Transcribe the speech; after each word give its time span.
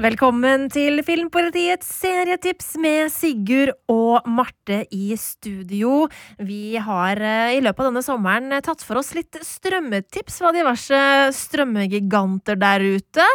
Velkommen 0.00 0.62
til 0.72 1.02
Filmpolitiets 1.04 1.84
serietips 2.00 2.70
med 2.80 3.10
Sigurd 3.12 3.74
og 3.92 4.24
Marte 4.32 4.78
i 4.96 5.10
studio. 5.20 6.06
Vi 6.40 6.78
har 6.80 7.20
eh, 7.20 7.58
i 7.58 7.60
løpet 7.60 7.82
av 7.82 7.90
denne 7.90 8.02
sommeren 8.06 8.54
eh, 8.56 8.62
tatt 8.64 8.80
for 8.86 9.02
oss 9.02 9.10
litt 9.12 9.36
strømmetips 9.44 10.38
fra 10.40 10.54
diverse 10.56 11.00
strømmegiganter 11.36 12.56
der 12.62 12.86
ute. 12.96 13.26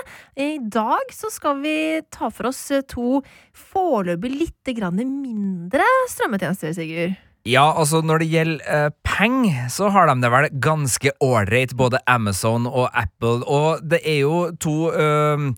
I 0.42 0.58
dag 0.58 1.14
så 1.14 1.30
skal 1.30 1.62
vi 1.62 1.76
ta 2.10 2.32
for 2.34 2.50
oss 2.50 2.64
eh, 2.74 2.82
to 2.90 3.22
foreløpig 3.54 4.34
litt 4.34 4.74
mindre 4.90 5.86
strømmetjenester, 6.16 6.74
Sigurd. 6.74 7.14
Ja, 7.46 7.68
altså 7.78 8.02
når 8.02 8.24
det 8.24 8.32
gjelder 8.32 8.88
uh, 8.88 8.92
penger, 9.06 9.68
så 9.70 9.92
har 9.94 10.10
de 10.10 10.18
det 10.18 10.34
vel 10.34 10.48
ganske 10.58 11.12
ålreit, 11.22 11.78
både 11.78 12.02
Amazon 12.10 12.66
og 12.66 12.90
Apple. 12.90 13.46
Og 13.46 13.86
det 13.86 14.02
er 14.02 14.24
jo 14.24 14.40
to 14.58 14.90
uh, 14.90 15.52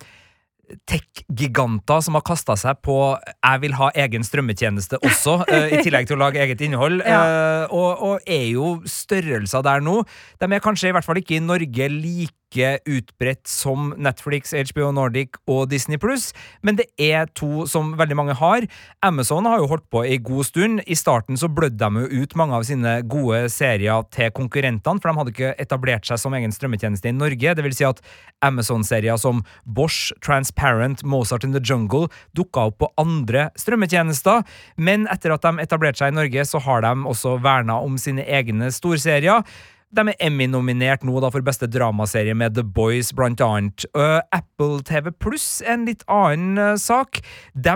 tech-giganter 0.90 2.02
som 2.04 2.18
har 2.18 2.24
kasta 2.28 2.56
seg 2.60 2.82
på 2.84 3.18
'jeg 3.18 3.62
vil 3.62 3.74
ha 3.74 3.90
egen 3.96 4.22
strømmetjeneste' 4.24 5.00
også, 5.02 5.44
uh, 5.48 5.68
i 5.72 5.82
tillegg 5.84 6.08
til 6.08 6.18
å 6.18 6.24
lage 6.26 6.40
eget 6.44 6.62
innhold, 6.62 7.02
Ja. 7.08 7.22
uh, 7.68 7.74
og, 7.74 8.02
og 8.04 8.20
er 8.28 8.52
jo 8.52 8.82
størrelser 8.86 9.64
der 9.64 9.80
nå. 9.80 10.04
De 10.40 10.46
er 10.46 10.60
kanskje 10.60 10.90
i 10.90 10.92
hvert 10.92 11.06
fall 11.06 11.18
ikke 11.18 11.38
i 11.38 11.44
Norge 11.44 11.90
like 11.90 12.34
utbredt 12.56 13.48
som 13.48 13.94
Netflix, 13.98 14.54
HBO 14.54 14.92
Nordic 14.92 15.36
og 15.48 15.70
Disney 15.70 15.98
Pluss, 15.98 16.34
men 16.64 16.78
det 16.78 16.88
er 16.98 17.28
to 17.36 17.68
som 17.68 17.96
veldig 17.98 18.16
mange 18.16 18.34
har. 18.34 18.66
Amazon 19.04 19.46
har 19.46 19.60
jo 19.60 19.68
holdt 19.68 19.90
på 19.92 20.06
i 20.06 20.18
god 20.18 20.46
stund. 20.46 20.82
I 20.88 20.96
starten 20.96 21.38
så 21.38 21.48
blødde 21.48 21.78
de 21.78 22.06
jo 22.06 22.24
ut 22.24 22.36
mange 22.36 22.56
av 22.56 22.64
sine 22.64 23.02
gode 23.04 23.50
serier 23.50 24.04
til 24.12 24.32
konkurrentene, 24.32 25.02
for 25.02 25.12
de 25.12 25.18
hadde 25.18 25.36
ikke 25.36 25.54
etablert 25.60 26.08
seg 26.08 26.20
som 26.20 26.34
egen 26.34 26.52
strømmetjeneste 26.52 27.10
i 27.10 27.16
Norge. 27.16 27.56
Det 27.56 27.64
vil 27.64 27.76
si 27.76 27.86
at 27.86 28.02
Amazon-serier 28.42 29.18
som 29.18 29.44
Bosch, 29.66 30.14
Transparent, 30.24 31.04
Mozart 31.04 31.44
in 31.44 31.54
the 31.54 31.62
Jungle 31.64 32.08
dukka 32.38 32.70
opp 32.72 32.80
på 32.82 32.92
andre 32.98 33.50
strømmetjenester, 33.60 34.44
men 34.78 35.08
etter 35.12 35.36
at 35.36 35.44
de 35.44 35.64
etablerte 35.64 36.02
seg 36.02 36.14
i 36.14 36.20
Norge, 36.20 36.46
så 36.48 36.62
har 36.64 36.86
de 36.86 36.94
også 37.10 37.38
verna 37.44 37.82
om 37.84 37.98
sine 38.02 38.24
egne 38.24 38.72
storserier. 38.74 39.44
De 39.96 40.04
er 40.12 40.18
Emmy-nominert 40.20 41.06
nå 41.08 41.22
da 41.24 41.30
for 41.32 41.46
beste 41.46 41.70
dramaserie 41.72 42.36
med 42.36 42.58
The 42.58 42.64
Boys, 42.64 43.14
blant 43.16 43.42
annet. 43.44 43.86
Uh, 43.96 44.20
Apple 44.36 44.82
TV 44.88 45.14
Pluss, 45.16 45.62
en 45.64 45.86
litt 45.88 46.04
annen 46.12 46.60
uh, 46.60 46.74
sak. 46.76 47.22
De 47.56 47.76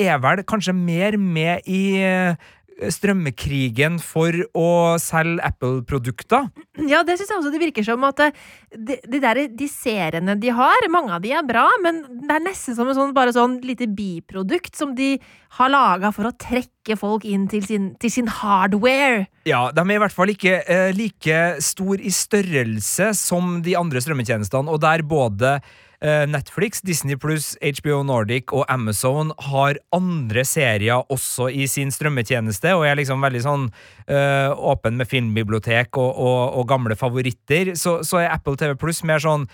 er 0.00 0.22
vel 0.24 0.40
kanskje 0.48 0.72
mer 0.76 1.18
med 1.20 1.68
i 1.68 2.00
uh, 2.00 2.50
strømmekrigen 2.88 3.98
for 4.02 4.34
å 4.56 4.70
selge 5.02 5.42
Apple-produkter. 5.44 6.48
Ja, 6.88 7.02
det 7.06 7.18
syns 7.18 7.32
jeg 7.32 7.40
også 7.40 7.52
det 7.52 7.62
virker 7.62 7.86
som 7.86 8.04
at 8.08 8.22
eh, 8.24 8.38
de, 8.72 8.96
de, 9.04 9.20
der, 9.22 9.42
de 9.52 9.68
seriene 9.70 10.36
de 10.40 10.52
har, 10.56 10.88
mange 10.92 11.12
av 11.16 11.24
de 11.24 11.34
er 11.36 11.46
bra, 11.46 11.66
men 11.84 12.02
det 12.22 12.38
er 12.38 12.46
nesten 12.46 12.78
som 12.78 12.88
en 12.88 12.96
sånn, 12.96 13.14
bare 13.16 13.34
sånn 13.36 13.58
lite 13.66 13.90
biprodukt 13.90 14.78
som 14.78 14.94
de 14.96 15.14
har 15.58 15.72
laga 15.72 16.12
for 16.14 16.30
å 16.30 16.34
trekke 16.38 16.96
folk 16.98 17.26
inn 17.28 17.48
til 17.50 17.66
sin, 17.66 17.90
til 18.00 18.14
sin 18.14 18.30
hardware. 18.40 19.26
Ja, 19.48 19.68
de 19.74 19.84
er 19.84 19.98
i 19.98 20.02
hvert 20.04 20.16
fall 20.16 20.32
ikke 20.32 20.60
eh, 20.62 20.88
like 20.96 21.42
stor 21.64 22.00
i 22.00 22.12
størrelse 22.14 23.12
som 23.18 23.58
de 23.64 23.76
andre 23.78 24.02
strømmetjenestene, 24.02 24.70
og 24.70 24.82
der 24.84 25.04
både 25.06 25.58
Netflix, 26.00 26.80
Disney 26.80 27.18
Pluss, 27.20 27.52
HBO 27.60 28.00
Nordic 28.08 28.54
og 28.56 28.64
Amazon 28.72 29.34
har 29.50 29.76
andre 29.92 30.44
serier 30.48 31.04
også 31.12 31.50
i 31.52 31.66
sin 31.68 31.92
strømmetjeneste, 31.92 32.72
og 32.72 32.86
er 32.88 32.96
liksom 32.96 33.20
veldig 33.20 33.42
sånn 33.44 33.66
eh, 34.08 34.48
åpen 34.48 34.96
med 34.96 35.10
filmbibliotek 35.10 36.00
og, 36.00 36.12
og, 36.16 36.40
og 36.56 36.68
gamle 36.70 36.96
favoritter, 36.96 37.74
så, 37.76 37.98
så 38.06 38.22
er 38.22 38.32
Apple 38.32 38.56
TV 38.56 38.76
Pluss 38.80 39.04
mer 39.04 39.20
sånn 39.20 39.44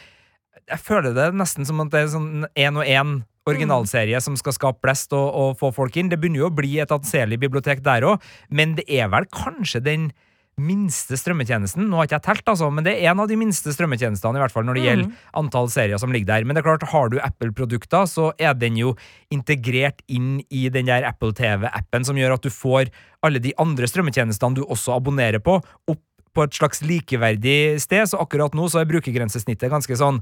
Jeg 0.67 0.83
føler 0.83 1.15
det 1.15 1.33
nesten 1.35 1.67
som 1.67 1.83
at 1.83 1.91
det 1.91 2.05
er 2.05 2.13
sånn 2.15 2.47
én 2.55 2.79
og 2.79 2.87
én 2.87 3.19
originalserie 3.47 4.19
som 4.23 4.37
skal 4.39 4.55
skape 4.57 4.83
blest 4.83 5.15
og, 5.15 5.27
og 5.27 5.59
få 5.61 5.71
folk 5.75 5.97
inn. 5.99 6.11
Det 6.11 6.19
begynner 6.19 6.43
jo 6.45 6.51
å 6.51 6.55
bli 6.55 6.77
et 6.83 6.95
anselig 6.95 7.39
bibliotek 7.43 7.83
der 7.87 8.07
òg, 8.07 8.23
men 8.51 8.75
det 8.79 8.87
er 8.91 9.11
vel 9.13 9.29
kanskje 9.35 9.83
den 9.87 10.09
minste 10.57 11.19
strømmetjenesten. 11.21 11.85
Nå 11.85 11.99
har 11.99 12.09
ikke 12.09 12.17
jeg 12.17 12.27
telt, 12.31 12.47
altså, 12.49 12.71
men 12.73 12.87
det 12.87 12.95
er 12.95 13.11
en 13.11 13.21
av 13.21 13.29
de 13.29 13.37
minste 13.37 13.73
strømmetjenestene, 13.75 14.39
i 14.39 14.43
hvert 14.43 14.55
fall 14.55 14.65
når 14.65 14.79
det 14.79 14.85
gjelder 14.87 15.27
antall 15.37 15.69
serier 15.73 16.01
som 16.01 16.15
ligger 16.15 16.31
der. 16.31 16.47
Men 16.49 16.57
det 16.57 16.63
er 16.63 16.69
klart, 16.71 16.87
har 16.95 17.13
du 17.13 17.19
Apple-produkter, 17.21 18.09
så 18.09 18.31
er 18.41 18.57
den 18.57 18.79
jo 18.81 18.95
integrert 19.35 20.01
inn 20.09 20.39
i 20.49 20.67
den 20.73 20.89
der 20.89 21.05
Apple 21.09 21.37
TV-appen, 21.37 22.09
som 22.09 22.17
gjør 22.17 22.39
at 22.39 22.49
du 22.49 22.53
får 22.53 22.89
alle 23.27 23.43
de 23.43 23.53
andre 23.61 23.89
strømmetjenestene 23.91 24.57
du 24.57 24.65
også 24.65 24.97
abonnerer 24.97 25.45
på, 25.45 25.61
opp 25.61 26.03
på 26.37 26.45
et 26.45 26.57
slags 26.57 26.83
likeverdig 26.85 27.81
sted. 27.81 28.09
Så 28.09 28.21
akkurat 28.21 28.57
nå 28.57 28.69
så 28.69 28.83
er 28.83 28.91
brukergrensesnittet 28.91 29.73
ganske 29.73 29.97
sånn 29.97 30.21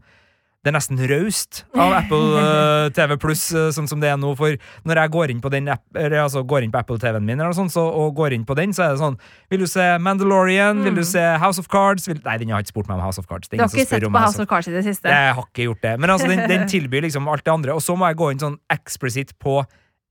det 0.64 0.70
er 0.70 0.76
nesten 0.78 1.00
raust 1.10 1.58
av 1.76 1.92
Apple 1.92 2.38
eh, 2.41 2.86
TV 2.97 3.19
Pluss, 3.20 3.42
eh, 3.52 3.69
sånn 3.76 3.88
som 3.91 4.00
det 4.00 4.08
er 4.08 4.16
nå. 4.20 4.30
For 4.38 4.56
når 4.88 5.00
jeg 5.02 5.12
går 5.12 5.32
inn 5.34 5.42
på 5.44 5.52
app, 5.52 5.84
altså 6.00 6.41
går 6.48 6.64
inn 6.64 6.72
på 6.72 6.80
Apple-TV-en 6.80 7.25
min 7.25 7.36
eller 7.36 7.52
noe 7.52 7.58
sånt, 7.58 7.75
så, 7.75 7.84
og 7.84 8.14
går 8.16 8.32
inn 8.38 8.47
på 8.48 8.56
den, 8.56 8.72
så 8.72 8.86
er 8.86 8.94
det 8.94 9.02
sånn 9.02 9.19
Vil 9.52 9.64
du 9.64 9.69
se 9.69 9.84
Mandalorian? 10.00 10.80
Vil 10.86 10.97
du 10.97 11.04
se 11.04 11.22
House 11.42 11.60
of 11.60 11.69
Cards? 11.69 12.08
Vil, 12.08 12.22
nei, 12.25 12.38
den 12.41 12.54
har 12.54 12.64
ikke 12.64 12.72
spurt 12.72 12.88
meg 12.88 12.97
om 12.97 13.04
House 13.04 13.20
of 13.20 13.28
Cards. 13.28 13.52
Du 13.52 13.58
har 13.60 13.69
ikke 13.69 13.84
sett 13.84 14.08
på 14.08 14.25
House 14.25 14.41
of 14.41 14.48
Cards 14.48 14.72
i 14.72 14.75
det 14.75 14.86
siste? 14.88 15.12
Jeg 15.12 15.36
har 15.36 15.48
ikke 15.50 15.69
gjort 15.69 15.84
det. 15.84 15.94
Men 16.00 16.16
altså, 16.16 16.32
den, 16.32 16.47
den 16.48 16.69
tilbyr 16.75 17.04
liksom 17.04 17.28
alt 17.28 17.44
det 17.44 17.52
andre. 17.52 17.76
Og 17.76 17.84
så 17.84 17.96
må 17.98 18.08
jeg 18.08 18.20
gå 18.22 18.32
inn 18.32 18.41
sånn 18.42 18.56
eksplisitt 18.72 19.36
på 19.42 19.60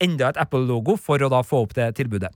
enda 0.02 0.30
et 0.30 0.38
Apple-logo 0.42 0.96
for 1.00 1.22
å 1.22 1.30
da 1.30 1.40
få 1.46 1.62
opp 1.64 1.74
det 1.76 1.86
tilbudet. 1.98 2.30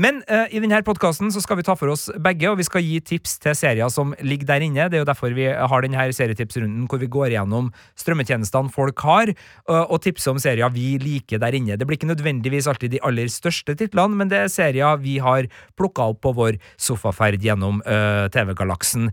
Men 0.00 0.20
eh, 0.26 0.50
i 0.54 0.62
denne 0.62 0.80
podkasten 0.86 1.30
skal 1.34 1.60
vi 1.60 1.66
ta 1.66 1.76
for 1.78 1.92
oss 1.92 2.08
begge, 2.22 2.48
og 2.50 2.58
vi 2.58 2.66
skal 2.66 2.84
gi 2.84 2.98
tips 3.04 3.38
til 3.44 3.56
serier 3.58 3.92
som 3.92 4.14
ligger 4.24 4.48
der 4.50 4.64
inne. 4.66 4.88
Det 4.90 4.98
er 4.98 5.04
jo 5.04 5.10
derfor 5.10 5.36
vi 5.36 5.46
har 5.46 5.84
denne 5.84 6.08
serietipsrunden 6.16 6.88
hvor 6.90 7.02
vi 7.02 7.10
går 7.10 7.36
gjennom 7.36 7.70
strømmetjenestene 8.00 8.72
folk 8.74 9.04
har, 9.06 9.30
eh, 9.30 9.84
og 9.84 10.02
tipser 10.04 10.34
om 10.34 10.42
serier 10.42 10.72
vi 10.74 10.94
liker 11.02 11.42
der 11.42 11.56
inne. 11.56 11.78
Det 11.78 11.86
blir 11.88 12.00
ikke 12.00 12.10
nødvendigvis 12.10 12.68
alltid 12.70 12.96
de 12.96 13.02
aller 13.06 13.30
største 13.32 13.76
titlene, 13.78 14.18
men 14.18 14.32
det 14.32 14.44
er 14.44 14.52
serier 14.52 15.00
vi 15.04 15.18
har 15.22 15.48
plukka 15.78 16.10
opp 16.12 16.22
på 16.24 16.34
vår 16.34 16.58
sofaferd 16.80 17.42
gjennom 17.44 17.80
eh, 17.86 18.26
TV-galaksen. 18.34 19.10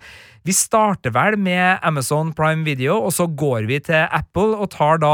Vi 0.48 0.56
starter 0.58 1.14
vel 1.14 1.38
med 1.38 1.78
Amazon 1.86 2.32
Prime 2.34 2.66
Video, 2.66 2.98
og 2.98 3.14
så 3.14 3.28
går 3.30 3.70
vi 3.70 3.78
til 3.86 4.08
Apple 4.10 4.58
og 4.58 4.72
tar 4.74 4.98
da 5.04 5.14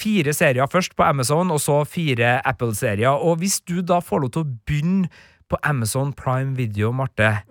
fire 0.00 0.34
serier 0.36 0.70
først 0.70 0.96
på 0.96 1.06
Amazon, 1.06 1.50
og 1.50 1.60
så 1.60 1.82
fire 1.88 2.40
Apple-serier. 2.48 3.12
Og 3.12 3.40
hvis 3.42 3.60
du 3.60 3.80
da 3.80 4.00
får 4.02 4.24
lov 4.24 4.34
til 4.34 4.44
å 4.44 4.50
begynne 4.66 5.12
på 5.52 5.58
Amazon 5.68 6.14
Prime 6.16 6.56
Video, 6.56 6.88
Marte, 6.96 7.42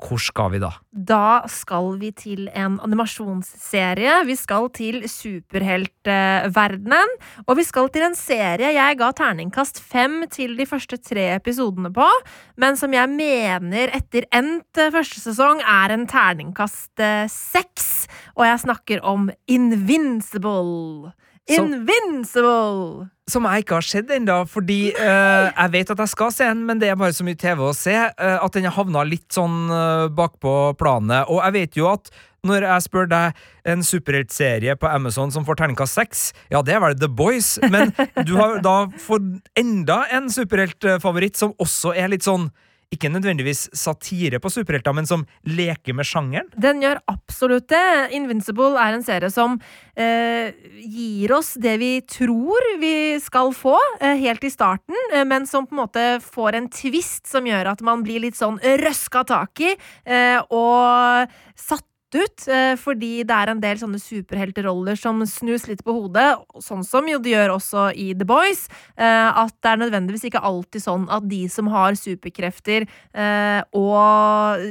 hvor 0.00 0.20
skal 0.20 0.50
vi 0.54 0.60
da? 0.62 0.70
Da 0.92 1.42
skal 1.50 1.98
vi 2.00 2.10
til 2.16 2.48
en 2.56 2.78
animasjonsserie. 2.82 4.24
Vi 4.26 4.36
skal 4.38 4.70
til 4.74 5.02
superheltverdenen. 5.08 7.16
Og 7.46 7.56
vi 7.60 7.64
skal 7.68 7.90
til 7.92 8.02
en 8.08 8.16
serie 8.18 8.72
jeg 8.72 8.98
ga 9.00 9.10
terningkast 9.16 9.80
fem 9.84 10.22
til 10.32 10.56
de 10.58 10.66
første 10.68 10.96
tre 10.96 11.34
episodene 11.36 11.92
på, 11.94 12.08
men 12.56 12.76
som 12.80 12.92
jeg 12.94 13.08
mener 13.12 13.92
etter 13.96 14.26
endt 14.34 14.80
første 14.94 15.20
sesong 15.22 15.60
er 15.60 15.94
en 15.94 16.06
terningkast 16.08 17.04
eh, 17.04 17.28
seks. 17.30 18.06
Og 18.38 18.46
jeg 18.48 18.64
snakker 18.64 19.04
om 19.04 19.30
Invincible. 19.50 21.12
Invincible! 21.50 23.08
Som 23.30 23.46
jeg 23.48 23.64
ikke 23.64 23.78
har 23.78 23.86
sett 23.86 24.10
ennå, 24.14 24.42
fordi 24.50 24.92
uh, 24.94 25.48
jeg 25.48 25.72
vet 25.72 25.92
at 25.94 26.02
jeg 26.04 26.12
skal 26.12 26.34
se 26.34 26.46
den, 26.50 26.64
men 26.68 26.82
det 26.82 26.90
er 26.90 26.98
bare 26.98 27.14
så 27.14 27.24
mye 27.26 27.38
TV 27.38 27.62
å 27.64 27.72
se, 27.76 27.94
uh, 27.94 28.36
at 28.42 28.54
den 28.54 28.66
har 28.68 28.76
havna 28.76 29.04
litt 29.06 29.30
sånn 29.34 29.70
uh, 29.70 30.10
bakpå 30.12 30.74
planet. 30.78 31.30
Og 31.30 31.40
jeg 31.40 31.56
vet 31.56 31.78
jo 31.80 31.88
at 31.90 32.12
når 32.46 32.66
jeg 32.66 32.86
spør 32.88 33.06
deg 33.10 33.42
en 33.70 33.84
superheltserie 33.86 34.74
på 34.78 34.90
Amazon 34.90 35.30
som 35.34 35.46
får 35.46 35.60
terningkast 35.60 35.98
seks, 35.98 36.24
ja, 36.50 36.62
det 36.66 36.74
er 36.74 36.82
vel 36.82 36.98
The 36.98 37.10
Boys, 37.10 37.54
men 37.70 37.94
du 38.28 38.34
har 38.40 38.58
da 38.64 38.76
fått 39.02 39.30
enda 39.58 40.02
en 40.14 40.26
superheltfavoritt 40.32 41.38
som 41.38 41.54
også 41.62 41.94
er 41.94 42.10
litt 42.10 42.26
sånn 42.26 42.50
ikke 42.92 43.10
nødvendigvis 43.12 43.66
satire 43.76 44.40
på 44.42 44.50
superhelter, 44.52 44.94
men 44.96 45.08
som 45.08 45.24
leker 45.48 45.96
med 45.96 46.08
sjangeren. 46.08 46.50
Den 46.60 46.82
gjør 46.84 47.00
absolutt 47.10 47.70
det. 47.72 48.12
Invincible 48.16 48.76
er 48.80 48.96
en 48.96 49.06
serie 49.06 49.30
som 49.32 49.58
eh, 49.96 50.52
gir 50.82 51.32
oss 51.36 51.54
det 51.60 51.76
vi 51.82 51.92
tror 52.08 52.68
vi 52.82 53.18
skal 53.22 53.54
få 53.56 53.76
eh, 54.00 54.18
helt 54.22 54.44
i 54.44 54.52
starten, 54.52 54.98
eh, 55.12 55.24
men 55.28 55.48
som 55.48 55.66
på 55.68 55.76
en 55.76 55.82
måte 55.84 56.08
får 56.24 56.58
en 56.58 56.68
twist 56.72 57.30
som 57.30 57.48
gjør 57.48 57.72
at 57.74 57.84
man 57.86 58.04
blir 58.04 58.22
litt 58.24 58.38
sånn 58.38 58.60
røska 58.60 59.24
tak 59.28 59.64
i, 59.64 59.72
eh, 60.04 60.38
og 60.52 61.32
satt 61.58 61.86
ut, 62.16 62.44
eh, 62.48 62.74
fordi 62.80 63.22
det 63.26 63.36
er 63.36 63.52
en 63.52 63.60
del 63.62 63.78
sånne 63.80 64.00
superhelteroller 64.00 64.98
som 64.98 65.20
snus 65.28 65.66
litt 65.68 65.82
på 65.84 65.94
hodet, 65.96 66.36
sånn 66.62 66.84
som 66.86 67.08
jo 67.08 67.20
det 67.22 67.34
gjør 67.34 67.54
også 67.56 67.86
i 67.98 68.12
The 68.18 68.26
Boys. 68.28 68.66
Eh, 68.96 69.28
at 69.42 69.54
det 69.62 69.70
er 69.72 69.82
nødvendigvis 69.84 70.26
ikke 70.28 70.42
alltid 70.42 70.84
sånn 70.84 71.06
at 71.12 71.28
de 71.30 71.42
som 71.52 71.70
har 71.72 71.96
superkrefter 71.98 72.86
eh, 72.86 73.60
og 73.76 74.62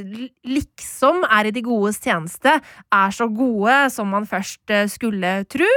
liksom 0.46 1.22
er 1.28 1.48
i 1.48 1.54
de 1.54 1.64
godes 1.64 2.00
tjeneste, 2.02 2.58
er 2.92 3.14
så 3.14 3.28
gode 3.32 3.78
som 3.92 4.10
man 4.12 4.26
først 4.28 4.70
skulle 4.92 5.32
tro. 5.50 5.68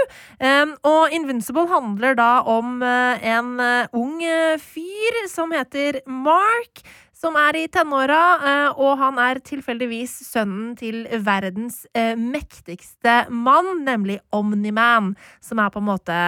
Og 0.86 1.14
Invincible 1.16 1.66
handler 1.70 2.16
da 2.18 2.30
om 2.50 2.82
en 2.84 3.50
ung 3.96 4.22
fyr 4.62 5.20
som 5.32 5.54
heter 5.56 6.02
Mark 6.08 6.84
som 7.25 7.38
er 7.39 7.57
i 7.57 7.68
tenåra, 7.72 8.22
eh, 8.45 8.81
og 8.81 9.00
han 9.01 9.18
er 9.22 9.39
tilfeldigvis 9.45 10.13
sønnen 10.27 10.75
til 10.77 11.06
verdens 11.25 11.81
eh, 11.98 12.13
mektigste 12.19 13.24
mann, 13.33 13.81
nemlig 13.88 14.19
Omniman, 14.36 15.16
som 15.42 15.62
er 15.63 15.74
på 15.74 15.81
en 15.81 15.88
måte 15.89 16.19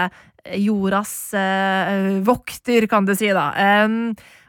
jordas 0.57 1.13
eh, 1.37 2.17
vokter, 2.25 2.87
kan 2.89 3.05
du 3.05 3.13
si, 3.17 3.29
da. 3.35 3.51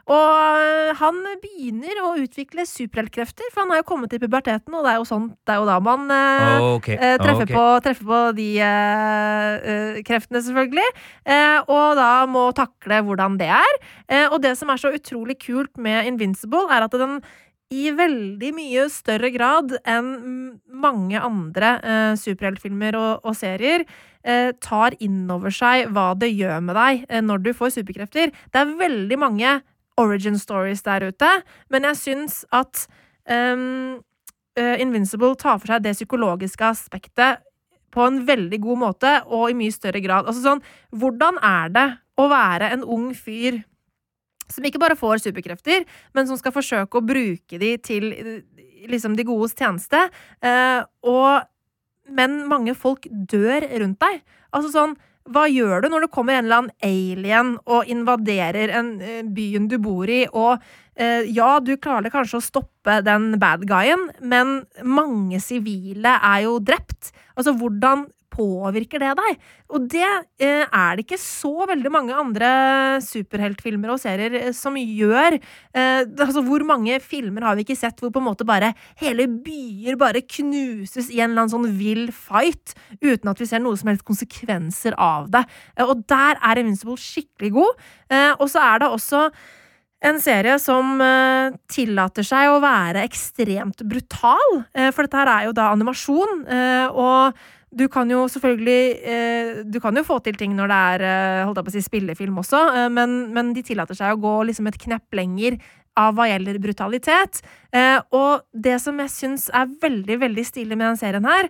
Og 0.09 0.61
eh, 0.65 0.91
han 0.97 1.19
begynner 1.41 1.99
å 2.01 2.13
utvikle 2.17 2.65
superheltkrefter, 2.65 3.51
for 3.53 3.63
han 3.63 3.73
har 3.73 3.83
jo 3.83 3.87
kommet 3.91 4.09
til 4.13 4.21
puberteten, 4.23 4.73
og 4.73 4.85
det 4.85 4.93
er 4.93 5.01
jo, 5.01 5.07
sånt, 5.09 5.35
det 5.45 5.53
er 5.53 5.59
jo 5.61 5.67
da 5.69 5.75
man 5.85 6.13
eh, 6.15 6.63
okay. 6.77 6.97
uh, 6.97 7.17
treffer, 7.21 7.45
okay. 7.45 7.55
på, 7.55 7.65
treffer, 7.85 8.07
på, 8.09 8.21
de 8.39 8.47
eh, 8.65 9.99
kreftene, 10.07 10.41
selvfølgelig. 10.45 10.87
og 11.69 11.99
da 11.99 12.09
må 12.29 12.47
takle 12.57 13.03
hvordan 13.05 13.37
det 13.39 13.49
er. 13.53 13.75
og 14.31 14.39
det 14.41 14.55
som 14.57 14.71
er 14.71 14.81
så 14.81 14.91
utrolig 14.95 15.37
kult 15.41 15.77
med 15.77 16.07
Invincible, 16.09 16.65
er 16.73 16.87
at 16.87 16.97
den 16.97 17.19
i 17.69 17.89
veldig 17.93 18.49
mye 18.57 18.87
større 18.89 19.29
grad 19.33 19.75
enn 19.87 20.13
mange 20.73 21.19
andre 21.21 21.73
eh, 21.85 22.13
superheltfilmer 22.17 22.97
og, 22.97 23.11
og, 23.21 23.35
serier 23.37 23.83
eh, 24.23 24.55
tar 24.57 24.95
inn 25.03 25.27
over 25.29 25.53
seg 25.53 25.91
hva 25.93 26.11
det 26.17 26.31
gjør 26.33 26.63
med 26.65 26.79
deg 26.79 27.03
eh, 27.05 27.21
når 27.21 27.43
du 27.45 27.51
får 27.53 27.75
superkrefter. 27.77 28.33
Det 28.33 28.63
er 28.63 28.73
veldig 28.79 29.19
mange 29.21 29.59
origin 29.99 30.39
stories 30.39 30.83
der 30.85 31.09
ute, 31.09 31.29
men 31.69 31.87
jeg 31.89 31.99
syns 31.99 32.41
at 32.55 32.85
um, 33.29 33.99
Invincible 34.59 35.37
tar 35.39 35.59
for 35.61 35.71
seg 35.71 35.85
det 35.85 35.93
psykologiske 35.95 36.65
aspektet 36.67 37.43
på 37.93 38.05
en 38.05 38.21
veldig 38.27 38.59
god 38.61 38.79
måte, 38.83 39.11
og 39.31 39.49
i 39.49 39.57
mye 39.57 39.73
større 39.73 40.01
grad. 40.03 40.27
Altså 40.27 40.43
sånn, 40.43 40.63
hvordan 40.91 41.39
er 41.45 41.73
det 41.73 41.87
å 42.19 42.27
være 42.31 42.71
en 42.75 42.85
ung 42.85 43.11
fyr 43.17 43.61
som 44.49 44.65
ikke 44.65 44.81
bare 44.81 44.97
får 44.97 45.23
superkrefter, 45.23 45.85
men 46.17 46.29
som 46.29 46.37
skal 46.39 46.53
forsøke 46.55 46.99
å 46.99 47.05
bruke 47.05 47.59
de 47.61 47.75
til 47.85 48.09
liksom 48.89 49.15
de 49.17 49.25
godes 49.27 49.55
tjeneste? 49.57 50.07
Uh, 50.43 50.83
og 51.05 51.47
Men 52.09 52.47
mange 52.49 52.73
folk 52.73 53.03
dør 53.05 53.61
rundt 53.77 53.99
deg. 54.01 54.23
Altså 54.49 54.71
sånn 54.73 54.95
hva 55.33 55.45
gjør 55.51 55.83
du 55.83 55.89
når 55.91 56.05
det 56.05 56.11
kommer 56.13 56.37
en 56.37 56.45
eller 56.47 56.61
annen 56.63 56.85
alien 56.85 57.55
og 57.69 57.89
invaderer 57.89 58.73
en 58.79 58.93
uh, 59.01 59.23
byen 59.23 59.69
du 59.71 59.77
bor 59.81 60.09
i, 60.09 60.23
og 60.29 60.59
uh, 60.59 61.23
ja, 61.25 61.49
du 61.63 61.75
klarer 61.81 62.13
kanskje 62.13 62.41
å 62.41 62.45
stoppe 62.45 62.99
den 63.05 63.33
bad 63.41 63.65
guyen, 63.69 64.09
men 64.21 64.63
mange 64.83 65.41
sivile 65.43 66.17
er 66.17 66.45
jo 66.47 66.57
drept. 66.63 67.13
Altså, 67.37 67.55
hvordan 67.57 68.07
påvirker 68.39 69.03
det 69.03 69.11
deg? 69.19 69.39
Og 69.75 69.85
det 69.91 70.05
eh, 70.07 70.63
er 70.63 70.95
det 70.95 71.05
ikke 71.05 71.19
så 71.21 71.67
veldig 71.69 71.91
mange 71.93 72.15
andre 72.15 72.49
superheltfilmer 73.03 73.93
og 73.93 74.01
serier 74.01 74.37
eh, 74.39 74.53
som 74.55 74.77
gjør. 74.79 75.37
Eh, 75.75 76.01
altså, 76.07 76.43
hvor 76.47 76.63
mange 76.67 76.97
filmer 77.03 77.49
har 77.49 77.59
vi 77.59 77.67
ikke 77.67 77.77
sett 77.79 77.99
hvor 77.99 78.13
på 78.15 78.23
en 78.23 78.29
måte 78.31 78.47
bare 78.47 78.71
hele 79.01 79.27
byer 79.27 79.99
bare 79.99 80.23
knuses 80.23 81.11
i 81.11 81.19
en 81.19 81.33
eller 81.33 81.45
annen 81.45 81.53
sånn 81.53 81.69
vill 81.79 82.07
fight, 82.15 82.75
uten 83.03 83.31
at 83.31 83.43
vi 83.43 83.49
ser 83.49 83.63
noe 83.63 83.77
som 83.79 83.91
helst 83.91 84.07
konsekvenser 84.07 84.97
av 84.97 85.29
det? 85.35 85.45
Eh, 85.75 85.85
og 85.85 86.05
der 86.09 86.39
er 86.39 86.63
Invincible 86.63 86.99
skikkelig 86.99 87.55
god. 87.59 87.87
Eh, 88.09 88.33
og 88.37 88.47
så 88.51 88.63
er 88.63 88.83
det 88.83 88.93
også 88.95 89.27
en 90.05 90.19
serie 90.23 90.55
som 90.63 90.99
uh, 91.03 91.51
tillater 91.71 92.23
seg 92.23 92.53
å 92.53 92.61
være 92.63 93.03
ekstremt 93.07 93.83
brutal. 93.87 94.59
Uh, 94.71 94.89
for 94.95 95.05
dette 95.05 95.19
her 95.19 95.31
er 95.33 95.47
jo 95.49 95.55
da 95.57 95.69
animasjon, 95.73 96.45
uh, 96.47 96.87
og 96.93 97.41
du 97.69 97.85
kan 97.91 98.09
jo 98.09 98.23
selvfølgelig 98.31 98.83
eh, 99.05 99.49
Du 99.69 99.79
kan 99.81 99.95
jo 99.97 100.05
få 100.05 100.19
til 100.25 100.37
ting 100.37 100.55
når 100.57 100.71
det 100.71 100.79
er 100.93 101.03
eh, 101.05 101.41
holdt 101.45 101.59
jeg 101.59 101.67
på 101.67 101.73
å 101.73 101.75
si, 101.75 101.83
spillefilm 101.85 102.39
også, 102.41 102.61
eh, 102.73 102.87
men, 102.93 103.19
men, 103.35 103.51
de 103.53 103.63
tillater 103.65 103.97
seg 103.97 104.15
å 104.15 104.21
gå 104.21 104.35
liksom 104.49 104.69
et 104.69 104.79
knepp 104.81 105.19
lenger 105.19 105.59
av 105.99 106.15
hva 106.15 106.29
gjelder 106.29 106.61
brutalitet. 106.63 107.41
Og 108.15 108.45
det 108.53 108.77
som 108.79 109.01
jeg 109.01 109.11
syns 109.11 109.49
er 109.51 109.67
veldig, 109.81 110.15
veldig 110.21 110.45
stilig 110.47 110.77
med 110.77 110.85
den 110.85 110.99
serien 111.01 111.25
her, 111.27 111.49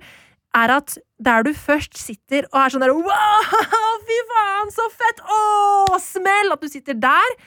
er 0.57 0.74
at 0.74 0.95
der 1.21 1.45
du 1.45 1.51
først 1.54 2.00
sitter 2.00 2.48
og 2.50 2.57
er 2.63 2.74
sånn 2.74 2.81
der 2.81 2.95
Wow, 2.95 4.00
fy 4.07 4.18
faen, 4.31 4.71
så 4.74 4.88
fett! 4.95 5.21
Å, 5.21 6.00
smell! 6.01 6.56
At 6.56 6.66
du 6.66 6.71
sitter 6.71 6.98
der, 6.98 7.38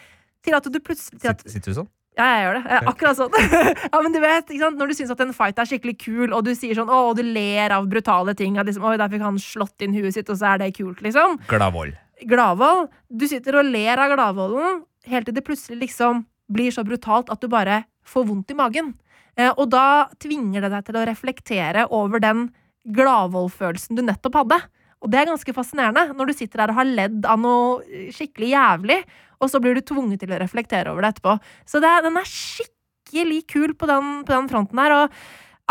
til 0.47 0.55
at 0.59 0.69
du 0.71 0.79
plutselig 0.79 1.33
at, 1.33 1.43
Sitter 1.51 1.75
du 1.75 1.81
sånn? 1.81 1.91
Ja, 2.19 2.27
jeg 2.29 2.45
gjør 2.45 2.59
det. 2.59 2.79
Akkurat 2.91 3.19
sånn. 3.19 3.37
ja, 3.93 4.01
men 4.05 4.13
du 4.13 4.21
vet, 4.21 4.51
Når 4.77 4.91
du 4.91 4.95
syns 4.99 5.13
at 5.15 5.23
en 5.25 5.33
fight 5.37 5.59
er 5.59 5.69
skikkelig 5.69 5.97
kul, 6.03 6.29
og 6.37 6.45
du 6.45 6.53
sier 6.57 6.77
sånn, 6.77 6.93
å, 6.93 7.09
og 7.11 7.17
du 7.17 7.25
ler 7.25 7.73
av 7.73 7.89
brutale 7.89 8.35
ting 8.37 8.59
at 8.61 8.69
liksom, 8.69 8.85
Oi, 8.85 8.99
der 9.01 9.13
fikk 9.13 9.25
han 9.25 9.41
slått 9.41 9.85
inn 9.85 9.97
huet 9.97 10.19
sitt, 10.19 10.29
og 10.29 10.37
så 10.41 10.53
er 10.53 10.65
det 10.65 10.75
kult, 10.77 11.01
liksom. 11.05 11.39
Gladvold. 11.49 11.97
Gladvold. 12.29 12.93
Du 13.09 13.25
sitter 13.31 13.63
og 13.63 13.71
ler 13.73 14.01
av 14.01 14.13
gladvolden 14.13 14.83
helt 15.11 15.27
til 15.27 15.35
det 15.35 15.45
plutselig 15.47 15.81
liksom 15.81 16.27
blir 16.53 16.75
så 16.75 16.85
brutalt 16.87 17.31
at 17.33 17.41
du 17.43 17.49
bare 17.51 17.85
får 18.07 18.27
vondt 18.29 18.53
i 18.53 18.59
magen. 18.59 18.93
Eh, 19.39 19.51
og 19.51 19.71
da 19.73 20.11
tvinger 20.21 20.65
det 20.65 20.73
deg 20.75 20.87
til 20.87 20.99
å 20.99 21.07
reflektere 21.09 21.89
over 21.95 22.23
den 22.23 22.51
gladvoldfølelsen 22.93 23.99
du 23.99 24.05
nettopp 24.05 24.41
hadde. 24.43 24.61
Og 25.03 25.11
det 25.11 25.19
er 25.19 25.31
ganske 25.33 25.55
fascinerende, 25.55 26.13
når 26.15 26.31
du 26.31 26.37
sitter 26.37 26.63
der 26.63 26.73
og 26.73 26.79
har 26.79 26.91
ledd 26.91 27.27
av 27.27 27.41
noe 27.43 28.11
skikkelig 28.15 28.53
jævlig, 28.53 28.99
og 29.43 29.51
så 29.51 29.61
blir 29.63 29.77
du 29.77 29.83
tvunget 29.85 30.23
til 30.23 30.33
å 30.33 30.41
reflektere 30.41 30.93
over 30.93 31.05
det 31.05 31.17
etterpå. 31.17 31.37
Så 31.69 31.83
det, 31.83 31.91
den 32.07 32.19
er 32.21 32.29
skikkelig 32.31 33.41
kul 33.51 33.75
på 33.79 33.89
den, 33.91 34.13
på 34.27 34.37
den 34.37 34.49
fronten 34.53 34.83
her. 34.83 34.95
og 35.01 35.19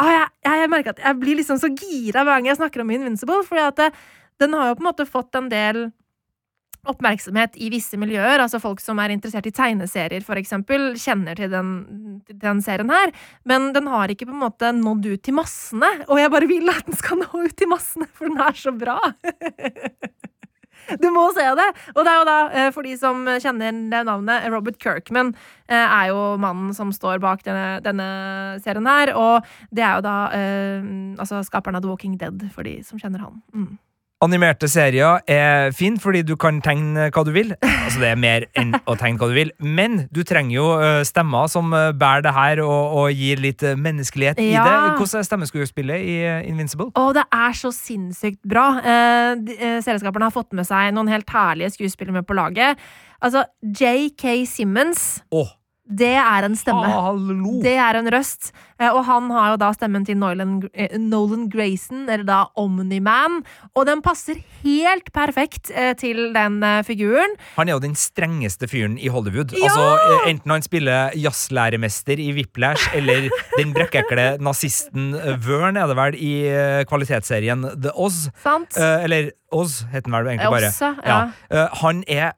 ah, 0.01 0.11
jeg, 0.11 0.27
jeg, 0.47 0.73
merker 0.73 0.95
at 0.95 1.01
jeg 1.05 1.21
blir 1.21 1.39
liksom 1.39 1.61
så 1.61 1.71
gira 1.71 2.25
hver 2.25 2.39
gang 2.39 2.51
jeg 2.51 2.59
snakker 2.59 2.83
om 2.83 2.93
Invincible, 2.93 3.41
fordi 3.47 3.65
at 3.69 3.79
det, 3.79 3.89
den 4.43 4.55
har 4.57 4.71
jo 4.71 4.77
på 4.77 4.85
en 4.85 4.91
måte 4.91 5.09
fått 5.09 5.39
en 5.39 5.49
del 5.51 5.89
oppmerksomhet 6.89 7.57
i 7.61 7.69
visse 7.69 7.97
miljøer. 7.99 8.41
altså 8.41 8.59
Folk 8.61 8.81
som 8.81 8.99
er 9.01 9.13
interessert 9.13 9.47
i 9.47 9.53
tegneserier, 9.53 10.23
for 10.25 10.39
eksempel, 10.41 10.95
kjenner 10.99 11.37
til 11.37 11.51
den, 11.51 11.69
den, 12.31 12.61
serien 12.65 12.89
her. 12.89 13.13
Men 13.45 13.69
den 13.75 13.89
har 13.91 14.09
ikke 14.09 14.27
på 14.29 14.33
en 14.33 14.41
måte 14.41 14.71
nådd 14.73 15.11
ut 15.11 15.23
til 15.27 15.37
massene, 15.37 15.91
og 16.07 16.21
jeg 16.21 16.33
bare 16.33 16.49
vil 16.49 16.73
at 16.73 16.89
den 16.89 16.97
skal 16.97 17.21
nå 17.21 17.45
ut 17.45 17.57
til 17.57 17.69
massene, 17.71 18.09
for 18.09 18.31
den 18.31 18.41
er 18.41 18.57
så 18.57 18.73
bra! 18.73 18.97
Du 21.01 21.09
må 21.13 21.27
se 21.35 21.45
det! 21.57 21.67
Og 21.95 22.01
det 22.05 22.11
er 22.11 22.19
jo 22.19 22.27
da, 22.29 22.37
eh, 22.51 22.71
for 22.75 22.87
de 22.87 22.95
som 22.99 23.23
kjenner 23.27 23.75
det 23.91 24.01
navnet, 24.07 24.47
Robert 24.53 24.79
Kirkman 24.81 25.33
eh, 25.67 25.77
er 25.77 26.09
jo 26.11 26.35
mannen 26.41 26.73
som 26.77 26.91
står 26.95 27.21
bak 27.23 27.45
denne, 27.47 27.79
denne 27.85 28.09
serien 28.63 28.89
her. 28.89 29.13
Og 29.17 29.47
det 29.71 29.85
er 29.85 29.99
jo 29.99 30.05
da 30.07 30.17
eh, 30.37 30.91
altså 31.21 31.43
skaperen 31.47 31.79
av 31.79 31.85
The 31.85 31.91
Walking 31.91 32.17
Dead, 32.21 32.49
for 32.55 32.67
de 32.67 32.79
som 32.85 33.01
kjenner 33.01 33.23
han. 33.27 33.41
Mm. 33.55 33.79
Animerte 34.21 34.67
serier 34.69 35.23
er 35.25 35.71
fin 35.73 35.95
fordi 35.97 36.19
du 36.21 36.35
kan 36.37 36.59
tegne 36.61 37.07
hva 37.09 37.23
du 37.25 37.31
vil. 37.33 37.55
Altså 37.65 38.03
Det 38.03 38.09
er 38.11 38.19
mer 38.21 38.43
enn 38.59 38.75
å 38.85 38.93
tegne 38.99 39.17
hva 39.17 39.31
du 39.31 39.33
vil. 39.33 39.49
Men 39.57 40.03
du 40.13 40.21
trenger 40.27 40.53
jo 40.53 40.65
stemmer 41.07 41.49
som 41.49 41.73
bærer 41.73 42.25
det 42.27 42.33
her 42.35 42.61
og, 42.61 42.97
og 43.01 43.17
gir 43.17 43.41
litt 43.41 43.65
menneskelighet 43.65 44.37
ja. 44.37 44.45
i 44.45 44.57
det. 44.61 44.75
Hvordan 44.99 45.23
er 45.23 45.27
stemmeskuespillet 45.29 46.05
i 46.05 46.17
Invincible? 46.51 46.91
Å, 46.93 47.07
det 47.17 47.25
er 47.25 47.57
så 47.57 47.73
sinnssykt 47.73 48.43
bra. 48.45 48.67
Eh, 48.79 49.81
har 49.81 50.35
fått 50.35 50.53
med 50.53 50.69
seg 50.69 50.93
noen 50.93 51.09
helt 51.09 51.33
herlige 51.33 51.73
skuespillere 51.73 52.21
med 52.21 52.29
på 52.29 52.37
laget. 52.37 52.77
Altså, 53.25 53.47
JK 53.65 54.45
Simmons. 54.49 55.23
Oh 55.33 55.49
det 55.89 56.13
er 56.13 56.45
en 56.45 56.55
stemme. 56.55 56.85
Hallo. 56.85 57.57
Det 57.63 57.73
er 57.81 57.97
en 57.97 58.07
røst. 58.13 58.51
Eh, 58.79 58.89
og 58.89 59.01
han 59.07 59.29
har 59.33 59.53
jo 59.53 59.57
da 59.63 59.71
stemmen 59.75 60.05
til 60.05 60.19
Nolan, 60.21 60.61
eh, 60.73 60.93
Nolan 61.01 61.47
Grayson, 61.51 62.05
eller 62.07 62.23
da 62.27 62.37
Omni-Man. 62.59 63.41
Og 63.75 63.87
den 63.89 64.03
passer 64.05 64.39
helt 64.61 65.11
perfekt 65.13 65.71
eh, 65.73 65.93
til 65.97 66.31
den 66.35 66.61
figuren. 66.87 67.33
Han 67.57 67.67
er 67.67 67.75
jo 67.75 67.83
den 67.83 67.97
strengeste 67.97 68.69
fyren 68.71 68.99
i 69.01 69.09
Hollywood. 69.11 69.55
Ja! 69.57 69.67
Altså, 69.67 70.21
Enten 70.29 70.53
han 70.53 70.65
spiller 70.65 71.17
jazzlæremester 71.17 72.21
i 72.21 72.29
Whiplash, 72.37 72.93
eller 72.95 73.27
den 73.57 73.73
brekkekle 73.75 74.37
nazisten 74.39 75.11
Vern, 75.41 75.79
er 75.81 75.89
det 75.89 75.97
vel, 75.97 76.17
i 76.21 76.33
kvalitetsserien 76.87 77.65
The 77.81 77.93
Oz. 77.97 78.27
Sant. 78.43 78.77
Eller 78.77 79.33
Oz, 79.51 79.81
heter 79.91 80.07
den 80.07 80.15
vel 80.19 80.31
egentlig 80.35 80.53
bare. 80.53 80.71
Også, 80.71 80.93
ja. 81.03 81.21
Ja. 81.49 81.67
Han 81.81 82.05
er 82.07 82.37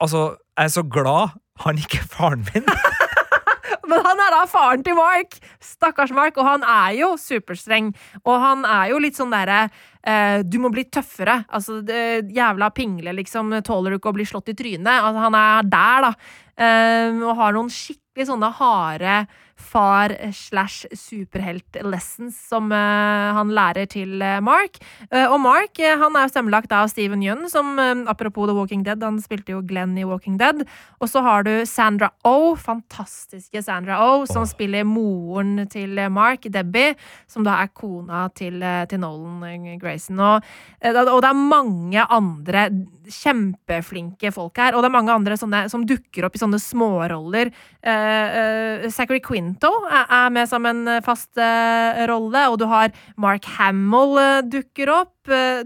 Altså, 0.00 0.30
jeg 0.56 0.64
er 0.64 0.72
så 0.72 0.82
glad 0.88 1.34
han 1.64 1.80
ikke 1.80 2.04
faren 2.08 2.46
min? 2.50 2.68
Men 3.90 4.04
han 4.06 4.20
er 4.22 4.34
da 4.34 4.42
faren 4.50 4.84
til 4.86 4.96
Mark! 4.98 5.38
Stakkars 5.64 6.12
Mark. 6.14 6.38
Og 6.38 6.46
han 6.46 6.64
er 6.66 6.94
jo 7.00 7.14
superstreng. 7.20 7.90
Og 8.22 8.36
han 8.42 8.66
er 8.68 8.92
jo 8.92 9.00
litt 9.02 9.18
sånn 9.18 9.32
derre 9.34 9.64
eh, 9.66 10.40
Du 10.46 10.60
må 10.62 10.70
bli 10.72 10.86
tøffere. 10.92 11.40
Altså, 11.50 11.80
jævla 11.82 12.70
pingle, 12.76 13.14
liksom. 13.18 13.52
Tåler 13.66 13.94
du 13.94 14.00
ikke 14.00 14.12
å 14.12 14.18
bli 14.18 14.28
slått 14.28 14.52
i 14.52 14.56
trynet? 14.58 14.92
Altså, 14.94 15.26
han 15.26 15.38
er 15.40 15.70
der, 15.74 16.08
da. 16.08 16.12
Eh, 16.60 17.22
og 17.24 17.36
har 17.40 17.56
noen 17.56 17.72
skikkelig 17.72 18.30
sånne 18.30 18.52
harde 18.60 19.20
far 19.60 20.14
slash 20.32 20.86
superhelt 20.96 21.78
lessons 21.84 22.36
som 22.48 22.72
eh, 22.72 23.30
han 23.36 23.52
lærer 23.54 23.88
til 23.90 24.22
eh, 24.24 24.40
Mark. 24.44 24.80
Eh, 25.10 25.26
og 25.26 25.38
Mark 25.44 25.78
han 25.80 26.16
er 26.16 26.26
jo 26.26 26.32
stemmelagt 26.32 26.72
av 26.74 26.88
Steven 26.90 27.22
Yun, 27.24 27.46
som 27.52 27.78
apropos 28.10 28.48
The 28.48 28.56
Walking 28.56 28.84
Dead, 28.86 29.02
han 29.04 29.20
spilte 29.22 29.54
jo 29.54 29.62
Glenn 29.66 29.96
i 29.98 30.06
Walking 30.08 30.38
Dead. 30.40 30.64
Og 31.00 31.10
så 31.10 31.22
har 31.24 31.46
du 31.46 31.52
Sandra 31.68 32.10
Oh, 32.26 32.56
fantastiske 32.58 33.62
Sandra 33.64 34.00
Oh, 34.04 34.24
som 34.28 34.44
oh. 34.44 34.50
spiller 34.50 34.86
moren 34.88 35.66
til 35.70 35.98
Mark, 36.12 36.48
Debbie, 36.50 36.96
som 37.30 37.46
da 37.46 37.60
er 37.62 37.72
kona 37.74 38.26
til, 38.36 38.62
til 38.90 39.02
Nolan 39.02 39.78
Grayson. 39.80 40.20
Og, 40.20 40.50
og 40.82 41.20
det 41.22 41.30
er 41.30 41.40
mange 41.40 42.06
andre 42.10 42.68
kjempeflinke 43.10 44.30
folk 44.34 44.58
her, 44.60 44.74
og 44.74 44.84
det 44.84 44.90
er 44.90 44.94
mange 44.94 45.14
andre 45.14 45.36
sånne, 45.38 45.64
som 45.72 45.84
dukker 45.88 46.26
opp 46.26 46.36
i 46.36 46.42
sånne 46.42 46.60
småroller. 46.62 47.50
Uh, 47.80 47.90
uh, 47.90 48.88
Zachary 48.92 49.22
Quinto 49.24 49.49
er, 49.58 50.04
er 50.06 50.32
med 50.34 50.48
som 50.50 50.66
en 50.68 50.82
eh, 50.88 51.02
fast 51.04 51.38
eh, 51.40 52.02
rolle, 52.10 52.42
og 52.50 52.58
du 52.60 52.66
har 52.70 52.92
Mark 53.20 53.46
Hamill 53.56 54.20
eh, 54.20 54.42
dukker 54.46 54.92
opp. 54.94 55.16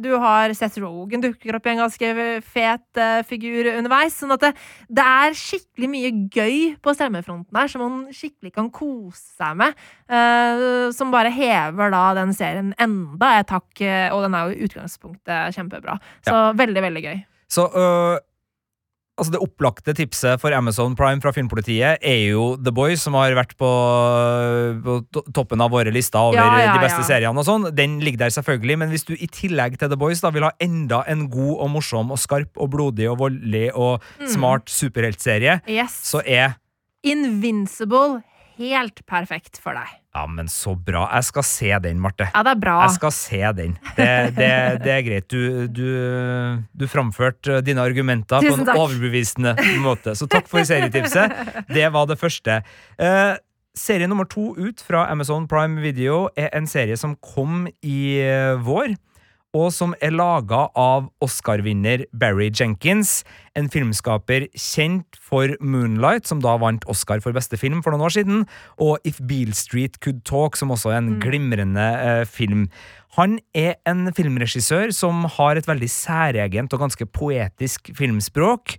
Du 0.02 0.10
har 0.20 0.52
Seth 0.52 0.80
Rogan 0.82 1.22
dukker 1.22 1.56
opp 1.56 1.64
i 1.64 1.70
en 1.72 1.78
ganske 1.80 2.08
fet 2.44 2.98
figur 3.24 3.68
underveis. 3.70 4.16
Sånn 4.18 4.34
at 4.34 4.42
det, 4.42 4.50
det 4.92 5.04
er 5.06 5.36
skikkelig 5.38 5.88
mye 5.88 6.10
gøy 6.34 6.56
på 6.84 6.92
stemmefronten 6.92 7.56
her, 7.56 7.70
som 7.70 7.80
man 7.80 8.02
skikkelig 8.12 8.52
kan 8.58 8.68
kose 8.74 9.22
seg 9.38 9.56
med. 9.62 9.78
som 10.98 11.14
bare 11.14 11.32
hever 11.32 11.94
da 11.94 12.02
den 12.18 12.34
serien 12.36 12.74
enda 12.82 13.30
et 13.38 13.54
hakk, 13.54 13.86
og 14.10 14.26
den 14.26 14.36
er 14.36 14.50
jo 14.50 14.58
i 14.58 14.68
utgangspunktet 14.68 15.56
kjempebra. 15.56 15.96
Så 16.26 16.42
veldig, 16.58 16.84
veldig 16.90 17.06
gøy. 17.06 17.22
Så 17.54 17.70
øh, 17.70 18.18
Altså 19.14 19.30
Det 19.30 19.40
opplagte 19.44 19.92
tipset 19.94 20.40
for 20.42 20.50
Amazon 20.56 20.96
Prime 20.98 21.20
fra 21.22 21.30
Filmpolitiet 21.30 22.02
er 22.02 22.16
jo 22.32 22.56
The 22.58 22.72
Boys, 22.74 22.98
som 23.06 23.14
har 23.14 23.30
vært 23.38 23.52
på, 23.60 23.68
på 24.82 24.96
toppen 25.36 25.62
av 25.62 25.70
våre 25.70 25.92
lister 25.94 26.18
over 26.18 26.40
Ja, 26.40 26.48
ja, 26.64 26.72
de 26.74 26.82
beste 26.82 27.04
ja. 27.04 27.06
seriene. 27.12 27.38
og 27.38 27.46
sånn 27.46 27.68
Den 27.78 28.00
ligger 28.02 28.24
der 28.24 28.34
selvfølgelig, 28.34 28.76
men 28.82 28.90
hvis 28.90 29.06
du 29.06 29.14
i 29.14 29.28
tillegg 29.30 29.78
til 29.78 29.92
The 29.92 29.96
Boys 30.00 30.18
da 30.24 30.32
vil 30.34 30.48
ha 30.48 30.50
enda 30.58 31.04
en 31.06 31.28
god 31.30 31.54
og 31.62 31.70
morsom 31.76 32.10
og 32.10 32.18
skarp 32.18 32.58
og 32.58 32.72
blodig 32.74 33.06
og 33.12 33.20
voldelig 33.22 33.68
og 33.74 34.02
Mm. 34.18 34.26
smart 34.28 34.66
superheltserie, 34.68 35.60
Yes. 35.68 35.94
så 36.10 36.20
er 36.26 36.56
Invincible 37.04 38.22
helt 38.58 39.00
perfekt 39.10 39.58
for 39.62 39.76
deg. 39.76 39.92
Ja, 40.14 40.24
men 40.30 40.46
så 40.50 40.76
bra. 40.78 41.08
Jeg 41.16 41.26
skal 41.26 41.46
se 41.48 41.70
den, 41.82 41.98
Marte. 42.02 42.28
Ja, 42.30 42.42
det 42.46 42.52
er 42.54 42.60
bra. 42.62 42.74
Jeg 42.84 42.96
skal 42.96 43.14
se 43.16 43.40
den. 43.58 43.72
Det, 43.96 44.10
det, 44.36 44.50
det 44.84 44.92
er 44.94 45.02
greit. 45.06 45.26
Du, 45.32 45.66
du, 45.66 45.88
du 46.70 46.84
framførte 46.90 47.58
dine 47.66 47.82
argumenter 47.82 48.44
på 48.44 48.54
en 48.54 48.70
overbevisende 48.76 49.56
måte. 49.82 50.14
Så 50.14 50.28
takk 50.30 50.46
for 50.50 50.62
serietipset. 50.66 51.34
Det 51.72 51.88
var 51.94 52.06
det 52.10 52.18
første. 52.20 52.60
Eh, 52.98 53.32
serie 53.74 54.06
nummer 54.06 54.28
to 54.30 54.52
ut 54.54 54.84
fra 54.86 55.08
Amazon 55.10 55.48
Prime 55.50 55.82
Video 55.82 56.28
er 56.38 56.52
en 56.54 56.70
serie 56.70 56.94
som 57.00 57.16
kom 57.18 57.66
i 57.82 57.98
vår. 58.62 58.94
Og 59.54 59.70
som 59.70 59.92
er 60.02 60.10
laga 60.10 60.64
av 60.74 61.06
Oscar-vinner 61.22 62.02
Barry 62.18 62.48
Jenkins, 62.50 63.22
en 63.54 63.68
filmskaper 63.70 64.48
kjent 64.58 65.18
for 65.22 65.54
Moonlight, 65.62 66.26
som 66.26 66.40
da 66.42 66.56
vant 66.58 66.82
Oscar 66.90 67.22
for 67.22 67.36
beste 67.36 67.58
film 67.60 67.78
for 67.84 67.94
noen 67.94 68.08
år 68.08 68.16
siden, 68.16 68.42
og 68.82 68.98
If 69.06 69.22
Beale 69.22 69.54
Street 69.54 70.00
Could 70.02 70.24
Talk, 70.26 70.58
som 70.58 70.74
også 70.74 70.90
er 70.90 70.98
en 70.98 71.16
glimrende 71.22 71.86
eh, 72.02 72.24
film. 72.26 72.66
Han 73.14 73.38
er 73.54 73.76
en 73.86 74.08
filmregissør 74.10 74.90
som 74.90 75.22
har 75.36 75.54
et 75.54 75.70
veldig 75.70 75.90
særegent 75.92 76.74
og 76.74 76.82
ganske 76.88 77.06
poetisk 77.14 77.94
filmspråk. 77.94 78.74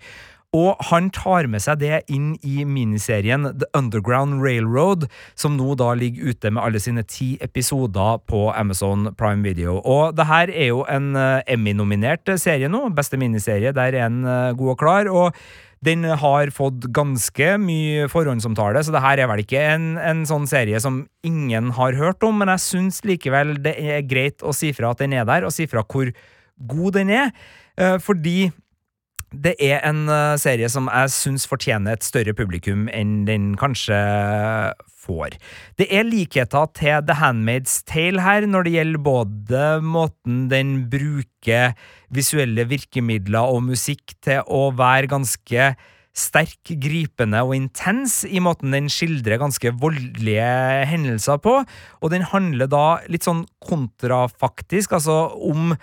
Og 0.55 0.79
han 0.91 1.09
tar 1.15 1.49
med 1.51 1.63
seg 1.63 1.81
det 1.81 2.03
inn 2.11 2.33
i 2.45 2.63
miniserien 2.67 3.49
The 3.59 3.67
Underground 3.75 4.43
Railroad, 4.43 5.07
som 5.35 5.57
nå 5.57 5.75
da 5.79 5.91
ligger 5.97 6.31
ute 6.31 6.51
med 6.53 6.63
alle 6.63 6.81
sine 6.83 7.03
ti 7.03 7.35
episoder 7.43 8.21
på 8.29 8.47
Amazon 8.55 9.09
Prime 9.19 9.43
Video. 9.43 9.79
Og 9.81 10.15
det 10.15 10.29
her 10.29 10.53
er 10.53 10.71
jo 10.71 10.85
en 10.91 11.13
eh, 11.19 11.43
Emmy-nominert 11.55 12.29
serie 12.39 12.71
nå. 12.71 12.85
Beste 12.95 13.19
miniserie, 13.19 13.75
der 13.75 13.95
er 13.95 14.07
en 14.07 14.23
eh, 14.23 14.51
god 14.55 14.75
og 14.75 14.83
klar. 14.83 15.11
og 15.11 15.33
den 15.85 16.05
har 16.07 16.49
fått 16.55 16.87
ganske 16.95 17.49
mye 17.61 18.07
forhåndsomtale, 18.09 18.81
så 18.81 18.93
det 18.95 19.03
her 19.03 19.21
er 19.21 19.29
vel 19.29 19.43
ikke 19.43 19.61
en, 19.75 19.91
en 20.01 20.23
sånn 20.25 20.47
serie 20.49 20.79
som 20.81 21.03
ingen 21.27 21.73
har 21.77 21.97
hørt 21.99 22.25
om, 22.25 22.39
men 22.41 22.49
jeg 22.55 22.63
syns 22.63 23.03
likevel 23.05 23.57
det 23.61 23.75
er 23.77 24.05
greit 24.07 24.41
å 24.41 24.55
si 24.55 24.71
fra 24.73 24.93
at 24.93 25.03
den 25.03 25.13
er 25.13 25.27
der, 25.29 25.45
og 25.45 25.53
si 25.53 25.67
fra 25.69 25.83
hvor 25.85 26.09
god 26.71 26.97
den 26.97 27.11
er, 27.13 27.33
eh, 27.77 27.97
fordi 28.01 28.49
det 29.43 29.55
er 29.63 29.81
en 29.87 30.05
eh, 30.11 30.35
serie 30.41 30.69
som 30.71 30.89
jeg 30.91 31.13
syns 31.13 31.47
fortjener 31.49 31.95
et 31.97 32.05
større 32.05 32.35
publikum 32.37 32.89
enn 32.93 33.23
den 33.27 33.53
kanskje 33.59 33.99
får. 35.05 35.37
Det 35.77 35.87
er 35.93 36.07
likheter 36.07 36.69
til 36.77 37.01
The 37.05 37.17
Handmaid's 37.19 37.81
Tale 37.87 38.23
her, 38.25 38.47
når 38.49 38.65
det 38.65 38.75
gjelder 38.77 39.03
både 39.05 39.65
måten 39.85 40.45
den 40.51 40.77
bruker 40.91 41.75
visuelle 42.13 42.65
virkemidler 42.69 43.51
og 43.53 43.67
musikk 43.69 44.15
til 44.25 44.41
å 44.47 44.69
være 44.75 45.11
ganske 45.11 45.75
sterk, 46.15 46.71
gripende 46.79 47.41
og 47.43 47.57
intens 47.57 48.21
i 48.23 48.39
måten 48.43 48.71
den 48.71 48.87
skildrer 48.91 49.41
ganske 49.41 49.73
voldelige 49.81 50.85
hendelser 50.87 51.41
på, 51.43 51.57
og 51.99 52.13
den 52.13 52.23
handler 52.31 52.71
da 52.71 52.85
litt 53.11 53.27
sånn 53.27 53.43
kontrafaktisk, 53.67 54.95
altså 54.95 55.25
om 55.35 55.75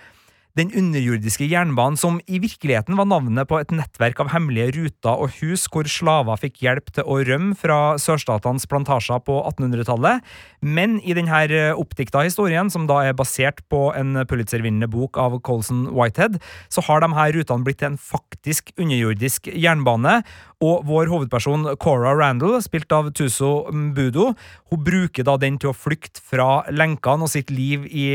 den 0.59 0.69
underjordiske 0.77 1.47
jernbanen, 1.49 1.97
som 1.97 2.19
i 2.29 2.37
virkeligheten 2.41 2.97
var 2.99 3.07
navnet 3.09 3.49
på 3.49 3.57
et 3.57 3.71
nettverk 3.73 4.19
av 4.21 4.29
hemmelige 4.35 4.75
ruter 4.75 5.23
og 5.23 5.33
hus 5.39 5.65
hvor 5.73 5.87
slaver 5.89 6.37
fikk 6.37 6.61
hjelp 6.61 6.91
til 6.93 7.07
å 7.09 7.17
rømme 7.25 7.57
fra 7.57 7.95
sørstatenes 8.01 8.67
plantasjer 8.69 9.23
på 9.25 9.39
1800-tallet. 9.49 10.21
Men 10.61 10.99
i 11.01 11.15
denne 11.17 11.73
oppdikta 11.73 12.21
historien, 12.27 12.69
som 12.69 12.85
da 12.89 13.01
er 13.07 13.17
basert 13.17 13.63
på 13.73 13.87
en 13.97 14.21
Pulitzer-vinnende 14.29 14.91
bok 14.93 15.17
av 15.17 15.39
Colson 15.41 15.87
Whitehead, 15.89 16.37
så 16.69 16.85
har 16.85 17.01
de 17.01 17.09
her 17.17 17.33
rutene 17.33 17.65
blitt 17.65 17.81
til 17.81 17.95
en 17.95 17.97
faktisk 17.99 18.69
underjordisk 18.77 19.49
jernbane. 19.49 20.19
Og 20.63 20.85
vår 20.87 21.09
hovedperson 21.11 21.65
Cora 21.81 22.13
Randall, 22.15 22.59
spilt 22.63 22.93
av 22.95 23.09
Tuso 23.15 23.65
Mbudo, 23.73 24.29
hun 24.71 24.83
bruker 24.85 25.27
da 25.27 25.35
den 25.41 25.57
til 25.59 25.73
å 25.73 25.75
flykte 25.75 26.23
fra 26.23 26.63
lenkene 26.71 27.27
og 27.27 27.31
sitt 27.33 27.51
liv 27.51 27.83
i 27.89 28.07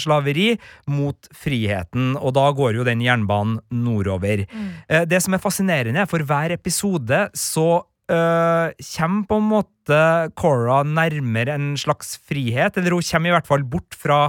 slaveri 0.00 0.52
mot 0.90 1.30
friheten, 1.32 2.14
og 2.20 2.36
da 2.36 2.50
går 2.56 2.78
jo 2.78 2.86
den 2.86 3.02
jernbanen 3.04 3.60
nordover. 3.72 4.44
Mm. 4.50 4.70
Det 5.08 5.20
som 5.24 5.36
er 5.36 5.42
fascinerende, 5.42 6.06
for 6.10 6.24
hver 6.26 6.54
episode 6.54 7.24
så 7.38 7.68
øh, 8.12 8.74
kommer 8.90 9.28
på 9.30 9.40
en 9.40 9.50
måte 9.52 10.00
Cora 10.38 10.82
nærmere 10.84 11.56
en 11.56 11.74
slags 11.80 12.18
frihet, 12.28 12.76
eller 12.76 12.98
hun 12.98 13.06
kommer 13.10 13.32
i 13.32 13.36
hvert 13.38 13.48
fall 13.48 13.64
bort 13.64 13.96
fra 13.96 14.26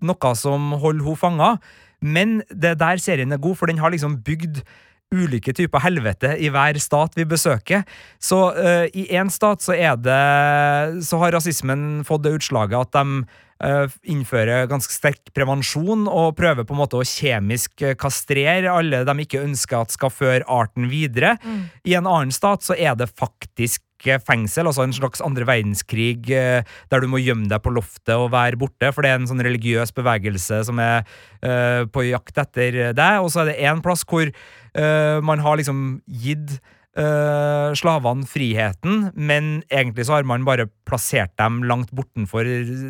noe 0.00 0.34
som 0.38 0.74
holder 0.80 1.06
hun 1.06 1.18
fanga. 1.18 1.54
Men 2.00 2.40
det 2.48 2.74
er 2.74 2.78
der 2.80 3.02
serien 3.02 3.32
er 3.32 3.42
god, 3.42 3.58
for 3.60 3.68
den 3.68 3.80
har 3.82 3.92
liksom 3.92 4.22
bygd 4.24 4.62
ulike 5.10 5.54
typer 5.56 5.82
helvete 5.82 6.36
i 6.38 6.50
hver 6.52 6.78
stat 6.82 7.18
vi 7.18 7.26
besøker. 7.28 7.84
Så 8.22 8.38
uh, 8.54 8.86
i 8.94 9.08
én 9.10 9.30
stat 9.32 9.62
så 9.64 9.74
er 9.74 9.98
det 9.98 11.04
Så 11.06 11.18
har 11.20 11.34
rasismen 11.34 12.04
fått 12.06 12.24
det 12.24 12.36
utslaget 12.38 12.78
at 12.78 12.92
de 12.94 13.24
øh, 13.64 13.92
innfører 14.02 14.68
ganske 14.70 14.92
sterk 14.92 15.32
prevensjon 15.36 16.06
og 16.08 16.36
prøver 16.38 16.66
på 16.66 16.74
en 16.74 16.80
måte 16.80 16.98
å 17.00 17.06
kjemisk 17.06 17.82
øh, 17.84 17.96
kastrere 18.00 18.72
alle 18.72 19.02
de 19.06 19.14
ikke 19.24 19.42
ønsker 19.44 19.82
at 19.82 19.94
skal 19.94 20.12
føre 20.14 20.46
arten 20.48 20.88
videre. 20.92 21.36
I 21.84 21.96
en 21.98 22.08
annen 22.08 22.34
stat 22.34 22.66
så 22.66 22.76
er 22.76 22.96
det 22.98 23.10
faktisk 23.12 23.82
eh, 24.08 24.20
fengsel, 24.22 24.68
altså 24.70 24.86
en 24.86 24.96
slags 24.96 25.22
andre 25.24 25.46
verdenskrig 25.48 26.30
eh, 26.34 26.64
der 26.92 27.02
du 27.02 27.08
må 27.10 27.20
gjemme 27.22 27.50
deg 27.50 27.62
på 27.64 27.74
loftet 27.74 28.14
og 28.16 28.32
være 28.34 28.60
borte, 28.60 28.92
for 28.94 29.04
det 29.04 29.12
er 29.12 29.20
en 29.20 29.30
sånn 29.30 29.44
religiøs 29.44 29.94
bevegelse 29.96 30.62
som 30.68 30.80
er 30.82 31.02
eh, 31.42 31.86
på 31.90 32.06
jakt 32.08 32.40
etter 32.40 32.82
deg. 32.96 33.22
Og 33.22 33.32
så 33.32 33.44
er 33.44 33.52
det 33.52 33.60
en 33.70 33.82
plass 33.84 34.06
hvor 34.08 34.28
eh, 34.28 35.16
man 35.26 35.42
har 35.44 35.60
liksom 35.60 36.00
gitt 36.06 36.58
eh, 36.98 37.70
slavene 37.78 38.26
friheten, 38.28 39.10
men 39.14 39.52
egentlig 39.70 40.06
så 40.08 40.18
har 40.18 40.28
man 40.28 40.46
bare 40.48 40.68
plassert 40.88 41.36
dem 41.40 41.62
langt 41.68 41.92
bortenfor 41.94 42.46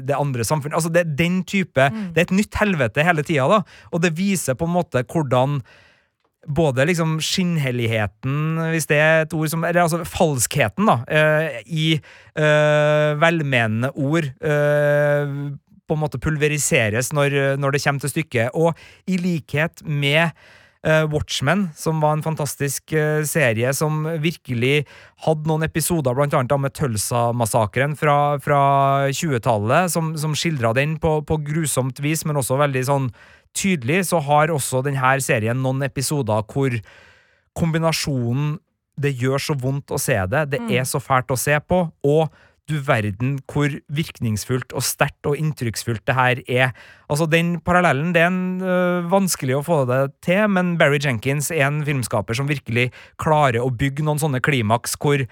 det 0.07 0.17
andre 0.17 0.47
samfunnet. 0.47 0.79
Altså 0.79 0.93
det 0.93 1.05
er 1.05 1.15
den 1.19 1.43
type 1.45 1.91
Det 1.91 2.19
er 2.19 2.27
et 2.29 2.37
nytt 2.37 2.59
helvete 2.61 3.05
hele 3.07 3.25
tida, 3.27 3.49
da, 3.51 3.63
og 3.93 4.03
det 4.05 4.17
viser 4.19 4.59
på 4.59 4.69
en 4.69 4.77
måte 4.79 5.05
hvordan 5.05 5.61
både 6.49 6.87
liksom 6.89 7.19
skinnhelligheten, 7.21 8.61
hvis 8.73 8.89
det 8.89 9.01
er 9.01 9.25
et 9.25 9.35
ord 9.37 9.51
som 9.53 9.65
Eller 9.65 9.83
altså 9.83 10.05
falskheten, 10.09 10.89
da, 10.89 11.01
eh, 11.09 11.61
i 11.67 11.89
eh, 11.97 13.11
velmenende 13.21 13.93
ord 13.95 14.25
eh, 14.25 15.35
på 15.91 15.97
en 15.97 16.01
måte 16.01 16.21
pulveriseres 16.23 17.13
når, 17.13 17.59
når 17.59 17.75
det 17.75 17.83
kommer 17.83 18.01
til 18.01 18.13
stykket. 18.15 18.55
Og 18.55 18.79
i 19.11 19.19
likhet 19.19 19.83
med 19.85 20.31
Watchmen, 21.13 21.67
som 21.77 21.99
var 22.01 22.15
en 22.17 22.25
fantastisk 22.25 22.95
eh, 22.97 23.21
serie 23.29 23.73
som 23.77 24.07
virkelig 24.23 24.87
hadde 25.27 25.51
noen 25.51 25.67
episoder, 25.67 26.17
blant 26.17 26.33
annet 26.37 26.57
med 26.63 26.73
Tulsa-massakren 26.79 27.99
fra, 28.01 28.39
fra 28.41 28.63
20-tallet, 29.13 29.93
som, 29.93 30.15
som 30.17 30.33
skildra 30.33 30.73
den 30.77 30.97
på, 31.03 31.19
på 31.29 31.41
grusomt 31.45 32.01
vis, 32.01 32.25
men 32.25 32.41
også 32.41 32.57
veldig 32.63 32.85
sånn 32.89 33.11
tydelig, 33.57 34.07
så 34.09 34.23
har 34.25 34.53
også 34.55 34.81
denne 34.87 35.15
serien 35.25 35.61
noen 35.61 35.85
episoder 35.85 36.47
hvor 36.49 36.77
kombinasjonen 37.59 38.57
det 39.01 39.13
gjør 39.21 39.41
så 39.41 39.57
vondt 39.61 39.93
å 39.93 40.01
se 40.01 40.17
det, 40.33 40.47
det 40.53 40.61
er 40.69 40.89
så 40.89 41.01
fælt 41.01 41.33
å 41.33 41.39
se 41.41 41.57
på, 41.61 41.87
og 42.09 42.41
du 42.71 42.79
verden 42.87 43.37
hvor 43.51 43.73
virkningsfullt 43.93 44.75
og 44.77 44.85
sterkt 44.87 45.29
og 45.29 45.39
inntrykksfullt 45.41 46.05
det 46.09 46.17
her 46.17 46.43
er. 46.47 46.75
Altså, 47.11 47.27
den 47.31 47.57
parallellen, 47.67 48.15
det 48.15 48.25
er 48.25 48.31
en, 48.31 48.43
øh, 48.63 49.09
vanskelig 49.11 49.59
å 49.59 49.65
få 49.67 49.83
det 49.91 50.03
til, 50.25 50.47
men 50.55 50.77
Barry 50.81 51.01
Jenkins 51.03 51.51
er 51.55 51.67
en 51.69 51.83
filmskaper 51.87 52.39
som 52.39 52.51
virkelig 52.51 52.91
klarer 53.21 53.61
å 53.63 53.73
bygge 53.75 54.07
noen 54.07 54.23
sånne 54.23 54.43
klimaks 54.45 54.97
hvor 55.01 55.27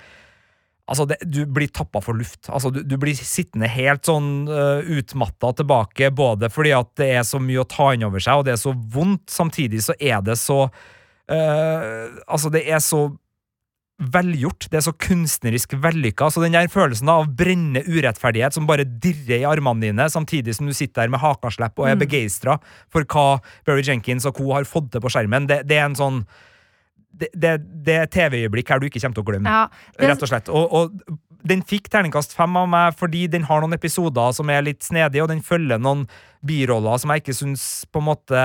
Altså, 0.88 1.04
det, 1.04 1.18
du 1.20 1.42
blir 1.44 1.68
tappa 1.68 2.00
for 2.00 2.16
luft. 2.16 2.46
Altså, 2.48 2.70
du, 2.72 2.80
du 2.80 2.94
blir 2.96 3.12
sittende 3.12 3.68
helt 3.68 4.08
sånn 4.08 4.48
uh, 4.48 4.80
utmatta 4.80 5.50
tilbake, 5.58 6.08
både 6.16 6.48
fordi 6.48 6.72
at 6.72 6.94
det 6.96 7.10
er 7.18 7.26
så 7.28 7.36
mye 7.44 7.60
å 7.60 7.68
ta 7.68 7.90
inn 7.92 8.06
over 8.08 8.24
seg, 8.24 8.40
og 8.40 8.46
det 8.48 8.54
er 8.54 8.62
så 8.62 8.72
vondt. 8.72 9.26
Samtidig 9.28 9.82
så 9.84 9.96
er 10.00 10.22
det 10.24 10.38
så 10.40 10.62
uh, 10.64 12.06
Altså, 12.24 12.48
det 12.54 12.64
er 12.64 12.80
så 12.80 13.02
velgjort. 13.98 14.68
Det 14.70 14.78
er 14.78 14.84
så 14.86 14.92
kunstnerisk 14.94 15.72
vellykka. 15.82 16.28
Så 16.30 16.42
den 16.44 16.54
der 16.54 16.68
følelsen 16.70 17.08
av 17.10 17.26
brennende 17.38 17.82
urettferdighet 17.82 18.54
som 18.54 18.66
bare 18.68 18.84
dirrer 18.86 19.40
i 19.42 19.46
armene 19.48 19.82
dine, 19.88 20.06
samtidig 20.12 20.54
som 20.54 20.66
du 20.70 20.72
sitter 20.76 21.02
der 21.02 21.10
med 21.14 21.20
hakaslepp 21.20 21.78
og 21.78 21.88
er 21.88 21.96
Mm. 21.96 22.04
begeistra 22.06 22.58
for 22.90 23.02
hva 23.04 23.40
Barry 23.66 23.82
Jenkins 23.82 24.24
og 24.26 24.34
co. 24.36 24.52
har 24.54 24.64
fått 24.64 24.92
til 24.92 25.00
på 25.00 25.10
skjermen, 25.10 25.48
det, 25.48 25.66
det 25.66 25.78
er 25.78 25.86
en 25.90 25.96
sånn 25.98 26.24
Det, 27.18 27.30
det, 27.34 27.56
det 27.82 27.94
er 27.96 28.06
TV-øyeblikk 28.06 28.68
her 28.70 28.78
du 28.78 28.86
ikke 28.86 29.00
kommer 29.00 29.14
til 29.16 29.24
å 29.24 29.26
glemme. 29.26 29.50
Ja, 29.50 29.68
det, 29.98 30.06
Rett 30.06 30.22
og 30.22 30.28
slett. 30.28 30.48
Og, 30.48 30.70
og 30.70 31.18
den 31.42 31.62
fikk 31.66 31.88
terningkast 31.90 32.36
fem 32.36 32.54
av 32.60 32.68
meg 32.68 32.94
fordi 32.94 33.26
den 33.26 33.42
har 33.48 33.60
noen 33.64 33.74
episoder 33.74 34.30
som 34.36 34.48
er 34.50 34.62
litt 34.62 34.84
snedige, 34.86 35.22
og 35.24 35.28
den 35.32 35.40
følger 35.42 35.80
noen 35.82 36.04
biroller 36.46 37.00
som 37.00 37.10
jeg 37.10 37.24
ikke 37.24 37.34
syns 37.34 37.64
på 37.90 37.98
en 37.98 38.06
måte 38.12 38.44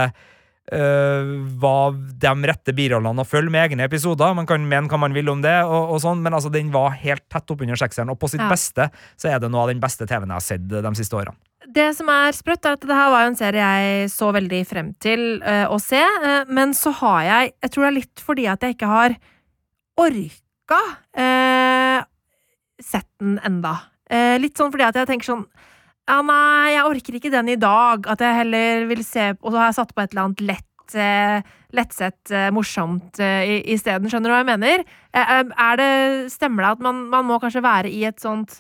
øh, 0.72 1.32
var 1.60 1.94
de 1.94 2.34
rette 2.48 2.74
birollene 2.76 3.24
å 3.24 3.28
følge 3.28 3.52
med 3.52 3.66
egne 3.68 3.88
episoder. 3.90 4.36
Man 4.38 4.48
kan 4.50 4.64
mene 4.64 4.88
hva 4.88 5.00
man 5.02 5.14
vil 5.14 5.30
om 5.34 5.42
det, 5.44 5.56
og, 5.68 5.96
og 5.96 6.04
sånn, 6.04 6.22
men 6.24 6.34
altså, 6.34 6.52
den 6.54 6.72
var 6.72 6.96
helt 7.02 7.26
tett 7.28 7.52
oppunder 7.52 7.80
sekseren, 7.80 8.14
og 8.14 8.20
på 8.22 8.30
sitt 8.32 8.44
Ja. 8.44 8.50
beste 8.52 8.90
så 9.20 9.34
er 9.34 9.40
det 9.40 9.50
noe 9.52 9.66
av 9.66 9.74
den 9.74 9.82
beste 9.84 10.08
TV-en 10.08 10.30
jeg 10.32 10.40
har 10.40 10.48
sett 10.48 10.70
de 10.70 10.94
siste 10.96 11.18
årene. 11.20 11.36
det 11.74 11.96
som 11.96 12.10
er 12.12 12.32
sprøtt, 12.36 12.66
er 12.66 12.76
at 12.76 12.82
det 12.86 12.96
her 12.96 13.10
var 13.10 13.24
jo 13.24 13.30
en 13.32 13.40
serie 13.40 13.68
jeg 13.74 14.10
så 14.12 14.32
veldig 14.36 14.66
frem 14.68 14.94
til 15.00 15.42
uh, 15.42 15.66
å 15.74 15.80
se, 15.82 16.02
Uh, 16.24 16.44
men 16.48 16.74
så 16.74 16.92
har 16.92 17.24
jeg 17.24 17.54
Jeg 17.64 17.72
tror 17.72 17.84
det 17.84 17.88
er 17.88 18.00
litt 18.02 18.20
fordi 18.22 18.46
at 18.48 18.62
jeg 18.62 18.76
ikke 18.76 18.92
har 18.92 19.16
orka 19.98 20.82
uh, 21.18 22.04
sett 22.82 23.08
den 23.20 23.40
enda. 23.46 23.78
Eh, 24.10 24.36
litt 24.42 24.58
sånn 24.60 24.72
fordi 24.74 24.86
at 24.86 24.98
jeg 25.00 25.08
tenker 25.10 25.26
sånn 25.26 25.46
Ja, 26.04 26.20
nei, 26.20 26.74
jeg 26.74 26.84
orker 26.84 27.16
ikke 27.18 27.32
den 27.32 27.54
i 27.54 27.60
dag. 27.60 28.08
At 28.12 28.24
jeg 28.24 28.40
heller 28.42 28.88
vil 28.90 29.04
se 29.08 29.32
Og 29.40 29.52
så 29.52 29.60
har 29.60 29.70
jeg 29.70 29.80
satt 29.80 29.94
på 29.96 30.04
et 30.04 30.12
eller 30.12 30.28
annet 30.28 30.44
lett 30.44 30.96
eh, 31.00 31.54
lettsett, 31.74 32.32
eh, 32.32 32.50
morsomt 32.54 33.20
eh, 33.24 33.64
isteden. 33.74 34.10
Skjønner 34.12 34.30
du 34.30 34.36
hva 34.36 34.42
jeg 34.44 34.52
mener? 34.52 34.84
Eh, 35.16 35.32
eh, 35.38 35.54
er 35.70 35.80
det, 35.80 35.92
stemmer 36.34 36.66
det 36.68 36.74
at 36.76 36.84
man, 36.86 37.06
man 37.14 37.26
må 37.30 37.40
kanskje 37.42 37.64
være 37.66 37.90
i 37.90 38.04
et 38.10 38.20
sånt 38.22 38.60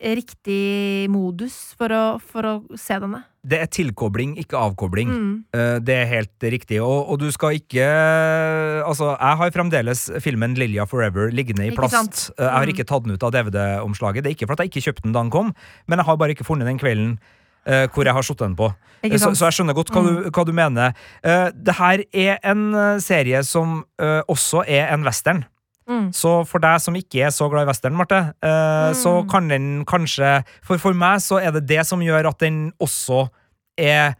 riktig 0.00 1.08
modus 1.12 1.74
for 1.78 1.92
å, 1.94 2.02
for 2.20 2.48
å 2.48 2.54
se 2.78 2.96
denne? 3.02 3.22
Det 3.44 3.58
er 3.60 3.68
tilkobling, 3.68 4.34
ikke 4.40 4.56
avkobling. 4.56 5.10
Mm. 5.12 5.34
Eh, 5.52 5.78
Det 5.84 5.94
er 6.00 6.06
helt 6.08 6.46
riktig. 6.54 6.80
Og, 6.80 7.10
og 7.12 7.18
du 7.20 7.28
skal 7.32 7.58
ikke 7.58 7.84
Altså, 8.84 9.12
jeg 9.20 9.36
har 9.40 9.50
fremdeles 9.54 10.06
filmen 10.24 10.56
Lilja 10.56 10.86
Forever 10.88 11.30
liggende 11.30 11.68
i 11.68 11.74
plast. 11.76 12.30
Eh, 12.38 12.44
Jeg 12.44 12.50
har 12.52 12.66
Mm. 12.66 12.72
ikke 12.74 12.86
tatt 12.88 13.04
den 13.04 13.12
ut 13.12 13.22
av 13.22 13.32
DVD-omslaget. 13.32 14.22
Det 14.24 14.30
er 14.32 14.34
ikke 14.36 14.46
for 14.46 14.54
at 14.54 14.64
jeg 14.64 14.72
ikke 14.72 14.86
kjøpte 14.88 15.02
den 15.04 15.12
da 15.12 15.22
den 15.22 15.30
kom, 15.30 15.54
men 15.86 15.98
jeg 15.98 16.06
har 16.06 16.16
bare 16.16 16.34
ikke 16.34 16.44
funnet 16.48 16.66
den 16.66 16.78
kvelden 16.78 17.18
Uh, 17.64 17.88
hvor 17.88 18.04
jeg 18.04 18.12
har 18.12 18.20
satt 18.20 18.42
den 18.42 18.54
på. 18.54 18.66
Så, 19.16 19.30
så 19.32 19.46
jeg 19.48 19.54
skjønner 19.56 19.72
godt 19.72 19.88
hva, 19.88 20.02
du, 20.04 20.26
hva 20.28 20.42
du 20.44 20.52
mener. 20.52 20.92
Uh, 21.24 21.48
det 21.56 21.72
her 21.78 22.02
er 22.12 22.36
en 22.44 22.74
eh, 22.74 22.98
serie 23.00 23.40
som 23.42 23.78
uh, 23.96 24.20
også 24.28 24.66
er 24.68 24.92
en 24.92 25.00
western. 25.02 25.46
Mm. 25.88 26.06
Så 26.16 26.46
for 26.48 26.62
deg 26.64 26.80
som 26.80 26.94
ikke 26.96 27.26
er 27.26 27.32
så 27.34 27.50
glad 27.52 27.66
i 27.66 27.68
western, 27.68 27.96
Marte, 27.98 28.20
eh, 28.42 28.92
så 28.96 29.22
Mm. 29.22 29.28
kan 29.28 29.48
den 29.48 29.84
kanskje 29.84 30.44
For 30.62 30.78
for 30.78 30.94
meg 30.94 31.20
så 31.20 31.42
er 31.42 31.52
det 31.52 31.66
det 31.66 31.86
som 31.86 32.00
gjør 32.00 32.28
at 32.30 32.38
den 32.38 32.72
også 32.80 33.28
er 33.76 34.14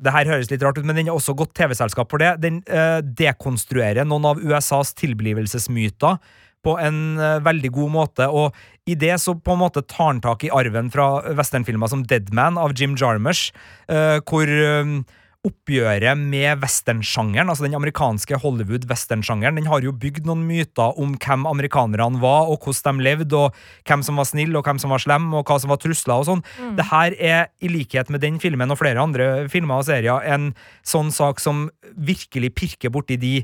det 0.00 0.12
her 0.14 0.24
høres 0.30 0.48
litt 0.50 0.62
rart 0.62 0.78
ut, 0.78 0.84
men 0.86 0.94
den 0.94 1.08
er 1.08 1.12
også 1.12 1.34
godt 1.34 1.54
TV-selskap 1.58 2.08
for 2.08 2.18
det. 2.18 2.40
Den 2.40 2.62
eh, 2.70 3.00
dekonstruerer 3.02 4.06
noen 4.06 4.24
av 4.30 4.38
USAs 4.38 4.94
tilblivelsesmyter 4.94 6.18
på 6.62 6.74
en 6.78 7.18
eh, 7.18 7.40
veldig 7.42 7.70
god 7.74 7.90
måte, 7.90 8.28
og 8.30 8.54
i 8.86 8.94
det 8.94 9.16
så 9.18 9.34
på 9.34 9.52
en 9.56 9.58
måte 9.58 9.82
tar 9.86 10.12
han 10.12 10.20
tak 10.22 10.44
i 10.46 10.50
arven 10.54 10.90
fra 10.90 11.20
westernfilmer 11.34 11.90
som 11.90 12.04
Deadman 12.04 12.58
av 12.58 12.74
Jim 12.78 12.94
Jarmusch, 12.98 13.50
eh, 13.88 14.20
hvor 14.22 14.46
eh, 14.46 15.02
oppgjøret 15.46 16.18
med 16.18 16.58
westernsjangeren, 16.64 17.48
altså 17.48 17.64
den 17.64 17.76
amerikanske 17.78 18.40
Hollywood-westernsjangeren, 18.42 19.60
den 19.60 19.68
har 19.70 19.84
jo 19.84 19.94
bygd 19.94 20.26
noen 20.26 20.42
myter 20.48 20.98
om 20.98 21.14
hvem 21.14 21.46
amerikanerne 21.46 22.18
var, 22.22 22.50
og 22.50 22.66
hvordan 22.66 22.98
de 22.98 23.06
levde, 23.06 23.38
og 23.38 23.86
hvem 23.86 24.02
som 24.06 24.18
var 24.18 24.26
snill, 24.28 24.56
og 24.58 24.66
hvem 24.66 24.82
som 24.82 24.92
var 24.94 25.04
slem, 25.04 25.30
og 25.38 25.46
hva 25.46 25.60
som 25.62 25.70
var 25.72 25.80
trusler 25.82 26.16
og 26.16 26.26
sånn. 26.26 26.44
Mm. 26.58 26.74
Det 26.80 26.88
her 26.90 27.16
er, 27.30 27.46
i 27.62 27.70
likhet 27.70 28.10
med 28.10 28.24
den 28.24 28.42
filmen 28.42 28.74
og 28.74 28.80
flere 28.80 29.02
andre 29.02 29.46
filmer 29.52 29.80
og 29.80 29.88
serier, 29.88 30.26
en 30.26 30.50
sånn 30.86 31.14
sak 31.14 31.42
som 31.42 31.68
virkelig 31.94 32.52
pirker 32.58 32.92
borti 32.94 33.18
de 33.20 33.34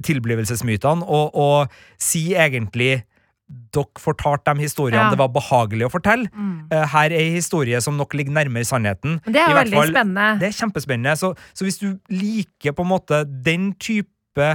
tilblivelsesmytene, 0.00 1.04
og, 1.04 1.36
og 1.36 2.00
sier 2.00 2.46
egentlig 2.48 3.02
dere 3.72 4.00
fortalte 4.02 4.52
de 4.52 4.60
historiene 4.66 5.06
Ja. 5.06 5.10
det 5.10 5.18
var 5.20 5.28
behagelig 5.32 5.86
å 5.86 5.92
fortelle. 5.92 6.28
Mm. 6.34 6.68
Uh, 6.72 6.82
Her 6.92 7.10
er 7.12 7.22
en 7.26 7.36
historie 7.38 7.80
som 7.80 7.96
nok 7.96 8.12
ligger 8.18 8.32
nærmere 8.36 8.64
sannheten. 8.68 9.20
Men 9.24 9.32
det 9.32 9.40
er 9.42 9.50
I 9.50 9.58
veldig 9.62 9.78
fall- 9.78 9.92
spennende. 9.94 10.26
Det 10.40 10.48
er 10.50 10.56
kjempespennende. 10.58 11.16
Så, 11.16 11.32
så 11.54 11.64
hvis 11.64 11.78
du 11.80 11.98
liker 12.12 12.72
på 12.76 12.82
en 12.84 12.92
måte 12.92 13.22
den 13.44 13.72
type 13.80 14.48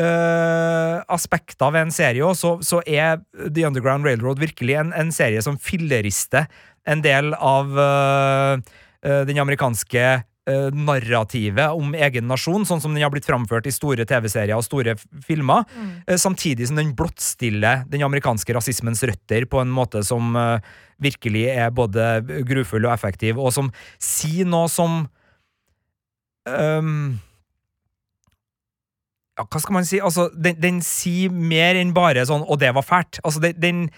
uh, 0.00 0.96
aspekter 1.08 1.72
ved 1.72 1.86
en 1.86 1.94
serie 1.94 2.24
òg, 2.24 2.36
så, 2.36 2.56
så 2.64 2.80
er 2.86 3.20
The 3.36 3.66
Underground 3.68 4.04
Railroad 4.08 4.40
virkelig 4.42 4.76
en, 4.80 4.92
en 4.96 5.12
serie 5.12 5.42
som 5.44 5.58
fillerister 5.58 6.46
en 6.86 7.02
del 7.04 7.32
av 7.34 7.72
uh, 7.76 8.56
den 9.02 9.38
amerikanske 9.38 10.06
øh, 10.48 10.70
narrativet 10.72 11.74
om 11.74 11.94
egen 11.94 12.26
nasjon, 12.30 12.64
sånn 12.68 12.80
som 12.80 12.94
den 12.94 13.02
har 13.02 13.10
blitt 13.10 13.26
framført 13.26 13.66
i 13.66 13.74
store 13.74 14.04
TV-serier 14.06 14.56
og 14.56 14.64
store 14.64 14.94
filmer, 15.26 15.64
Mm. 15.76 16.02
eh, 16.06 16.16
samtidig 16.16 16.68
som 16.68 16.76
den 16.76 16.94
blottstiller 16.94 17.84
den 17.90 18.02
amerikanske 18.02 18.54
rasismens 18.54 19.02
røtter 19.02 19.46
på 19.46 19.60
en 19.60 19.68
måte 19.74 20.04
som 20.04 20.36
eh, 20.36 20.60
virkelig 21.02 21.48
er 21.56 21.70
både 21.70 22.22
grufull 22.46 22.86
og 22.86 22.92
effektiv, 22.94 23.38
og 23.38 23.52
som 23.52 23.72
sier 23.98 24.46
noe 24.46 24.68
som 24.68 25.08
um, 26.46 27.18
ja, 29.36 29.44
hva 29.44 29.60
skal 29.60 29.76
man 29.76 29.84
si? 29.84 29.98
Altså, 30.00 30.28
den, 30.32 30.56
den 30.62 30.78
sier 30.84 31.30
mer 31.34 31.76
enn 31.76 31.92
bare 31.96 32.24
sånn 32.28 32.44
'og 32.46 32.58
det 32.62 32.72
var 32.72 32.86
fælt'. 32.86 33.20
Altså, 33.24 33.40
den, 33.42 33.58
den, 33.60 33.90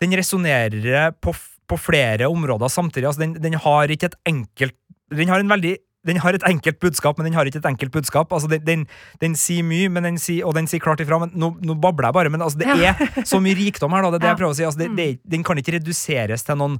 den 0.00 0.16
resonnerer 0.16 1.12
på, 1.20 1.34
på 1.68 1.76
flere 1.76 2.30
områder 2.30 2.68
samtidig. 2.72 3.04
Altså, 3.10 3.20
den, 3.26 3.34
den 3.42 3.58
har 3.60 3.88
ikke 3.88 4.06
et 4.12 4.18
enkelt 4.26 4.74
Den 5.14 5.28
har 5.28 5.38
en 5.38 5.48
veldig 5.48 5.76
den 6.06 6.20
har 6.22 6.36
et 6.38 6.44
enkelt 6.48 6.78
budskap, 6.82 7.18
men 7.18 7.26
den 7.28 7.34
har 7.38 7.48
ikke 7.50 7.58
et 7.62 7.68
enkelt 7.68 7.92
budskap. 7.94 8.32
Altså, 8.32 8.48
den, 8.52 8.62
den, 8.66 8.84
den 9.22 9.34
sier 9.38 9.66
mye, 9.66 9.88
men 9.92 10.06
den 10.06 10.18
sier, 10.22 10.46
og 10.46 10.54
den 10.56 10.68
sier 10.70 10.82
klart 10.84 11.02
ifra. 11.04 11.18
Men 11.24 11.34
nå, 11.34 11.52
nå 11.66 11.76
babler 11.82 12.08
jeg 12.08 12.16
bare, 12.20 12.32
men 12.32 12.42
altså, 12.46 12.58
det 12.62 12.70
Ja. 12.70 12.94
er 12.94 13.26
så 13.26 13.40
mye 13.42 13.56
rikdom 13.58 13.92
her. 13.96 14.06
Da, 14.06 14.10
det 14.14 14.20
er 14.20 14.24
det 14.26 14.32
jeg 14.34 14.40
prøver 14.44 14.54
å 14.54 14.58
si. 14.60 14.64
Altså, 14.68 14.82
det, 14.84 14.90
det, 14.96 15.08
den 15.36 15.44
kan 15.46 15.58
ikke 15.60 15.76
reduseres 15.78 16.46
til 16.46 16.56
noen 16.62 16.78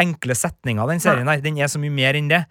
enkle 0.00 0.34
setninger, 0.38 0.86
den 0.88 1.02
serien 1.04 1.28
her. 1.28 1.42
Den 1.44 1.58
er 1.60 1.68
så 1.70 1.78
mye 1.82 1.92
mer 1.94 2.16
enn 2.18 2.30
det. 2.32 2.44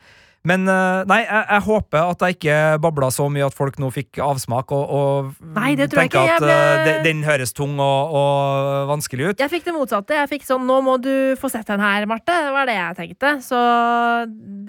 Men 0.48 0.66
eh, 0.66 1.04
nei, 1.06 1.20
jeg, 1.22 1.46
jeg 1.52 1.62
håper 1.68 2.00
at 2.02 2.24
jeg 2.26 2.36
ikke 2.40 2.56
babla 2.82 3.12
så 3.14 3.28
mye 3.30 3.46
at 3.46 3.54
folk 3.54 3.76
nå 3.78 3.92
fikk 3.94 4.18
avsmak 4.26 4.72
og, 4.74 4.90
og 4.90 5.52
Nei, 5.54 5.76
det 5.78 5.92
tror 5.92 6.02
jeg 6.02 6.12
tenker 6.16 6.32
at 6.34 6.42
eh, 6.42 6.48
ble- 6.48 6.86
den, 6.88 7.04
den 7.06 7.22
høres 7.28 7.54
tung 7.54 7.76
og, 7.78 8.16
og 8.18 8.88
vanskelig 8.90 9.28
ut. 9.32 9.44
Jeg 9.44 9.54
fikk 9.54 9.68
det 9.70 9.76
motsatte. 9.76 10.18
Jeg 10.18 10.32
fikk 10.32 10.48
sånn 10.48 10.66
'Nå 10.66 10.80
må 10.82 10.96
du 11.02 11.12
få 11.38 11.52
sett 11.54 11.70
den 11.70 11.84
her, 11.84 12.08
Marte'. 12.10 12.40
Det 12.48 12.56
var 12.56 12.66
det 12.66 12.78
jeg 12.80 12.98
tenkte. 12.98 13.36
Så 13.46 13.60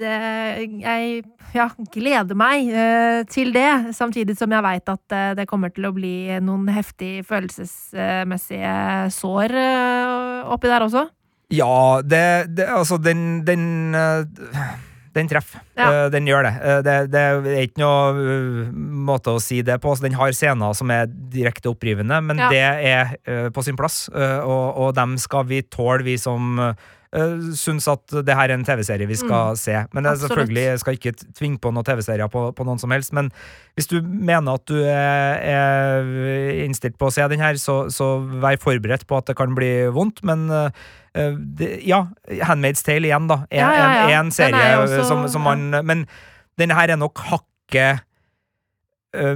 det, 0.02 0.18
jeg 0.84 1.24
ja, 1.56 1.66
gleder 1.92 2.36
meg 2.36 2.68
uh, 2.72 3.24
til 3.32 3.52
det, 3.56 3.94
samtidig 3.96 4.36
som 4.36 4.52
jeg 4.52 4.64
veit 4.64 4.88
at 4.92 5.16
uh, 5.16 5.32
det 5.36 5.48
kommer 5.48 5.72
til 5.72 5.88
å 5.88 5.92
bli 5.96 6.14
noen 6.44 6.68
heftige 6.72 7.24
følelsesmessige 7.28 8.76
sår 9.12 9.56
uh, 9.56 10.52
oppi 10.52 10.68
der 10.72 10.84
også. 10.84 11.08
Ja, 11.52 12.00
det, 12.04 12.24
det 12.56 12.68
Altså, 12.72 12.96
den 12.96 13.44
Den, 13.44 13.94
den 15.14 15.28
treffer. 15.28 15.60
Ja. 15.76 15.88
Eh, 16.04 16.06
den 16.12 16.26
gjør 16.28 16.46
det. 16.46 16.52
Eh, 16.62 16.78
det. 16.86 16.96
Det 17.12 17.22
er 17.22 17.66
ikke 17.66 17.82
noe 17.82 18.22
eh, 18.22 18.72
måte 19.10 19.34
å 19.36 19.42
si 19.42 19.60
det 19.66 19.78
på. 19.82 19.92
Så 19.96 20.06
den 20.06 20.16
har 20.18 20.32
scener 20.36 20.72
som 20.78 20.90
er 20.94 21.06
direkte 21.06 21.72
opprivende, 21.72 22.20
men 22.24 22.40
Ja. 22.40 22.48
det 22.48 22.62
er 22.62 23.50
på 23.52 23.62
sin 23.64 23.76
plass. 23.76 24.08
og, 24.12 24.76
og 24.78 24.94
dem 24.94 25.16
skal 25.18 25.44
vi 25.44 25.62
tåle, 25.62 26.02
vi 26.04 26.16
som 26.18 26.74
uh, 27.16 27.52
syns 27.58 27.86
at 27.92 28.06
det 28.24 28.34
her 28.36 28.48
er 28.50 28.54
en 28.56 28.64
TV-serie 28.64 29.06
vi 29.08 29.16
skal 29.20 29.56
se. 29.60 29.74
Men 29.92 30.02
det 30.04 30.12
Mm. 30.12 30.14
Absolutt. 30.14 30.30
selvfølgelig 30.32 30.62
jeg 30.64 30.80
skal 30.82 30.94
ikke 30.98 31.12
tvinge 31.38 31.58
på 31.62 31.72
noen 31.72 31.84
TV-serier 31.84 32.28
på, 32.32 32.44
på 32.56 32.64
noen 32.64 32.78
som 32.80 32.90
helst. 32.90 33.12
Men 33.12 33.30
hvis 33.76 33.86
du 33.90 34.00
mener 34.02 34.54
at 34.54 34.64
du 34.66 34.76
er, 34.82 35.38
er 35.40 36.64
innstilt 36.64 36.98
på 36.98 37.08
å 37.08 37.12
se 37.14 37.26
den 37.28 37.40
her, 37.40 37.54
så, 37.60 37.88
så 37.92 38.18
vær 38.42 38.56
forberedt 38.62 39.06
på 39.06 39.16
at 39.20 39.26
det 39.30 39.36
kan 39.36 39.54
bli 39.54 39.70
vondt. 39.92 40.22
Men 40.24 40.48
eh, 40.50 40.70
det, 41.36 41.72
ja, 41.86 42.04
Handmaid's 42.48 42.84
Tale 42.84 43.08
igjen, 43.10 43.28
da. 43.28 43.42
Er, 43.50 43.60
Ja, 43.62 43.72
ja, 43.72 43.90
ja. 44.08 44.20
En, 44.20 44.26
en 44.26 44.32
serie 44.32 44.62
er 44.72 44.80
også- 44.84 45.04
som, 45.08 45.28
som 45.28 45.42
man 45.44 45.70
Men 45.84 46.06
denne 46.58 46.74
her 46.76 46.90
er 46.92 46.96
nok 47.00 47.18
hakket 47.28 48.02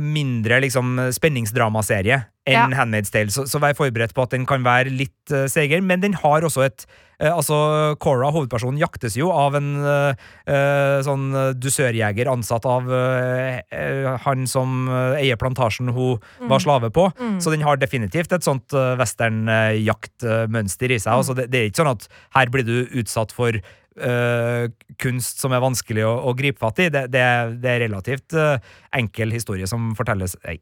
mindre 0.00 0.62
liksom 0.64 0.96
spenningsdramaserie 1.12 2.22
enn 2.46 2.70
Ja. 2.72 2.78
Handmaid's 2.78 3.10
Tale, 3.10 3.32
så, 3.34 3.42
så 3.50 3.58
vær 3.60 3.74
forberedt 3.76 4.14
på 4.14 4.22
at 4.22 4.30
den 4.32 4.46
kan 4.46 4.62
være 4.64 4.92
litt 4.94 5.32
uh, 5.34 5.48
seigere, 5.50 5.82
men 5.82 6.00
den 6.00 6.14
har 6.14 6.46
også 6.46 6.62
et 6.62 6.84
uh, 6.86 7.32
Altså, 7.32 7.56
Cora, 7.98 8.30
hovedpersonen, 8.30 8.78
jaktes 8.78 9.16
jo 9.18 9.32
av 9.34 9.56
en 9.58 9.72
uh, 9.82 10.12
eh, 10.46 10.98
sånn 11.02 11.26
eh, 11.34 11.50
dusørjeger 11.58 12.28
ansatt 12.30 12.68
av 12.68 12.86
eh, 12.92 13.58
eh, 13.74 14.08
han 14.26 14.46
som 14.46 14.86
eh, 14.86 15.22
eier 15.24 15.40
plantasjen 15.40 15.90
hun 15.96 16.20
var 16.46 16.62
slave 16.62 16.92
på, 16.94 17.08
så 17.42 17.50
den 17.50 17.64
har 17.66 17.80
definitivt 17.80 18.32
et 18.36 18.46
sånt 18.46 18.72
westernjaktmønster 19.00 20.92
i 20.94 21.00
seg. 21.00 21.12
Altså, 21.16 21.34
det, 21.36 21.48
det 21.52 21.60
er 21.60 21.70
ikke 21.70 21.82
sånn 21.82 21.94
at 21.94 22.06
her 22.36 22.52
blir 22.52 22.66
du 22.68 22.76
utsatt 23.00 23.34
for 23.34 23.58
eh, 24.00 24.68
kunst 25.02 25.40
som 25.42 25.52
er 25.56 25.60
vanskelig 25.64 26.04
å, 26.06 26.14
å 26.30 26.34
gripe 26.38 26.58
fatt 26.62 26.78
i. 26.84 26.88
Det, 26.92 27.06
det, 27.12 27.26
det 27.62 27.70
er 27.74 27.84
relativt 27.88 28.36
uh, 28.36 28.56
enkel 28.96 29.32
historie 29.34 29.66
som 29.70 29.92
fortelles 29.98 30.36
Nei, 30.44 30.58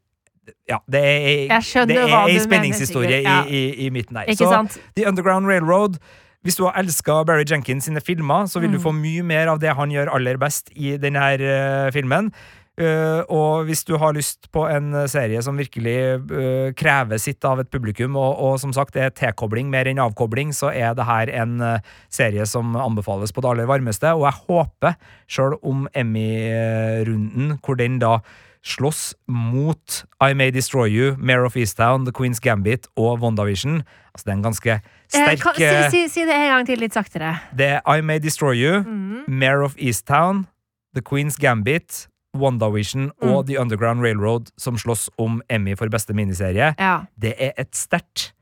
Ja, 0.69 0.79
det 0.91 1.01
er, 1.01 1.55
ei 1.57 2.39
spenningshistorie. 2.43 3.23
Ja. 3.25 3.45
i, 3.49 3.57
i, 3.57 3.87
i 3.87 3.91
midten 3.95 4.19
der. 4.19 4.29
Ikke 4.29 4.45
Så 4.45 4.51
sant? 4.53 4.79
The 4.97 5.07
Underground 5.09 5.49
Railroad 5.49 5.99
hvis 6.45 6.59
du 6.59 6.67
har 6.67 6.75
elska 6.77 7.23
Barry 7.25 7.47
Jenkins 7.49 7.87
sine 7.89 8.03
filmer, 8.05 8.45
så 8.53 8.61
vil 8.61 8.69
Mm. 8.69 8.75
du 8.77 8.81
få 8.83 8.91
mye 8.93 9.23
mer 9.25 9.49
av 9.49 9.61
det 9.63 9.73
han 9.79 9.89
gjør 9.89 10.11
aller 10.13 10.37
best 10.37 10.69
i 10.77 10.99
denne 11.01 11.23
uh, 11.41 11.91
filmen. 11.91 12.29
Eh, 12.75 13.21
og 13.31 13.69
hvis 13.69 13.85
du 13.87 13.93
har 14.03 14.17
lyst 14.17 14.49
på 14.51 14.65
en 14.67 14.89
eh, 14.99 15.05
serie 15.07 15.39
som 15.47 15.55
virkelig 15.55 15.95
uh, 16.27 16.73
krever 16.75 17.21
sitt 17.23 17.45
av 17.47 17.61
et 17.63 17.71
publikum, 17.71 18.17
og, 18.19 18.33
og 18.43 18.57
som 18.59 18.73
sagt 18.75 18.97
det 18.97 19.05
er 19.05 19.13
tilkobling 19.15 19.69
mer 19.71 19.87
enn 19.87 20.01
avkobling, 20.03 20.51
så 20.51 20.73
er 20.75 20.97
det 20.99 21.07
her 21.07 21.31
en 21.43 21.61
uh, 21.63 21.77
serie 22.11 22.43
som 22.51 22.75
anbefales 22.75 23.31
på 23.31 23.45
det 23.45 23.53
aller 23.53 23.71
varmeste. 23.71 24.11
Og 24.19 24.27
jeg 24.27 24.41
håper, 24.49 24.97
sjøl 25.31 25.55
om 25.63 25.87
Emmy-runden, 25.95 27.59
hvor 27.63 27.79
den 27.79 27.99
da 28.03 28.19
slåss 28.65 29.13
mot 29.29 30.03
I 30.25 30.33
May 30.35 30.51
Destroy 30.51 30.89
You, 30.89 31.15
Mare 31.19 31.45
of 31.45 31.57
Easttown, 31.57 32.07
The 32.07 32.13
Queen's 32.17 32.41
Gambit 32.41 32.87
og 32.97 33.21
WandaVision 33.21 33.83
Altså, 34.15 34.25
det 34.25 34.31
er 34.33 34.37
en 34.39 34.43
ganske 34.47 34.71
Eh, 34.71 34.81
sterk 35.11 35.41
kan, 35.43 35.63
eh, 35.63 35.91
si, 35.91 36.09
si 36.09 36.23
det 36.25 36.33
en 36.35 36.49
gang 36.55 36.67
til, 36.67 36.79
litt 36.81 36.95
saktere. 36.95 37.35
det 37.55 37.67
er 37.77 37.81
I 37.87 38.01
May 38.01 38.19
Destroy 38.19 38.55
You, 38.57 38.81
Mm. 38.83 39.25
Mare 39.29 39.63
of 39.65 39.75
Easttown, 39.79 40.47
The 40.95 41.03
Queen's 41.03 41.37
Gambit, 41.37 42.07
WandaVision 42.35 43.11
og 43.23 43.45
Mm. 43.45 43.47
The 43.47 43.59
Underground 43.61 44.03
Railroad 44.03 44.51
som 44.59 44.77
slåss 44.79 45.09
om 45.19 45.43
Emmy 45.49 45.77
for 45.77 45.89
beste 45.89 46.15
miniserie. 46.15 46.75
Ja. 46.79 47.07
Det 47.17 47.35
er 47.39 47.53
et 47.59 47.75
sterkt, 47.75 48.33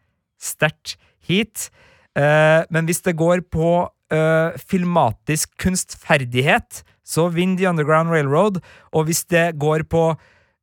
sterkt 0.40 0.96
heat. 1.28 1.70
Uh, 2.16 2.64
men 2.70 2.84
hvis 2.84 3.02
det 3.02 3.16
går 3.16 3.40
på 3.50 3.88
uh, 3.88 4.50
filmatisk 4.58 5.50
kunstferdighet, 5.58 6.82
så 7.04 7.28
vinner 7.32 7.58
The 7.58 7.68
Underground 7.70 8.10
Railroad. 8.10 8.60
Og 8.92 9.08
hvis 9.08 9.24
det 9.24 9.58
går 9.58 9.84
på 9.88 10.12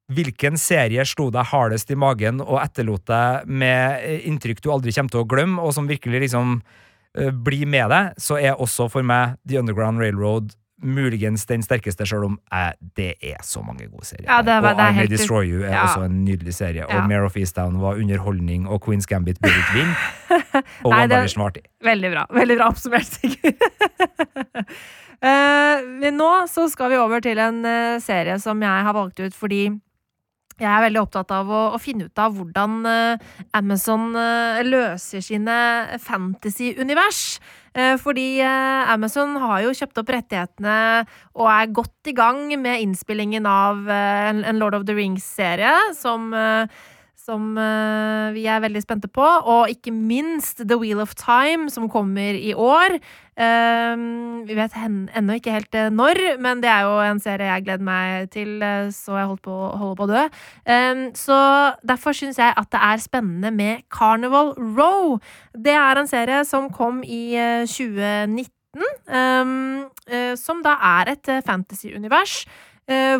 hvilken 0.09 0.57
serie 0.57 1.03
slo 1.05 1.29
deg 1.33 1.51
hardest 1.51 1.91
i 1.93 1.97
magen 1.99 2.41
og 2.41 2.57
etterlot 2.63 3.05
deg 3.09 3.49
med 3.49 3.99
eh, 4.01 4.23
inntrykk 4.25 4.63
du 4.65 4.71
aldri 4.73 4.93
kommer 4.95 5.13
til 5.13 5.21
å 5.21 5.27
glemme, 5.29 5.61
og 5.61 5.75
som 5.75 5.89
virkelig 5.89 6.23
liksom 6.25 6.55
uh, 6.61 7.29
blir 7.29 7.69
med 7.69 7.91
deg, 7.93 8.17
så 8.17 8.39
er 8.41 8.57
også 8.57 8.89
for 8.89 9.05
meg 9.05 9.37
The 9.45 9.61
Underground 9.61 10.01
Railroad 10.01 10.55
muligens 10.81 11.45
den 11.49 11.63
sterkeste, 11.65 12.05
sjøl 12.07 12.25
om 12.29 12.37
eh, 12.53 12.71
det 12.97 13.13
er 13.21 13.41
så 13.45 13.61
mange 13.65 13.87
gode 13.89 14.05
serier. 14.07 14.27
Ja, 14.27 14.41
det 14.41 14.53
er- 14.53 14.63
og 14.63 14.77
det 14.77 14.87
I 14.89 14.95
May 14.95 15.07
Destroy 15.11 15.43
You 15.45 15.63
er 15.63 15.73
ja. 15.73 15.83
også 15.85 16.05
en 16.05 16.23
nydelig 16.25 16.53
serie. 16.53 16.85
Ja. 16.87 17.01
Og 17.01 17.09
Mare 17.09 17.25
of 17.25 17.37
Easttown 17.37 17.81
var 17.81 17.99
underholdning, 17.99 18.67
og 18.67 18.83
Queen's 18.87 19.05
Gambit 19.09 19.39
burde 19.41 19.55
ikke 19.55 19.73
vinne. 19.73 19.95
Og 20.85 20.91
WandaVision 20.91 21.43
var 21.43 21.49
artig. 21.51 21.63
Veldig 21.83 22.11
bra. 22.11 22.25
Veldig 22.33 22.57
bra 22.57 22.69
oppsummert, 22.69 23.05
Sigurd. 23.05 23.55
uh, 25.27 25.77
men 25.99 26.17
nå 26.19 26.31
så 26.51 26.69
skal 26.71 26.91
vi 26.93 26.97
over 27.01 27.19
til 27.23 27.39
en 27.39 27.63
uh, 27.65 27.99
serie 28.03 28.39
som 28.39 28.61
jeg 28.61 28.87
har 28.87 28.93
valgt 28.95 29.19
ut 29.19 29.35
fordi 29.35 29.69
jeg 30.59 30.67
er 30.69 30.83
veldig 30.87 31.01
opptatt 31.01 31.31
av 31.31 31.47
å, 31.47 31.61
å 31.75 31.79
finne 31.81 32.09
ut 32.09 32.21
av 32.21 32.35
hvordan 32.35 32.83
uh, 32.83 33.31
Amazon 33.55 34.11
uh, 34.17 34.59
løser 34.65 35.23
sine 35.23 35.55
fantasy-univers. 36.03 37.39
Uh, 37.77 37.95
fordi 38.01 38.41
Amazon 38.41 39.37
har 39.39 39.63
jo 39.63 39.73
kjøpt 39.77 40.01
opp 40.01 40.13
rettighetene 40.13 40.77
og 41.37 41.49
er 41.53 41.73
godt 41.79 42.11
i 42.11 42.15
gang 42.17 42.47
med 42.59 42.83
innspillingen 42.83 43.47
av 43.47 43.87
en, 43.93 44.43
en 44.43 44.61
Lord 44.61 44.79
of 44.81 44.87
the 44.89 44.97
Rings-serie 44.97 45.75
som 45.97 46.33
som 47.29 47.51
vi 48.33 48.47
er 48.49 48.61
veldig 48.63 48.81
spente 48.81 49.05
på. 49.11 49.21
Og 49.21 49.69
ikke 49.69 49.91
minst 49.93 50.63
The 50.63 50.79
Wheel 50.81 51.03
of 51.03 51.11
Time, 51.19 51.67
som 51.69 51.85
kommer 51.91 52.33
i 52.33 52.55
år. 52.57 52.95
Eh, 53.39 53.95
vi 54.49 54.55
vet 54.57 54.75
ennå 54.75 55.37
ikke 55.37 55.53
helt 55.53 55.75
eh, 55.77 55.87
når, 55.93 56.19
men 56.43 56.59
det 56.63 56.69
er 56.71 56.87
jo 56.87 56.97
en 57.05 57.21
serie 57.23 57.47
jeg 57.47 57.65
gleder 57.67 57.85
meg 57.87 58.29
til, 58.33 58.57
eh, 58.65 58.89
så 58.91 59.15
jeg 59.15 59.29
holdt 59.29 59.43
på, 59.45 59.55
holder 59.79 59.99
på 59.99 60.07
å 60.07 60.11
dø. 60.11 60.23
Eh, 60.75 61.03
så 61.15 61.39
derfor 61.87 62.17
syns 62.17 62.41
jeg 62.41 62.51
at 62.51 62.71
det 62.75 62.81
er 62.89 63.03
spennende 63.03 63.53
med 63.55 63.85
Carnival 63.93 64.51
Row. 64.57 65.19
Det 65.55 65.75
er 65.75 66.01
en 66.01 66.09
serie 66.09 66.43
som 66.49 66.67
kom 66.73 67.03
i 67.05 67.23
eh, 67.39 67.63
2019. 67.69 68.51
Um, 69.09 69.87
eh, 70.05 70.35
som 70.37 70.59
da 70.61 70.75
er 70.99 71.15
et 71.15 71.29
fantasy-univers 71.47 72.43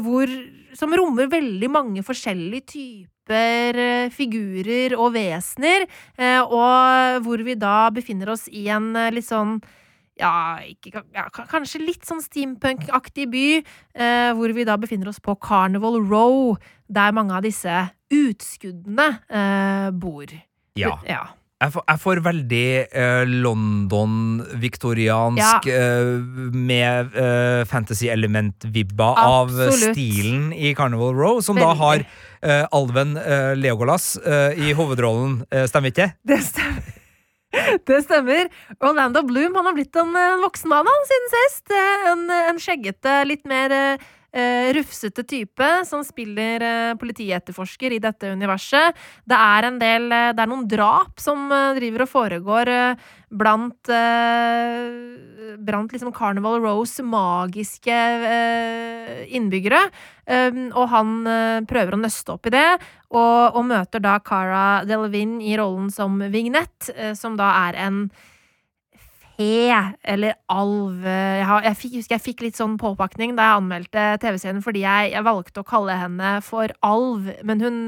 hvor, 0.02 0.30
som 0.74 0.94
rommer 0.98 1.28
veldig 1.30 1.68
mange 1.70 2.02
forskjellige 2.02 2.66
typer 2.74 4.10
figurer 4.10 4.96
og 4.98 5.12
vesener, 5.14 5.86
og 6.42 7.20
hvor 7.22 7.44
vi 7.46 7.54
da 7.54 7.92
befinner 7.94 8.32
oss 8.34 8.48
i 8.50 8.64
en 8.74 8.90
litt 9.14 9.28
sånn 9.28 9.60
ja, 10.20 10.60
ikke, 10.68 11.02
ja, 11.16 11.30
kanskje 11.32 11.80
litt 11.82 12.06
sånn 12.08 12.22
steampunk-aktig 12.24 13.30
by, 13.32 13.64
eh, 13.96 14.32
hvor 14.36 14.52
vi 14.56 14.66
da 14.68 14.76
befinner 14.80 15.08
oss 15.12 15.20
på 15.24 15.36
Carnival 15.40 15.96
Row, 16.04 16.58
der 16.92 17.12
mange 17.16 17.34
av 17.38 17.44
disse 17.48 17.88
utskuddene 18.12 19.08
eh, 19.30 19.90
bor. 19.96 20.28
Ja. 20.80 21.00
ja. 21.08 21.28
Jeg 21.60 21.74
får, 21.76 21.84
jeg 21.92 22.00
får 22.00 22.20
veldig 22.24 22.88
eh, 22.88 23.28
London-viktoriansk 23.44 25.66
eh, 25.74 26.12
med 26.56 27.12
eh, 27.20 27.68
fantasy-element-vibba 27.68 29.10
av 29.26 29.52
stilen 29.76 30.54
i 30.56 30.72
Carnival 30.78 31.12
Row, 31.20 31.42
som 31.44 31.60
da 31.60 31.74
har 31.82 32.00
eh, 32.06 32.64
alven 32.72 33.20
Leogolas 33.60 34.16
i 34.56 34.72
hovedrollen. 34.78 35.44
Stemmer 35.68 35.92
ikke 35.92 36.08
det? 36.08 36.16
Det 36.32 36.40
stemmer. 36.48 36.99
Det 37.90 38.02
stemmer. 38.06 38.50
Orlando 38.80 39.24
Bloom 39.26 39.56
han 39.58 39.66
har 39.70 39.74
blitt 39.78 39.96
en, 39.98 40.16
en 40.16 40.44
voksen 40.46 40.70
mann 40.70 41.06
siden 41.12 41.30
sist. 41.36 41.74
Eh, 41.74 42.08
En, 42.12 42.26
en 42.30 42.60
skjeggete, 42.62 43.20
litt 43.30 43.46
mer 43.50 43.74
eh, 44.32 44.70
rufsete 44.76 45.24
type 45.28 45.70
som 45.86 46.04
spiller 46.06 46.64
uh, 46.64 46.98
politietterforsker 47.00 47.96
i 47.96 48.02
dette 48.04 48.32
universet. 48.34 48.98
Det 49.26 49.38
er 49.38 49.68
en 49.68 49.80
del 49.82 50.08
uh, 50.12 50.32
Det 50.36 50.44
er 50.44 50.52
noen 50.52 50.68
drap 50.70 51.22
som 51.22 51.50
driver 51.78 52.06
og 52.06 52.12
foregår 52.12 52.72
blant 53.30 53.90
Blant 55.60 55.92
liksom 55.94 56.12
Carnival 56.16 56.58
Rose 56.64 57.04
magiske 57.06 57.98
innbyggere. 59.30 59.82
Um, 60.30 60.70
og 60.78 60.90
han 60.94 61.14
prøver 61.70 61.94
å 61.94 62.02
nøste 62.02 62.34
opp 62.34 62.50
i 62.50 62.54
det, 62.54 62.66
og, 63.10 63.58
og 63.58 63.64
møter 63.70 64.02
da 64.02 64.18
Cara 64.26 64.82
Delvin 64.88 65.38
i 65.42 65.56
rollen 65.60 65.90
som 65.94 66.18
Vignette, 66.34 67.14
som 67.18 67.38
da 67.38 67.52
er 67.68 67.80
en 67.86 68.04
fe, 69.40 69.72
eller 70.04 70.36
alv 70.52 71.06
Jeg, 71.06 71.46
har, 71.48 71.64
jeg 71.64 71.78
fikk, 71.80 71.94
husker 72.00 72.16
jeg 72.18 72.24
fikk 72.26 72.44
litt 72.44 72.60
sånn 72.60 72.76
påpakning 72.82 73.38
da 73.38 73.48
jeg 73.48 73.62
anmeldte 73.62 74.06
TV-serien, 74.24 74.64
fordi 74.66 74.84
jeg, 74.84 75.14
jeg 75.14 75.26
valgte 75.28 75.64
å 75.64 75.68
kalle 75.68 75.96
henne 75.96 76.34
for 76.46 76.74
alv, 76.86 77.30
men 77.48 77.64
hun, 77.64 77.80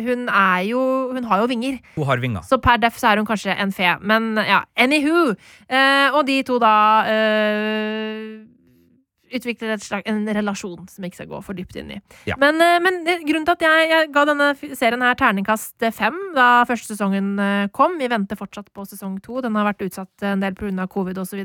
hun 0.00 0.26
er 0.28 0.64
jo 0.70 0.82
Hun 1.14 1.28
har 1.28 1.42
jo 1.42 1.50
vinger. 1.50 1.78
Hun 1.94 2.08
har 2.08 2.22
vinger. 2.22 2.46
Så 2.48 2.58
per 2.62 2.80
def 2.80 2.96
så 2.98 3.12
er 3.12 3.20
hun 3.20 3.28
kanskje 3.28 3.54
en 3.60 3.72
fe. 3.74 3.94
Men 4.00 4.34
ja, 4.40 4.62
anywho. 4.80 5.34
Eh, 5.68 6.14
og 6.14 6.24
de 6.28 6.40
to 6.46 6.58
da 6.62 6.74
eh, 7.10 8.53
utvikler 9.38 9.74
et 9.74 9.84
slags 9.84 10.08
en 10.10 10.22
relasjon 10.36 10.88
som 10.90 11.04
jeg 11.04 11.12
ikke 11.12 11.20
skal 11.22 11.30
gå 11.32 11.42
for 11.46 11.58
dypt 11.58 11.78
inn 11.80 11.92
i. 11.96 12.00
Ja. 12.30 12.38
Men, 12.40 12.60
eh, 12.62 12.80
men 12.84 13.02
grunnen 13.04 13.46
til 13.48 13.56
at 13.56 13.66
jeg, 13.66 13.90
jeg 13.92 14.10
ga 14.14 14.24
denne 14.30 14.50
serien 14.78 15.04
her 15.04 15.18
terningkast 15.20 15.88
fem 15.96 16.18
da 16.36 16.48
første 16.68 16.94
sesongen 16.94 17.34
eh, 17.42 17.68
kom 17.74 17.98
Vi 18.00 18.10
venter 18.10 18.38
fortsatt 18.38 18.72
på 18.74 18.86
sesong 18.88 19.20
to. 19.24 19.40
Den 19.44 19.56
har 19.58 19.68
vært 19.68 19.86
utsatt 19.86 20.26
en 20.26 20.42
del 20.42 20.56
pga. 20.58 20.88
covid 20.90 21.18
osv. 21.22 21.44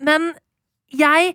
Men 0.00 0.32
jeg 0.90 1.34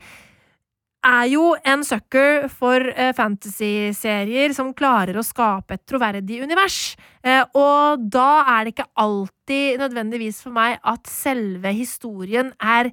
er 1.06 1.26
jo 1.30 1.54
en 1.68 1.84
sucker 1.86 2.48
for 2.52 2.82
eh, 2.96 3.14
fantasy-serier 3.16 4.54
som 4.58 4.74
klarer 4.78 5.18
å 5.18 5.26
skape 5.26 5.78
et 5.78 5.84
troverdig 5.88 6.42
univers. 6.44 6.96
Eh, 7.22 7.44
og 7.58 8.06
da 8.12 8.46
er 8.56 8.66
det 8.66 8.76
ikke 8.76 8.90
alltid 9.02 9.82
nødvendigvis 9.84 10.42
for 10.46 10.56
meg 10.56 10.80
at 10.82 11.06
selve 11.12 11.74
historien 11.78 12.52
er 12.60 12.92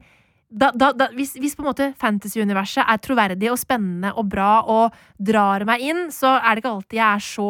da, 0.53 0.69
da, 0.77 0.91
da, 0.97 1.09
hvis, 1.17 1.33
hvis 1.41 1.55
på 1.57 1.65
en 1.65 1.69
måte 1.71 1.87
fantasy-universet 2.01 2.85
er 2.85 3.01
troverdig 3.03 3.49
og 3.53 3.59
spennende 3.61 4.13
og 4.21 4.29
bra 4.33 4.51
og 4.69 4.97
drar 5.17 5.65
meg 5.69 5.85
inn, 5.89 6.03
så 6.13 6.35
er 6.39 6.55
det 6.55 6.63
ikke 6.63 6.75
alltid 6.75 6.99
jeg 6.99 7.07
er 7.09 7.25
så 7.27 7.49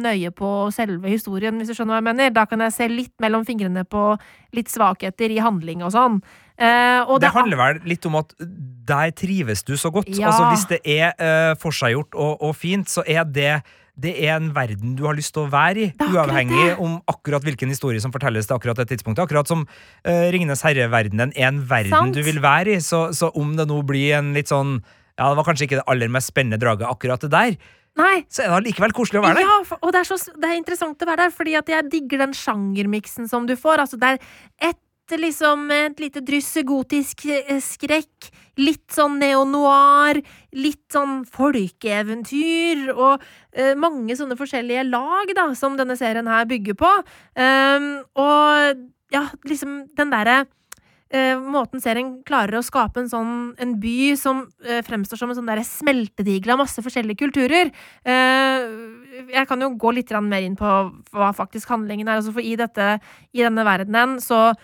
nøye 0.00 0.32
på 0.36 0.52
selve 0.74 1.12
historien, 1.12 1.58
hvis 1.60 1.70
du 1.70 1.76
skjønner 1.76 1.96
hva 1.96 2.00
jeg 2.00 2.08
mener. 2.08 2.32
Da 2.34 2.46
kan 2.48 2.64
jeg 2.64 2.76
se 2.76 2.88
litt 2.90 3.14
mellom 3.22 3.44
fingrene 3.48 3.84
på 3.84 4.14
litt 4.56 4.72
svakheter 4.72 5.34
i 5.34 5.42
handling 5.44 5.84
og 5.84 5.92
sånn. 5.94 6.18
Eh, 6.54 7.00
og 7.02 7.18
Det 7.18 7.28
det, 7.28 7.34
handler 7.34 7.60
vel 7.60 7.80
litt 7.90 8.06
om 8.06 8.20
at 8.20 8.34
der 8.38 9.14
trives 9.16 9.64
du 9.66 9.76
så 9.76 9.90
godt. 9.94 10.08
Ja. 10.14 10.30
Altså 10.30 10.50
Hvis 10.52 10.68
det 10.70 10.80
er 10.86 11.14
uh, 11.18 11.54
forseggjort 11.60 12.14
og, 12.14 12.36
og 12.40 12.54
fint, 12.56 12.88
så 12.90 13.04
er 13.06 13.24
det 13.26 13.58
det 13.94 14.14
er 14.26 14.34
en 14.34 14.50
verden 14.56 14.96
du 14.98 15.04
har 15.06 15.14
lyst 15.14 15.34
til 15.36 15.44
å 15.44 15.50
være 15.52 15.84
i, 15.84 15.90
uavhengig 16.02 16.58
det. 16.58 16.74
om 16.82 16.96
akkurat 17.10 17.44
hvilken 17.46 17.70
historie 17.70 18.02
som 18.02 18.12
fortelles 18.14 18.48
til 18.48 18.56
akkurat 18.56 18.80
det 18.80 18.88
tidspunktet. 18.90 19.22
Akkurat 19.28 19.50
som 19.50 19.62
uh, 19.66 20.26
Ringenes 20.34 20.64
herre-verdenen 20.66 21.34
er 21.38 21.52
en 21.52 21.62
verden 21.70 21.94
Sant. 21.94 22.18
du 22.18 22.26
vil 22.26 22.42
være 22.42 22.74
i, 22.74 22.82
så, 22.82 23.06
så 23.14 23.30
om 23.38 23.54
det 23.58 23.68
nå 23.70 23.78
blir 23.86 24.18
en 24.18 24.34
litt 24.36 24.50
sånn 24.50 24.80
Ja, 25.14 25.28
det 25.30 25.38
var 25.38 25.46
kanskje 25.46 25.68
ikke 25.68 25.78
det 25.78 25.88
aller 25.92 26.10
mest 26.10 26.32
spennende 26.32 26.58
draget, 26.58 26.88
akkurat 26.90 27.22
det 27.22 27.30
der, 27.30 27.56
Nei, 27.94 28.24
så 28.26 28.42
er 28.42 28.50
det 28.50 28.56
allikevel 28.56 28.90
koselig 28.94 29.20
å 29.20 29.22
være 29.22 29.38
der. 29.38 29.46
Ja, 29.46 29.58
for, 29.68 29.78
og 29.86 29.92
det 29.94 30.00
er, 30.00 30.08
så, 30.08 30.32
det 30.34 30.48
er 30.48 30.58
interessant 30.58 31.02
å 31.04 31.06
være 31.06 31.28
der, 31.28 31.34
fordi 31.34 31.52
at 31.60 31.68
jeg 31.70 31.86
digger 31.92 32.24
den 32.24 32.34
sjangermiksen 32.34 33.30
som 33.30 33.46
du 33.46 33.54
får. 33.58 33.84
Altså, 33.84 34.00
det 34.02 34.16
er 34.16 34.72
et, 34.72 34.80
liksom, 35.12 35.68
et 35.70 36.00
lite 36.00 36.22
dryss 36.24 36.54
gotisk 36.64 37.26
eh, 37.28 37.60
skrekk, 37.60 38.30
litt 38.56 38.86
sånn 38.94 39.18
neo-noir, 39.20 40.20
litt 40.56 40.84
sånn 40.92 41.24
folkeeventyr, 41.26 42.86
og 42.94 43.22
uh, 43.22 43.72
mange 43.76 44.14
sånne 44.16 44.38
forskjellige 44.38 44.84
lag 44.86 45.32
da, 45.34 45.48
som 45.58 45.76
denne 45.76 45.96
serien 45.98 46.28
her 46.30 46.46
bygger 46.46 46.76
på. 46.78 46.90
Um, 47.34 47.88
og 48.14 48.84
ja, 49.14 49.24
liksom 49.44 49.80
den 49.98 50.14
derre 50.14 50.44
uh, 50.44 51.42
måten 51.42 51.82
serien 51.82 52.14
klarer 52.26 52.60
å 52.60 52.64
skape 52.64 53.02
en 53.02 53.10
sånn 53.10 53.34
en 53.58 53.74
by 53.82 54.14
som 54.20 54.44
uh, 54.46 54.80
fremstår 54.86 55.20
som 55.20 55.34
en 55.34 55.40
sånn 55.40 55.50
der 55.50 55.64
smeltedigel 55.66 56.54
av 56.54 56.62
masse 56.62 56.86
forskjellige 56.86 57.24
kulturer. 57.26 57.74
Jeg 58.06 59.50
kan 59.50 59.66
jo 59.66 59.74
gå 59.74 59.92
litt 59.98 60.14
mer 60.22 60.46
inn 60.46 60.56
på 60.58 60.78
hva 61.10 61.34
faktisk 61.34 61.74
handlingen 61.74 62.06
er. 62.06 62.22
Altså 62.22 62.34
for 62.34 62.46
i, 62.46 62.54
dette, 62.58 62.96
I 63.34 63.44
denne 63.46 63.66
verdenen 63.66 64.20
så 64.22 64.54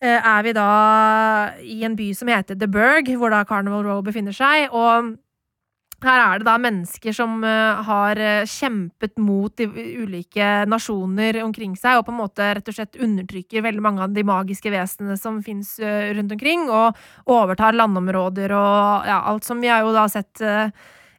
er 0.00 0.42
vi 0.44 0.52
da 0.52 0.70
i 1.64 1.78
en 1.86 1.94
by 1.96 2.10
som 2.14 2.28
heter 2.28 2.58
The 2.58 2.68
Berg, 2.68 3.08
hvor 3.16 3.32
da 3.32 3.44
Carnival 3.48 3.86
Row 3.86 4.02
befinner 4.04 4.34
seg. 4.36 4.68
og 4.70 5.16
her 6.04 6.20
er 6.20 6.40
det 6.40 6.44
da 6.44 6.56
mennesker 6.60 7.14
som 7.16 7.38
eh, 7.46 7.84
har 7.86 8.18
eh, 8.20 8.48
kjempet 8.50 9.16
mot 9.22 9.52
de 9.56 9.64
ulike 10.02 10.48
nasjoner 10.68 11.38
omkring 11.40 11.72
seg, 11.78 11.96
og 11.96 12.04
på 12.08 12.12
en 12.12 12.20
måte 12.20 12.50
rett 12.58 12.68
og 12.68 12.76
slett 12.76 12.98
undertrykker 13.00 13.64
veldig 13.64 13.84
mange 13.84 14.04
av 14.04 14.12
de 14.12 14.24
magiske 14.26 14.72
vesenene 14.72 15.16
som 15.20 15.40
fins 15.44 15.76
rundt 15.80 16.36
omkring, 16.36 16.68
og 16.68 17.00
overtar 17.32 17.78
landområder 17.78 18.52
og 18.58 19.08
ja, 19.08 19.22
alt 19.32 19.48
som 19.48 19.62
vi 19.64 19.72
har 19.72 19.86
jo 19.86 19.96
da 19.96 20.06
sett 20.12 20.44
eh, 20.44 20.68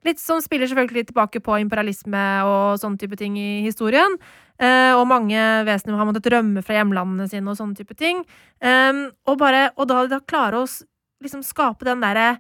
Litt 0.06 0.22
som 0.22 0.38
spiller 0.40 0.70
selvfølgelig 0.70 1.10
tilbake 1.10 1.42
på 1.44 1.58
imperialisme 1.60 2.22
og 2.48 2.78
sånne 2.80 3.02
type 3.02 3.18
ting 3.20 3.34
i 3.36 3.66
historien. 3.66 4.14
Eh, 4.58 4.94
og 4.98 5.06
mange 5.10 5.42
vesener 5.68 6.00
har 6.00 6.10
måttet 6.10 6.30
rømme 6.34 6.64
fra 6.66 6.80
hjemlandene 6.80 7.30
sine 7.30 7.54
og 7.54 7.60
sånne 7.60 7.78
type 7.78 7.98
ting. 7.98 8.24
Og, 8.58 9.34
bare, 9.38 9.68
og 9.78 9.86
da, 9.90 10.04
da 10.10 10.18
klare 10.26 10.64
å 10.64 10.70
liksom 11.22 11.44
skape 11.46 11.86
den 11.86 12.02
derre 12.02 12.38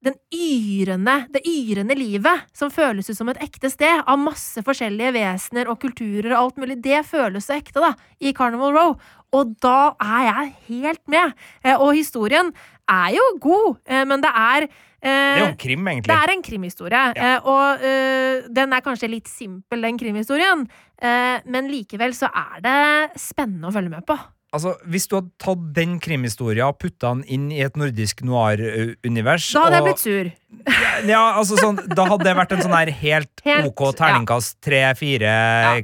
den 0.00 0.16
yrende, 0.32 1.26
det 1.28 1.42
yrende 1.44 1.94
livet 1.98 2.46
som 2.56 2.72
føles 2.72 3.10
ut 3.10 3.18
som 3.18 3.28
et 3.28 3.40
ekte 3.44 3.68
sted, 3.72 4.00
av 4.08 4.20
masse 4.20 4.62
forskjellige 4.64 5.12
vesener 5.16 5.68
og 5.68 5.80
kulturer 5.82 6.32
og 6.32 6.38
alt 6.38 6.60
mulig, 6.62 6.78
det 6.80 7.02
føles 7.08 7.48
så 7.48 7.58
ekte, 7.58 7.82
da, 7.84 7.92
i 8.16 8.32
Carnival 8.36 8.72
Row. 8.76 8.94
Og 9.36 9.52
da 9.62 9.92
er 10.00 10.22
jeg 10.26 10.54
helt 10.70 11.02
med. 11.12 11.36
Eh, 11.62 11.76
og 11.76 11.92
historien 11.98 12.48
er 12.88 13.12
jo 13.18 13.26
god, 13.44 13.82
eh, 13.86 14.06
men 14.08 14.24
det 14.24 14.32
er 14.32 14.70
Det 15.02 15.10
er 15.10 15.38
jo 15.40 15.46
en 15.46 15.56
krim, 15.56 15.86
egentlig. 15.88 16.10
det 16.10 16.16
er 16.18 16.32
en 16.34 16.42
krimhistorie, 16.42 17.04
Ja. 17.16 17.30
og 17.44 17.80
eh, 17.84 18.42
den 18.52 18.72
er 18.76 18.80
kanskje 18.84 19.08
litt 19.08 19.28
simpel, 19.28 19.80
den 19.82 19.98
krimhistorien, 19.98 20.66
eh, 21.00 21.40
men 21.46 21.70
likevel 21.72 22.12
så 22.12 22.28
er 22.28 22.60
det 22.60 23.20
spennende 23.20 23.68
å 23.70 23.72
følge 23.72 23.90
med 23.90 24.04
på. 24.06 24.18
Altså, 24.52 24.72
Hvis 24.90 25.04
du 25.06 25.14
hadde 25.14 25.30
tatt 25.38 25.60
den 25.76 26.00
krimhistoria 26.02 26.66
og 26.66 26.78
putta 26.82 27.12
den 27.14 27.20
inn 27.30 27.50
i 27.54 27.60
et 27.62 27.76
nordisk 27.78 28.24
noir-univers 28.26 29.44
Da 29.54 29.60
hadde 29.68 29.76
jeg 29.78 29.84
blitt 29.86 30.02
sur. 30.02 30.30
Ja, 31.06 31.20
altså 31.38 31.54
sånn, 31.60 31.78
Da 31.94 32.04
hadde 32.10 32.24
det 32.26 32.32
vært 32.34 32.50
en 32.56 32.62
sånn 32.64 32.74
her 32.74 32.90
helt, 32.90 33.30
Helt, 33.46 33.68
OK 33.70 33.94
terningkast 33.96 34.56
tre-fire 34.66 35.30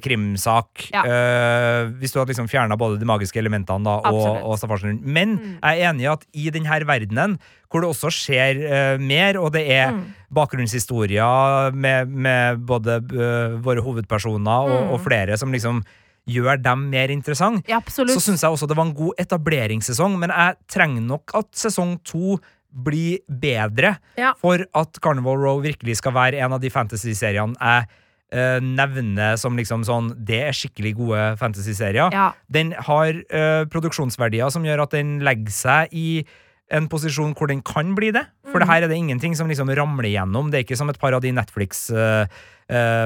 krimsak. 0.02 0.88
Ja. 0.92 1.04
eh, 1.06 1.92
hvis 2.00 2.10
du 2.12 2.18
hadde 2.18 2.32
liksom 2.34 2.48
fjerna 2.50 2.76
både 2.76 2.98
de 3.00 3.06
magiske 3.08 3.38
elementene 3.40 3.86
da, 3.86 4.00
og, 4.10 4.42
og 4.42 4.58
staffasjen 4.58 4.90
rundt. 4.96 5.06
Men 5.06 5.36
Mm. 5.38 5.52
jeg 5.62 5.78
er 5.80 5.92
enig 5.92 6.02
i 6.02 6.10
at 6.12 6.26
i 6.34 6.50
denne 6.50 6.80
verdenen, 6.90 7.38
hvor 7.70 7.80
det 7.82 7.90
også 7.94 8.10
skjer 8.10 8.60
eh, 8.66 8.98
mer, 8.98 9.38
og 9.38 9.52
det 9.54 9.62
er 9.70 9.92
Mm. 9.94 10.02
bakgrunnshistorier 10.34 11.72
med, 11.74 12.08
med 12.10 12.66
både 12.66 12.98
eh, 12.98 13.56
våre 13.62 13.80
hovedpersoner 13.86 14.66
og, 14.66 14.76
Mm. 14.76 14.90
og 14.92 15.00
flere 15.06 15.38
som 15.38 15.52
liksom 15.52 15.82
gjør 16.26 16.58
dem 16.62 16.88
mer 16.90 17.08
interessante, 17.14 17.68
Ja, 17.70 17.80
så 17.86 18.04
syns 18.06 18.42
jeg 18.42 18.50
også 18.50 18.66
det 18.68 18.76
var 18.76 18.86
en 18.88 18.94
god 18.94 19.14
etableringssesong, 19.22 20.18
men 20.18 20.30
jeg 20.34 20.56
trenger 20.68 21.02
nok 21.06 21.34
at 21.38 21.52
sesong 21.54 21.98
to 22.04 22.38
blir 22.76 23.20
bedre 23.30 23.96
Ja. 24.18 24.32
for 24.36 24.58
at 24.74 24.98
Carnival 25.00 25.38
Row 25.38 25.60
virkelig 25.62 25.96
skal 26.02 26.12
være 26.12 26.42
en 26.44 26.52
av 26.52 26.60
de 26.60 26.68
fantasy-seriene 26.68 27.54
jeg 27.56 27.86
eh, 28.32 28.58
nevner 28.60 29.36
som 29.38 29.56
liksom 29.56 29.84
sånn 29.86 30.10
Det 30.26 30.42
er 30.48 30.52
skikkelig 30.52 30.94
gode 30.98 31.36
fantasy-serier. 31.38 32.10
ja. 32.12 32.32
Den 32.50 32.72
har 32.72 33.14
uh, 33.14 33.64
produksjonsverdier 33.70 34.50
som 34.50 34.64
gjør 34.66 34.82
at 34.82 34.90
den 34.90 35.20
legger 35.24 35.50
seg 35.54 35.88
i 35.94 36.26
en 36.74 36.88
posisjon 36.90 37.32
hvor 37.38 37.46
den 37.46 37.62
kan 37.62 37.94
bli 37.94 38.10
det. 38.10 38.24
For 38.50 38.58
det 38.58 38.66
her 38.68 38.82
er 38.82 38.88
det 38.90 38.96
ingenting 38.98 39.36
som 39.38 39.46
liksom 39.46 39.70
ramler 39.70 40.10
gjennom. 40.10 40.50
Det 40.50 40.58
er 40.58 40.64
ikke 40.66 40.76
som 40.76 40.90
et 40.90 40.98
par 40.98 41.14
av 41.14 41.22
de 41.22 41.30
Netflix 41.30 41.88
uh, 41.94 42.26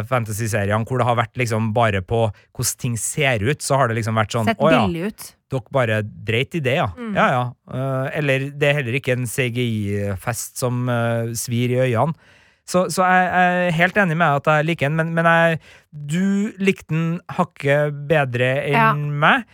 fantasy-seriene 0.09 0.87
hvor 0.88 0.99
det 1.03 1.07
har 1.09 1.18
vært 1.18 1.37
liksom 1.40 1.70
bare 1.77 2.01
på 2.03 2.23
hvordan 2.57 2.79
ting 2.81 2.96
ser 3.01 3.42
ut. 3.44 3.61
Så 3.62 3.77
har 3.77 3.88
det 3.90 3.99
liksom 4.01 4.16
vært 4.16 4.33
sånn 4.33 4.49
Sett 4.49 4.61
Å 4.62 4.70
ja, 4.73 4.83
ut. 4.88 5.27
dere 5.53 5.75
bare 5.75 6.01
dreit 6.07 6.55
i 6.57 6.62
det, 6.64 6.77
ja. 6.81 6.88
Mm. 6.96 7.12
Ja, 7.18 7.27
ja. 7.35 7.42
Uh, 7.70 8.07
eller 8.16 8.49
det 8.57 8.68
er 8.70 8.79
heller 8.81 8.96
ikke 9.01 9.16
en 9.18 9.27
CGI-fest 9.29 10.61
som 10.61 10.85
uh, 10.88 11.31
svir 11.37 11.75
i 11.77 11.81
øynene. 11.88 12.14
Så, 12.70 12.85
så 12.94 13.03
jeg, 13.03 13.25
jeg 13.35 13.62
er 13.66 13.73
helt 13.81 13.96
enig 13.99 14.16
med 14.20 14.37
at 14.38 14.46
jeg 14.53 14.66
liker 14.68 14.87
den, 14.90 14.96
men, 15.01 15.09
men 15.16 15.27
jeg, 15.27 15.57
du 15.90 16.53
likte 16.62 16.92
den 16.94 17.09
hakket 17.35 17.96
bedre 18.11 18.53
enn 18.68 18.77
Ja. 18.77 18.92
meg. 18.94 19.49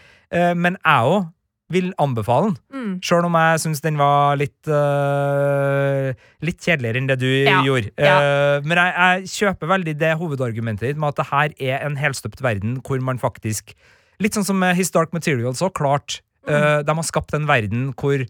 Men 0.59 0.75
jeg 0.83 1.07
òg 1.07 1.23
vil 1.73 1.91
anbefale 1.99 2.53
den. 2.53 2.57
Mm. 2.71 2.93
Sjøl 3.03 3.27
om 3.27 3.37
jeg 3.41 3.63
syns 3.65 3.83
den 3.83 3.99
var 3.99 4.39
litt 4.39 4.71
uh, 4.71 6.13
Litt 6.47 6.63
kjedeligere 6.63 7.01
enn 7.03 7.11
det 7.11 7.19
du 7.19 7.27
Ja, 7.27 7.59
gjorde. 7.67 7.91
Eh, 7.99 8.63
men 8.63 8.79
jeg, 8.79 8.95
jeg 8.95 9.33
kjøper 9.35 9.73
veldig 9.73 9.97
det 9.99 10.13
hovedargumentet 10.21 10.93
ditt 10.93 11.01
med 11.03 11.15
at 11.15 11.21
det 11.21 11.29
her 11.33 11.57
er 11.75 11.87
en 11.89 11.99
helstøpt 11.99 12.43
verden 12.45 12.79
hvor 12.87 13.03
man 13.03 13.19
faktisk 13.23 13.75
Litt 14.23 14.33
sånn 14.33 14.47
som 14.49 14.63
His 14.73 14.89
Dark 14.95 15.11
Materials 15.13 15.61
òg, 15.61 15.75
klart. 15.77 16.23
Mm. 16.47 16.55
eh, 16.55 16.79
de 16.89 16.95
har 16.97 17.05
skapt 17.05 17.35
en 17.37 17.49
verden 17.51 17.91
hvor 18.01 18.23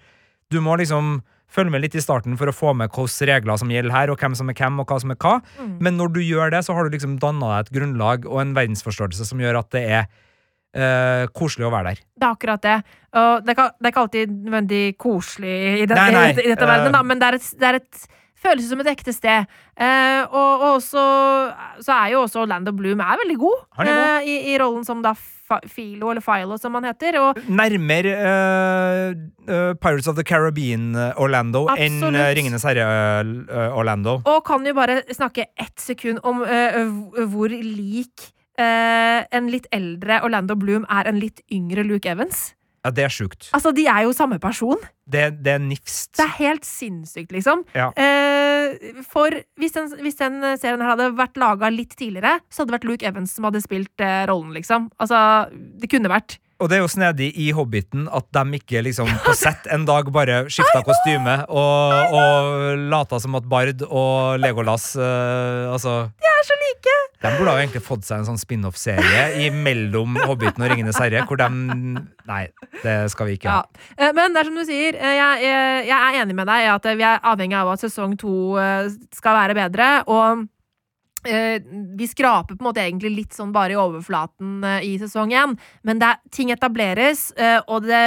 du 0.50 0.58
må 0.62 0.74
liksom 0.80 1.20
følge 1.52 1.70
med 1.70 1.84
litt 1.84 1.94
i 1.94 2.02
starten 2.02 2.34
for 2.40 2.50
å 2.50 2.54
få 2.54 2.72
med 2.74 2.90
hvilke 2.90 3.28
regler 3.30 3.60
som 3.60 3.70
gjelder 3.70 3.94
her, 3.94 4.10
og 4.10 4.18
hvem 4.18 4.34
som 4.34 4.50
er 4.50 4.56
hvem, 4.58 4.80
og 4.82 4.90
hva 4.90 4.98
som 5.02 5.12
er 5.14 5.18
hva. 5.22 5.36
Mm. 5.60 5.76
Men 5.86 5.98
når 6.00 6.10
du 6.16 6.20
gjør 6.24 6.50
det, 6.56 6.64
så 6.66 6.74
har 6.74 6.86
du 6.86 6.96
liksom 6.96 7.20
danna 7.22 7.52
deg 7.52 7.68
et 7.68 7.74
grunnlag 7.78 8.26
og 8.26 8.40
en 8.42 8.56
verdensforståelse 8.56 9.28
som 9.28 9.42
gjør 9.42 9.60
at 9.62 9.70
det 9.76 9.84
er 10.00 10.08
eh, 10.76 11.24
koselig 11.36 11.66
å 11.68 11.72
være 11.72 11.94
der. 11.94 12.04
Det 12.16 12.28
er 12.28 12.36
akkurat 12.36 12.66
det. 12.66 12.76
Og 13.16 13.46
det 13.46 13.52
er 13.52 13.56
ikke, 13.56 13.70
det 13.78 13.88
er 13.88 13.94
ikke 13.94 14.04
alltid 14.04 14.36
nødvendig 14.36 14.84
koselig 15.00 15.56
i, 15.56 15.86
det, 15.88 15.96
Nei, 15.96 16.10
nei, 16.12 16.28
i, 16.34 16.36
i 16.44 16.52
dette 16.52 16.66
uh, 16.66 16.70
verdenen, 16.72 16.94
da, 16.98 17.02
men 17.06 17.22
det 17.22 17.30
er 17.30 17.38
et, 17.40 17.50
det 17.56 17.70
er 17.70 17.80
et 17.80 18.06
føles 18.46 18.66
som 18.68 18.82
et 18.82 18.90
ekte 18.92 19.14
sted. 19.14 19.46
Eh, 19.76 20.20
og, 20.26 20.50
og 20.60 20.66
også, 20.76 21.06
så 21.84 21.96
er 21.96 22.12
jo 22.14 22.20
også 22.26 22.42
Orlando 22.44 22.72
Bloom 22.76 23.00
er 23.04 23.22
veldig 23.22 23.38
god, 23.40 23.64
er 23.78 23.88
god. 23.88 24.02
eh, 24.04 24.28
i, 24.28 24.36
i 24.52 24.60
rollen 24.60 24.84
som 24.86 25.02
da 25.04 25.14
Filo, 25.70 26.10
eller 26.10 26.24
Philo 26.24 26.56
som 26.58 26.74
han 26.78 26.88
heter. 26.88 27.18
Og 27.22 27.40
Nærmer 27.48 28.08
eh, 28.12 29.10
eh, 29.46 29.72
Pirates 29.80 30.08
of 30.10 30.18
the 30.18 30.26
Caribbean 30.26 30.90
eh, 30.98 31.12
Orlando 31.22 31.66
enn 31.76 32.00
Ringenes 32.36 32.66
herre 32.66 32.86
eh, 33.22 33.76
Orlando. 33.76 34.18
Og 34.26 34.40
kan 34.46 34.66
jo 34.66 34.74
bare 34.76 35.00
snakke 35.08 35.48
ett 35.56 35.78
sekund 35.80 36.22
om 36.26 36.42
hvor 37.30 37.52
lik 37.52 38.30
en 38.58 39.50
litt 39.52 39.66
eldre 39.74 40.22
Orlando 40.24 40.56
Bloom 40.58 40.86
er 40.88 41.10
en 41.10 41.18
litt 41.20 41.42
yngre 41.52 41.84
Luke 41.86 42.08
Evans. 42.08 42.56
Ja, 42.86 42.92
det 42.94 43.02
er 43.02 43.10
sjukt. 43.10 43.48
Altså, 43.56 43.72
de 43.74 43.88
er 43.90 44.04
jo 44.06 44.12
samme 44.14 44.38
person. 44.38 44.78
Det, 45.10 45.24
det 45.42 45.56
er 45.56 45.62
nifst. 45.62 46.12
Det 46.14 46.22
er 46.22 46.34
helt 46.38 46.66
sinnssykt, 46.66 47.32
liksom. 47.34 47.64
Ja. 47.74 47.88
Eh, 47.98 49.02
for 49.10 49.34
hvis 49.58 49.74
den, 49.74 49.90
hvis 50.04 50.18
den 50.20 50.38
serien 50.60 50.84
her 50.84 50.92
hadde 50.92 51.10
vært 51.18 51.40
laga 51.40 51.70
litt 51.74 51.96
tidligere, 51.98 52.36
så 52.46 52.62
hadde 52.62 52.70
det 52.70 52.76
vært 52.78 52.90
Luke 52.92 53.08
Evans 53.10 53.34
som 53.34 53.48
hadde 53.48 53.62
spilt 53.64 54.04
eh, 54.06 54.22
rollen, 54.30 54.52
liksom. 54.54 54.86
Altså, 55.02 55.18
det 55.82 55.90
kunne 55.90 56.12
vært. 56.12 56.38
Og 56.62 56.70
det 56.70 56.78
er 56.78 56.84
jo 56.84 56.88
snedig 56.88 57.32
i 57.42 57.50
Hobbiten 57.52 58.06
at 58.16 58.30
de 58.32 58.60
ikke 58.60 58.84
liksom 58.86 59.10
på 59.26 59.34
sett 59.44 59.66
en 59.74 59.84
dag 59.88 60.06
bare 60.14 60.44
skifta 60.46 60.80
kostyme 60.86 61.40
og, 61.50 62.14
og 62.16 62.86
lata 62.86 63.18
som 63.20 63.36
at 63.36 63.50
Bard 63.50 63.84
og 63.90 64.40
Legolas 64.40 64.94
eh, 64.96 65.66
Altså 65.68 66.06
De 66.16 66.30
er 66.32 66.46
så 66.48 66.56
like! 66.62 66.95
De 67.26 67.38
burde 67.40 67.52
jo 67.54 67.62
egentlig 67.64 67.82
fått 67.84 68.06
seg 68.06 68.22
en 68.22 68.28
sånn 68.28 68.40
spin-off-serie 68.40 69.50
mellom 69.54 70.16
Hobbiten 70.22 70.62
og 70.62 70.72
Ringenes 70.72 70.98
herre, 71.02 71.24
hvor 71.26 71.40
de 71.40 71.48
Nei, 72.26 72.42
det 72.82 72.96
skal 73.12 73.28
vi 73.28 73.36
ikke 73.38 73.52
ha. 73.52 73.62
Ja. 73.98 74.10
Men 74.16 74.34
det 74.34 74.42
er 74.42 74.48
som 74.48 74.58
du 74.58 74.64
sier, 74.66 74.98
eh, 74.98 75.14
jeg, 75.18 75.46
jeg, 75.46 75.86
jeg 75.90 75.96
er 75.96 76.20
enig 76.22 76.36
med 76.38 76.48
deg 76.50 76.64
i 76.64 76.68
at 76.72 76.90
vi 76.98 77.06
er 77.06 77.24
avhengig 77.30 77.58
av 77.58 77.70
at 77.74 77.84
sesong 77.84 78.16
to 78.20 78.34
eh, 78.60 78.88
skal 79.14 79.38
være 79.38 79.56
bedre. 79.58 79.88
Og 80.10 80.46
eh, 81.26 81.62
vi 81.98 82.08
skraper 82.10 82.56
på 82.56 82.64
en 82.64 82.68
måte 82.70 82.82
egentlig 82.84 83.14
litt 83.14 83.36
sånn 83.36 83.54
bare 83.54 83.76
i 83.76 83.80
overflaten 83.80 84.64
eh, 84.66 84.88
i 84.90 84.96
sesong 85.02 85.34
én, 85.34 85.56
men 85.86 86.02
det 86.02 86.12
er, 86.12 86.22
ting 86.34 86.52
etableres, 86.54 87.28
eh, 87.38 87.58
og 87.66 87.86
det 87.86 88.04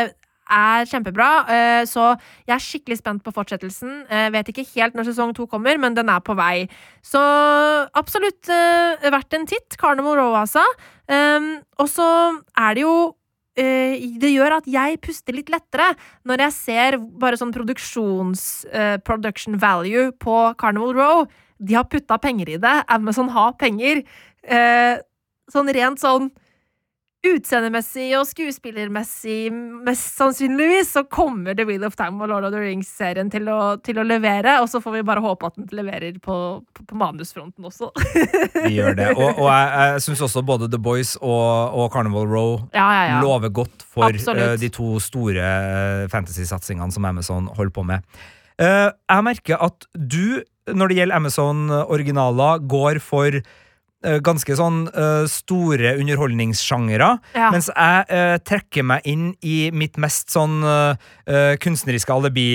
er 0.50 0.88
kjempebra, 0.90 1.30
eh, 1.50 1.84
så 1.90 2.12
jeg 2.48 2.56
er 2.56 2.64
skikkelig 2.64 3.00
spent 3.00 3.24
på 3.26 3.34
fortsettelsen. 3.36 4.06
Jeg 4.10 4.34
vet 4.34 4.50
ikke 4.52 4.66
helt 4.74 4.98
når 4.98 5.10
sesong 5.12 5.34
to 5.38 5.46
kommer, 5.50 5.78
men 5.78 5.96
den 5.98 6.10
er 6.10 6.24
på 6.26 6.36
vei. 6.38 6.68
Så 7.06 7.22
absolutt 7.98 8.50
eh, 8.50 9.10
verdt 9.10 9.38
en 9.38 9.48
titt. 9.50 9.78
Carnival 9.80 10.18
Row, 10.20 10.36
altså. 10.40 10.64
Um, 11.10 11.56
og 11.82 11.88
så 11.90 12.10
er 12.58 12.78
det 12.78 12.86
jo 12.86 13.16
Det 13.60 14.30
gjør 14.30 14.54
at 14.60 14.68
jeg 14.72 15.00
puster 15.04 15.36
litt 15.36 15.50
lettere 15.52 15.90
når 16.24 16.44
jeg 16.46 16.54
ser 16.56 16.98
bare 17.20 17.36
sånn 17.36 17.50
produksjons 17.52 18.44
production 19.04 19.58
value 19.60 20.14
på 20.16 20.36
Carnival 20.62 20.94
Row. 20.96 21.26
De 21.60 21.76
har 21.76 21.90
putta 21.92 22.16
penger 22.24 22.54
i 22.54 22.60
det. 22.62 22.76
Amazon 22.88 23.28
har 23.36 23.58
penger. 23.60 24.06
Sånn 25.52 25.74
rent 25.76 26.00
sånn 26.00 26.30
utseendemessig 27.20 28.14
og 28.16 28.24
skuespillermessig, 28.30 29.50
mest 29.84 30.16
sannsynligvis, 30.16 30.94
så 30.96 31.04
kommer 31.12 31.58
The 31.58 31.66
Wheel 31.68 31.84
of 31.84 31.98
Time 32.00 32.24
og 32.24 32.32
Lord 32.32 32.48
of 32.48 32.54
the 32.54 32.62
Rings-serien 32.64 33.28
til, 33.34 33.50
til, 33.84 34.00
å 34.00 34.06
levere. 34.08 34.56
Og 34.64 34.70
så 34.72 34.80
får 34.84 34.96
vi 34.96 35.04
bare 35.10 35.24
håpe 35.24 35.50
at 35.50 35.58
den 35.60 35.68
leverer 35.76 36.16
på, 36.24 36.38
på, 36.64 36.88
på 36.88 37.00
manusfronten 37.00 37.68
også. 37.68 37.92
vi 38.66 38.78
gjør 38.78 38.96
det. 39.02 39.12
Og, 39.18 39.28
og 39.36 39.46
jeg, 39.52 39.70
jeg 39.76 40.06
syns 40.08 40.26
også 40.30 40.46
både 40.48 40.72
The 40.72 40.80
Boys 40.80 41.18
og, 41.20 41.76
og 41.76 41.92
Carnival 41.94 42.28
Row 42.32 42.52
ja, 42.72 42.88
ja, 42.88 43.06
ja. 43.12 43.22
lover 43.26 43.52
godt 43.52 43.84
for 43.84 44.08
uh, 44.08 44.56
de 44.60 44.72
to 44.72 44.96
store 45.04 45.44
uh, 45.44 46.08
fantasy-satsingene 46.12 46.96
som 46.96 47.08
Amazon 47.10 47.52
holder 47.58 47.76
på 47.76 47.88
med. 47.92 48.22
Uh, 48.60 48.88
jeg 48.88 49.28
merker 49.28 49.60
at 49.68 49.90
du, 49.92 50.40
når 50.72 50.92
det 50.92 51.02
gjelder 51.02 51.20
Amazon-originaler, 51.20 52.64
går 52.70 53.04
for 53.04 53.44
Eh, 53.44 53.44
ganske 54.24 54.56
sånn 54.56 54.86
uh, 54.94 55.26
store 55.28 55.98
underholdningssjangere, 56.00 57.10
ja. 57.36 57.50
mens 57.52 57.68
jeg 57.68 58.06
uh, 58.08 58.38
trekker 58.48 58.86
meg 58.88 59.10
inn 59.10 59.26
i 59.44 59.58
mitt 59.76 60.00
mest 60.00 60.32
sånn 60.32 60.62
uh, 60.64 60.96
kunstneriske 61.60 62.14
alibi 62.14 62.48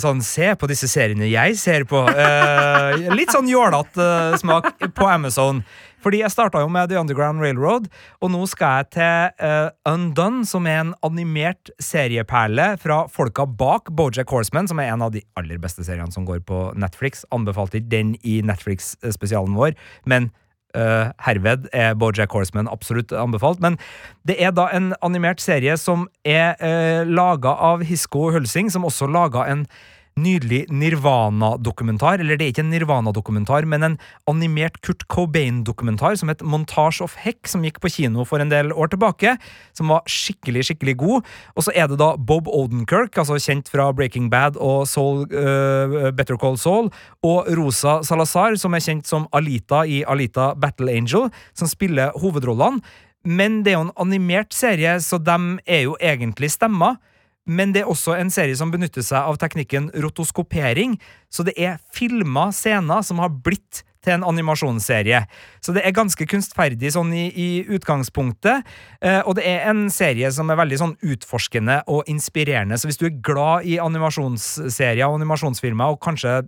Sånn, 0.00 0.22
se 0.24 0.52
på 0.56 0.68
disse 0.70 0.88
seriene 0.88 1.26
jeg 1.28 1.56
ser 1.60 1.84
på. 1.88 2.00
litt 3.12 3.32
sånn 3.34 3.48
jålete 3.50 4.38
smak 4.40 4.70
på 4.96 5.08
Amazon. 5.10 5.60
Fordi 6.04 6.22
jeg 6.22 6.32
starta 6.32 6.62
jo 6.62 6.70
med 6.72 6.90
The 6.90 6.98
Underground 7.00 7.42
Railroad, 7.42 7.88
og 8.22 8.32
nå 8.32 8.44
skal 8.50 8.82
jeg 8.82 8.90
til 8.98 9.44
uh, 9.44 9.92
Undone, 9.92 10.44
som 10.48 10.66
er 10.70 10.82
en 10.84 10.94
animert 11.06 11.72
serieperle 11.82 12.70
fra 12.82 13.02
folka 13.12 13.46
bak 13.48 13.92
Bojack 13.98 14.30
Horseman, 14.30 14.70
som 14.70 14.82
er 14.82 14.92
en 14.92 15.04
av 15.04 15.14
de 15.14 15.24
aller 15.38 15.60
beste 15.62 15.86
seriene 15.86 16.14
som 16.14 16.26
går 16.28 16.44
på 16.48 16.68
Netflix. 16.78 17.24
Anbefalte 17.34 17.80
ikke 17.80 17.94
den 17.96 18.14
i 18.22 18.40
Netflix-spesialen 18.46 19.58
vår, 19.58 19.74
men 20.08 20.30
uh, 20.76 21.10
herved 21.26 21.68
er 21.72 21.94
Bojack 21.98 22.32
Horseman 22.34 22.70
absolutt 22.70 23.12
anbefalt. 23.12 23.62
Men 23.64 23.78
det 24.28 24.38
er 24.42 24.54
da 24.56 24.68
en 24.74 24.92
animert 25.04 25.42
serie 25.42 25.76
som 25.80 26.06
er 26.24 26.54
uh, 26.62 27.04
laga 27.08 27.54
av 27.72 27.86
Hisko 27.88 28.30
Hølsing, 28.34 28.72
som 28.72 28.86
også 28.88 29.10
laga 29.10 29.48
en 29.50 29.66
nydelig 30.22 30.64
Nirvana-dokumentar. 30.72 32.22
Eller 32.22 32.38
det 32.38 32.46
er 32.46 32.52
ikke 32.52 32.64
en 32.64 32.72
Nirvana-dokumentar, 32.72 33.66
men 33.68 33.86
en 33.86 33.96
animert 34.30 34.80
Kurt 34.84 35.06
Cobain-dokumentar 35.12 36.18
som 36.18 36.32
het 36.32 36.42
Montage 36.42 37.02
of 37.04 37.16
Heck, 37.22 37.48
som 37.48 37.64
gikk 37.66 37.80
på 37.82 37.92
kino 37.94 38.26
for 38.28 38.42
en 38.42 38.52
del 38.52 38.72
år 38.74 38.92
tilbake. 38.92 39.36
Som 39.76 39.92
var 39.92 40.04
skikkelig, 40.10 40.68
skikkelig 40.68 40.96
god. 41.00 41.32
Og 41.56 41.66
så 41.66 41.74
er 41.74 41.90
det 41.90 42.00
da 42.02 42.12
Bob 42.16 42.50
Odenkirk, 42.50 43.16
altså 43.18 43.38
kjent 43.42 43.70
fra 43.72 43.90
Breaking 43.92 44.30
Bad 44.32 44.58
og 44.60 44.86
Soul, 44.90 45.24
uh, 45.32 46.10
Better 46.12 46.38
Call 46.40 46.58
Saul, 46.60 46.92
og 47.26 47.50
Rosa 47.58 48.00
Salazar, 48.06 48.58
som 48.60 48.74
er 48.74 48.84
kjent 48.84 49.08
som 49.08 49.28
Alita 49.32 49.84
i 49.86 50.02
Alita 50.04 50.52
Battle 50.58 50.92
Angel, 50.94 51.28
som 51.56 51.70
spiller 51.70 52.14
hovedrollene. 52.18 52.82
Men 53.28 53.62
det 53.64 53.72
er 53.72 53.80
jo 53.80 53.88
en 53.88 53.96
animert 54.00 54.54
serie, 54.54 54.94
så 55.02 55.18
de 55.20 55.58
er 55.66 55.84
jo 55.88 55.96
egentlig 56.00 56.52
stemmer 56.54 56.96
men 57.48 57.72
det 57.74 57.82
er 57.82 57.90
også 57.90 58.14
en 58.18 58.30
serie 58.32 58.56
som 58.58 58.72
benytter 58.72 59.04
seg 59.04 59.24
av 59.24 59.38
teknikken 59.40 59.90
rotoskopering, 60.04 60.98
så 61.32 61.46
det 61.48 61.56
er 61.56 61.80
filma 61.96 62.50
scener 62.54 63.04
som 63.06 63.22
har 63.24 63.32
blitt 63.32 63.82
til 64.04 64.14
en 64.14 64.26
animasjonsserie. 64.28 65.24
Så 65.64 65.74
det 65.74 65.82
er 65.84 65.96
ganske 65.96 66.26
kunstferdig 66.30 66.92
sånn 66.94 67.10
i, 67.16 67.26
i 67.32 67.48
utgangspunktet, 67.74 68.66
eh, 69.02 69.20
og 69.24 69.36
det 69.38 69.46
er 69.48 69.66
en 69.72 69.88
serie 69.92 70.30
som 70.34 70.50
er 70.50 70.60
veldig 70.60 70.80
sånn 70.80 70.96
utforskende 71.02 71.80
og 71.90 72.08
inspirerende, 72.10 72.78
så 72.78 72.90
hvis 72.90 73.00
du 73.00 73.08
er 73.08 73.20
glad 73.24 73.68
i 73.68 73.78
animasjonsserier 73.82 75.08
og 75.08 75.18
animasjonsfilmer, 75.20 75.94
og 75.94 76.02
kanskje 76.04 76.40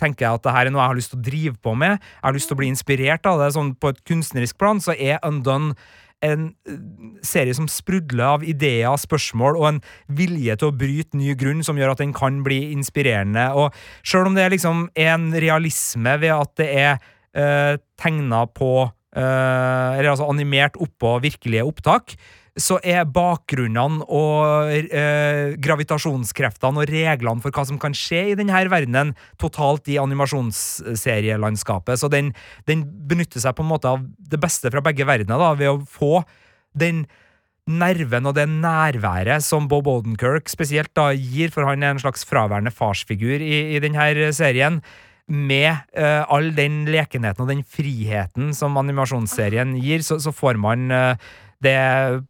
tenker 0.00 0.26
jeg 0.26 0.38
at 0.38 0.46
det 0.46 0.54
her 0.56 0.66
er 0.66 0.74
noe 0.74 0.82
jeg 0.82 0.90
har 0.90 0.98
lyst 0.98 1.12
til 1.12 1.20
å 1.20 1.26
drive 1.28 1.58
på 1.62 1.74
med, 1.78 1.98
jeg 2.00 2.26
har 2.26 2.34
lyst 2.34 2.50
til 2.50 2.56
å 2.56 2.62
bli 2.62 2.70
inspirert 2.72 3.28
av 3.30 3.42
det 3.42 3.52
sånn 3.54 3.74
på 3.78 3.92
et 3.92 4.00
kunstnerisk 4.08 4.58
plan, 4.58 4.82
så 4.82 4.96
er 4.96 5.22
Undone 5.26 5.76
en 6.24 6.46
eh, 6.68 6.78
serie 7.26 7.54
som 7.56 7.68
sprudler 7.70 8.24
av 8.26 8.44
ideer, 8.46 8.90
spørsmål 9.00 9.58
og 9.60 9.68
en 9.68 9.80
vilje 10.16 10.56
til 10.60 10.70
å 10.70 10.76
bryte 10.76 11.18
ny 11.18 11.34
grunn 11.38 11.64
som 11.66 11.78
gjør 11.80 11.94
at 11.94 12.02
den 12.02 12.14
kan 12.16 12.42
bli 12.46 12.60
inspirerende. 12.74 13.50
Og 13.58 13.74
sjøl 14.06 14.30
om 14.30 14.38
det 14.38 14.46
er 14.46 14.54
liksom 14.54 14.86
en 15.06 15.30
realisme 15.32 16.16
ved 16.22 16.34
at 16.34 16.54
det 16.60 16.68
er 16.74 16.94
uh, 17.34 17.74
tegna 18.00 18.44
på 18.50 18.72
uh, 18.86 19.90
Eller 19.94 20.12
altså 20.12 20.28
animert 20.30 20.78
oppå 20.82 21.16
virkelige 21.24 21.66
opptak, 21.66 22.16
så 22.54 22.76
er 22.86 23.02
bakgrunnene 23.10 24.04
og 24.06 24.70
eh, 24.70 25.56
gravitasjonskreftene 25.58 26.84
og 26.84 26.90
reglene 26.90 27.42
for 27.42 27.54
hva 27.54 27.64
som 27.66 27.80
kan 27.82 27.96
skje 27.98 28.20
i 28.30 28.36
denne 28.38 28.60
verdenen, 28.70 29.10
totalt 29.42 29.90
i 29.90 29.98
animasjonsserielandskapet. 29.98 31.98
Så 31.98 32.10
den, 32.12 32.30
den, 32.70 32.86
benytter 33.10 33.42
seg 33.42 33.56
på 33.58 33.66
en 33.66 33.72
måte 33.72 33.90
av 33.90 34.04
det 34.04 34.38
beste 34.42 34.70
fra 34.70 34.84
begge 34.86 35.06
verdener 35.08 35.42
da, 35.42 35.50
ved 35.58 35.72
å 35.72 35.82
få 35.82 36.22
den 36.78 37.04
nerven 37.64 38.28
og 38.28 38.36
det 38.36 38.44
nærværet 38.50 39.42
som 39.42 39.66
Bob 39.70 39.88
Odenkirk 39.88 40.50
spesielt 40.52 40.92
da 40.94 41.08
gir, 41.16 41.50
for 41.50 41.66
han 41.66 41.82
er 41.82 41.94
en 41.94 42.02
slags 42.02 42.26
fraværende 42.28 42.74
farsfigur 42.74 43.40
i, 43.40 43.74
i 43.74 43.80
denne 43.82 44.30
serien 44.36 44.82
med 45.24 45.72
uh, 45.96 46.28
all 46.28 46.50
den 46.52 46.82
lekenheten 46.92 47.40
og 47.40 47.48
den 47.48 47.62
friheten 47.64 48.52
som 48.56 48.76
animasjonsserien 48.76 49.72
gir, 49.80 50.04
så, 50.04 50.18
så 50.20 50.34
får 50.36 50.60
man 50.60 50.92
uh, 50.92 51.16
det 51.64 51.80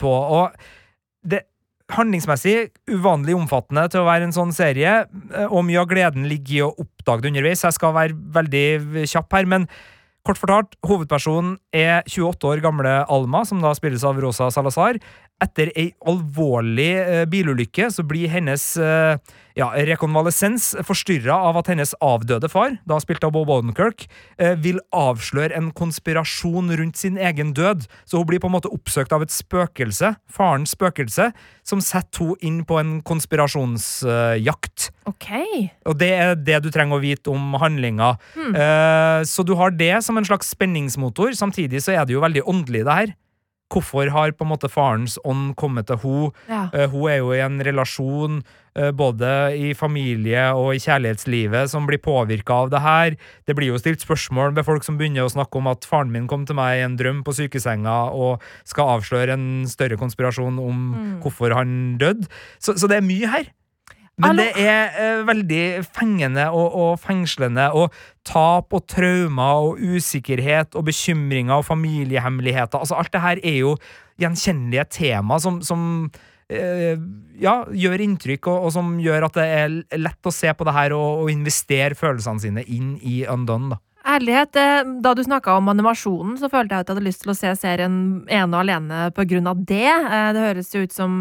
på. 0.01 0.11
Og 0.11 0.55
det 1.25 1.45
handlingsmessig 1.93 2.71
uvanlig 2.91 3.35
omfattende 3.37 3.87
til 3.93 4.03
å 4.03 4.09
være 4.09 4.29
en 4.29 4.37
sånn 4.37 4.55
serie, 4.57 5.03
eh, 5.05 5.49
og 5.51 5.67
mye 5.69 5.83
av 5.83 5.91
gleden 5.91 6.29
ligger 6.31 6.55
i 6.57 6.63
å 6.65 6.73
oppdage 6.73 7.25
det 7.25 7.35
underveis. 7.35 7.65
Jeg 7.67 7.77
skal 7.77 7.97
være 7.97 8.17
veldig 8.39 9.05
kjapp 9.11 9.37
her, 9.37 9.51
men 9.51 9.69
kort 10.25 10.41
fortalt, 10.41 10.79
hovedpersonen 10.87 11.59
er 11.77 12.01
28 12.09 12.49
år 12.49 12.63
gamle 12.65 12.95
Alma, 13.13 13.45
som 13.45 13.61
da 13.61 13.75
spilles 13.77 14.05
av 14.09 14.21
Rosa 14.23 14.49
Salazar. 14.55 14.97
Etter 15.43 15.73
ei 15.75 15.89
alvorlig 16.07 16.93
uh, 17.03 17.23
bilulykke 17.27 17.89
så 17.91 18.05
blir 18.07 18.31
hennes 18.31 18.63
uh, 18.79 19.17
ja, 19.59 19.67
rekonvalesens 19.89 20.71
forstyrra 20.87 21.35
av 21.49 21.59
at 21.59 21.73
hennes 21.73 21.91
avdøde 21.99 22.47
far, 22.53 22.77
da 22.87 23.01
spilt 23.03 23.25
av 23.27 23.33
Bob 23.35 23.51
Odenkirk, 23.51 24.07
uh, 24.39 24.55
vil 24.63 24.79
avsløre 24.95 25.57
en 25.59 25.73
konspirasjon 25.75 26.71
rundt 26.79 27.01
sin 27.01 27.19
egen 27.19 27.51
død. 27.57 27.89
Så 28.07 28.21
hun 28.23 28.29
blir 28.31 28.43
på 28.43 28.51
en 28.51 28.55
måte 28.55 28.71
oppsøkt 28.71 29.15
av 29.17 29.25
et 29.27 29.35
spøkelse, 29.35 30.13
farens 30.31 30.77
spøkelse, 30.77 31.33
som 31.67 31.83
setter 31.83 32.05
henne 32.15 32.39
inn 32.47 32.61
på 32.69 32.77
en 32.79 32.93
konspirasjonsjakt. 33.03 34.87
Ok. 35.11 35.27
Og 35.89 35.99
det 35.99 36.11
er 36.15 36.39
det 36.39 36.61
du 36.63 36.71
trenger 36.73 37.01
å 37.01 37.03
vite 37.03 37.33
om 37.33 37.57
handlinga. 37.59 38.15
Hmm. 38.37 38.55
så 39.27 39.43
du 39.47 39.55
har 39.59 39.75
det 39.75 39.97
som 40.07 40.19
en 40.19 40.27
slags 40.27 40.53
spenningsmotor. 40.55 41.35
Samtidig 41.37 41.83
så 41.83 41.97
er 41.97 42.07
det 42.07 42.15
jo 42.15 42.23
veldig 42.23 42.45
åndelig, 42.51 42.85
det 42.87 42.97
her. 43.01 43.15
Hvorfor 43.75 44.11
har 44.15 44.35
på 44.35 44.47
en 44.47 44.53
måte 44.53 44.71
farens 44.71 45.17
ånd 45.27 45.55
kommet 45.61 45.91
til 45.91 46.01
henne? 46.05 46.35
Ja. 46.51 46.67
Uh, 46.75 46.87
hun 46.93 47.09
er 47.11 47.19
jo 47.21 47.33
i 47.35 47.43
en 47.45 47.59
relasjon, 47.67 48.43
uh, 48.79 48.91
både 48.95 49.31
i 49.59 49.73
familie 49.79 50.47
og 50.55 50.75
i 50.77 50.83
kjærlighetslivet, 50.85 51.73
som 51.73 51.89
blir 51.91 52.03
påvirka 52.03 52.61
av 52.65 52.73
det 52.75 52.85
her. 52.85 53.19
Det 53.49 53.57
blir 53.59 53.73
jo 53.73 53.81
stilt 53.83 54.05
spørsmål 54.05 54.55
med 54.55 54.67
folk 54.67 54.87
som 54.87 55.01
begynner 55.01 55.27
å 55.27 55.35
snakke 55.35 55.61
om 55.61 55.73
at 55.73 55.89
faren 55.89 56.15
min 56.15 56.31
kom 56.31 56.47
til 56.47 56.59
meg 56.59 56.79
i 56.79 56.87
en 56.87 56.99
drøm 57.01 57.25
på 57.27 57.35
sykesenga 57.37 57.99
og 58.15 58.45
skal 58.69 58.97
avsløre 58.99 59.35
en 59.35 59.51
større 59.71 59.99
konspirasjon 60.01 60.63
om 60.63 60.81
mm. 60.95 61.13
hvorfor 61.25 61.57
han 61.59 61.99
døde. 62.01 62.31
Så, 62.59 62.79
så 62.79 62.91
det 62.91 63.01
er 63.01 63.07
mye 63.07 63.31
her. 63.31 63.53
Men 64.23 64.39
det 64.39 64.51
er 64.63 64.93
uh, 64.95 65.25
veldig 65.27 65.65
fengende 65.91 66.47
og, 66.55 66.75
og, 66.79 66.93
fengslende. 67.03 67.67
Og 67.75 67.95
tap 68.27 68.75
og 68.77 68.85
traumer 68.91 69.71
og 69.71 69.81
usikkerhet 69.83 70.77
og 70.79 70.87
bekymringer 70.87 71.57
og 71.59 71.67
familiehemmeligheter. 71.67 72.79
Altså, 72.79 72.99
alt 73.01 73.13
det 73.15 73.25
her 73.25 73.43
er 73.43 73.59
jo 73.59 73.75
gjenkjennelige 74.23 74.85
tema 75.01 75.41
som, 75.43 75.59
som 75.67 75.89
uh, 76.07 76.95
ja, 77.43 77.57
gjør 77.75 78.05
inntrykk, 78.07 78.53
og, 78.53 78.69
og, 78.69 78.77
som 78.77 78.95
gjør 79.03 79.27
at 79.31 79.41
det 79.41 79.49
er 79.57 79.75
lett 79.99 80.31
å 80.31 80.35
se 80.35 80.55
på 80.55 80.69
det 80.69 80.77
her 80.77 80.95
og, 80.95 81.25
og 81.25 81.35
investere 81.35 81.99
følelsene 81.99 82.47
sine 82.47 82.65
inn 82.71 82.95
i 83.03 83.25
Undone. 83.27 83.75
da. 83.75 83.83
Ærlighet, 84.05 84.57
eh, 84.61 84.85
Da 85.01 85.15
du 85.17 85.23
snakka 85.25 85.57
om 85.57 85.71
animasjonen, 85.73 86.37
så 86.37 86.51
følte 86.53 86.77
jeg 86.77 86.85
at 86.85 86.89
jeg 86.91 86.95
hadde 86.95 87.07
lyst 87.07 87.23
til 87.23 87.33
å 87.33 87.37
se 87.39 87.55
serien 87.57 87.95
ene 88.29 88.53
og 88.53 88.61
alene 88.61 89.07
på 89.17 89.25
grunn 89.31 89.49
av 89.49 89.63
det. 89.65 89.89
Det 90.37 90.43
høres 90.45 90.75
jo 90.75 90.83
ut 90.85 90.93
som 90.93 91.15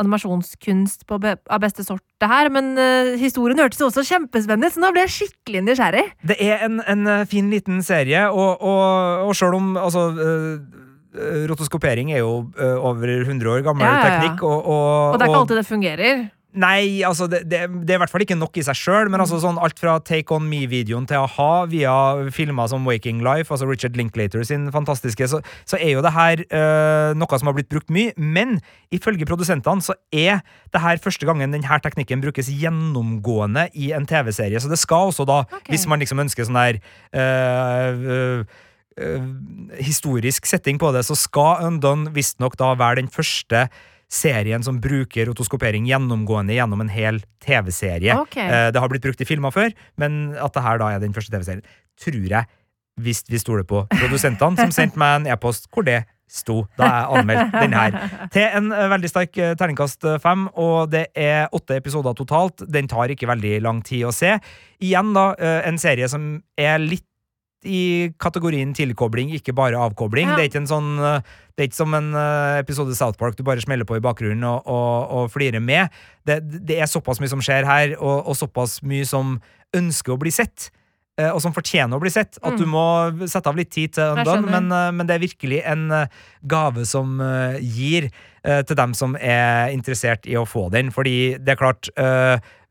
animasjonskunst 0.00 1.06
på 1.08 1.18
be 1.22 1.34
av 1.50 1.62
beste 1.62 1.84
sort, 1.86 2.02
det 2.22 2.30
her. 2.30 2.50
Men 2.54 2.72
uh, 2.78 3.14
historien 3.20 3.60
hørtes 3.60 3.82
også 3.84 4.04
kjempespennende 4.08 4.72
så 4.72 4.82
nå 4.82 4.92
ble 4.94 5.04
jeg 5.06 5.14
skikkelig 5.18 5.64
nysgjerrig. 5.68 6.06
Det 6.26 6.38
er 6.42 6.64
en, 6.66 6.80
en 6.82 7.12
fin 7.30 7.50
liten 7.52 7.82
serie, 7.86 8.26
og, 8.30 8.62
og, 8.62 9.28
og 9.28 9.36
sjøl 9.38 9.58
om 9.58 9.74
altså 9.80 10.06
uh, 10.14 10.84
eh, 11.14 11.44
rotoskopering 11.50 12.12
er 12.14 12.24
jo 12.24 12.46
uh, 12.58 12.78
over 12.78 13.10
100 13.20 13.50
år 13.50 13.66
gammel 13.66 13.86
Ja, 13.86 13.92
ja, 13.94 14.00
ja. 14.00 14.16
teknikk, 14.22 14.42
og, 14.46 14.58
og, 14.62 14.88
Og 15.12 15.18
det 15.18 15.26
er 15.26 15.32
ikke 15.32 15.44
alltid 15.44 15.60
det 15.60 15.68
fungerer. 15.68 16.24
Nei, 16.54 17.02
altså 17.02 17.26
det, 17.26 17.40
det, 17.50 17.64
det 17.82 17.94
er 17.94 17.98
i 17.98 18.00
hvert 18.04 18.12
fall 18.12 18.22
ikke 18.22 18.36
nok 18.38 18.54
i 18.60 18.62
seg 18.62 18.78
sjøl, 18.78 19.08
men 19.10 19.22
altså 19.22 19.40
sånn 19.42 19.56
alt 19.58 19.80
fra 19.80 19.96
Take 20.06 20.30
On 20.36 20.44
Me-videoen 20.46 21.06
til 21.10 21.18
a-ha, 21.18 21.64
via 21.70 21.94
filmer 22.34 22.68
som 22.70 22.86
Waking 22.86 23.24
Life, 23.26 23.50
altså 23.50 23.66
Richard 23.66 23.98
Linklater 23.98 24.44
sin 24.46 24.68
fantastiske, 24.74 25.26
så, 25.30 25.40
så 25.66 25.80
er 25.80 25.96
jo 25.96 26.04
det 26.04 26.12
her 26.14 26.44
øh, 26.44 27.14
noe 27.18 27.38
som 27.40 27.50
har 27.50 27.56
blitt 27.56 27.72
brukt 27.72 27.90
mye. 27.94 28.12
Men 28.14 28.60
ifølge 28.94 29.26
produsentene 29.26 29.82
så 29.82 29.96
er 30.14 30.44
det 30.70 30.82
her 30.84 31.02
første 31.02 31.26
gangen 31.26 31.56
denne 31.56 31.80
teknikken 31.82 32.22
brukes 32.22 32.52
gjennomgående 32.52 33.66
i 33.74 33.90
en 33.96 34.06
TV-serie. 34.06 34.62
Så 34.62 34.70
det 34.70 34.78
skal 34.78 35.10
også 35.10 35.26
da, 35.26 35.40
okay. 35.48 35.72
hvis 35.74 35.88
man 35.90 36.02
liksom 36.02 36.22
ønsker 36.22 36.46
sånn 36.46 36.60
der 36.60 36.78
øh, 37.18 38.06
øh, 38.14 38.44
eh, 38.94 39.26
historisk 39.82 40.46
setting 40.46 40.78
på 40.78 40.92
det, 40.94 41.02
så 41.08 41.18
skal 41.18 41.66
Undone 41.66 42.14
visstnok 42.14 42.54
da 42.62 42.76
være 42.78 43.02
den 43.02 43.10
første 43.10 43.66
serien 44.10 44.62
som 44.64 44.80
bruker 44.82 45.26
rotoskopering 45.30 45.86
gjennomgående 45.88 46.54
gjennom 46.56 46.80
en 46.84 46.92
hel 46.92 47.20
TV-serie. 47.44 48.16
Ok. 48.20 48.36
Eh, 48.36 48.70
Det 48.72 48.80
har 48.80 48.88
blitt 48.88 49.02
brukt 49.02 49.20
i 49.20 49.28
filmer 49.28 49.50
før, 49.54 49.70
men 49.96 50.34
at 50.38 50.52
det 50.54 50.62
her 50.62 50.78
da 50.78 50.90
er 50.94 51.00
den 51.00 51.14
første 51.14 51.32
TV-serien, 51.34 51.62
tror 52.00 52.28
jeg, 52.28 52.44
hvis 53.00 53.24
vi 53.28 53.38
stoler 53.38 53.64
på 53.66 53.86
produsentene, 53.90 54.56
som 54.56 54.70
sendte 54.70 54.98
meg 54.98 55.20
en 55.22 55.26
e-post 55.34 55.66
hvor 55.74 55.82
det 55.86 56.04
sto 56.30 56.64
da 56.78 56.86
jeg 56.88 57.18
anmeldte 57.18 57.60
den 57.60 57.74
her. 57.76 57.96
Til 58.32 58.46
en 58.58 58.70
eh, 58.72 58.88
veldig 58.90 59.10
sterk 59.10 59.38
eh, 59.38 59.54
terningkast 59.58 60.06
fem, 60.22 60.46
og 60.54 60.90
det 60.90 61.08
er 61.14 61.48
åtte 61.52 61.76
episoder 61.76 62.14
totalt. 62.14 62.62
Den 62.70 62.88
tar 62.88 63.10
ikke 63.12 63.28
veldig 63.28 63.58
lang 63.62 63.82
tid 63.86 64.06
å 64.08 64.12
se. 64.14 64.36
Igjen 64.80 65.12
da, 65.14 65.32
en 65.68 65.78
serie 65.78 66.08
som 66.10 66.42
er 66.58 66.78
litt 66.82 67.04
i 67.64 68.12
kategorien 68.22 68.74
tilkobling, 68.76 69.32
ikke 69.34 69.54
bare 69.56 69.80
avkobling. 69.80 70.30
Ja. 70.30 70.36
Det 70.36 70.44
er 70.44 70.50
ikke 70.52 70.62
en 70.62 70.70
sånn 70.70 70.92
eh, 71.00 71.34
Det 71.54 71.62
er 71.62 71.68
ikke 71.70 71.78
som 71.78 71.94
en 71.94 72.08
episode 72.14 72.84
episode 72.84 72.96
South 72.98 73.18
Park 73.18 73.36
du 73.38 73.44
bare 73.46 73.62
smeller 73.62 73.86
på 73.86 73.96
i 73.96 74.02
bakgrunnen 74.02 74.44
og, 74.44 74.66
og, 74.66 75.10
og 75.10 75.30
flirer 75.30 75.62
med. 75.62 75.92
Det, 76.26 76.40
det 76.66 76.80
er 76.80 76.90
såpass 76.90 77.20
mye 77.22 77.30
som 77.30 77.42
skjer 77.44 77.66
her, 77.68 77.96
og, 78.00 78.26
og 78.26 78.36
såpass 78.38 78.80
mye 78.82 79.06
som 79.06 79.38
ønsker 79.74 80.14
å 80.14 80.20
bli 80.20 80.32
sett. 80.34 80.70
Eh, 81.18 81.30
Og 81.30 81.40
som 81.42 81.54
fortjener 81.54 81.96
å 81.96 82.02
bli 82.02 82.10
sett. 82.10 82.38
At 82.42 82.56
du 82.58 82.66
må 82.66 83.12
sette 83.28 83.48
av 83.50 83.56
litt 83.56 83.70
tid 83.70 83.94
til 83.94 84.14
Mm. 84.14 84.18
Undone, 84.24 84.50
men, 84.50 84.72
eh, 84.72 84.90
men 84.92 85.06
det 85.06 85.14
er 85.14 85.26
virkelig 85.26 85.62
en 85.64 85.90
eh, 85.92 86.06
gave 86.46 86.84
som 86.86 87.20
gir 87.60 88.10
til 88.44 88.76
dem 88.76 88.92
som 88.92 89.16
er 89.16 89.72
interessert 89.72 90.26
i 90.26 90.34
å 90.36 90.44
få 90.44 90.70
den. 90.70 90.90
Fordi 90.90 91.38
det 91.40 91.54
er 91.54 91.56
klart, 91.56 91.88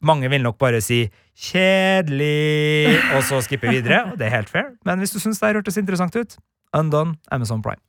mange 0.06 0.30
vil 0.30 0.44
nok 0.44 0.60
bare 0.60 0.80
si 0.82 1.10
'kjedelig', 1.36 3.16
og 3.16 3.24
så 3.24 3.41
skippe 3.41 3.70
videre. 3.72 4.12
Og 4.12 4.20
det 4.20 4.28
er 4.28 4.36
helt 4.36 4.50
fair. 4.50 4.74
Men 4.86 5.00
hvis 5.00 5.12
du 5.12 5.20
syns 5.20 5.39
det 5.39 5.56
hørtes 5.56 5.78
interessant 5.78 6.16
ut, 6.16 6.38
Undone, 6.78 7.16
Amazon 7.32 7.62
Prime. 7.62 7.82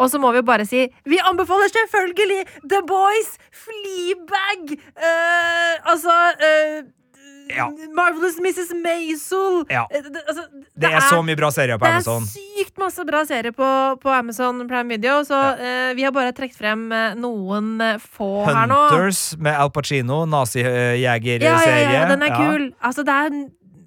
Og 0.00 0.10
så 0.10 0.18
må 0.18 0.32
vi 0.32 0.40
jo 0.40 0.46
bare 0.48 0.66
si 0.66 0.86
vi 1.06 1.18
anbefaler 1.22 1.70
selvfølgelig 1.70 2.40
The 2.68 2.80
Boys, 2.88 3.36
Fleabag, 3.52 4.74
uh, 4.98 5.92
altså 5.92 6.16
eh, 6.42 6.82
Ja. 7.56 7.68
Marvelous 7.96 8.38
Mrs. 8.42 8.72
Maisel 8.82 9.62
Ja. 9.72 9.86
Eh, 9.90 10.02
det, 10.02 10.22
altså, 10.26 10.46
Det 10.74 10.90
er 10.92 11.06
så 11.08 11.22
mye 11.24 11.36
bra 11.38 11.50
serier 11.54 11.78
på 11.80 11.86
det 11.86 11.94
er 12.00 12.06
sykt 12.32 12.78
masse 12.80 13.04
bra 13.08 13.24
serier 13.28 13.54
på, 13.56 13.70
på 14.02 14.12
Amazon 14.12 14.62
Prime 14.68 14.88
Video, 14.96 15.20
så 15.28 15.40
eh, 15.58 15.94
vi 15.98 16.06
har 16.06 16.14
bare 16.14 16.32
trukket 16.36 16.58
frem 16.58 16.86
eh, 16.92 17.16
noen 17.18 17.74
få 18.00 18.22
få 18.22 18.30
her 18.48 18.68
nå. 18.70 18.78
Hunters 18.90 19.24
med 19.38 19.56
Al 19.58 19.70
Pacino, 19.74 20.22
Ja, 20.22 20.30
nazijegerserie. 20.36 21.82
ja, 21.82 21.92
ja, 22.02 22.06
den 22.08 22.22
er 22.22 22.36
kul. 22.36 22.70
Altså, 22.80 23.04
det 23.06 23.18
er 23.26 23.42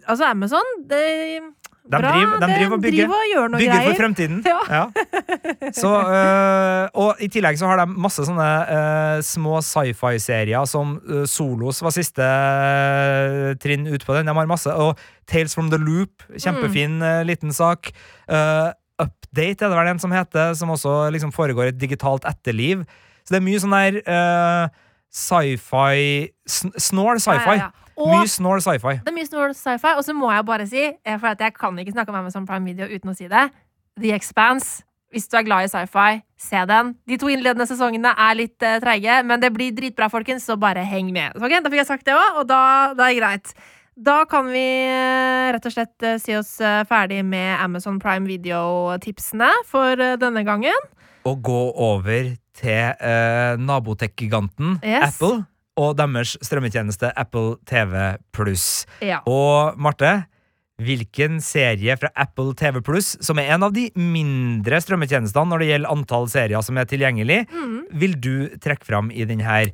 Altså, 0.05 0.25
Amazon, 0.29 0.61
det 0.85 1.41
De 1.85 1.99
bra, 2.01 2.11
driver, 2.11 2.39
de 2.41 2.47
driver 2.49 2.73
og 2.73 2.81
bygger, 2.81 3.09
driver 3.11 3.43
og 3.43 3.59
bygger 3.59 3.81
for 3.85 3.97
fremtiden. 3.99 4.39
Ja. 4.41 4.61
Ja. 4.73 4.85
Så, 5.77 5.91
øh, 6.17 6.87
og 6.97 7.21
i 7.21 7.27
tillegg 7.29 7.59
så 7.61 7.69
har 7.69 7.77
de 7.77 7.85
masse 7.93 8.25
sånne 8.25 8.47
øh, 8.77 9.19
små 9.21 9.59
sci-fi-serier 9.61 10.65
som 10.65 10.95
øh, 11.05 11.27
Solos 11.29 11.83
var 11.85 11.93
siste 11.93 12.25
trinn 13.61 13.85
ut 13.85 14.07
på 14.07 14.17
den. 14.17 14.25
De 14.25 14.33
har 14.33 14.49
masse. 14.49 14.73
Og 14.73 14.97
Tales 15.29 15.53
from 15.53 15.69
the 15.69 15.77
Loop, 15.77 16.25
kjempefin 16.33 16.97
øh, 17.05 17.21
liten 17.29 17.53
sak. 17.53 17.93
Uh, 18.25 18.73
Update 18.97 19.61
er 19.61 19.69
det 19.69 19.77
vel 19.77 19.93
en 19.93 19.99
som 19.99 20.13
heter, 20.15 20.53
som 20.57 20.73
også 20.73 21.09
liksom 21.13 21.33
foregår 21.35 21.69
et 21.69 21.81
digitalt 21.81 22.25
etterliv. 22.25 22.85
Så 23.25 23.35
det 23.35 23.41
er 23.41 23.45
mye 23.45 23.61
sånn 23.61 23.73
der 23.75 24.69
sci-fi 25.13 26.29
sn 26.49 26.71
Snål 26.79 27.19
sci-fi. 27.19 27.59
Ja, 27.59 27.67
ja, 27.67 27.69
ja. 27.69 27.84
Og 27.97 28.09
Mye 28.11 28.27
snål 28.27 28.59
sci-fi. 28.65 28.97
det 29.05 29.11
er 29.11 29.15
mye 29.15 29.27
snål 29.29 29.53
sci-fi, 29.55 29.93
og 29.95 30.03
så 30.03 30.13
må 30.17 30.31
jeg 30.33 30.45
bare 30.45 30.65
si, 30.67 30.81
eh, 30.83 31.17
for 31.19 31.31
jeg 31.39 31.53
kan 31.55 31.77
ikke 31.79 31.93
snakke 31.95 32.11
om 32.11 32.17
Amazon 32.19 32.45
Prime 32.45 32.65
Video 32.67 32.85
uten 32.91 33.09
å 33.11 33.15
si 33.15 33.27
det, 33.31 33.45
The 34.01 34.11
Expanse. 34.17 34.83
Hvis 35.15 35.29
du 35.31 35.37
er 35.39 35.45
glad 35.47 35.63
i 35.63 35.69
sci-fi, 35.71 36.17
se 36.37 36.65
den. 36.67 36.89
De 37.07 37.15
to 37.21 37.29
innledende 37.31 37.63
sesongene 37.69 38.11
er 38.19 38.35
litt 38.35 38.59
uh, 38.67 38.79
treige, 38.83 39.21
men 39.23 39.39
det 39.39 39.53
blir 39.55 39.71
dritbra, 39.71 40.09
folkens, 40.11 40.43
så 40.43 40.57
bare 40.59 40.83
heng 40.83 41.13
med. 41.15 41.37
Okay, 41.39 41.61
Da 41.63 41.71
fikk 41.71 41.79
jeg 41.85 41.87
sagt 41.87 42.05
det 42.09 42.17
òg, 42.17 42.41
og 42.41 42.47
da, 42.49 42.59
da 42.97 43.05
er 43.07 43.13
det 43.13 43.21
greit. 43.21 43.53
Da 43.95 44.17
kan 44.27 44.49
vi 44.51 44.65
uh, 44.91 45.53
rett 45.55 45.69
og 45.69 45.71
slett 45.71 46.03
uh, 46.03 46.17
si 46.19 46.35
oss 46.35 46.57
ferdig 46.89 47.21
med 47.23 47.55
Amazon 47.63 47.95
Prime 48.03 48.27
Video-tipsene 48.27 49.47
for 49.69 49.95
denne 50.19 50.43
gangen. 50.43 50.83
Og 51.25 51.39
gå 51.47 51.61
over 51.79 52.33
til 52.59 52.91
uh, 52.99 53.55
nabotek-giganten 53.61 54.81
Yes. 54.83 55.15
Apple 55.15 55.45
og 55.77 55.97
deres 55.99 56.37
strømmetjeneste 56.45 57.11
Apple 57.19 57.57
TV 57.67 58.15
Pluss. 58.35 58.85
Ja. 59.03 59.19
Og 59.27 59.75
Marte, 59.77 60.25
hvilken 60.75 61.37
serie 61.39 61.93
fra 61.95 62.09
Apple 62.19 62.51
TV 62.59 62.81
Pluss, 62.83 63.13
som 63.23 63.39
er 63.39 63.53
en 63.55 63.63
av 63.63 63.71
de 63.71 63.85
mindre 63.95 64.75
strømmetjenestene 64.83 65.47
når 65.47 65.61
det 65.63 65.69
gjelder 65.69 65.91
antall 65.93 66.25
serier 66.27 66.65
som 66.67 66.75
er 66.81 66.87
tilgjengelig, 66.91 67.45
Mm. 67.51 67.77
vil 67.95 68.15
du 68.19 68.49
trekke 68.59 68.83
fram 68.83 69.07
i 69.11 69.23
denne 69.23 69.69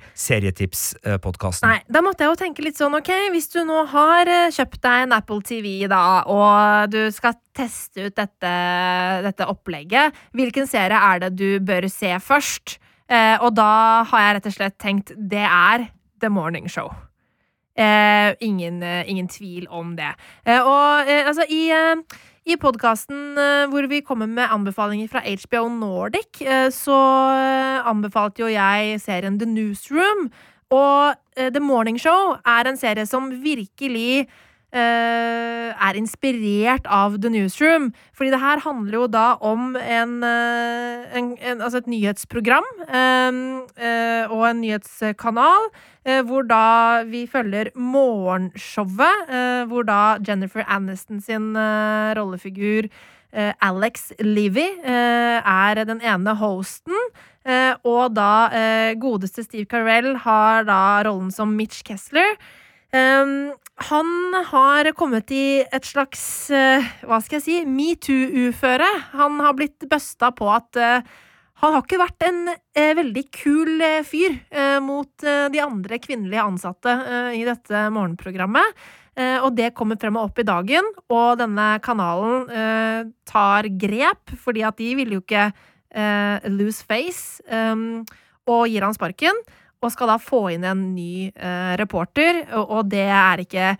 serietips-podkasten? 0.61 1.67
Nei, 1.69 1.79
da 1.89 2.01
måtte 2.05 2.23
jeg 2.25 2.31
jo 2.31 2.37
tenke 2.39 2.63
litt 2.65 2.77
sånn, 2.79 2.93
ok, 2.97 3.11
hvis 3.33 3.49
du 3.53 3.61
nå 3.65 3.81
har 3.91 4.29
eh, 4.29 4.51
kjøpt 4.53 4.81
deg 4.83 5.05
en 5.07 5.15
Apple 5.17 5.41
TV 5.47 5.87
da, 5.91 6.01
og 6.29 6.91
du 6.93 7.01
skal 7.13 7.33
teste 7.57 8.07
ut 8.07 8.15
dette, 8.15 8.53
dette 9.25 9.47
opplegget, 9.49 10.13
hvilken 10.37 10.69
serie 10.69 10.97
er 10.97 11.25
det 11.25 11.33
du 11.39 11.59
bør 11.65 11.89
se 11.91 12.13
først? 12.23 12.77
Eh, 13.11 13.37
og 13.43 13.55
da 13.59 14.03
har 14.07 14.23
jeg 14.23 14.35
rett 14.37 14.49
og 14.49 14.55
slett 14.55 14.77
tenkt, 14.79 15.11
det 15.15 15.43
er 15.43 15.89
The 16.23 16.29
Morning 16.31 16.69
Show. 16.71 16.93
Eh, 17.75 18.35
ingen, 18.39 18.83
eh, 18.83 19.09
ingen 19.09 19.27
tvil 19.27 19.67
om 19.69 19.95
det. 19.95 20.13
Eh, 20.45 20.59
og 20.59 21.09
eh, 21.09 21.27
altså, 21.27 21.43
i, 21.49 21.71
i 22.45 22.55
podkasten 22.55 23.35
hvor 23.71 23.87
vi 23.87 24.01
kommer 24.01 24.27
med 24.27 24.47
anbefalinger 24.51 25.07
fra 25.11 25.21
HBO 25.23 25.67
Nordic, 25.69 26.41
så 26.71 26.99
anbefalte 27.85 28.45
jo 28.45 28.47
jeg 28.51 29.01
serien 29.01 29.39
The 29.39 29.47
Newsroom. 29.47 30.31
Og 30.71 31.13
The 31.35 31.59
Morning 31.59 31.99
Show 31.99 32.37
er 32.47 32.67
en 32.67 32.79
serie 32.79 33.05
som 33.05 33.29
virkelig 33.43 34.27
er 34.79 35.97
inspirert 35.99 36.85
av 36.87 37.17
The 37.21 37.29
Newsroom. 37.29 37.91
Fordi 38.15 38.31
det 38.31 38.39
her 38.39 38.61
handler 38.63 38.97
jo 39.01 39.07
da 39.11 39.25
om 39.41 39.75
en, 39.75 40.23
eh, 40.23 41.17
en, 41.17 41.37
en 41.37 41.61
Altså 41.61 41.81
et 41.81 41.87
nyhetsprogram 41.91 42.67
eh, 42.87 43.31
eh, 43.77 44.31
og 44.31 44.45
en 44.49 44.61
nyhetskanal. 44.61 45.71
eh, 46.05 46.21
hvor 46.25 46.43
da 46.47 47.03
vi 47.05 47.27
følger 47.27 47.71
morgenshowet, 47.75 49.29
eh, 49.29 49.63
hvor 49.69 49.83
da 49.85 50.17
Jennifer 50.27 50.63
Aniston 50.67 51.21
sin 51.21 51.55
eh, 51.55 52.13
rollefigur 52.17 52.89
eh, 53.33 53.53
Alex 53.61 54.11
Livy 54.19 54.67
eh, 54.83 55.41
er 55.45 55.83
den 55.85 56.01
ene 56.01 56.35
hosten. 56.35 56.97
Eh, 57.45 57.73
og 57.85 58.15
da 58.15 58.49
eh, 58.53 58.95
godeste 59.01 59.43
Steve 59.43 59.65
Carell 59.65 60.15
har 60.25 60.65
da 60.67 61.01
rollen 61.07 61.31
som 61.31 61.55
Mitch 61.57 61.83
Kessler. 61.83 62.37
Um, 62.91 63.53
han 63.81 64.35
har 64.51 64.91
kommet 64.97 65.31
i 65.33 65.61
et 65.63 65.87
slags 65.87 66.23
eh, 66.53 66.85
hva 67.07 67.19
skal 67.23 67.39
jeg 67.39 67.45
si 67.45 67.57
metoo-uføre. 67.65 68.87
Han 69.15 69.39
har 69.41 69.57
blitt 69.57 69.85
busta 69.89 70.31
på 70.35 70.49
at 70.53 70.79
eh, 70.79 71.05
han 71.61 71.75
har 71.75 71.83
ikke 71.83 72.01
vært 72.01 72.25
en 72.27 72.41
eh, 72.51 72.93
veldig 72.97 73.23
kul 73.35 73.83
fyr 74.07 74.37
mot 74.81 75.11
de 75.21 75.61
andre 75.61 75.99
kvinnelige 76.01 76.41
ansatte 76.41 76.95
i 77.37 77.43
dette 77.45 77.83
morgenprogrammet. 77.93 78.81
Og 79.43 79.51
det 79.53 79.73
kommer 79.77 79.99
frem 80.01 80.15
og 80.17 80.29
opp 80.29 80.39
i 80.41 80.45
dagen, 80.47 80.87
og 81.11 81.35
denne 81.37 81.75
kanalen 81.83 83.03
tar 83.27 83.67
grep, 83.77 84.33
fordi 84.39 84.63
at 84.65 84.79
de 84.79 84.87
vil 84.97 85.17
jo 85.17 85.19
ikke 85.21 85.51
lose 86.49 86.87
face, 86.87 87.43
og 87.51 88.63
gir 88.71 88.87
han 88.87 88.95
sparken. 88.97 89.43
Og 89.81 89.89
skal 89.89 90.11
da 90.11 90.19
få 90.21 90.43
inn 90.53 90.65
en 90.67 90.81
ny 90.93 91.31
eh, 91.31 91.71
reporter, 91.81 92.43
og, 92.53 92.69
og 92.69 92.91
det 92.91 93.07
er 93.09 93.41
ikke 93.41 93.71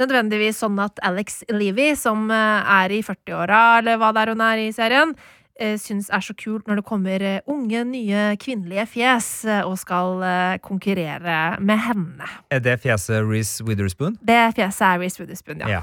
nødvendigvis 0.00 0.62
sånn 0.62 0.78
at 0.80 1.00
Alex 1.04 1.42
Levy, 1.52 1.92
som 2.00 2.30
eh, 2.32 2.72
er 2.80 2.96
i 2.96 3.02
40-åra, 3.04 3.60
eller 3.82 4.00
hva 4.00 4.14
det 4.16 4.22
er 4.24 4.32
hun 4.32 4.46
er 4.46 4.62
i 4.62 4.70
serien, 4.72 5.12
uh, 5.60 5.74
syns 5.80 6.08
er 6.12 6.22
så 6.24 6.34
kult 6.38 6.68
når 6.68 6.80
det 6.80 6.84
kommer 6.88 7.24
uh, 7.24 7.50
unge, 7.52 7.82
nye 7.88 8.22
kvinnelige 8.40 8.86
fjes 8.94 9.28
uh, 9.48 9.58
og 9.68 9.76
skal 9.80 10.24
konkurrere 10.64 11.40
med 11.60 11.82
henne. 11.84 12.28
Er 12.52 12.62
det 12.64 12.78
fjeset 12.84 13.24
Reece 13.26 13.64
Witherspoon? 13.66 14.16
Det 14.24 14.38
fjeset 14.56 14.86
er 14.86 15.02
Reece 15.02 15.20
Witherspoon, 15.20 15.60
ja. 15.66 15.82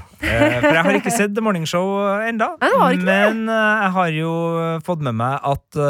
for 0.58 0.74
jeg 0.74 0.86
har 0.88 0.98
ikke 0.98 1.14
sett 1.14 1.36
The 1.36 1.44
Morning 1.44 1.68
Show 1.68 1.94
ennå. 2.26 2.56
Men 3.04 3.46
jeg 3.46 3.94
har 3.98 4.10
jo 4.16 4.32
fått 4.86 5.06
med 5.06 5.18
meg 5.22 5.38
at 5.46 5.80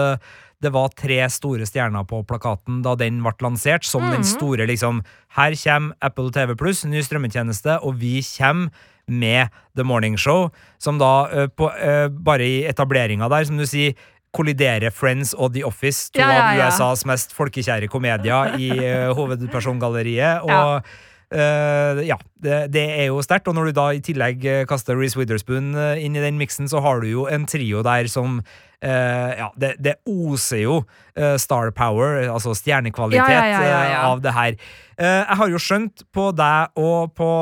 det 0.62 0.72
var 0.74 0.90
tre 0.98 1.20
store 1.30 1.66
stjerner 1.68 2.06
på 2.08 2.22
plakaten 2.26 2.82
da 2.82 2.96
den 2.98 3.20
ble 3.22 3.34
lansert, 3.44 3.86
som 3.86 4.02
mm. 4.04 4.10
den 4.10 4.24
mhm. 4.24 4.30
store 4.34 4.68
liksom 4.70 5.02
Her 5.38 5.56
kommer 5.62 5.94
Apple 6.02 6.32
TV 6.34 6.54
Pluss, 6.58 6.84
ny 6.84 7.02
strømmetjeneste, 7.04 7.80
og 7.82 8.00
vi 8.02 8.18
kommer 8.34 8.70
med 9.08 9.48
The 9.76 9.86
Morning 9.88 10.18
Show, 10.20 10.50
som 10.78 10.98
da 11.00 11.12
uh, 11.32 11.46
på, 11.48 11.70
uh, 11.70 12.08
bare 12.12 12.44
i 12.44 12.56
etableringa 12.68 13.30
der, 13.32 13.46
som 13.48 13.56
du 13.56 13.64
sier, 13.66 13.96
kolliderer 14.36 14.92
Friends 14.92 15.32
og 15.32 15.54
The 15.54 15.62
Office, 15.64 16.10
to 16.12 16.20
ja, 16.20 16.28
ja, 16.28 16.42
ja. 16.58 16.66
av 16.66 16.74
USAs 16.74 17.06
mest 17.08 17.32
folkekjære 17.36 17.88
komedier, 17.88 18.58
i 18.60 18.68
uh, 18.76 19.14
hovedpersongalleriet. 19.16 20.44
Og 20.44 20.84
Uh, 21.28 22.00
ja, 22.08 22.16
det, 22.40 22.70
det, 22.72 22.84
er 23.02 23.10
jo 23.10 23.20
sterkt. 23.24 23.50
Og 23.50 23.56
når 23.58 23.68
du 23.68 23.76
da 23.76 23.88
i 23.92 24.02
tillegg 24.04 24.46
kaster 24.70 24.96
Reece 24.98 25.18
Witherspoon 25.20 25.74
inn 26.00 26.16
i 26.16 26.24
den 26.24 26.40
miksen, 26.40 26.70
så 26.70 26.82
har 26.84 27.02
du 27.04 27.10
jo 27.10 27.26
en 27.28 27.46
trio 27.48 27.84
der 27.86 28.08
som 28.10 28.40
uh, 28.40 29.30
Ja, 29.36 29.50
det, 29.60 29.74
det, 29.84 29.98
oser 30.08 30.62
jo 30.64 30.76
uh, 30.82 31.36
star 31.40 31.72
power, 31.76 32.22
altså 32.32 32.54
stjernekvalitet, 32.56 33.28
ja, 33.28 33.64
ja, 33.92 34.04
av 34.08 34.22
det 34.24 34.34
her. 34.36 34.60
jeg 34.98 35.36
har 35.40 35.50
jo 35.52 35.58
skjønt 35.62 36.06
på 36.14 36.30
deg 36.34 36.80
og 36.80 37.12
på 37.14 37.32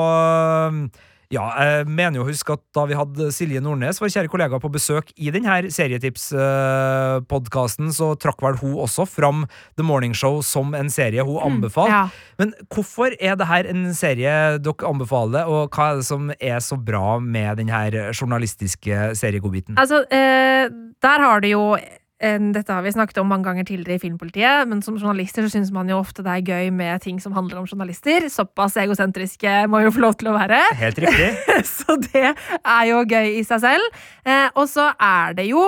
ja, 1.33 1.45
jeg 1.59 1.87
mener 1.91 2.20
jo 2.20 2.27
huske 2.29 2.53
at 2.55 2.61
da 2.77 2.85
vi 2.87 2.95
hadde 2.99 3.33
Silje 3.35 3.61
Nordnes, 3.62 4.01
vår 4.03 4.11
kjære 4.14 4.31
kollega, 4.31 4.59
på 4.62 4.70
besøk 4.72 5.07
i 5.16 5.31
denne 5.35 5.70
serietipspodkasten, 5.74 7.87
så 7.95 8.07
trakk 8.22 8.41
vel 8.45 8.57
hun 8.62 8.74
også 8.85 9.05
fram 9.11 9.39
The 9.79 9.85
Morning 9.87 10.14
Show 10.16 10.35
som 10.47 10.74
en 10.79 10.91
serie 10.93 11.22
hun 11.27 11.43
anbefalte. 11.43 11.91
Mm, 11.91 11.97
ja. 11.97 12.05
Men 12.39 12.49
hvorfor 12.72 13.09
er 13.18 13.35
det 13.39 13.47
her 13.51 13.64
en 13.72 13.83
serie 13.97 14.35
dere 14.62 14.89
anbefaler, 14.89 15.45
og 15.51 15.61
hva 15.74 15.85
er 15.91 15.95
det 16.01 16.09
som 16.09 16.22
er 16.37 16.59
så 16.64 16.77
bra 16.79 17.18
med 17.22 17.57
denne 17.61 17.81
journalistiske 18.14 18.95
seriegodbiten? 19.18 19.74
Altså, 19.81 19.97
eh, 20.11 20.64
der 21.03 21.18
har 21.27 21.41
du 21.41 21.49
jo 21.51 21.77
dette 22.17 22.73
har 22.73 22.81
vi 22.81 22.93
snakket 22.95 23.19
om 23.21 23.29
mange 23.29 23.45
ganger 23.45 23.67
tidligere 23.69 23.99
i 23.99 24.01
Filmpolitiet, 24.01 24.69
men 24.69 24.81
som 24.83 24.97
journalister 24.97 25.45
så 25.45 25.53
syns 25.53 25.73
man 25.75 25.91
jo 25.93 25.99
ofte 26.01 26.25
det 26.25 26.33
er 26.33 26.47
gøy 26.49 26.71
med 26.73 27.03
ting 27.05 27.19
som 27.21 27.35
handler 27.37 27.61
om 27.61 27.67
journalister. 27.69 28.25
Såpass 28.33 28.79
egosentriske 28.81 29.67
må 29.69 29.83
jo 29.85 29.93
få 29.93 30.01
lov 30.07 30.17
til 30.17 30.31
å 30.31 30.37
være. 30.39 30.62
Helt 30.81 31.03
riktig. 31.05 31.29
så 31.77 31.99
det 32.09 32.31
er 32.33 32.87
jo 32.89 33.03
gøy 33.05 33.37
i 33.37 33.45
seg 33.45 33.61
selv. 33.67 34.01
Eh, 34.25 34.49
og 34.55 34.64
så 34.73 34.89
er 34.97 35.37
det 35.37 35.45
jo 35.51 35.67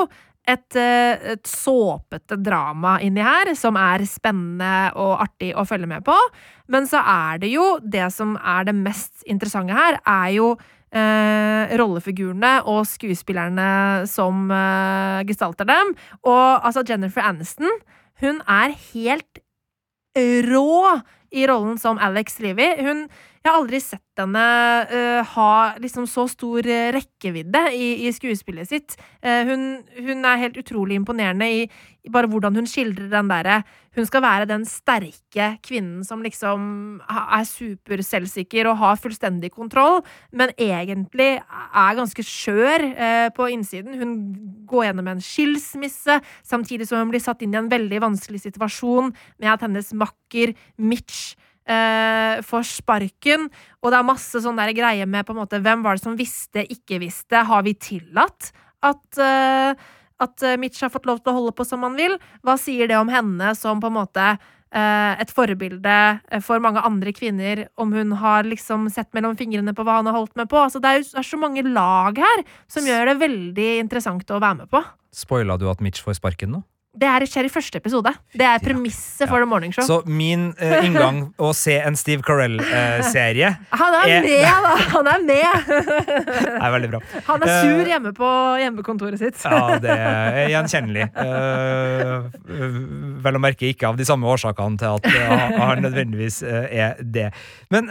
et, 0.49 0.77
eh, 0.81 1.35
et 1.35 1.45
såpete 1.49 2.39
drama 2.41 2.97
inni 3.05 3.25
her 3.25 3.53
som 3.59 3.77
er 3.77 4.07
spennende 4.09 4.89
og 4.97 5.19
artig 5.27 5.53
å 5.53 5.67
følge 5.69 5.91
med 5.91 6.07
på. 6.07 6.17
Men 6.73 6.89
så 6.89 7.03
er 7.05 7.45
det 7.45 7.53
jo 7.53 7.79
Det 7.83 8.09
som 8.13 8.37
er 8.37 8.65
det 8.65 8.75
mest 8.75 9.25
interessante 9.27 9.77
her, 9.77 10.01
er 10.07 10.33
jo 10.37 10.57
eh, 10.93 11.77
rollefigurene 11.79 12.59
og 12.69 12.87
skuespillerne 12.89 14.07
som 14.11 14.49
eh, 14.55 15.25
gestalter 15.29 15.69
dem. 15.69 15.95
Og 16.23 16.67
altså, 16.67 16.85
Jennifer 16.89 17.25
Aniston, 17.27 17.71
hun 18.23 18.43
er 18.49 18.75
helt 18.93 19.45
rå 20.19 20.99
i 21.31 21.45
rollen 21.47 21.77
som 21.79 22.01
Alex 22.03 22.41
Livy. 22.43 22.67
Hun 22.81 23.07
jeg 23.49 23.55
har 23.55 23.63
aldri 23.63 23.79
sett 23.81 24.21
henne 24.21 24.45
uh, 24.91 25.35
ha 25.35 25.51
liksom 25.81 26.05
så 26.11 26.27
stor 26.29 26.67
uh, 26.69 26.89
rekkevidde 26.93 27.63
i, 27.73 27.87
i, 28.05 28.13
skuespillet 28.13 28.69
sitt. 28.69 28.97
Uh, 29.25 29.49
hun, 29.49 29.63
hun, 29.97 30.21
er 30.27 30.43
helt 30.43 30.59
utrolig 30.61 30.99
imponerende 30.99 31.49
i, 31.49 31.63
i, 31.65 32.13
bare 32.13 32.29
hvordan 32.29 32.59
hun 32.59 32.69
skildrer 32.69 33.09
den 33.13 33.31
derre 33.31 33.63
Hun 33.97 34.07
skal 34.07 34.23
være 34.23 34.47
den 34.51 34.67
sterke 34.69 35.49
kvinnen 35.65 36.05
som 36.07 36.21
liksom 36.23 37.01
er 37.09 37.47
superselvsikker 37.49 38.69
og 38.71 38.79
har 38.79 39.01
fullstendig 39.01 39.51
kontroll, 39.57 40.05
men 40.31 40.53
egentlig 40.55 41.41
er 41.41 41.97
ganske 41.99 42.23
skjør 42.23 42.85
på 43.35 43.49
innsiden. 43.51 43.99
Hun 43.99 44.15
går 44.71 44.87
gjennom 44.87 45.11
en 45.11 45.25
skilsmisse, 45.25 46.21
samtidig 46.47 46.87
som 46.87 47.03
hun 47.03 47.11
blir 47.11 47.25
satt 47.25 47.43
inn 47.43 47.57
i 47.57 47.59
en 47.59 47.73
veldig 47.73 48.05
vanskelig 48.07 48.45
situasjon 48.45 49.11
med 49.41 49.51
at 49.57 49.67
hennes 49.67 49.91
makker 49.99 50.55
Mitch 50.79 51.35
eh, 51.69 52.41
får 52.47 52.67
sparken. 52.73 53.47
Og 53.83 53.93
det 53.93 54.01
er 54.01 54.09
masse 54.09 54.43
sånn 54.45 54.59
der 54.59 54.73
greier 54.77 55.09
med 55.09 55.29
på 55.29 55.37
en 55.37 55.43
måte 55.43 55.61
hvem 55.63 55.85
var 55.87 55.99
det 55.99 56.07
som 56.07 56.19
visste, 56.19 56.65
ikke 56.65 57.01
visste. 57.05 57.45
Har 57.49 57.65
vi 57.67 57.77
tillatt 57.79 58.53
at 58.89 59.23
eh, 59.23 59.89
at 60.19 60.43
eh, 60.43 60.59
Mitch 60.59 60.83
har 60.83 60.93
fått 60.93 61.07
lov 61.09 61.23
til 61.23 61.33
å 61.33 61.39
holde 61.41 61.55
på 61.57 61.67
som 61.67 61.85
han 61.87 61.99
vil? 61.99 62.17
Hva 62.47 62.59
sier 62.61 62.91
det 62.91 62.99
om 62.99 63.11
henne 63.13 63.55
som 63.59 63.83
på 63.83 63.91
en 63.91 63.99
måte 64.01 64.25
eh, 64.35 65.13
et 65.23 65.33
forbilde 65.35 65.99
for 66.45 66.63
mange 66.65 66.83
andre 66.85 67.13
kvinner, 67.15 67.67
om 67.79 67.95
hun 67.95 68.17
har 68.21 68.49
liksom 68.49 68.89
sett 68.93 69.13
mellom 69.17 69.39
fingrene 69.39 69.75
på 69.77 69.87
hva 69.87 70.01
han 70.01 70.11
har 70.11 70.19
holdt 70.19 70.35
med 70.39 70.51
på? 70.51 70.61
Altså, 70.65 70.83
det 70.83 70.95
er, 70.95 71.07
er 71.23 71.29
så 71.29 71.41
mange 71.41 71.65
lag 71.67 72.19
her 72.19 72.45
som 72.71 72.87
gjør 72.89 73.13
det 73.13 73.21
veldig 73.23 73.71
interessant 73.85 74.35
å 74.35 74.43
være 74.43 74.65
med 74.65 74.73
på. 74.73 74.83
Spoila 75.15 75.59
du 75.59 75.69
at 75.71 75.83
Mitch 75.85 76.03
får 76.05 76.19
sparken 76.21 76.57
nå? 76.57 76.65
Det 76.99 77.07
er 77.07 77.27
skjer 77.29 77.47
i 77.47 77.51
første 77.53 77.79
episode. 77.79 78.11
Det 78.35 78.47
er 78.47 78.63
premisset 78.63 79.23
ja. 79.23 79.29
for 79.31 79.43
The 79.43 79.49
Morning 79.49 79.75
Show. 79.75 79.85
Så 79.87 79.99
min 80.11 80.49
uh, 80.59 80.79
inngang 80.87 81.21
å 81.39 81.53
se 81.55 81.77
en 81.79 81.97
Steve 81.99 82.25
Carell-serie 82.27 83.53
uh, 83.55 83.77
Han 83.79 83.97
er, 84.01 84.15
er, 84.17 84.27
med, 84.27 84.67
da! 84.67 84.73
Han 84.95 85.11
er 85.13 85.25
med! 85.29 85.69
det 86.49 86.55
er 86.57 86.75
veldig 86.75 86.91
bra. 86.95 87.01
Han 87.29 87.45
er 87.45 87.53
sur 87.63 87.83
uh, 87.83 87.91
hjemme 87.93 88.13
på 88.17 88.31
hjemmekontoret 88.63 89.23
sitt. 89.23 89.39
ja, 89.45 89.79
det 89.83 89.95
er 89.95 90.41
gjenkjennelig. 90.55 91.09
vel 93.23 93.39
å 93.39 93.43
merke 93.43 93.69
ikke 93.71 93.91
av 93.91 93.99
de 93.99 94.07
samme 94.09 94.27
årsakene 94.31 94.81
til 94.81 94.99
at 94.99 95.59
han 95.59 95.83
nødvendigvis 95.85 96.41
er 96.47 96.99
det. 97.03 97.29
Men 97.73 97.89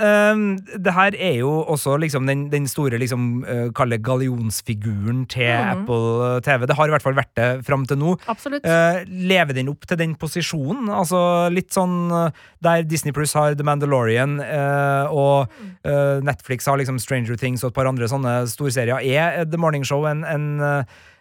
det 0.57 0.93
her 0.95 1.15
er 1.15 1.39
jo 1.41 1.51
også 1.67 1.95
liksom 2.01 2.27
den, 2.27 2.47
den 2.51 2.67
store 2.69 2.99
liksom, 2.99 3.45
kalle 3.77 3.99
gallionsfiguren 4.03 5.25
til 5.31 5.51
mm. 5.51 5.71
Apple 5.73 6.41
TV. 6.45 6.67
Det 6.67 6.77
har 6.79 6.89
i 6.89 6.95
hvert 6.95 7.05
fall 7.05 7.17
vært 7.17 7.33
det 7.39 7.49
fram 7.67 7.85
til 7.87 8.01
nå. 8.01 8.15
Absolutt 8.31 8.65
lever 9.05 9.55
den 9.57 9.69
opp 9.71 9.87
til 9.87 9.99
den 9.99 10.15
posisjonen? 10.19 10.89
Altså 10.93 11.19
litt 11.53 11.75
sånn 11.75 12.11
eh, 12.13 12.45
der 12.65 12.85
Disney 12.87 13.15
Plus 13.15 13.35
har 13.37 13.57
The 13.57 13.65
Mandalorian, 13.67 14.37
eh, 14.43 15.13
og 15.13 15.51
eh, 15.87 16.23
Netflix 16.25 16.69
har 16.69 16.79
liksom 16.81 16.99
Stranger 17.03 17.39
Things 17.39 17.63
og 17.63 17.71
et 17.71 17.77
par 17.77 17.89
andre 17.89 18.09
sånne 18.09 18.39
storserier. 18.51 19.03
Er 19.03 19.45
The 19.45 19.61
Morning 19.61 19.85
Show 19.87 20.07
en, 20.09 20.23
en, 20.27 20.47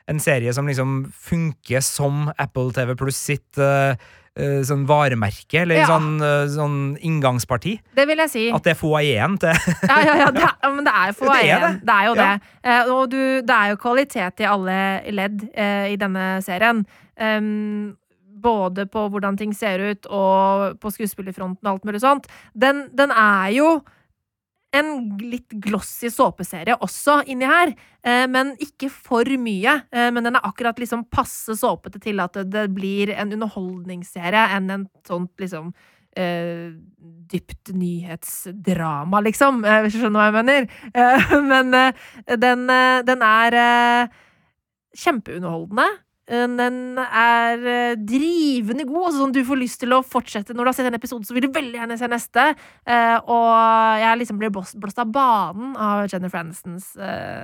en 0.07 0.23
serie 0.23 0.55
som 0.57 0.69
liksom 0.69 0.99
funker 1.13 1.85
som 1.85 2.31
Apple 2.37 2.73
TV 2.77 2.97
Plus 2.99 3.19
sitt 3.19 3.61
sånn 4.69 4.83
varemerke, 4.89 5.63
eller 5.63 5.81
ja. 5.81 5.87
sånn, 5.89 6.21
sånn, 6.53 6.79
inngangsparti. 7.01 7.77
Det 7.97 8.05
vil 8.09 8.21
jeg 8.27 8.33
si. 8.33 8.43
At 8.53 8.67
det 8.67 8.75
er 8.75 8.79
foajeen 8.81 9.39
til 9.41 9.55
Ja, 9.89 9.99
ja, 10.05 10.17
ja, 10.21 10.31
det 10.35 10.45
er, 10.45 10.73
men 10.75 10.85
det 10.85 10.93
er 10.93 11.15
foajeen. 11.21 11.65
Det, 11.65 11.87
det, 11.89 11.95
er 11.95 12.09
jo 12.09 12.17
ja. 12.17 12.27
det. 12.27 12.57
Uh, 12.67 12.95
og 12.95 13.03
du, 13.13 13.21
det 13.47 13.57
er 13.57 13.73
jo 13.73 13.81
kvalitet 13.81 14.45
i 14.45 14.49
alle 14.51 14.79
ledd 15.17 15.47
uh, 15.51 15.87
i 15.89 15.97
denne 16.01 16.27
serien. 16.45 16.85
Um, 17.17 17.97
både 18.43 18.87
på 18.93 19.07
hvordan 19.09 19.39
ting 19.41 19.55
ser 19.57 19.83
ut, 19.83 20.07
og 20.13 20.79
på 20.81 20.93
skuespillerfronten 20.93 21.67
og 21.67 21.73
alt 21.73 21.89
mulig 21.89 22.03
sånt. 22.05 22.29
Den, 22.53 22.87
den 22.97 23.15
er 23.15 23.53
jo 23.57 23.71
en 24.77 24.93
litt 25.21 25.53
glossy 25.65 26.11
såpeserie 26.13 26.77
også 26.85 27.21
inni 27.33 27.49
her, 27.49 27.73
eh, 28.05 28.25
men 28.31 28.55
ikke 28.63 28.91
for 28.93 29.29
mye. 29.41 29.81
Eh, 29.91 30.09
men 30.15 30.27
den 30.27 30.39
er 30.39 30.47
akkurat 30.47 30.79
liksom 30.81 31.07
passe 31.13 31.57
såpete 31.59 32.01
til 32.03 32.23
at 32.23 32.39
det, 32.47 32.69
blir 32.77 33.13
en 33.15 33.33
underholdningsserie 33.37 34.49
enn 34.57 34.71
en 34.71 34.89
sånt 35.07 35.35
liksom 35.43 35.75
Uh, 36.17 36.73
dypt 37.29 37.75
nyhetsdrama, 37.77 39.19
liksom, 39.21 39.59
hvis 39.61 39.93
du 39.93 39.99
skjønner 40.01 40.17
hva 40.17 40.29
jeg 40.31 40.37
mener. 40.39 40.69
Uh, 40.97 41.35
men 41.51 41.77
den, 42.41 42.63
den 43.05 43.25
er 43.27 43.57
kjempeunderholdende. 44.97 45.85
Eh, 46.27 46.47
den 46.59 46.99
er 46.99 47.67
eh, 47.71 47.99
drivende 48.03 48.87
god. 48.89 49.09
Altså 49.09 49.21
sånn 49.23 49.35
Du 49.35 49.41
får 49.47 49.61
lyst 49.61 49.81
til 49.83 49.95
å 49.95 50.03
fortsette. 50.03 50.57
Når 50.57 50.67
du 50.67 50.71
har 50.73 50.77
sett 50.79 50.91
en 50.91 50.99
episode, 50.99 51.27
så 51.29 51.37
vil 51.37 51.47
du 51.47 51.53
veldig 51.55 51.79
gjerne 51.79 51.99
se 52.01 52.11
neste. 52.11 52.47
Eh, 52.87 53.17
og 53.23 54.03
jeg 54.03 54.21
liksom 54.23 54.41
blir 54.41 54.53
blåst 54.55 55.03
av 55.03 55.13
banen 55.15 55.77
av 55.79 56.07
Jennifer 56.11 56.43
Anistons 56.43 56.93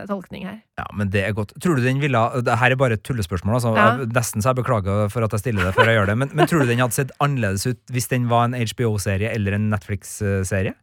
tolkning 0.09 0.47
her. 0.49 0.61
Ja, 0.81 0.89
men 0.97 1.13
det 1.13 1.25
er 1.27 1.37
godt. 1.37 1.55
Tror 1.63 1.79
du 1.79 1.85
den 1.85 2.01
ville 2.03 2.21
Det 2.43 2.59
her 2.59 2.75
er 2.75 2.81
bare 2.81 2.99
et 2.99 3.05
tullespørsmål, 3.07 3.59
altså. 3.59 3.75
Ja. 3.79 3.89
Nesten 4.03 4.43
så 4.43 4.53
jeg 4.53 4.63
beklager 4.63 5.11
for 5.13 5.25
at 5.25 5.35
jeg 5.37 5.45
stiller 5.45 5.69
det 5.69 5.75
før 5.77 5.91
jeg 5.91 6.01
gjør 6.01 6.13
det. 6.13 6.19
Men, 6.25 6.35
men 6.35 6.51
tror 6.51 6.63
du 6.63 6.71
den 6.71 6.83
hadde 6.83 6.99
sett 6.99 7.15
annerledes 7.23 7.67
ut 7.69 7.81
hvis 7.93 8.11
den 8.11 8.29
var 8.33 8.49
en 8.49 8.57
HBO-serie 8.59 9.31
eller 9.33 9.59
en 9.59 9.71
Netflix-serie? 9.73 10.75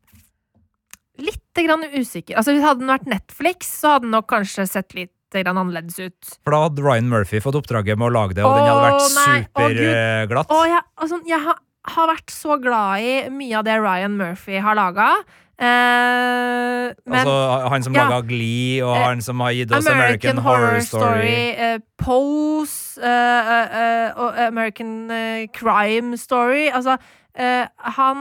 Litt 1.19 1.59
grann 1.59 1.83
usikker. 1.91 2.37
Altså, 2.39 2.55
hadde 2.63 2.85
den 2.85 2.91
vært 2.91 3.09
Netflix, 3.09 3.71
så 3.81 3.97
hadde 3.97 4.07
den 4.07 4.15
nok 4.15 4.29
kanskje 4.31 4.63
sett 4.69 4.95
litt 4.95 5.11
annerledes 5.35 5.99
ut. 5.99 6.37
For 6.43 6.55
da 6.55 6.63
hadde 6.67 6.85
Ryan 6.85 7.09
Murphy 7.11 7.41
fått 7.43 7.57
oppdraget 7.59 7.99
med 7.99 8.09
å 8.09 8.13
lage 8.13 8.37
det, 8.37 8.45
og 8.45 8.53
Åh, 8.53 8.57
den 8.57 8.69
hadde 8.69 8.85
vært 8.87 9.11
superglatt. 9.13 10.55
Åh, 10.55 10.63
jeg, 10.69 10.81
altså, 10.95 11.19
jeg 11.29 11.43
har, 11.45 11.59
har, 11.93 12.09
vært 12.13 12.33
så 12.33 12.57
glad 12.61 13.05
i 13.05 13.13
mye 13.33 13.59
av 13.59 13.67
det 13.67 13.77
Ryan 13.83 14.17
Murphy 14.19 14.63
har 14.63 14.79
laga. 14.79 15.11
Eh, 15.59 16.85
men 17.03 17.17
altså 17.19 17.35
han 17.67 17.83
som 17.83 17.95
ja. 17.95 18.05
laga 18.07 18.21
Glee, 18.29 18.79
og 18.79 18.93
Eh, 18.95 19.03
han 19.03 19.21
som 19.21 19.41
har 19.43 19.51
gitt 19.57 19.71
oss 19.75 19.87
American, 19.91 20.37
Horror 20.37 20.79
Story. 20.79 21.51
eh, 21.51 21.79
Pose 21.99 23.01
eh, 23.03 23.49
eh, 23.55 23.79
eh, 23.81 24.11
og 24.15 24.39
American 24.39 25.11
Crime 25.53 26.17
Story. 26.17 26.69
Altså, 26.71 26.97
han 27.39 28.17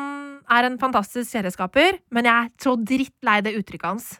er 0.51 0.67
en 0.67 0.79
fantastisk 0.79 1.31
serieskaper, 1.31 1.97
men 2.15 2.27
jeg 2.29 2.35
er 2.35 2.51
så 2.63 2.75
drittlei 2.77 3.41
det 3.43 3.57
uttrykket 3.59 3.89
hans, 3.89 4.11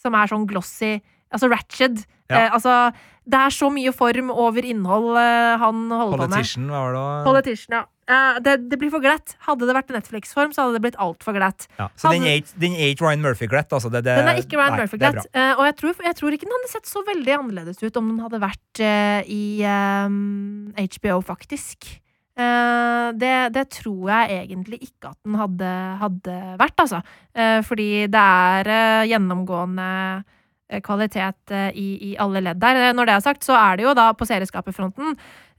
som 0.00 0.14
er 0.16 0.30
sånn 0.30 0.46
glossy. 0.48 1.00
Altså 1.32 1.50
ratchet. 1.50 2.04
Ja. 2.30 2.46
Eh, 2.46 2.54
altså, 2.56 2.92
det 3.26 3.38
er 3.42 3.50
så 3.54 3.68
mye 3.74 3.92
form 3.94 4.30
over 4.30 4.64
innhold 4.66 5.16
eh, 5.18 5.56
han 5.58 5.84
holder 5.90 6.16
på 6.16 6.22
med. 6.26 6.34
Politician, 6.36 6.66
hva 6.70 6.80
var 6.86 6.96
det? 6.96 7.04
Politician, 7.26 7.76
ja. 7.80 7.84
Eh, 8.06 8.36
det, 8.38 8.52
det 8.70 8.78
blir 8.78 8.90
for 8.94 9.02
glatt. 9.02 9.34
Hadde 9.48 9.66
det 9.66 9.74
vært 9.74 9.90
Netflix-form, 9.90 10.52
så 10.54 10.62
hadde 10.62 10.78
det 10.78 10.82
blitt 10.84 10.98
altfor 11.02 11.34
glatt. 11.34 11.66
Ja. 11.78 11.88
Så 11.98 12.12
den 12.14 12.22
Han- 12.22 12.30
er 12.30 12.36
ikke- 12.42 12.60
den 12.62 12.72
er 12.78 12.94
ikke 12.94 13.02
Ryan 13.08 13.22
Murphy-glatt? 13.24 13.72
Altså, 13.74 13.90
det, 13.90 14.04
det, 14.06 14.14
Den 14.16 14.28
er 14.30 14.38
ikke 14.42 14.58
Ryan 14.60 14.78
Murphy 14.78 14.98
det 14.98 15.08
er 15.08 15.12
glatt. 15.18 15.26
eh, 15.34 15.52
og 15.58 15.64
jeg 15.66 15.76
tror, 15.80 15.94
jeg 16.06 16.16
tror 16.16 16.30
ikke 16.36 16.46
den 16.46 16.54
hadde 16.58 16.70
sett 16.70 16.86
så 16.86 17.02
veldig 17.06 17.34
annerledes 17.38 17.82
ut 17.82 17.96
om 17.96 18.08
den 18.12 18.20
hadde 18.22 18.40
vært 18.46 18.80
eh, 18.80 19.22
i 19.26 19.62
ehm, 19.66 20.72
HBO, 20.76 21.20
faktisk. 21.22 21.98
Uh, 22.36 23.12
det, 23.16 23.52
det 23.54 23.62
tror 23.72 24.10
jeg 24.12 24.44
egentlig 24.44 24.76
ikke 24.84 25.08
at 25.08 25.16
den 25.24 25.38
hadde, 25.40 25.68
hadde 26.02 26.34
vært, 26.60 26.76
altså. 26.84 26.98
Uh, 27.32 27.62
fordi 27.64 28.06
det 28.12 28.20
er 28.20 28.68
uh, 28.68 29.06
gjennomgående 29.08 29.86
eh, 30.20 30.34
kvalitet 30.82 31.52
eh, 31.54 31.70
i, 31.78 31.88
i 32.12 32.16
alle 32.18 32.40
ledd 32.42 32.58
der. 32.62 32.76
Eh, 32.88 32.92
Når 32.96 33.06
det 33.06 33.14
er 33.14 33.20
sagt, 33.26 33.44
så 33.46 33.54
er 33.54 33.76
det 33.78 33.84
jo 33.86 33.94
da 33.94 34.08
på 34.18 34.26
serieskaperfronten 34.26 35.12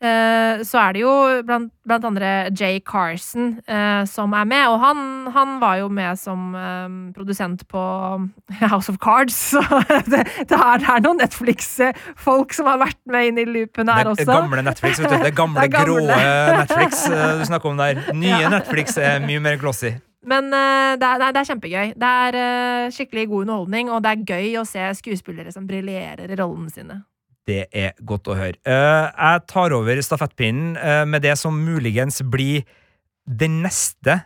eh, 0.04 0.64
så 0.68 0.78
er 0.82 0.94
det 0.94 1.02
jo 1.02 1.12
blant, 1.48 1.72
blant 1.88 2.06
andre 2.06 2.32
Jay 2.54 2.80
Carson 2.86 3.56
eh, 3.66 4.04
som 4.06 4.34
er 4.38 4.46
med, 4.46 4.68
og 4.70 4.80
han, 4.84 5.00
han 5.34 5.56
var 5.64 5.80
jo 5.80 5.88
med 5.90 6.20
som 6.20 6.52
eh, 6.60 6.90
produsent 7.16 7.64
på 7.72 7.82
House 8.68 8.92
of 8.92 9.00
Cards, 9.02 9.34
så 9.56 9.64
det, 10.12 10.26
det, 10.44 10.60
er, 10.60 10.84
det 10.84 10.92
er 10.92 11.02
noen 11.08 11.22
Netflix-folk 11.24 12.54
som 12.54 12.68
har 12.72 12.82
vært 12.84 13.00
med 13.10 13.32
inn 13.32 13.42
i 13.42 13.48
loopen 13.48 13.90
her 13.90 14.04
Det 14.12 14.18
også. 14.18 14.28
gamle 14.34 14.66
Netflix, 14.68 15.00
vet 15.02 15.14
du. 15.16 15.18
Det 15.24 15.34
gamle, 15.42 15.62
Det 15.64 15.72
er 15.72 15.78
gamle. 15.80 16.20
grå 16.20 16.58
Netflix 16.62 17.06
eh, 17.10 17.40
du 17.42 17.46
snakker 17.50 17.72
om 17.74 17.80
der. 17.82 18.04
Nye 18.14 18.36
Ja. 18.44 18.50
Netflix 18.54 18.98
er 19.02 19.24
mye 19.26 19.40
mer 19.42 19.58
glossy. 19.62 19.96
Men 20.28 20.50
uh, 20.52 20.96
det, 21.00 21.08
er, 21.08 21.22
nei, 21.22 21.32
det 21.32 21.42
er 21.42 21.50
kjempegøy. 21.52 21.92
Det 21.96 22.14
er 22.22 22.38
uh, 22.38 22.88
skikkelig 22.94 23.28
god 23.32 23.46
underholdning, 23.46 23.92
og 23.94 24.02
det 24.04 24.12
er 24.12 24.26
gøy 24.28 24.58
å 24.60 24.66
se 24.68 24.84
skuespillere 25.00 25.54
som 25.56 25.68
briljerer 25.70 26.28
i 26.28 26.40
rollene 26.40 26.72
sine. 26.74 26.96
Det 27.48 27.64
er 27.72 27.94
godt 28.04 28.28
å 28.28 28.36
høre. 28.36 28.60
Uh, 28.68 29.08
jeg 29.08 29.46
tar 29.48 29.76
over 29.78 30.02
stafettpinnen 30.04 30.76
med 31.08 31.24
det 31.24 31.38
som 31.40 31.56
muligens 31.56 32.20
blir 32.28 32.68
den 33.28 33.62
neste 33.64 34.22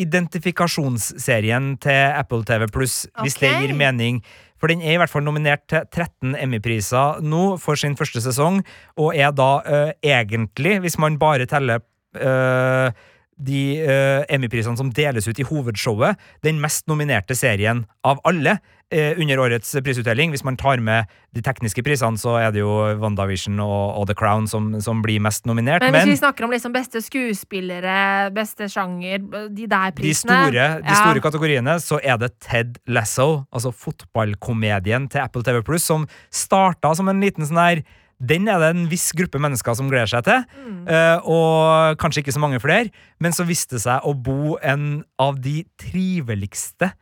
identifikasjonsserien 0.00 1.74
til 1.84 2.14
Apple 2.16 2.40
TV 2.48 2.64
Pluss, 2.72 3.02
hvis 3.20 3.36
det 3.36 3.50
gir 3.52 3.74
mening. 3.76 4.22
For 4.56 4.72
den 4.72 4.80
er 4.80 4.94
i 4.94 5.00
hvert 5.02 5.12
fall 5.12 5.26
nominert 5.26 5.66
til 5.68 5.84
13 5.84 6.32
Emmy-priser 6.40 7.20
nå 7.20 7.60
for 7.60 7.76
sin 7.76 7.98
første 8.00 8.22
sesong, 8.24 8.62
og 8.96 9.12
er 9.12 9.36
da 9.36 9.60
egentlig, 10.00 10.80
hvis 10.86 10.96
man 10.96 11.20
bare 11.20 11.44
teller 11.50 11.84
eh, 12.16 12.88
de 13.36 13.60
uh, 13.84 14.22
Emmy-prisene 14.32 14.78
som 14.78 14.88
deles 14.94 15.26
ut 15.28 15.38
i 15.38 15.44
hovedshowet, 15.44 16.16
den 16.46 16.60
mest 16.62 16.86
nominerte 16.88 17.36
serien 17.36 17.84
av 18.06 18.20
alle 18.24 18.56
uh, 18.56 19.12
under 19.20 19.42
årets 19.44 19.74
prisutdeling. 19.84 20.32
Hvis 20.32 20.44
man 20.46 20.56
tar 20.56 20.80
med 20.80 21.10
de 21.36 21.42
tekniske 21.44 21.84
prisene, 21.84 22.16
så 22.16 22.38
er 22.40 22.54
det 22.54 22.62
jo 22.62 22.72
WandaVision 23.02 23.60
og, 23.60 23.98
og 24.00 24.06
The 24.08 24.16
Crown 24.16 24.48
som, 24.48 24.70
som 24.80 25.02
blir 25.04 25.20
mest 25.20 25.44
nominert. 25.48 25.84
Men, 25.84 25.92
Men, 25.92 26.08
hvis 26.08 26.16
vi 26.16 26.22
snakker 26.22 26.48
om 26.48 26.54
liksom 26.56 26.72
beste 26.72 27.02
skuespillere, 27.04 28.30
beste 28.36 28.70
sjanger, 28.72 29.20
de 29.52 29.68
der 29.68 29.92
de 29.92 30.00
prisene 30.00 30.40
store, 30.40 30.70
de 30.80 30.90
Ja. 30.94 31.02
store 31.02 31.24
kategoriene, 31.24 31.76
så 31.82 32.00
er 32.02 32.16
det 32.22 32.32
Ted 32.40 32.80
Lasso, 32.88 33.44
altså 33.52 33.74
fotballkomedien 33.74 35.10
til 35.12 35.20
Apple 35.22 35.44
TV 35.44 35.62
Pluss, 35.66 35.84
som 35.84 36.08
starta 36.32 36.94
som 36.96 37.08
en 37.12 37.20
liten 37.20 37.44
sånn 37.46 37.60
her 37.60 37.84
den 38.18 38.48
er 38.48 38.58
det 38.62 38.70
en 38.72 38.86
viss 38.88 39.10
gruppe 39.12 39.38
mennesker 39.42 39.74
som 39.76 39.90
gleder 39.90 40.08
seg 40.08 40.24
til, 40.24 40.44
Mm. 40.56 40.88
eh, 40.88 41.18
og 41.24 41.98
kanskje 41.98 42.22
ikke 42.24 42.32
så 42.32 42.40
mange 42.40 42.60
flere. 42.60 42.90
Men 43.20 43.32
så 43.32 43.44
viste 43.44 43.76
det 43.76 43.82
seg 43.82 44.00
å 44.04 44.14
bo 44.14 44.56
en 44.62 45.04
av 45.18 45.40
de 45.40 45.64
triveligste 45.76 46.92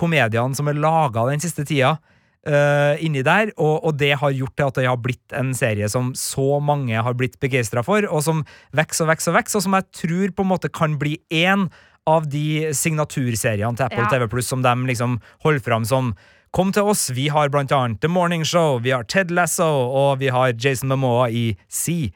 komediene 0.00 0.56
som 0.56 0.68
er 0.68 0.78
laga 0.80 1.26
den 1.30 1.40
siste 1.40 1.64
tida, 1.68 1.98
Uh, 2.40 2.96
inni 3.04 3.20
der, 3.20 3.50
og, 3.60 3.84
og 3.84 3.98
det 4.00 4.14
har 4.16 4.30
gjort 4.32 4.54
til 4.56 4.64
at 4.70 4.78
det 4.78 4.86
har 4.88 4.96
blitt 4.96 5.34
en 5.36 5.50
serie 5.52 5.84
som 5.92 6.14
så 6.16 6.56
mange 6.64 6.96
har 6.96 7.12
blitt 7.12 7.34
begeistra 7.38 7.82
for, 7.84 8.00
og 8.08 8.22
som 8.24 8.40
vokser 8.72 9.04
og 9.04 9.10
vokser 9.10 9.34
og 9.34 9.36
vokser, 9.36 9.58
og 9.60 9.64
som 9.66 9.76
jeg 9.76 9.84
tror 9.92 10.32
på 10.32 10.46
en 10.46 10.48
måte 10.48 10.70
kan 10.72 10.94
bli 10.96 11.18
én 11.28 11.66
av 12.08 12.30
de 12.32 12.72
signaturseriene 12.72 13.76
til 13.76 13.84
Apple 13.84 14.06
Ja. 14.06 14.08
TV 14.08 14.26
Pluss 14.32 14.48
som 14.48 14.62
de 14.64 14.72
liksom 14.88 15.18
holder 15.44 15.60
fram 15.60 15.84
som 15.84 16.14
Kom 16.50 16.72
til 16.74 16.82
oss, 16.90 17.04
vi 17.14 17.28
har 17.30 17.50
blant 17.52 17.70
annet 17.70 18.00
The 18.02 18.08
Morning 18.10 18.42
Show, 18.42 18.80
vi 18.82 18.90
har 18.90 19.04
Ted 19.06 19.30
Lasso, 19.30 19.66
og 19.66 20.18
vi 20.18 20.32
har 20.34 20.50
Jason 20.58 20.90
Momoa 20.90 21.28
i 21.30 21.52
Sea. 21.70 22.10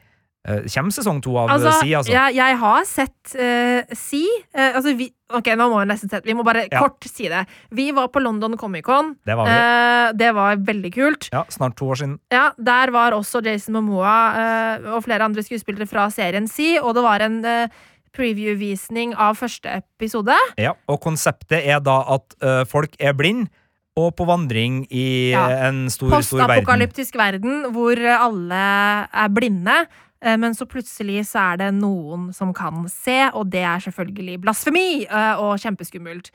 Kjem 0.45 0.67
kommer 0.69 0.93
sesong 0.93 1.19
to 1.25 1.31
av 1.41 1.49
Altså, 1.55 1.71
Sea, 1.79 1.97
altså? 1.97 2.11
jeg, 2.13 2.35
jeg 2.37 2.57
har 2.61 2.83
sett 2.85 3.31
uh, 3.33 3.95
Si. 3.97 4.19
Uh, 4.53 4.75
altså, 4.77 4.91
vi, 4.99 5.07
ok, 5.33 5.47
nå 5.57 5.65
må 5.71 5.79
jeg 5.81 5.89
nesten 5.89 6.11
sett 6.11 6.27
Vi 6.27 6.35
må 6.37 6.43
bare 6.45 6.67
Ja. 6.67 6.83
kort 6.83 7.07
si 7.09 7.25
det. 7.31 7.47
Vi 7.73 7.87
var 7.97 8.11
på 8.13 8.21
London 8.21 8.53
Comic-Con. 8.59 9.15
Det 9.25 9.39
var 9.39 9.49
vi. 9.49 9.55
Eh, 9.55 10.11
det 10.21 10.29
var 10.37 10.61
veldig 10.67 10.91
kult. 10.93 11.29
Ja, 11.33 11.41
snart 11.49 11.79
to 11.79 11.89
år 11.89 11.97
siden. 12.03 12.19
Ja, 12.29 12.51
Der 12.61 12.91
var 12.93 13.17
også 13.17 13.41
Jason 13.41 13.73
Momoa 13.79 14.13
eh, 14.37 14.85
og 14.93 15.01
flere 15.07 15.25
andre 15.25 15.41
skuespillere 15.41 15.87
fra 15.89 16.05
serien 16.13 16.45
Si, 16.51 16.75
og 16.77 16.93
det 16.93 17.03
var 17.07 17.25
en 17.25 17.41
eh, 17.45 17.67
preview-visning 18.13 19.15
av 19.17 19.39
første 19.41 19.79
episode. 19.81 20.37
Ja, 20.61 20.75
og 20.87 21.01
konseptet 21.01 21.65
er 21.65 21.81
da 21.81 22.03
at 22.19 22.37
eh, 22.43 22.63
folk 22.69 22.93
er 22.99 23.17
blind 23.17 23.47
og 23.95 24.15
på 24.17 24.25
vandring 24.27 24.81
i 24.91 25.31
Ja. 25.31 25.45
eh, 25.49 25.67
en 25.69 25.85
stor, 25.89 26.09
stor 26.21 26.39
verden. 26.39 26.63
Postapokalyptisk 26.65 27.15
verden 27.15 27.71
hvor 27.71 27.95
alle 27.95 29.07
er 29.13 29.29
blinde. 29.29 29.87
eh, 30.21 30.35
Men 30.37 30.53
så 30.53 30.65
plutselig 30.65 31.21
så 31.27 31.53
er 31.53 31.57
det 31.57 31.73
noen 31.75 32.33
som 32.33 32.51
kan 32.53 32.87
se, 32.89 33.29
og 33.33 33.49
det 33.51 33.61
er 33.63 33.79
selvfølgelig 33.79 34.41
blasfemi 34.41 35.05
eh, 35.05 35.35
og 35.39 35.59
kjempeskummelt. 35.59 36.31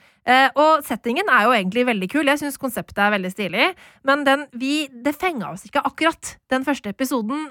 Og 0.56 0.84
settingen 0.84 1.26
er 1.28 1.42
jo 1.44 1.50
egentlig 1.52 1.84
veldig 1.86 2.08
kul. 2.12 2.24
Jeg 2.24 2.38
syns 2.38 2.56
konseptet 2.60 2.98
er 2.98 3.10
veldig 3.10 3.32
stilig. 3.32 3.74
Men 4.04 4.22
den, 4.24 4.46
vi, 4.54 4.86
det 4.88 5.16
fenga 5.18 5.50
oss 5.50 5.64
ikke 5.66 5.82
akkurat, 5.84 6.36
den 6.50 6.62
første 6.64 6.90
episoden. 6.92 7.48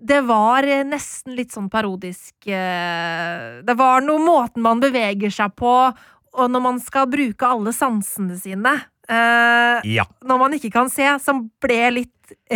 Det 0.00 0.20
var 0.26 0.62
nesten 0.84 1.36
litt 1.36 1.50
sånn 1.52 1.68
parodisk 1.70 2.34
Det 2.44 3.76
var 3.78 4.00
noe 4.02 4.18
måten 4.18 4.62
man 4.62 4.80
beveger 4.80 5.30
seg 5.30 5.54
på, 5.58 5.72
og 6.38 6.50
når 6.50 6.60
man 6.62 6.80
skal 6.80 7.06
bruke 7.10 7.46
alle 7.46 7.72
sansene 7.72 8.36
sine. 8.38 8.74
Eh, 9.08 9.80
Ja. 9.96 10.04
når 10.24 10.38
man 10.38 10.52
ikke 10.58 10.70
kan 10.72 10.88
se, 10.90 11.06
som 11.24 11.50
ble 11.60 11.90
litt 11.90 12.12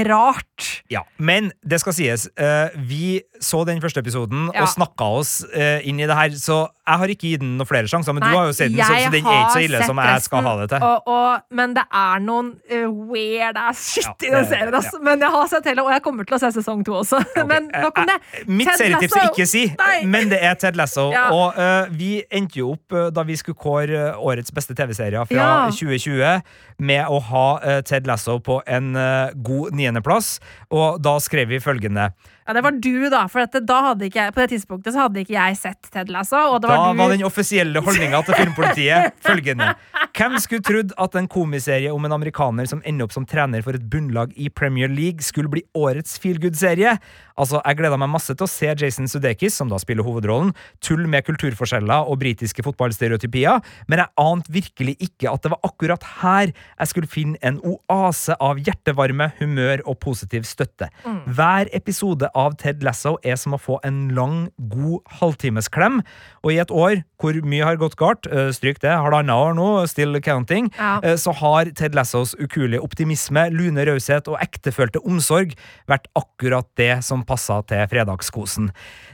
rart. 0.09 0.83
Ja, 0.91 1.03
men 1.19 1.51
det 1.65 1.81
skal 1.83 1.95
sies, 1.97 2.27
eh, 2.37 2.69
vi 2.77 3.21
så 3.43 3.65
den 3.67 3.81
første 3.83 3.99
episoden 4.01 4.51
Ja. 4.55 4.63
og 4.63 4.69
snakka 4.69 5.05
oss 5.19 5.45
eh, 5.55 5.81
inn 5.89 5.99
i 6.01 6.07
det 6.07 6.15
her, 6.15 6.31
så 6.39 6.69
jeg 6.87 6.99
har 6.99 7.07
ikke 7.15 7.29
gitt 7.31 7.41
den 7.41 7.57
noen 7.59 7.67
flere 7.67 7.87
sjanser, 7.91 8.13
men 8.15 8.23
Nei, 8.23 8.31
du 8.33 8.37
har 8.39 8.47
jo 8.47 8.53
sett 8.57 8.73
den, 8.75 8.83
så, 8.83 8.95
så 9.05 9.11
den 9.13 9.27
er 9.27 9.39
ikke 9.43 9.53
så 9.55 9.63
ille 9.67 9.83
som 9.87 10.01
jeg 10.03 10.23
skal 10.23 10.43
ha 10.47 10.53
det 10.61 10.69
til. 10.73 10.83
Og, 10.87 11.09
og, 11.15 11.43
men 11.51 11.75
det 11.77 11.85
er 12.03 12.23
noen 12.25 12.49
eh, 12.71 12.87
weird 12.87 13.59
ass 13.61 13.83
shit 13.95 14.07
Ja, 14.07 14.15
i 14.29 14.31
den 14.35 14.47
serien, 14.51 14.73
serien, 14.73 14.91
Ja. 14.93 15.03
Men 15.03 15.21
jeg 15.27 15.31
har 15.37 15.49
sett 15.53 15.69
hele, 15.71 15.83
og 15.87 15.93
jeg 15.95 16.03
kommer 16.03 16.27
til 16.29 16.37
å 16.37 16.41
se 16.43 16.51
sesong 16.59 16.85
to 16.87 16.97
også. 17.01 17.21
Okay. 17.23 17.45
Men 17.53 17.69
nok 17.73 17.99
om 18.03 18.07
det. 18.11 18.19
Mitt 18.47 18.69
Ted 18.73 18.83
serietips 18.83 19.17
er 19.19 19.29
ikke 19.31 19.47
si, 19.49 19.65
Nei. 19.79 20.05
men 20.07 20.29
det 20.31 20.39
er 20.43 20.55
Ted 20.61 20.77
Lasso. 20.79 21.09
Og 21.11 21.57
uh, 21.59 21.91
vi 21.91 22.23
endte 22.31 22.59
jo 22.61 22.73
opp, 22.77 22.95
da 23.15 23.25
vi 23.27 23.37
skulle 23.39 23.59
kåre 23.59 24.13
årets 24.19 24.53
beste 24.55 24.75
TV-serier 24.79 25.27
fra 25.31 25.37
Ja. 25.43 25.71
2020, 25.71 26.43
med 26.83 27.07
å 27.09 27.21
ha 27.31 27.47
eh, 27.63 27.81
Ted 27.87 28.09
Lasso 28.11 28.39
på 28.43 28.61
en 28.67 28.97
eh, 28.99 29.33
god 29.47 29.77
niendeplass. 29.79 30.37
Og 30.75 31.01
da 31.03 31.17
skrev 31.23 31.53
vi 31.53 31.63
følgende 31.63 32.11
Ja, 32.53 32.59
det 32.59 32.65
var 32.67 32.75
du, 32.85 33.09
da. 33.09 33.23
For 33.33 33.61
da 33.65 33.77
hadde 33.87 34.05
ikke 34.11 34.27
på 34.37 34.43
det 34.43 34.51
tidspunktet 34.53 34.93
så 34.93 35.07
hadde 35.07 35.23
ikke 35.23 35.33
jeg 35.33 35.57
sett 35.57 35.89
Ted 35.89 36.11
Lasso. 36.13 36.37
Da 36.61 36.69
var 36.69 36.93
du 36.93 36.99
var 37.01 37.13
den 37.15 37.25
offisielle 37.25 37.81
holdninga 37.81 38.21
til 38.27 38.37
filmpolitiet 38.37 39.17
følgende. 39.25 39.71
Hvem 40.13 40.37
skulle 40.45 40.61
trodd 40.67 40.93
at 41.01 41.17
en 41.17 41.31
komiserie 41.33 41.89
om 41.89 42.05
en 42.05 42.13
amerikaner 42.13 42.69
som 42.69 42.83
ender 42.85 43.09
opp 43.09 43.15
som 43.17 43.25
trener 43.25 43.65
for 43.65 43.79
et 43.79 43.87
bunnlag 43.89 44.35
i 44.37 44.51
Premier 44.53 44.93
League, 44.93 45.25
skulle 45.25 45.49
bli 45.49 45.63
årets 45.73 46.19
feelgood-serie? 46.21 46.99
Altså, 47.41 47.63
Jeg 47.65 47.79
gleda 47.79 47.97
meg 47.97 48.11
masse 48.13 48.35
til 48.37 48.45
å 48.45 48.51
se 48.51 48.69
Jason 48.77 49.09
Sudeikis, 49.09 49.57
som 49.57 49.71
da 49.73 49.79
spiller 49.81 50.05
hovedrollen, 50.05 50.53
tull 50.85 51.07
med 51.09 51.25
kulturforskjeller 51.25 52.11
og 52.13 52.21
britiske 52.21 52.61
fotballstereotypier, 52.67 53.63
men 53.89 54.03
jeg 54.03 54.13
ante 54.21 54.53
virkelig 54.53 54.99
ikke 55.09 55.33
at 55.33 55.47
det 55.47 55.55
var 55.55 55.63
akkurat 55.65 56.05
her 56.21 56.53
jeg 56.53 56.91
skulle 56.93 57.09
finne 57.09 57.41
en 57.41 57.63
oase 57.65 58.37
av 58.37 58.61
hjertevarme, 58.61 59.31
humør 59.41 59.81
og 59.89 59.97
positiv 60.05 60.45
støtte. 60.45 60.91
Hver 61.33 61.73
episode 61.73 62.29
av 62.37 62.42
Ted 62.51 62.83
Lasso 62.83 63.17
er 63.25 63.37
som 63.37 63.53
å 63.55 63.61
få 63.61 63.79
en 63.85 64.09
lang, 64.15 64.49
god 64.69 65.01
halvtimesklem. 65.21 66.01
Og 66.45 66.53
i 66.53 66.59
et 66.63 66.71
år 66.71 67.03
hvor 67.23 67.37
mye 67.47 67.63
har 67.65 67.77
gått 67.79 67.95
galt, 67.97 68.27
eh, 68.27 68.51
stryk 68.51 68.81
det, 68.83 68.91
halvannet 68.91 69.31
år 69.35 69.55
nå, 69.55 69.87
still 69.89 70.19
counting, 70.21 70.71
Ja. 70.79 70.99
eh, 71.03 71.15
så 71.17 71.33
har 71.35 71.65
Ted 71.75 71.95
Lassos 71.95 72.35
ukuelige 72.35 72.83
optimisme, 72.83 73.49
lune 73.53 73.85
raushet 73.87 74.27
og 74.29 74.39
ektefølte 74.43 74.99
omsorg 75.07 75.55
vært 75.89 76.07
akkurat 76.17 76.67
det 76.77 77.05
som 77.05 77.23
passa 77.25 77.63
til 77.67 77.87
fredagskosen. 77.87 78.71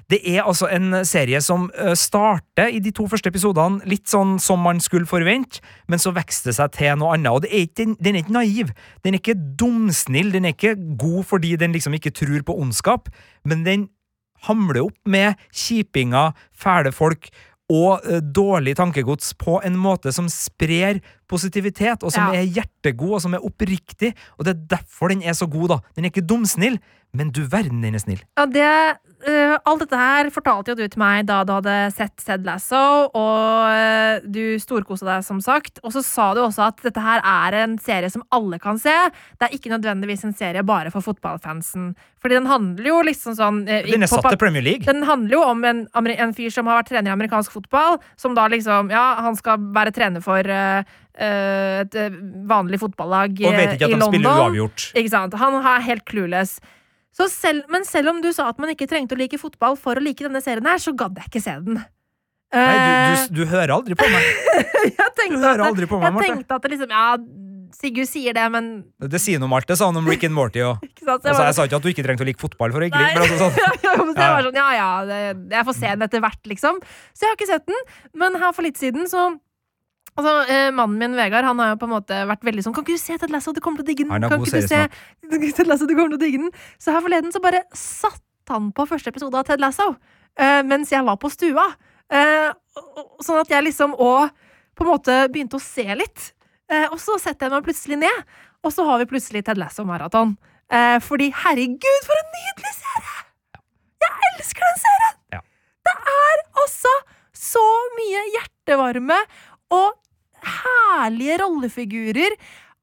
Det 0.08 0.22
er 0.24 0.42
altså 0.42 0.70
en 0.72 1.04
serie 1.04 1.40
som 1.44 1.70
eh, 1.76 1.92
starter 1.94 2.72
i 2.72 2.78
de 2.80 2.90
to 2.90 3.06
første 3.06 3.28
episodene 3.28 3.82
litt 3.84 4.06
sånn 4.08 4.38
som 4.40 4.58
man 4.64 4.80
skulle 4.80 5.04
forvente, 5.06 5.60
men 5.86 5.98
så 5.98 6.14
vokser 6.16 6.44
det 6.48 6.54
seg 6.56 6.72
til 6.72 6.96
noe 6.96 7.12
annet. 7.14 7.32
Og 7.32 7.42
det 7.42 7.50
er 7.52 7.66
ikke, 7.66 7.96
den 8.00 8.16
er 8.16 8.22
ikke 8.22 8.32
naiv. 8.32 8.70
Den 9.04 9.14
er 9.14 9.18
ikke 9.20 9.36
dumsnill. 9.60 10.32
Den 10.32 10.46
er 10.48 10.54
ikke 10.56 10.74
god 10.98 11.24
fordi 11.28 11.56
den 11.60 11.72
liksom 11.76 11.92
ikke 11.98 12.12
tror 12.16 12.40
på 12.48 12.56
ondskap, 12.58 13.07
men 13.48 13.64
den 13.66 13.86
hamler 14.46 14.84
opp 14.86 14.98
med 15.08 15.38
kjipinger, 15.50 16.34
fæle 16.54 16.92
folk 16.94 17.30
og 17.68 18.04
eh, 18.08 18.22
dårlig 18.22 18.76
tankegods 18.78 19.34
på 19.38 19.58
en 19.66 19.76
måte 19.78 20.12
som 20.14 20.30
sprer 20.32 21.02
positivitet, 21.28 22.02
og 22.02 22.12
som 22.12 22.32
Ja. 22.32 22.40
er 22.40 22.46
hjertegod, 22.46 23.14
og 23.18 23.20
som 23.22 23.34
er 23.34 23.44
oppriktig. 23.44 24.14
Og 24.38 24.44
det 24.44 24.56
er 24.56 24.76
derfor 24.78 25.08
den 25.12 25.22
er 25.22 25.32
så 25.36 25.46
god, 25.50 25.68
da. 25.68 25.78
Den 25.96 26.04
er 26.04 26.10
ikke 26.10 26.26
dumsnill, 26.26 26.78
men 27.14 27.30
du 27.30 27.46
verden, 27.48 27.80
den 27.82 27.94
er 27.94 28.02
snill. 28.02 28.20
Ja, 28.36 28.44
det, 28.44 28.98
uh, 29.28 29.56
alt 29.64 29.80
dette 29.80 29.96
her 29.96 30.28
fortalte 30.30 30.74
jo 30.74 30.74
du 30.76 30.88
til 30.88 31.00
meg 31.00 31.24
da 31.26 31.38
du 31.44 31.54
hadde 31.54 31.76
sett 31.96 32.16
Ted 32.20 32.44
Lasso, 32.44 33.08
og 33.16 33.72
uh, 33.72 34.20
du 34.28 34.58
storkosa 34.60 35.06
deg, 35.08 35.24
som 35.24 35.40
sagt. 35.40 35.80
Og 35.82 35.92
så 35.92 36.02
sa 36.04 36.34
du 36.36 36.42
også 36.44 36.66
at 36.68 36.82
dette 36.84 37.00
her 37.00 37.22
er 37.24 37.56
en 37.62 37.78
serie 37.78 38.10
som 38.12 38.22
alle 38.30 38.58
kan 38.60 38.76
se. 38.78 38.92
Det 39.40 39.48
er 39.48 39.56
ikke 39.56 39.72
nødvendigvis 39.72 40.24
en 40.28 40.36
serie 40.36 40.62
bare 40.62 40.92
for 40.92 41.00
fotballfansen. 41.00 41.94
Fordi 42.20 42.34
den 42.34 42.46
handler 42.50 42.86
jo 42.90 43.00
liksom 43.06 43.34
sånn 43.38 43.62
uh, 43.64 43.82
Den 43.88 44.04
er 44.04 44.10
satt 44.10 44.28
til 44.28 44.40
Premier 44.40 44.62
League. 44.62 44.84
Den 44.84 45.02
handler 45.08 45.38
jo 45.38 45.42
om 45.48 45.64
en, 45.64 45.86
en 45.94 46.34
fyr 46.36 46.52
som 46.52 46.66
har 46.68 46.82
vært 46.82 46.92
trener 46.92 47.08
i 47.08 47.16
amerikansk 47.16 47.52
fotball, 47.56 48.00
som 48.20 48.34
da 48.36 48.48
liksom 48.52 48.90
Ja, 48.92 49.14
han 49.22 49.36
skal 49.38 49.56
være 49.72 49.94
trener 49.96 50.20
for 50.20 50.44
et 51.18 51.98
øh, 51.98 52.18
vanlig 52.48 52.78
fotballag 52.82 53.40
Og 53.42 53.56
vet 53.56 53.74
ikke 53.74 53.88
at 53.88 53.94
de 53.96 54.08
spiller 54.08 54.42
uavgjort. 54.44 54.88
Ikke 54.94 55.12
sant? 55.12 55.34
Han 55.40 55.58
er 55.60 55.86
helt 55.88 56.04
clueless. 56.08 56.58
Så 57.18 57.26
selv, 57.32 57.64
men 57.72 57.86
selv 57.88 58.12
om 58.12 58.20
du 58.22 58.30
sa 58.34 58.46
at 58.52 58.58
man 58.62 58.70
ikke 58.70 58.86
trengte 58.90 59.16
å 59.16 59.18
like 59.18 59.40
fotball 59.40 59.74
for 59.80 59.98
å 59.98 60.02
like 60.02 60.22
denne 60.22 60.42
serien, 60.44 60.66
her, 60.70 60.78
så 60.78 60.94
gadd 60.94 61.18
jeg 61.18 61.32
ikke 61.32 61.42
se 61.42 61.56
den. 61.66 61.80
Nei, 61.82 61.88
Eh, 62.48 63.26
du, 63.28 63.34
du, 63.34 63.42
du 63.42 63.50
hører 63.50 63.74
aldri 63.74 63.96
på 63.98 64.06
meg. 64.08 64.24
jeg 64.88 65.10
tenkte 65.18 65.50
at, 65.50 65.60
aldri 65.66 65.88
på 65.90 65.98
meg, 66.00 66.14
jeg 66.16 66.30
tenkte 66.30 66.56
at 66.56 66.64
det 66.64 66.70
liksom 66.72 66.94
Ja, 66.94 67.08
Sigurd 67.76 68.08
sier 68.08 68.32
det, 68.32 68.44
men 68.48 68.68
Det 69.12 69.20
sier 69.20 69.40
noe 69.40 69.50
om 69.50 69.54
alt. 69.58 69.68
Det 69.68 69.76
sa 69.76 69.90
han 69.90 69.98
om 70.00 70.06
Rick 70.08 70.24
and 70.24 70.36
Morty 70.36 70.62
òg. 70.64 70.80
Altså, 71.08 71.32
jeg 71.40 71.56
sa 71.56 71.64
ikke 71.64 71.78
at 71.78 71.84
du 71.84 71.88
ikke 71.88 72.02
trengte 72.04 72.24
å 72.24 72.28
like 72.28 72.40
fotball 72.40 72.72
for 72.74 72.84
å 72.84 72.88
ikke 72.88 73.00
like, 73.00 73.20
men 73.20 73.38
sånn. 73.40 73.54
Ja, 73.86 73.92
sånn, 74.44 74.56
ja 74.58 74.66
ja, 74.76 74.88
det, 75.08 75.20
jeg 75.54 75.64
får 75.68 75.76
se 75.78 75.92
den 75.94 76.04
etter 76.04 76.20
hvert, 76.24 76.40
liksom. 76.50 76.80
Så 77.16 77.24
jeg 77.24 77.30
har 77.32 77.38
ikke 77.38 77.48
sett 77.48 77.64
den. 77.68 77.78
Men 78.20 78.36
her 78.40 78.52
for 78.56 78.66
litt 78.66 78.80
siden 78.80 79.08
så 79.08 79.22
Altså, 80.18 80.32
eh, 80.50 80.68
Mannen 80.74 80.98
min 80.98 81.14
Vegard 81.14 81.46
han 81.46 81.60
har 81.62 81.72
jo 81.72 81.78
på 81.78 81.86
en 81.86 81.94
måte 81.94 82.16
vært 82.26 82.42
veldig 82.42 82.64
sånn 82.64 82.74
Kan 82.74 82.82
ikke 82.82 82.96
du 82.98 83.02
se 83.02 83.18
Ted 83.22 83.30
Lasso, 83.30 83.52
du 83.54 83.60
kommer 83.62 83.80
til 83.80 83.86
å 83.86 83.90
digge 83.92 84.06
den? 84.08 84.24
Kan 84.26 84.42
ikke 84.42 84.62
du 84.64 84.66
se. 84.66 85.52
Ted 85.60 85.70
Lasso, 85.70 85.86
du 85.86 85.94
kommer 85.94 86.10
til 86.16 86.18
å 86.18 86.24
digge 86.24 86.40
den? 86.42 86.50
Så 86.82 86.94
her 86.94 87.04
forleden 87.04 87.34
så 87.34 87.42
bare 87.44 87.62
satt 87.76 88.24
han 88.50 88.72
på 88.74 88.88
første 88.88 89.12
episode 89.12 89.38
av 89.38 89.46
Ted 89.46 89.62
Lasso 89.62 89.92
eh, 90.38 90.64
mens 90.66 90.90
jeg 90.90 91.04
var 91.06 91.20
på 91.22 91.30
stua. 91.32 91.68
Eh, 92.10 92.50
sånn 93.22 93.40
at 93.42 93.52
jeg 93.52 93.66
liksom 93.68 93.94
òg 93.94 94.34
på 94.78 94.86
en 94.86 94.90
måte 94.90 95.16
begynte 95.32 95.58
å 95.58 95.62
se 95.62 95.86
litt. 95.98 96.32
Eh, 96.70 96.86
og 96.90 96.98
så 97.02 97.18
setter 97.20 97.48
jeg 97.48 97.54
meg 97.56 97.66
plutselig 97.66 97.98
ned, 98.02 98.34
og 98.64 98.74
så 98.74 98.86
har 98.88 99.00
vi 99.02 99.08
plutselig 99.10 99.44
Ted 99.46 99.60
Lasso-maraton. 99.60 100.36
Eh, 100.68 100.98
fordi 101.04 101.30
herregud, 101.44 102.02
for 102.06 102.20
en 102.20 102.34
nydelig 102.34 102.74
serie! 102.76 103.24
Jeg 104.04 104.32
elsker 104.32 104.66
den 104.66 104.82
serien! 104.82 105.16
Ja. 105.36 105.40
Det 105.88 105.94
er 106.14 106.42
altså 106.62 106.92
så 107.38 107.64
mye 107.96 108.26
hjertevarme 108.34 109.16
og 109.74 109.96
herlige 110.44 111.40
rollefigurer. 111.42 112.38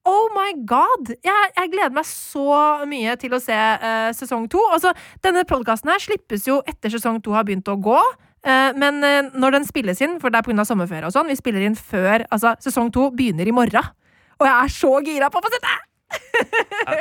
Oh 0.06 0.30
my 0.36 0.52
god! 0.70 1.16
Jeg, 1.26 1.50
jeg 1.56 1.72
gleder 1.74 1.96
meg 1.96 2.06
så 2.06 2.60
mye 2.86 3.16
til 3.18 3.34
å 3.34 3.42
se 3.42 3.56
uh, 3.58 4.12
sesong 4.14 4.46
to. 4.54 4.62
Altså, 4.76 4.94
denne 5.26 5.46
podkasten 5.50 5.90
her 5.90 6.04
slippes 6.04 6.46
jo 6.46 6.60
etter 6.70 6.94
sesong 6.94 7.18
to 7.26 7.34
har 7.34 7.48
begynt 7.48 7.72
å 7.74 7.80
gå. 7.82 8.00
Eh, 8.46 8.72
men 8.78 9.02
eh, 9.02 9.32
når 9.34 9.58
den 9.58 9.64
spilles 9.66 10.02
inn, 10.06 10.20
for 10.22 10.30
det 10.30 10.38
er 10.38 10.46
pga. 10.46 10.66
sommerferie 10.68 11.08
og 11.08 11.14
sånn, 11.16 11.32
vi 11.32 11.38
spiller 11.38 11.66
inn 11.66 11.78
før 11.78 12.28
Altså, 12.30 12.54
sesong 12.62 12.92
to 12.94 13.10
begynner 13.16 13.48
i 13.48 13.56
morgen. 13.56 13.94
Og 14.38 14.46
jeg 14.46 14.54
er 14.54 14.74
så 14.76 14.92
gira 15.06 15.32
på 15.34 15.42
å 15.42 15.46
få 15.46 15.54
sett 15.56 15.66
det! 15.66 15.80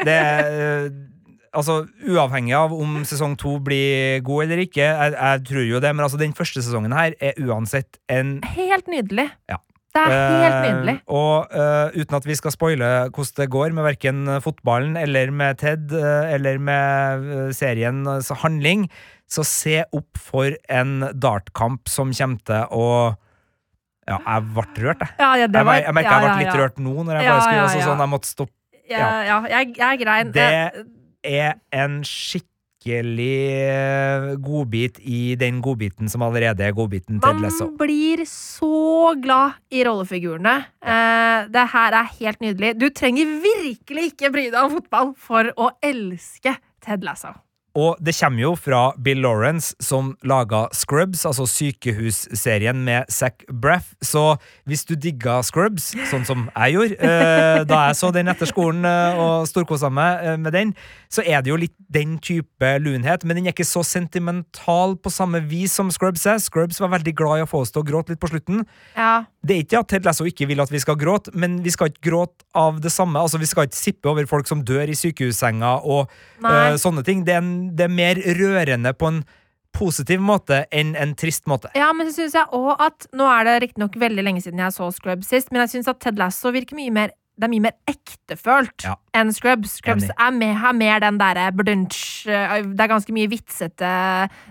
Det 0.08 0.20
Altså, 1.54 1.84
uavhengig 2.02 2.54
av 2.58 2.72
om 2.74 3.04
sesong 3.06 3.36
to 3.38 3.60
blir 3.62 4.18
god 4.26 4.48
eller 4.48 4.64
ikke, 4.64 4.88
jeg, 4.88 5.12
jeg 5.14 5.42
tror 5.46 5.66
jo 5.68 5.80
det, 5.84 5.92
men 5.94 6.02
altså, 6.02 6.18
den 6.18 6.32
første 6.34 6.64
sesongen 6.64 6.90
her 6.96 7.14
er 7.22 7.38
uansett 7.44 8.00
en 8.10 8.40
Helt 8.56 8.90
nydelig. 8.90 9.28
Ja. 9.46 9.60
Det 9.94 10.02
er 10.02 10.12
helt 10.42 10.54
Eh, 10.54 10.64
nydelig. 10.74 10.94
og 11.06 11.52
uh, 11.54 11.94
uten 11.94 12.16
at 12.18 12.24
vi 12.26 12.34
skal 12.34 12.50
spoile 12.50 12.88
hvordan 13.14 13.36
det 13.38 13.46
går 13.54 13.74
med 13.76 13.84
verken 13.86 14.24
fotballen 14.42 14.96
eller 14.98 15.30
med 15.30 15.58
Ted 15.60 15.92
eh, 15.94 16.32
eller 16.34 16.58
med 16.58 17.28
uh, 17.28 17.52
seriens 17.54 18.28
handling, 18.42 18.88
så 19.30 19.44
se 19.46 19.84
opp 19.94 20.18
for 20.18 20.50
en 20.68 20.96
dartkamp 21.14 21.86
som 21.88 22.10
kommer 22.12 22.42
til 22.44 22.74
å 22.74 22.88
Ja, 24.10 24.18
jeg 24.18 24.42
ble 24.52 24.66
rørt, 24.84 25.00
jeg. 25.00 25.14
Ja, 25.18 25.30
ja, 25.38 25.46
Jeg, 25.46 25.64
var, 25.64 25.78
jeg 25.80 25.94
merker 25.96 26.10
ja, 26.10 26.18
jeg 26.26 26.34
ble 26.34 26.44
litt 26.44 26.58
rørt 26.60 26.78
nå, 26.82 26.96
når 27.06 27.14
jeg 27.20 27.30
bare 27.30 27.44
skulle 27.46 27.62
altså, 27.62 27.84
sånn, 27.86 28.02
Jeg 28.04 28.12
måtte 28.12 28.28
stoppe. 28.28 28.52
Ja, 28.90 29.06
ja, 29.24 29.38
jeg, 29.48 29.70
jeg 29.78 30.02
grein. 30.02 30.32
Det 30.34 30.50
Eh, 31.24 31.46
er 31.46 31.54
en 31.72 32.02
skikkelig 32.04 32.50
eh, 32.88 34.34
godbit 34.42 34.98
i 35.00 35.34
den 35.40 35.60
godbiten 35.64 36.10
som 36.10 36.24
allerede 36.26 36.64
er 36.66 36.74
godbiten 36.76 37.20
Ted 37.22 37.40
Lesso. 37.42 37.68
Man 37.70 37.78
blir 37.80 38.24
så 38.28 39.14
glad 39.20 39.60
i 39.70 39.84
rollefigurene. 39.86 40.56
Eh, 40.84 41.48
det 41.54 41.66
her 41.76 41.98
er 42.00 42.12
helt 42.18 42.40
nydelig. 42.44 42.74
Du 42.80 42.88
trenger 42.90 43.38
virkelig 43.44 44.12
ikke 44.12 44.32
bry 44.34 44.48
deg 44.50 44.60
om 44.62 44.76
fotball 44.78 45.14
for 45.16 45.52
å 45.56 45.70
elske 45.84 46.56
Ted 46.84 47.04
Lasso. 47.06 47.43
Og 47.74 47.98
det 47.98 48.14
kommer 48.14 48.42
jo 48.44 48.52
fra 48.54 48.82
Bill 49.02 49.18
Lawrence, 49.24 49.74
som 49.82 50.12
laga 50.22 50.68
Scrubs, 50.72 51.24
altså 51.26 51.46
sykehusserien 51.50 52.84
med 52.86 53.10
Zac 53.10 53.42
Braff. 53.50 53.94
Så 54.02 54.36
hvis 54.68 54.84
du 54.86 54.94
digga 54.94 55.40
Scrubs, 55.42 55.90
sånn 56.10 56.26
som 56.28 56.46
jeg 56.52 56.76
gjorde 56.76 56.98
eh, 57.02 57.62
da 57.66 57.80
jeg 57.88 57.98
så 57.98 58.12
den 58.14 58.30
etter 58.30 58.48
skolen 58.50 58.86
eh, 58.86 59.18
og 59.18 59.48
storkosa 59.50 59.90
meg 59.90 60.22
eh, 60.22 60.38
med 60.38 60.54
den, 60.54 60.74
så 61.10 61.24
er 61.26 61.42
det 61.42 61.50
jo 61.50 61.58
litt 61.58 61.74
den 61.94 62.16
type 62.22 62.70
lunhet, 62.82 63.24
men 63.26 63.38
den 63.38 63.48
er 63.48 63.54
ikke 63.54 63.66
så 63.66 63.82
sentimental 63.86 64.96
på 64.98 65.12
samme 65.12 65.42
vis 65.50 65.74
som 65.74 65.90
Scrubs 65.94 66.24
er. 66.30 66.40
Scrubs 66.42 66.80
var 66.82 66.92
veldig 66.94 67.14
glad 67.16 67.42
i 67.42 67.44
å 67.44 67.50
få 67.50 67.64
oss 67.64 67.74
til 67.74 67.82
å 67.82 67.86
gråte 67.86 68.14
litt 68.14 68.22
på 68.22 68.30
slutten. 68.30 68.64
Ja, 68.94 69.24
Det 69.44 69.54
er 69.54 69.64
ikke 69.66 69.80
at 69.82 69.90
Ted 69.92 70.06
Lasso 70.06 70.24
ikke 70.24 70.46
vil 70.48 70.62
at 70.62 70.70
vi 70.72 70.80
skal 70.80 70.96
gråte, 70.96 71.34
men 71.36 71.58
vi 71.62 71.72
skal 71.74 71.90
ikke 71.90 72.06
gråte 72.08 72.46
av 72.56 72.78
det 72.82 72.90
samme. 72.94 73.20
Altså, 73.20 73.38
Vi 73.38 73.50
skal 73.50 73.68
ikke 73.68 73.76
sippe 73.76 74.08
over 74.10 74.26
folk 74.30 74.48
som 74.48 74.62
dør 74.64 74.88
i 74.88 74.96
sykehussenga 74.96 75.74
og 75.84 76.08
eh, 76.40 76.78
sånne 76.80 77.04
ting. 77.04 77.26
Det 77.26 77.34
er, 77.36 77.42
en, 77.42 77.63
det 77.76 77.86
er 77.88 77.92
mer 77.94 78.20
rørende 78.38 78.92
på 78.96 79.10
en 79.12 79.24
positiv 79.74 80.20
måte 80.22 80.60
enn 80.70 80.92
en 80.94 81.16
trist 81.18 81.48
måte. 81.50 81.70
ja 81.74 81.88
men 81.92 82.06
så 82.06 82.20
syns 82.20 82.36
jeg 82.38 82.46
òg 82.54 82.76
at 82.84 83.06
Nå 83.16 83.26
er 83.26 83.44
det 83.48 83.54
riktignok 83.64 83.96
veldig 83.98 84.22
lenge 84.22 84.42
siden 84.44 84.60
jeg 84.62 84.74
så 84.76 84.86
Scrubs 84.94 85.26
sist, 85.32 85.50
men 85.50 85.64
jeg 85.64 85.72
syns 85.74 85.88
at 85.90 85.98
Ted 86.04 86.20
Lasso 86.20 86.52
virker 86.54 86.78
mye 86.78 86.92
mer 86.94 87.10
det 87.34 87.48
er 87.48 87.50
mye 87.50 87.64
mer 87.64 87.74
ektefølt 87.90 88.84
Ja. 88.86 88.92
enn 89.18 89.32
Scrubs. 89.34 89.72
Scrubs 89.80 90.04
er 90.06 90.30
mer, 90.30 90.52
har 90.54 90.72
mer 90.78 91.00
den 91.02 91.16
derre 91.18 91.48
brunch 91.50 92.28
eh, 92.30 92.60
Det 92.62 92.78
er 92.84 92.92
ganske 92.92 93.10
mye 93.16 93.26
vitsete 93.32 93.90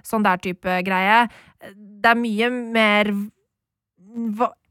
sånn 0.04 0.26
der 0.28 0.42
type 0.44 0.82
greie. 0.84 1.22
Det 2.04 2.12
er 2.12 2.20
mye 2.20 2.50
mer 2.52 3.14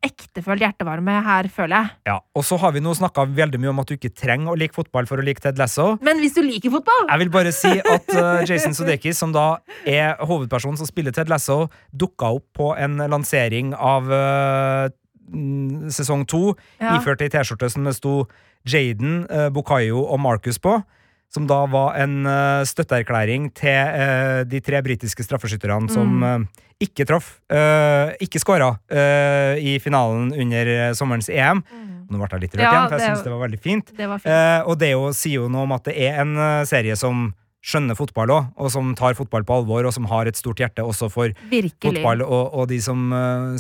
ektefølt 0.03 0.62
hjertevarme 0.64 1.14
her, 1.22 1.46
føler 1.53 1.76
jeg. 1.76 1.90
Ja, 2.11 2.16
Og 2.34 2.42
så 2.44 2.57
har 2.59 2.72
vi 2.74 2.80
nå 2.82 2.90
snakka 2.98 3.24
veldig 3.38 3.61
mye 3.62 3.70
om 3.70 3.78
at 3.82 3.86
du 3.90 3.94
ikke 3.94 4.11
trenger 4.18 4.50
å 4.53 4.57
like 4.59 4.74
fotball 4.74 5.07
for 5.07 5.22
å 5.22 5.24
like 5.26 5.40
Ted 5.44 5.61
Lasso. 5.61 5.92
Men 6.03 6.18
hvis 6.18 6.34
du 6.34 6.42
liker 6.42 6.72
fotball 6.74 7.07
Jeg 7.09 7.22
vil 7.22 7.30
bare 7.30 7.53
si 7.55 7.70
at 7.78 8.11
eh, 8.11 8.42
Jason 8.50 8.74
Sudeikis, 8.74 9.20
som 9.22 9.32
da 9.34 9.59
er 9.86 10.16
hovedpersonen 10.26 10.80
som 10.80 10.88
spiller 10.90 11.14
Ted 11.14 11.30
Lasso, 11.30 11.68
dukka 11.94 12.32
opp 12.40 12.48
på 12.59 12.72
en 12.74 12.98
lansering 13.12 13.74
av 13.78 14.11
mm, 14.11 15.90
sesong 15.94 16.26
to, 16.26 16.55
Ja. 16.80 16.96
iført 16.98 17.22
ei 17.22 17.30
T-skjorte 17.32 17.70
som 17.70 17.84
det 17.86 17.94
sto 17.96 18.26
Jaden, 18.66 19.24
uh, 19.30 19.48
Bukayo 19.50 20.05
og 20.07 20.20
Marcus 20.22 20.59
på. 20.59 20.82
Som 21.32 21.46
da 21.48 21.62
var 21.72 21.94
en 22.02 22.26
uh, 22.28 22.60
støtteerklæring 22.68 23.46
til 23.56 23.72
uh, 23.72 24.42
de 24.44 24.60
tre 24.60 24.82
britiske 24.84 25.24
straffeskytterne 25.24 25.88
som 25.90 26.18
Mm. 26.20 26.44
eh, 26.44 26.62
ikke 26.82 27.04
traff, 27.06 27.36
ikke 28.18 28.40
skåra 28.42 28.72
i 29.62 29.76
finalen 29.78 30.32
under 30.34 30.92
sommerens 30.98 31.28
EM. 31.30 31.60
Nå 32.10 32.18
ble 32.18 32.26
jeg 32.32 32.40
litt 32.42 32.56
rørt 32.58 32.64
Ja, 32.64 32.72
igjen, 32.72 32.88
for 32.90 32.98
jeg 32.98 33.06
syns 33.12 33.22
det 33.22 33.30
var 33.32 33.42
veldig 33.44 33.60
fint. 33.62 33.92
Det 33.96 34.08
var 34.10 34.18
fint. 34.18 34.32
Eh, 34.34 34.62
og 34.66 34.78
det 34.80 34.88
jo, 34.90 35.04
sier 35.14 35.36
jo 35.44 35.48
noe 35.48 35.62
om 35.62 35.72
at 35.76 35.84
det 35.86 35.94
er 36.08 36.18
en 36.24 36.34
serie 36.66 36.96
som 36.98 37.28
skjønner 37.62 37.94
fotball 37.94 38.32
òg, 38.34 38.48
og 38.58 38.72
som 38.74 38.90
tar 38.98 39.14
fotball 39.14 39.46
på 39.46 39.60
alvor, 39.60 39.86
og 39.86 39.94
som 39.94 40.08
har 40.10 40.26
et 40.26 40.34
stort 40.36 40.58
hjerte 40.58 40.82
også 40.82 41.06
for 41.14 41.30
Virkelig. 41.52 41.78
fotball 41.86 42.26
og, 42.26 42.50
og 42.50 42.66
de 42.74 42.80
som 42.82 43.06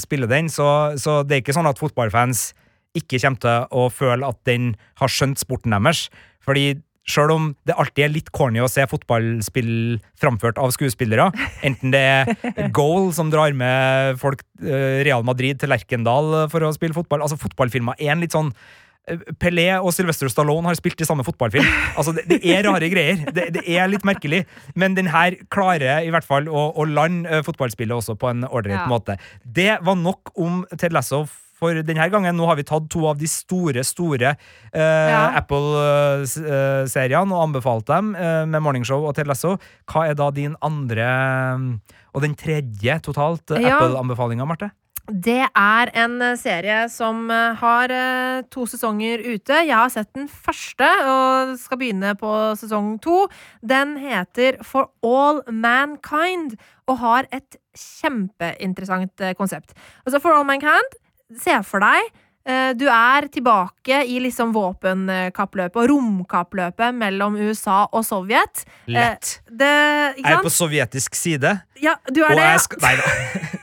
spiller 0.02 0.26
den. 0.26 0.50
Så, 0.50 0.66
så 0.98 1.20
det 1.22 1.36
er 1.38 1.44
ikke 1.46 1.54
sånn 1.54 1.70
at 1.70 1.78
fotballfans 1.78 2.48
ikke 2.98 3.22
kommer 3.22 3.38
til 3.46 3.70
å 3.70 3.86
føle 3.94 4.26
at 4.34 4.42
den 4.50 4.72
har 4.98 5.08
skjønt 5.14 5.38
sporten 5.38 5.70
deres. 5.78 6.08
Fordi 6.42 6.72
Sjøl 7.02 7.32
om 7.34 7.48
det 7.66 7.74
alltid 7.74 8.04
er 8.04 8.12
litt 8.14 8.28
corny 8.34 8.60
å 8.62 8.68
se 8.70 8.84
fotballspill 8.86 9.72
framført 10.22 10.60
av 10.62 10.70
skuespillere. 10.74 11.30
Enten 11.66 11.90
det 11.94 12.02
er 12.02 12.68
Goal, 12.74 13.10
som 13.16 13.32
drar 13.32 13.54
med 13.58 14.20
folk 14.22 14.44
eh, 14.62 15.00
Real 15.06 15.24
Madrid 15.26 15.58
til 15.58 15.72
Lerkendal 15.74 16.46
for 16.52 16.62
å 16.62 16.70
spille 16.76 16.94
fotball. 16.94 17.24
Altså 17.26 17.40
Fotballfilmer 17.42 17.98
er 17.98 18.14
en 18.14 18.22
litt 18.22 18.36
sånn 18.36 18.52
eh, 19.10 19.18
Pelé 19.42 19.66
og 19.80 19.90
Sylvester 19.96 20.30
Stallone 20.30 20.70
har 20.70 20.78
spilt 20.78 21.02
i 21.02 21.08
samme 21.08 21.26
fotballfilm. 21.26 21.66
Altså, 21.98 22.14
det, 22.14 22.28
det 22.30 22.38
er 22.54 22.62
rare 22.70 22.88
greier. 22.92 23.26
Det, 23.34 23.48
det, 23.58 23.66
er 23.66 23.90
litt 23.90 24.06
merkelig. 24.06 24.44
Men 24.78 24.94
den 24.94 25.10
her 25.10 25.34
klarer 25.52 26.06
i 26.06 26.14
hvert 26.14 26.28
fall 26.28 26.46
å, 26.46 26.68
å 26.78 26.86
lande 26.86 27.26
eh, 27.26 27.42
fotballspillet 27.46 27.98
også 27.98 28.14
på 28.14 28.30
en 28.30 28.46
ålreit 28.46 28.78
Ja. 28.78 28.86
måte. 28.90 29.18
Det 29.42 29.72
var 29.82 29.98
nok 29.98 30.36
om 30.38 30.62
Ted 30.78 30.94
Lasso 30.94 31.24
for 31.62 31.78
denne 31.86 32.08
gangen. 32.10 32.34
Nå 32.38 32.48
har 32.50 32.58
vi 32.58 32.66
tatt 32.66 32.88
to 32.90 33.04
av 33.06 33.20
de 33.20 33.30
store, 33.30 33.84
store 33.86 34.34
eh, 34.34 35.08
Ja. 35.12 35.22
Apple-seriene 35.38 37.32
og 37.36 37.46
anbefalt 37.48 37.86
dem 37.90 38.14
eh, 38.18 38.42
med 38.50 38.62
Morningshow 38.64 39.06
og 39.06 39.14
Ted 39.16 39.30
Lasso. 39.30 39.56
Hva 39.90 40.08
er 40.10 40.18
da 40.18 40.30
din 40.34 40.56
andre 40.64 41.08
og 42.12 42.22
den 42.24 42.36
tredje 42.38 42.98
totalt 43.06 43.54
eh, 43.54 43.62
Ja. 43.64 43.78
Apple-anbefalinga, 43.78 44.46
Marte? 44.48 44.72
Det 45.10 45.40
er 45.58 45.90
en 45.98 46.12
eh, 46.22 46.36
serie 46.38 46.84
som 46.92 47.24
eh, 47.32 47.56
har 47.58 47.94
to 48.54 48.66
sesonger 48.70 49.22
ute. 49.24 49.62
Jeg 49.66 49.74
har 49.74 49.90
sett 49.92 50.12
den 50.18 50.28
første 50.30 50.86
og 51.10 51.56
skal 51.62 51.80
begynne 51.80 52.14
på 52.18 52.30
sesong 52.60 52.94
to. 53.02 53.24
Den 53.66 53.96
heter 54.02 54.60
For 54.66 54.92
All 55.06 55.42
Mankind 55.50 56.54
og 56.90 57.00
har 57.02 57.30
et 57.34 57.58
kjempeinteressant 57.78 59.22
konsept. 59.38 59.74
Altså 60.06 60.20
For 60.22 60.34
All 60.36 60.46
Mankind, 60.48 60.98
se 61.40 61.54
for 61.64 61.80
deg 61.84 62.10
eh, 62.44 62.72
du 62.74 62.86
er 62.90 63.28
tilbake 63.32 64.02
i 64.10 64.18
liksom 64.24 64.52
våpenkappløpet 64.56 65.76
og 65.82 65.88
romkappløpet 65.92 66.94
mellom 66.94 67.36
USA 67.38 67.84
og 67.92 68.04
Sovjet. 68.04 68.64
Lett. 68.90 69.36
Eh, 69.46 69.56
det, 69.62 69.72
Jeg 70.18 70.32
er 70.36 70.42
på 70.42 70.50
sovjetisk 70.52 71.14
side, 71.14 71.60
Ja, 71.82 71.94
du 72.10 72.22
og 72.24 72.30
er 72.32 72.34
det. 72.40 72.48
jeg 72.52 72.60
skal 72.66 72.78
Nei 72.82 72.96
da. 73.00 73.58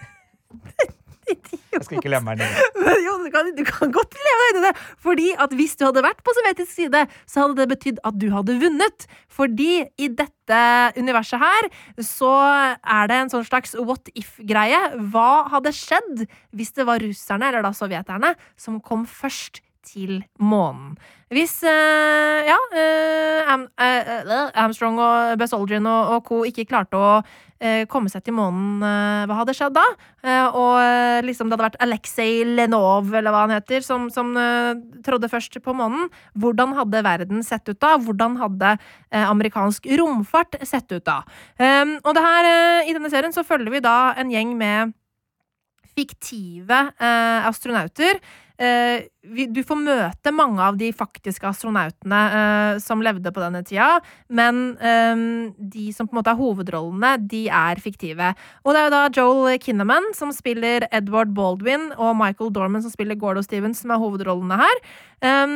Skal 1.89 2.01
ikke 2.01 2.11
leve 2.13 2.25
meg 2.27 2.41
ned. 2.41 2.65
Jo, 2.99 3.15
du 3.23 3.29
kan, 3.33 3.49
du 3.55 3.63
kan 3.65 3.91
godt 3.93 4.15
leve 4.17 4.39
deg 4.41 4.51
inn 4.51 4.59
i 4.59 4.65
det. 4.67 4.73
Fordi 5.01 5.27
at 5.45 5.53
hvis 5.57 5.75
du 5.79 5.85
hadde 5.87 6.03
vært 6.05 6.21
på 6.25 6.33
sovjetisk 6.37 6.71
side, 6.75 7.05
så 7.29 7.43
hadde 7.43 7.57
det 7.59 7.69
betydd 7.71 8.01
at 8.05 8.19
du 8.21 8.27
hadde 8.33 8.57
vunnet. 8.61 9.07
Fordi 9.33 9.71
i 9.97 10.09
dette 10.19 10.59
universet 10.97 11.41
her, 11.41 11.69
så 12.03 12.33
er 12.79 13.09
det 13.09 13.17
en 13.17 13.33
sånn 13.33 13.47
slags 13.47 13.73
what 13.77 14.11
if-greie. 14.13 14.81
Hva 15.13 15.47
hadde 15.53 15.73
skjedd 15.75 16.27
hvis 16.53 16.75
det 16.77 16.85
var 16.89 17.01
russerne, 17.03 17.49
eller 17.49 17.65
da 17.65 17.73
sovjeterne, 17.75 18.35
som 18.59 18.79
kom 18.83 19.07
først 19.09 19.63
til 19.85 20.19
månen? 20.39 20.95
Hvis 21.29 21.59
uh, 21.61 22.41
ja, 22.41 22.57
uh, 22.73 23.51
Am, 23.53 23.67
uh, 23.77 24.47
Armstrong 24.57 24.97
og 24.97 25.35
Buzz 25.37 25.53
Aldrin 25.53 25.85
og, 25.85 26.15
og 26.15 26.23
co. 26.25 26.41
ikke 26.47 26.65
klarte 26.69 26.97
å 26.97 27.19
komme 27.91 28.07
seg 28.07 28.21
til 28.23 28.31
månen, 28.37 28.77
hva 29.27 29.35
hadde 29.41 29.51
skjedd 29.51 29.73
da? 29.75 29.81
Og 30.55 31.25
liksom 31.27 31.49
det 31.49 31.57
hadde 31.57 31.65
vært 31.65 31.81
Alexei 31.83 32.45
Lenov, 32.47 33.09
eller 33.11 33.35
hva 33.35 33.41
han 33.43 33.51
heter, 33.51 33.83
som, 33.83 34.05
som 34.15 34.31
trådde 35.03 35.27
først 35.27 35.59
på 35.65 35.73
månen. 35.75 36.07
Hvordan 36.39 36.71
hadde 36.77 37.03
verden 37.03 37.43
sett 37.43 37.67
ut 37.67 37.75
da? 37.83 37.97
Hvordan 37.99 38.39
hadde 38.39 38.77
amerikansk 39.11 39.91
romfart 39.99 40.55
sett 40.63 40.87
ut 40.95 41.03
da? 41.03 41.17
Um, 41.59 41.97
og 41.99 42.15
det 42.15 42.23
her, 42.29 42.51
i 42.87 42.95
denne 42.95 43.11
serien 43.11 43.35
så 43.35 43.43
følger 43.43 43.75
vi 43.75 43.83
da 43.83 44.13
en 44.15 44.31
gjeng 44.31 44.55
med 44.55 44.95
fiktive 45.99 46.85
astronauter. 47.03 48.23
Eh, 48.59 49.05
du 49.23 49.61
får 49.63 49.77
møte 49.79 50.33
mange 50.35 50.59
av 50.59 50.75
de 50.79 50.89
faktiske 50.91 51.47
astronautene 51.47 52.19
eh, 52.39 52.79
som 52.83 52.99
levde 53.03 53.31
på 53.31 53.39
denne 53.39 53.61
tida, 53.63 54.01
men 54.27 54.73
eh, 54.83 55.21
de 55.75 55.85
som 55.95 56.09
på 56.09 56.15
en 56.15 56.19
måte 56.19 56.33
er 56.33 56.39
hovedrollene, 56.41 57.13
de 57.31 57.45
er 57.47 57.79
fiktive. 57.79 58.33
Og 58.65 58.75
det 58.75 58.81
er 58.81 58.89
jo 58.89 58.95
da 58.97 59.03
Joel 59.15 59.61
Kinnaman 59.63 60.11
som 60.17 60.33
spiller 60.35 60.89
Edward 60.91 61.31
Baldwin, 61.37 61.93
og 61.95 62.17
Michael 62.19 62.51
Dorman 62.55 62.83
som 62.83 62.91
spiller 62.91 63.19
Gordo 63.19 63.45
Stevens, 63.45 63.79
som 63.85 63.95
er 63.95 64.03
hovedrollene 64.03 64.59
her. 64.59 64.83
Um, 65.23 65.55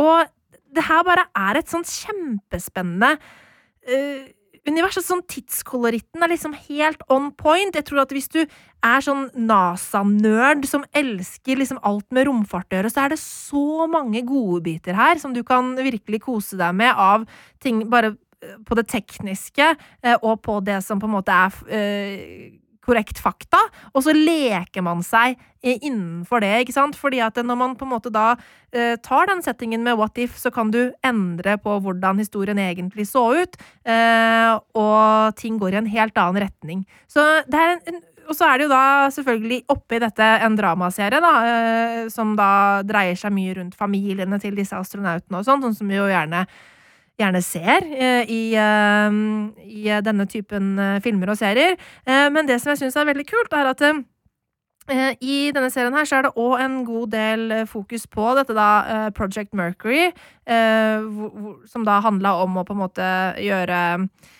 og 0.00 0.28
det 0.72 0.84
her 0.88 1.02
bare 1.08 1.26
er 1.36 1.60
et 1.60 1.72
sånt 1.72 1.88
kjempespennende 1.88 3.16
univers. 4.68 4.96
Altså, 4.96 5.14
sånn 5.14 5.24
tidskoloritten 5.30 6.22
er 6.22 6.32
liksom 6.32 6.54
helt 6.68 7.02
on 7.12 7.30
point. 7.38 7.74
Jeg 7.74 7.86
tror 7.88 8.04
at 8.04 8.14
hvis 8.14 8.30
du 8.32 8.40
er 8.42 9.04
sånn 9.04 9.28
NASA-nerd 9.48 10.66
som 10.68 10.86
elsker 10.96 11.60
liksom 11.60 11.80
alt 11.86 12.08
med 12.14 12.28
romfart 12.28 12.70
å 12.70 12.80
gjøre, 12.80 12.92
så 12.92 13.04
er 13.04 13.14
det 13.14 13.20
så 13.22 13.88
mange 13.90 14.24
godbiter 14.26 14.98
her 14.98 15.20
som 15.22 15.34
du 15.36 15.42
kan 15.46 15.74
virkelig 15.78 16.22
kose 16.26 16.58
deg 16.60 16.76
med 16.78 16.94
av 16.94 17.26
ting 17.62 17.84
bare 17.92 18.14
eh, 18.42 18.58
på 18.66 18.78
det 18.78 18.88
tekniske 18.90 19.72
eh, 19.74 20.16
og 20.20 20.42
på 20.44 20.58
det 20.64 20.80
som 20.86 21.02
på 21.02 21.10
en 21.10 21.16
måte 21.18 21.34
er 21.34 21.62
eh, 21.70 22.50
korrekt 22.82 23.20
fakta, 23.22 23.60
og 23.92 24.04
så 24.04 24.14
leker 24.16 24.84
man 24.84 25.04
seg 25.06 25.36
eh, 25.62 25.78
innenfor 25.78 26.42
det, 26.42 26.52
ikke 26.64 26.76
sant? 26.76 26.98
Fordi 26.98 27.22
at 27.24 27.38
når 27.38 27.58
man 27.58 27.76
på 27.78 27.86
en 27.86 27.92
måte 27.94 28.12
da 28.12 28.32
eh, 28.74 28.96
tar 29.02 29.30
den 29.30 29.42
settingen 29.44 29.84
med 29.86 29.98
what 30.00 30.18
if, 30.18 30.36
så 30.40 30.52
kan 30.54 30.72
du 30.74 30.80
endre 31.06 31.56
på 31.62 31.78
hvordan 31.84 32.22
historien 32.22 32.58
egentlig 32.58 33.06
så 33.10 33.28
ut, 33.42 33.60
eh, 33.86 34.54
og 34.78 35.36
ting 35.38 35.60
går 35.62 35.76
i 35.76 35.82
en 35.82 35.92
helt 35.92 36.18
annen 36.18 36.42
retning. 36.46 36.86
Så 37.10 37.22
det 37.46 37.60
er 37.60 37.76
en, 37.76 37.86
en 37.92 38.02
og 38.28 38.36
så 38.38 38.46
er 38.48 38.58
det 38.58 38.66
jo 38.68 38.72
da 38.72 38.82
selvfølgelig 39.12 39.56
oppi 39.72 39.98
dette 40.02 40.26
en 40.46 40.56
dramaserie, 40.58 41.18
da, 41.22 41.32
eh, 41.46 42.02
som 42.12 42.36
da 42.38 42.82
dreier 42.86 43.18
seg 43.18 43.34
mye 43.34 43.56
rundt 43.58 43.74
familiene 43.78 44.38
til 44.42 44.54
disse 44.58 44.78
astronautene 44.78 45.40
og 45.40 45.48
sånn, 45.48 45.64
sånn 45.64 45.76
som 45.76 45.90
vi 45.90 45.98
jo 45.98 46.06
gjerne 46.10 46.44
gjerne 47.22 47.42
ser 47.44 47.86
eh, 47.92 48.30
i, 48.30 48.42
eh, 48.58 49.18
i 49.66 49.84
denne 50.04 50.26
typen 50.30 50.74
eh, 50.78 50.98
filmer 51.04 51.32
og 51.32 51.38
serier. 51.40 51.78
Eh, 52.06 52.28
men 52.34 52.48
det 52.48 52.60
som 52.60 52.72
jeg 52.72 52.84
syns 52.84 52.98
er 52.98 53.08
veldig 53.08 53.26
kult, 53.28 53.54
er 53.56 53.70
at 53.70 53.84
eh, 53.88 54.02
i 55.22 55.38
denne 55.54 55.70
serien 55.70 55.94
her 55.94 56.08
så 56.08 56.18
er 56.18 56.28
det 56.28 56.34
òg 56.42 56.58
en 56.60 56.82
god 56.88 57.14
del 57.14 57.48
eh, 57.54 57.66
fokus 57.70 58.06
på 58.10 58.34
dette 58.38 58.56
da 58.56 58.68
eh, 58.82 59.08
Project 59.14 59.54
Mercury, 59.54 60.10
eh, 60.46 61.10
som 61.70 61.88
da 61.88 62.00
handla 62.02 62.36
om 62.42 62.58
å 62.58 62.66
på 62.66 62.76
en 62.76 62.84
måte 62.84 63.10
gjøre 63.42 63.82
eh, 63.94 64.30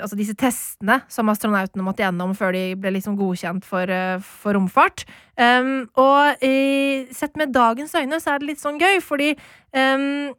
Altså 0.00 0.16
disse 0.16 0.32
testene 0.40 1.02
som 1.12 1.28
astronautene 1.28 1.84
måtte 1.84 2.00
gjennom 2.00 2.30
før 2.32 2.54
de 2.56 2.62
ble 2.80 2.94
liksom 2.94 3.18
godkjent 3.18 3.66
for, 3.68 3.90
eh, 3.92 4.16
for 4.24 4.56
romfart. 4.56 5.04
Um, 5.36 5.90
og 6.00 6.40
i, 6.40 7.04
sett 7.12 7.36
med 7.36 7.52
dagens 7.52 7.92
øyne 7.92 8.16
så 8.16 8.32
er 8.32 8.40
det 8.40 8.48
litt 8.48 8.62
sånn 8.62 8.80
gøy, 8.80 9.02
fordi 9.04 9.34
um, 9.76 10.32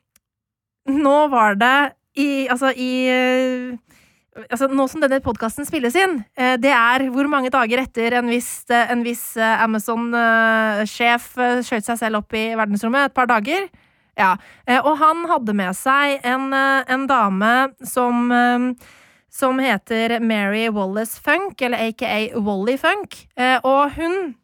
nå 0.91 1.17
var 1.33 1.57
det 1.59 1.77
i 2.15 2.47
Altså 2.47 2.71
i 2.71 2.91
Altså, 4.35 4.67
nå 4.67 4.83
som 4.91 4.99
denne 4.99 5.21
podkasten 5.23 5.63
spilles 5.63 5.95
inn, 5.95 6.17
eh, 6.35 6.57
det 6.59 6.73
er 6.75 7.05
hvor 7.13 7.27
mange 7.31 7.47
dager 7.53 7.79
etter 7.79 8.17
en 8.19 8.27
viss, 8.27 8.65
eh, 8.67 8.91
viss 8.99 9.37
eh, 9.39 9.63
Amazon-sjef 9.63 11.29
skjøt 11.63 11.87
seg 11.87 12.01
selv 12.01 12.19
opp 12.19 12.35
i 12.35 12.49
verdensrommet? 12.51 13.07
Et 13.07 13.15
par 13.15 13.29
dager? 13.31 13.69
Ja. 14.19 14.33
Og 14.81 14.97
han 14.99 15.23
hadde 15.31 15.55
med 15.55 15.71
seg 15.79 16.19
en, 16.27 16.51
en 16.51 17.07
dame 17.07 17.53
som 17.83 18.27
som 19.35 19.59
heter 19.59 20.21
Mary 20.23 20.69
Wallace 20.71 21.19
Funk, 21.19 21.59
eller 21.59 21.89
aka 21.89 22.39
Wally 22.39 22.77
Funk. 22.79 23.17
Og 23.67 23.97
hun 23.97 24.35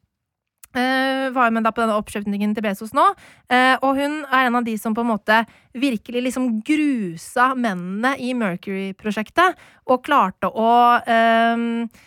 eh, 0.78 1.30
var 1.34 1.52
med 1.54 1.66
da 1.66 1.72
på 1.74 1.84
denne 1.84 1.98
oppkjøpningen 2.00 2.54
til 2.56 2.66
Bezos 2.66 2.94
nå. 2.96 3.04
Uh, 3.52 3.76
og 3.84 3.98
hun 4.00 4.22
er 4.26 4.48
en 4.48 4.58
av 4.60 4.66
de 4.68 4.76
som 4.80 4.96
på 4.96 5.04
en 5.04 5.12
måte 5.12 5.42
virkelig 5.78 6.26
liksom 6.28 6.48
grusa 6.68 7.52
mennene 7.58 8.14
i 8.22 8.32
Mercury-prosjektet, 8.38 9.60
og 9.92 10.04
klarte 10.06 10.50
å 10.52 10.72
uh, 11.04 12.02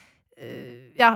ja, 0.98 1.10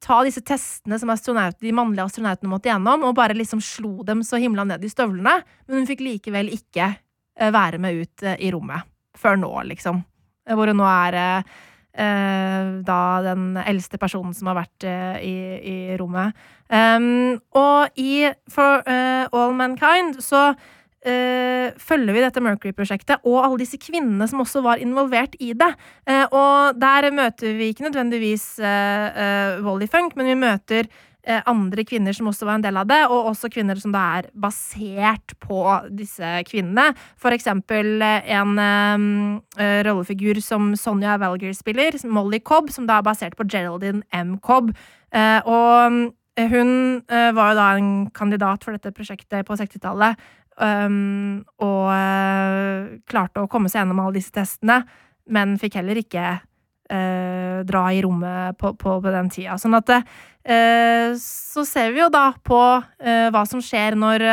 ta 0.00 0.18
disse 0.24 0.42
testene 0.46 0.98
som 1.00 1.10
de 1.10 1.74
mannlige 1.74 2.06
astronautene 2.06 2.52
måtte 2.52 2.70
gjennom, 2.70 3.04
og 3.08 3.16
bare 3.18 3.36
liksom 3.36 3.60
slo 3.64 4.06
dem 4.06 4.22
så 4.24 4.38
himla 4.40 4.64
ned 4.68 4.84
i 4.84 4.92
støvlene. 4.92 5.40
Men 5.66 5.80
hun 5.80 5.88
fikk 5.90 6.04
likevel 6.04 6.52
ikke 6.54 6.92
være 7.52 7.80
med 7.82 8.04
ut 8.04 8.26
i 8.38 8.50
rommet. 8.54 8.86
Før 9.18 9.36
nå, 9.42 9.50
liksom. 9.68 10.00
Hvor 10.48 10.70
hun 10.70 10.78
nå 10.80 10.86
er 10.86 11.44
da 11.94 13.00
den 13.22 13.58
eldste 13.62 14.00
personen 14.02 14.34
som 14.34 14.50
har 14.50 14.58
vært 14.64 14.86
eh, 14.88 15.18
i, 15.22 15.36
i 15.62 15.76
rommet. 16.00 16.34
Um, 16.68 17.36
og 17.54 18.00
i 18.00 18.24
For 18.50 18.82
eh, 18.88 19.26
All 19.30 19.54
Mankind 19.58 20.18
så 20.24 20.52
Uh, 21.04 21.68
følger 21.76 22.16
vi 22.16 22.20
dette 22.22 22.40
Mercury-prosjektet 22.40 23.26
og 23.28 23.42
alle 23.42 23.58
disse 23.60 23.76
kvinnene 23.76 24.24
som 24.24 24.40
også 24.40 24.62
var 24.64 24.80
involvert 24.80 25.34
i 25.36 25.50
det. 25.52 25.68
Uh, 26.08 26.24
og 26.32 26.78
der 26.80 27.10
møter 27.12 27.58
vi 27.58 27.66
ikke 27.74 27.84
nødvendigvis 27.84 28.46
uh, 28.64 29.60
Wally 29.66 29.84
Funk, 29.92 30.16
men 30.16 30.30
vi 30.30 30.38
møter 30.40 30.88
eh, 30.88 31.04
andre 31.24 31.84
kvinner 31.88 32.12
som 32.12 32.28
også 32.28 32.46
var 32.46 32.58
en 32.58 32.64
del 32.64 32.76
av 32.76 32.88
det, 32.88 33.00
og 33.08 33.30
også 33.30 33.48
kvinner 33.52 33.78
som 33.80 33.94
da 33.94 34.02
er 34.18 34.28
basert 34.36 35.34
på 35.42 35.62
disse 35.96 36.42
kvinnene. 36.48 36.92
For 37.20 37.34
eksempel 37.34 38.02
eh, 38.04 38.28
en 38.36 38.58
um, 38.58 39.06
rollefigur 39.86 40.40
som 40.44 40.72
Sonja 40.78 41.16
Valger 41.22 41.54
spiller, 41.56 41.96
Molly 42.04 42.42
Cobb, 42.44 42.70
som 42.74 42.88
da 42.88 42.98
er 42.98 43.06
basert 43.06 43.38
på 43.38 43.48
Geraldine 43.48 44.04
M. 44.12 44.36
Cobb. 44.44 44.74
Uh, 45.14 45.40
og 45.48 46.08
eh, 46.36 46.48
hun 46.50 46.70
uh, 47.08 47.30
var 47.36 47.52
jo 47.52 47.58
da 47.60 47.68
en 47.78 47.92
kandidat 48.14 48.64
for 48.66 48.76
dette 48.76 48.94
prosjektet 48.94 49.46
på 49.46 49.60
60-tallet, 49.60 50.32
Um, 50.54 51.40
og 51.66 51.88
uh, 51.90 52.84
klarte 53.10 53.42
å 53.42 53.48
komme 53.50 53.66
seg 53.66 53.80
gjennom 53.80 54.04
alle 54.04 54.20
disse 54.20 54.30
testene, 54.36 54.84
men 55.26 55.56
fikk 55.58 55.80
heller 55.80 55.98
ikke 55.98 56.36
dra 57.64 57.82
i 57.90 58.02
rommet 58.04 58.58
på, 58.60 58.74
på, 58.78 58.92
på 59.02 59.10
den 59.10 59.30
tida. 59.32 59.56
Sånn 59.58 59.74
at 59.74 59.88
så 60.44 61.62
ser 61.64 61.94
vi 61.94 62.02
jo 62.02 62.10
da 62.12 62.26
på 62.44 62.58
hva 62.60 63.44
som 63.48 63.62
skjer 63.64 63.96
når 63.96 64.24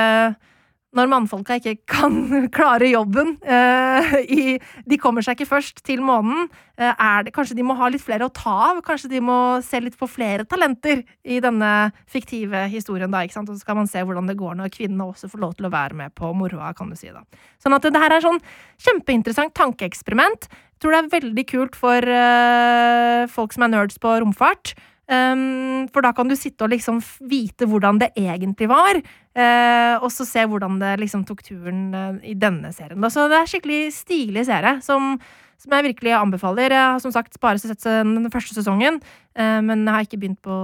når 0.97 1.07
mannfolka 1.11 1.57
ikke 1.59 1.75
kan 1.93 2.47
klare 2.53 2.89
jobben 2.91 3.35
eh, 3.41 4.15
i, 4.27 4.43
De 4.87 4.99
kommer 4.99 5.23
seg 5.25 5.37
ikke 5.37 5.49
først 5.53 5.81
til 5.87 6.03
månen. 6.05 6.49
Eh, 6.75 7.03
det, 7.25 7.33
kanskje 7.35 7.55
de 7.57 7.65
må 7.65 7.77
ha 7.79 7.89
litt 7.91 8.03
flere 8.03 8.27
å 8.27 8.33
ta 8.35 8.53
av? 8.71 8.81
Kanskje 8.85 9.11
de 9.13 9.21
må 9.23 9.37
se 9.65 9.79
litt 9.83 9.97
på 9.99 10.09
flere 10.11 10.45
talenter 10.49 11.03
i 11.23 11.39
denne 11.43 11.91
fiktive 12.11 12.65
historien, 12.71 13.11
da, 13.11 13.23
ikke 13.23 13.39
sant? 13.39 13.51
Og 13.51 13.59
så 13.59 13.65
skal 13.65 13.79
man 13.79 13.89
se 13.91 14.03
hvordan 14.03 14.27
det 14.29 14.39
går 14.39 14.57
når 14.59 14.73
kvinnene 14.75 15.07
også 15.07 15.31
får 15.31 15.45
lov 15.45 15.55
til 15.57 15.69
å 15.69 15.73
være 15.73 15.97
med 16.03 16.15
på 16.17 16.33
moroa, 16.35 16.73
kan 16.77 16.91
du 16.91 16.99
si, 16.99 17.11
da. 17.13 17.23
Sånn 17.61 17.77
at 17.77 17.87
det 17.87 18.03
her 18.03 18.17
er 18.17 18.25
sånn 18.25 18.41
kjempeinteressant 18.83 19.55
tankeeksperiment. 19.57 20.49
Jeg 20.51 20.83
tror 20.83 20.95
det 20.95 21.01
er 21.01 21.11
veldig 21.15 21.47
kult 21.47 21.75
for 21.77 22.15
eh, 22.19 23.27
folk 23.31 23.55
som 23.55 23.67
er 23.67 23.75
nerds 23.77 24.01
på 24.01 24.17
romfart. 24.23 24.75
Um, 25.11 25.89
for 25.91 26.05
da 26.05 26.13
kan 26.15 26.29
du 26.29 26.37
sitte 26.39 26.63
og 26.63 26.71
liksom 26.71 27.01
vite 27.27 27.67
hvordan 27.67 27.99
det 27.99 28.13
egentlig 28.15 28.69
var, 28.71 28.95
uh, 28.95 29.95
og 29.99 30.07
så 30.13 30.23
se 30.27 30.45
hvordan 30.47 30.77
det 30.79 30.93
liksom 31.01 31.25
tok 31.27 31.43
turen 31.43 31.89
uh, 31.91 32.21
i 32.23 32.31
denne 32.39 32.71
serien. 32.71 33.09
Så 33.11 33.27
det 33.27 33.41
er 33.41 33.51
skikkelig 33.51 33.81
stilig 33.91 34.45
serie 34.47 34.77
som, 34.85 35.17
som, 35.59 35.75
jeg 35.75 35.89
virkelig 35.89 36.15
anbefaler. 36.15 36.71
Jeg 36.71 36.93
har 36.93 37.03
som 37.03 37.11
sagt 37.11 37.35
bare 37.43 37.59
sett 37.59 37.83
den 37.83 38.31
første 38.31 38.55
sesongen, 38.55 39.01
uh, 39.35 39.59
men 39.59 39.83
jeg 39.83 39.97
har 39.97 40.07
ikke 40.07 40.21
begynt 40.21 40.41
på 40.47 40.63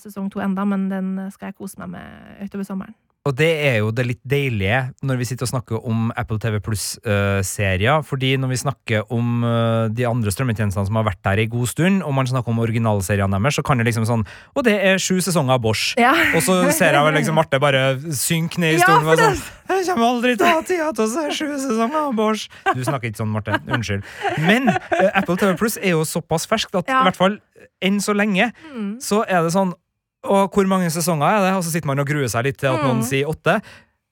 sesong 0.00 0.32
to 0.32 0.40
enda, 0.40 0.64
men 0.64 0.88
den 0.88 1.14
skal 1.34 1.50
jeg 1.50 1.60
kose 1.60 1.82
meg 1.84 1.92
med 1.98 2.46
utover 2.48 2.64
sommeren. 2.72 2.96
Og 3.22 3.34
det 3.38 3.50
er 3.62 3.76
jo 3.78 3.92
det 3.94 4.02
litt 4.08 4.20
deilige 4.26 4.80
når 5.06 5.20
vi 5.20 5.26
sitter 5.28 5.46
og 5.46 5.52
snakker 5.52 5.84
om 5.86 6.08
Apple 6.18 6.40
TV 6.42 6.56
Pluss-serier. 6.64 8.00
Uh, 8.00 8.06
fordi 8.06 8.32
når 8.40 8.50
vi 8.50 8.58
snakker 8.64 9.12
om 9.14 9.44
uh, 9.46 9.86
de 9.94 10.08
andre 10.08 10.32
strømmetjenestene 10.34 10.88
som 10.88 10.98
har 10.98 11.06
vært 11.06 11.20
der 11.22 11.44
i 11.44 11.46
god 11.52 11.70
stund, 11.70 12.02
og 12.02 12.16
man 12.16 12.26
snakker 12.26 12.50
om 12.50 12.58
originalseriene 12.64 13.38
deres, 13.38 13.60
så 13.60 13.62
kan 13.66 13.78
det 13.78 13.86
liksom 13.86 14.08
sånn 14.08 14.24
Og 14.58 14.66
det 14.66 14.74
er 14.74 14.98
sju 15.02 15.20
sesonger 15.22 15.54
av 15.54 15.62
Bosch. 15.62 15.92
Ja. 16.00 16.10
og 16.34 16.42
så 16.42 16.58
ser 16.74 16.98
jeg 16.98 17.06
vel 17.06 17.14
liksom 17.20 17.38
Marte 17.38 17.62
bare 17.62 17.84
synke 18.10 18.58
ned 18.62 18.80
i 18.80 18.82
stolen. 18.82 19.06
Ja, 19.06 19.30
sånn, 19.30 19.78
jeg 19.78 19.86
kommer 19.92 20.08
aldri 20.08 20.34
til 20.34 20.48
å 20.48 20.56
ha 20.56 20.66
tida 20.66 20.90
til 20.90 21.06
å 21.06 21.10
se 21.12 21.38
sju 21.38 21.46
sesonger 21.62 22.00
av 22.02 22.18
Bosch. 22.18 22.48
Du 22.74 22.82
snakker 22.82 23.12
ikke 23.12 23.22
sånn, 23.22 23.30
Marte. 23.36 23.62
Unnskyld. 23.70 24.02
Men 24.42 24.66
uh, 24.74 25.08
Apple 25.12 25.38
TV 25.38 25.54
Pluss 25.62 25.78
er 25.78 25.94
jo 25.94 26.02
såpass 26.08 26.50
ferskt 26.50 26.74
at 26.82 26.90
ja. 26.90 27.04
i 27.04 27.06
hvert 27.06 27.22
fall 27.22 27.38
enn 27.82 28.02
så 28.02 28.14
lenge 28.16 28.50
mm. 28.50 28.96
så 29.02 29.22
er 29.26 29.46
det 29.46 29.54
sånn 29.54 29.74
og 30.22 30.54
hvor 30.54 30.68
mange 30.70 30.90
sesonger 30.94 31.26
er 31.26 31.40
det? 31.46 31.54
Og 31.58 31.64
så 31.66 31.72
sitter 31.72 31.90
man 31.90 32.02
og 32.02 32.06
gruer 32.08 32.30
seg 32.30 32.46
litt 32.46 32.60
til 32.60 32.70
at 32.70 32.82
noen 32.82 33.00
mm. 33.02 33.08
sier 33.08 33.30
åtte. 33.30 33.58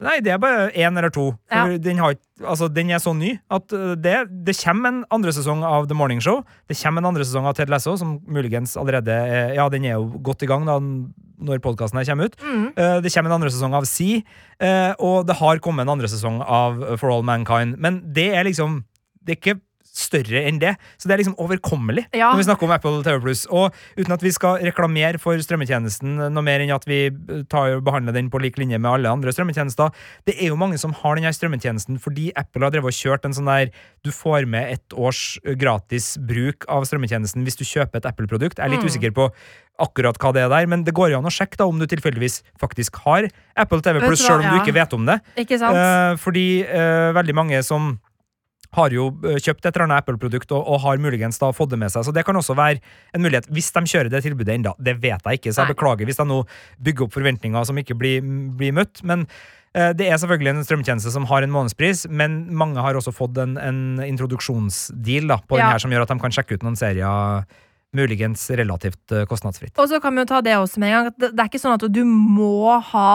Nei, 0.00 0.16
det 0.24 0.32
er 0.32 0.40
bare 0.40 0.70
én 0.72 0.96
eller 0.96 1.12
to. 1.12 1.26
Ja. 1.52 1.66
Den, 1.76 1.98
har, 2.00 2.14
altså, 2.40 2.70
den, 2.72 2.88
er 2.90 3.02
så 3.02 3.12
ny 3.12 3.34
at 3.52 3.72
uh, 3.76 3.92
det, 4.00 4.14
det, 4.46 4.56
kommer 4.62 4.88
en 4.88 5.00
andre 5.12 5.32
sesong 5.36 5.60
av 5.66 5.90
The 5.90 5.96
Morning 5.96 6.22
Show. 6.24 6.40
Det 6.72 6.78
kommer 6.80 7.04
en 7.04 7.10
andre 7.10 7.26
sesong 7.28 7.48
av 7.48 7.58
Ted 7.58 7.72
Lasso, 7.72 7.98
som 8.00 8.16
muligens 8.24 8.78
allerede 8.80 9.12
er, 9.12 9.52
Ja, 9.58 9.68
den 9.68 9.84
er 9.84 9.98
jo 9.98 10.22
godt 10.24 10.46
i 10.46 10.48
gang 10.48 10.64
da, 10.68 10.78
når 10.80 11.60
podkasten 11.64 12.00
kommer 12.08 12.30
ut. 12.30 12.38
Mm. 12.40 12.66
Uh, 12.78 12.98
det 13.04 13.12
kommer 13.12 13.28
en 13.28 13.38
andre 13.42 13.52
sesong 13.52 13.76
av 13.76 13.88
Sea, 13.90 14.24
uh, 14.64 14.92
og 15.04 15.28
det 15.28 15.36
har 15.42 15.60
kommet 15.60 15.84
en 15.84 15.94
andre 15.98 16.08
sesong 16.08 16.40
av 16.40 16.80
For 16.96 17.12
All 17.12 17.26
Mankind. 17.26 17.76
Men 17.76 18.00
det 18.16 18.30
er 18.32 18.48
liksom 18.48 18.84
Det 19.20 19.34
er 19.34 19.36
ikke 19.36 19.60
større 19.90 20.44
enn 20.46 20.60
det. 20.62 20.74
Så 20.98 21.08
det 21.08 21.14
er 21.14 21.22
liksom 21.22 21.38
overkommelig 21.42 22.06
ja. 22.14 22.30
når 22.30 22.40
vi 22.40 22.46
snakker 22.48 22.68
om 22.68 22.74
Apple 22.74 23.02
TV. 23.06 23.32
Og 23.50 23.74
uten 23.98 24.14
at 24.14 24.24
vi 24.24 24.32
skal 24.34 24.60
reklamere 24.64 25.20
for 25.22 25.40
strømmetjenesten 25.42 26.18
noe 26.30 26.46
mer 26.46 26.62
enn 26.62 26.74
at 26.74 26.86
vi 26.88 27.02
tar 27.50 27.80
behandler 27.84 28.16
den 28.16 28.30
på 28.32 28.40
lik 28.42 28.58
linje 28.60 28.78
med 28.78 28.90
alle 28.90 29.12
andre 29.12 29.34
strømmetjenester, 29.34 29.94
det 30.28 30.36
er 30.38 30.52
jo 30.52 30.58
mange 30.60 30.78
som 30.80 30.94
har 30.96 31.18
denne 31.18 31.32
strømmetjenesten 31.34 31.98
fordi 32.02 32.30
Apple 32.38 32.66
har 32.66 32.74
drevet 32.74 32.92
og 32.92 32.96
kjørt 32.96 33.26
en 33.26 33.36
sånn 33.36 33.50
der 33.50 33.72
du 34.06 34.12
får 34.14 34.46
med 34.50 34.76
et 34.76 34.96
års 34.96 35.40
gratis 35.60 36.14
bruk 36.28 36.66
av 36.70 36.86
strømmetjenesten 36.88 37.44
hvis 37.46 37.58
du 37.58 37.66
kjøper 37.66 38.00
et 38.00 38.08
Apple-produkt. 38.08 38.58
Jeg 38.58 38.66
er 38.66 38.72
litt 38.72 38.86
mm. 38.86 38.92
usikker 38.92 39.16
på 39.16 39.28
akkurat 39.80 40.18
hva 40.20 40.32
det 40.36 40.44
er 40.44 40.52
der, 40.52 40.68
men 40.68 40.84
det 40.84 40.94
går 40.96 41.12
jo 41.12 41.20
an 41.20 41.28
å 41.28 41.32
sjekke 41.32 41.58
da 41.60 41.66
om 41.68 41.80
du 41.80 41.86
tilfeldigvis 41.88 42.40
faktisk 42.60 43.00
har 43.06 43.30
Apple 43.58 43.80
TV 43.84 44.02
Pluss, 44.04 44.22
sjøl 44.24 44.42
om 44.42 44.46
ja. 44.46 44.52
du 44.52 44.60
ikke 44.60 44.76
vet 44.76 44.96
om 44.96 45.08
det. 45.08 45.18
Ikke 45.40 45.58
sant? 45.60 45.76
Uh, 45.76 46.20
fordi 46.20 46.46
uh, 46.68 47.10
veldig 47.16 47.36
mange 47.36 47.62
som 47.66 47.94
har 48.76 48.94
jo 48.94 49.10
eh, 49.26 49.38
kjøpt 49.40 49.64
et 49.64 49.70
eller 49.72 49.86
annet 49.86 50.02
Apple-produkt 50.04 50.52
og, 50.54 50.62
og, 50.62 50.80
har 50.84 51.00
muligens 51.02 51.40
da 51.42 51.50
fått 51.56 51.72
det 51.72 51.80
med 51.80 51.92
seg. 51.92 52.06
Så 52.06 52.14
det 52.14 52.24
kan 52.26 52.38
også 52.38 52.56
være 52.58 52.80
en 53.16 53.24
mulighet, 53.24 53.48
hvis 53.50 53.70
de 53.74 53.84
kjører 53.92 54.10
det 54.12 54.22
tilbudet 54.26 54.56
ennå. 54.56 54.74
Det 54.78 54.96
vet 55.02 55.24
jeg 55.26 55.40
ikke, 55.40 55.54
så 55.54 55.64
jeg 55.64 55.70
Nei. 55.70 55.76
beklager 55.76 56.10
hvis 56.10 56.20
jeg 56.22 56.30
nå 56.30 56.42
bygger 56.86 57.06
opp 57.06 57.16
forventninger 57.16 57.70
som 57.70 57.80
ikke 57.82 57.98
blir, 57.98 58.20
blir 58.58 58.76
møtt. 58.76 59.02
Men 59.06 59.26
eh, 59.74 59.90
det 59.96 60.10
er 60.10 60.20
selvfølgelig 60.22 60.54
en 60.54 60.68
strømtjeneste 60.68 61.14
som 61.14 61.26
har 61.30 61.46
en 61.46 61.54
månedspris, 61.54 62.06
men 62.10 62.44
mange 62.54 62.84
har 62.84 62.98
også 62.98 63.14
fått 63.16 63.40
en, 63.42 63.58
en 63.58 63.82
introduksjonsdeal 64.06 65.34
da, 65.34 65.40
på 65.42 65.58
ja. 65.58 65.66
den 65.66 65.74
her 65.74 65.82
som 65.82 65.96
gjør 65.96 66.06
at 66.06 66.14
de 66.14 66.22
kan 66.22 66.38
sjekke 66.38 66.58
ut 66.58 66.68
noen 66.68 66.78
serier 66.78 67.44
muligens 67.96 68.44
relativt 68.54 69.12
eh, 69.12 69.26
kostnadsfritt. 69.26 69.74
Og 69.82 69.90
så 69.90 69.98
kan 70.02 70.14
vi 70.14 70.22
jo 70.22 70.30
ta 70.30 70.40
det 70.46 70.54
også 70.60 70.78
med 70.82 70.92
en 70.92 71.10
gang. 71.10 71.14
Det 71.18 71.34
er 71.34 71.50
ikke 71.50 71.62
sånn 71.62 71.74
at 71.74 71.86
du 71.90 72.04
må 72.06 72.78
ha 72.92 73.10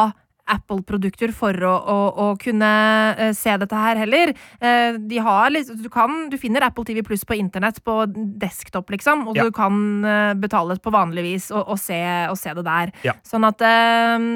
Apple-produkter 0.46 1.34
for 1.36 1.58
å, 1.66 1.74
å, 1.74 1.98
å 2.22 2.26
kunne 2.42 2.72
uh, 3.18 3.32
se 3.36 3.56
dette 3.62 3.80
her 3.80 3.98
heller. 4.04 4.34
Uh, 4.62 4.98
de 5.02 5.18
har 5.26 5.54
du, 5.56 5.88
kan, 5.94 6.30
du 6.30 6.38
finner 6.42 6.66
Apple 6.68 6.86
TV 6.88 7.02
Pluss 7.06 7.26
på 7.26 7.36
internett 7.38 7.82
på 7.86 8.06
desktop, 8.42 8.90
liksom, 8.94 9.28
og 9.30 9.36
ja. 9.40 9.44
du 9.46 9.52
kan 9.56 9.76
uh, 10.06 10.34
betale 10.38 10.78
på 10.82 10.94
vanlig 10.94 11.24
vis 11.26 11.46
og, 11.54 11.64
og, 11.64 11.80
se, 11.82 12.00
og 12.30 12.38
se, 12.40 12.54
det 12.56 12.66
der. 12.68 12.88
Ja. 13.08 13.14
Sånn 13.26 13.46
at 13.48 13.60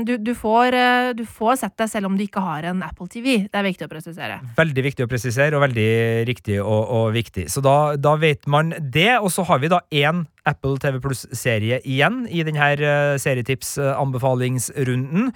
du, 0.07 0.13
du, 0.21 0.31
får, 0.37 0.75
du, 1.17 1.23
får, 1.27 1.55
sett 1.61 1.75
det 1.79 1.87
selv 1.91 2.05
om 2.09 2.17
du 2.17 2.23
ikke 2.25 2.41
har 2.43 2.63
en 2.71 2.81
Apple 2.85 3.07
TV. 3.11 3.25
Det 3.49 3.57
er 3.59 3.65
viktig 3.65 3.85
å 3.85 3.91
presisere. 3.91 4.39
Veldig 4.57 4.83
viktig 4.85 5.05
å 5.05 5.11
presisere, 5.11 5.57
og 5.57 5.63
veldig 5.63 5.89
riktig 6.29 6.57
og, 6.61 6.83
og 6.99 7.05
viktig. 7.15 7.45
Så 7.51 7.59
da, 7.65 7.77
da, 7.99 8.15
vet 8.19 8.47
man 8.49 8.73
det. 8.79 9.19
Og 9.19 9.31
så 9.33 9.43
har 9.47 9.59
vi 9.61 9.71
da 9.71 9.79
én 9.93 10.25
Apple 10.49 10.77
TV 10.81 10.99
Pluss-serie 11.03 11.81
igjen 11.87 12.25
i 12.27 12.43
denne 12.47 12.69
serietips-anbefalingsrunden. 13.21 15.31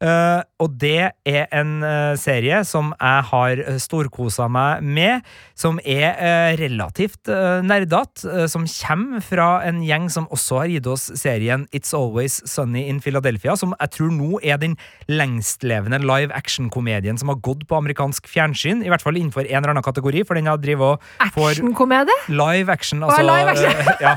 Uh, 0.00 0.40
og 0.60 0.76
det 0.80 1.10
er 1.28 1.46
en 1.56 1.72
uh, 1.84 2.16
serie 2.20 2.62
som 2.68 2.92
jeg 2.96 3.24
har 3.30 3.62
storkosa 3.82 4.48
meg 4.52 4.84
med, 4.84 5.26
som 5.58 5.80
er 5.84 6.14
uh, 6.16 6.50
relativt 6.60 7.30
uh, 7.30 7.60
nerdete, 7.64 8.48
som 8.50 8.66
kommer 8.68 9.24
fra 9.24 9.48
en 9.68 9.82
gjeng 9.84 10.08
som 10.12 10.28
også 10.32 10.62
har 10.62 10.72
gitt 10.74 10.88
oss 10.90 11.08
serien 11.20 11.66
It's 11.76 11.94
Always 11.96 12.40
Sunny 12.48 12.86
in 12.88 13.00
Philadelphia, 13.04 13.56
som 13.56 13.74
jeg 13.76 13.94
tror 13.96 14.12
nå 14.14 14.40
er 14.42 14.60
den 14.62 14.76
lengstlevende 15.10 16.00
live 16.02 16.32
action-komedien 16.36 17.20
som 17.20 17.32
har 17.32 17.40
gått 17.44 17.66
på 17.68 17.78
amerikansk 17.78 18.28
fjernsyn, 18.30 18.84
i 18.84 18.92
hvert 18.92 19.04
fall 19.04 19.20
innenfor 19.20 19.44
en 19.46 19.60
eller 19.60 19.74
annen 19.74 19.86
kategori, 19.86 20.24
for 20.28 20.38
den 20.38 20.48
har 20.50 20.60
drevet 20.60 20.90
og 20.90 21.02
Actionkomedie? 21.18 22.14
Live 22.28 22.72
action, 22.72 23.02
altså. 23.02 23.22
live 23.22 23.50
action. 23.50 23.70
ja. 24.00 24.16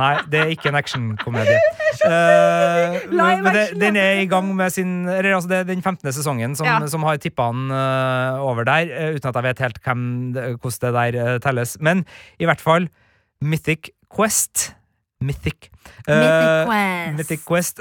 Nei, 0.00 0.14
det 0.30 0.40
er 0.40 0.52
ikke 0.52 0.70
en 0.72 0.78
actionkomedie. 0.78 1.58
Uh, 2.04 2.96
men 3.14 3.46
det, 3.54 3.64
den 3.78 3.98
er 4.00 4.20
i 4.24 4.26
gang 4.30 4.48
med 4.56 4.72
sin 4.74 5.06
altså 5.08 5.46
Det 5.48 5.58
er 5.60 5.68
den 5.68 5.82
15. 5.82 6.12
sesongen 6.12 6.56
som, 6.58 6.66
ja. 6.66 6.80
som 6.90 7.06
har 7.06 7.20
tippa 7.22 7.46
den 7.54 7.70
uh, 7.70 8.42
over 8.42 8.66
der, 8.66 8.90
uh, 8.90 9.14
uten 9.14 9.30
at 9.30 9.38
jeg 9.38 9.46
vet 9.46 9.62
helt 9.64 9.78
hvem, 9.84 10.06
hvordan 10.34 10.80
det 10.82 10.94
der 10.98 11.38
telles. 11.44 11.76
Men 11.80 12.04
i 12.42 12.48
hvert 12.50 12.64
fall 12.64 12.88
Mythic 13.44 13.92
Quest. 14.10 14.72
Mythic. 15.24 15.70
Mythic 16.06 16.68
Quest. 16.68 17.14
Mythic 17.18 17.44
Quest, 17.48 17.80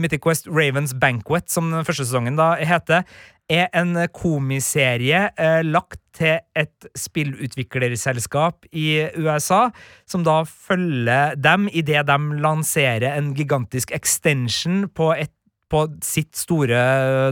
Mythic 0.00 0.22
Quest 0.24 0.50
Ravens 0.50 0.94
Banquet, 1.00 1.48
som 1.50 1.70
den 1.72 1.86
første 1.86 2.04
sesongen 2.04 2.36
da 2.38 2.54
heter, 2.60 3.04
er 3.50 3.68
en 3.76 3.96
komiserie 4.14 5.26
eh, 5.36 5.60
lagt 5.66 6.00
til 6.16 6.38
et 6.56 6.86
spillutviklerselskap 6.96 8.68
i 8.72 9.04
USA, 9.18 9.68
som 10.08 10.24
da 10.24 10.42
følger 10.48 11.34
dem 11.36 11.68
idet 11.72 12.06
de 12.08 12.18
lanserer 12.40 13.18
en 13.18 13.34
gigantisk 13.36 13.92
extension 13.92 14.86
på 14.88 15.12
et 15.18 15.32
på 15.74 15.82
sitt 16.06 16.32
store 16.38 16.78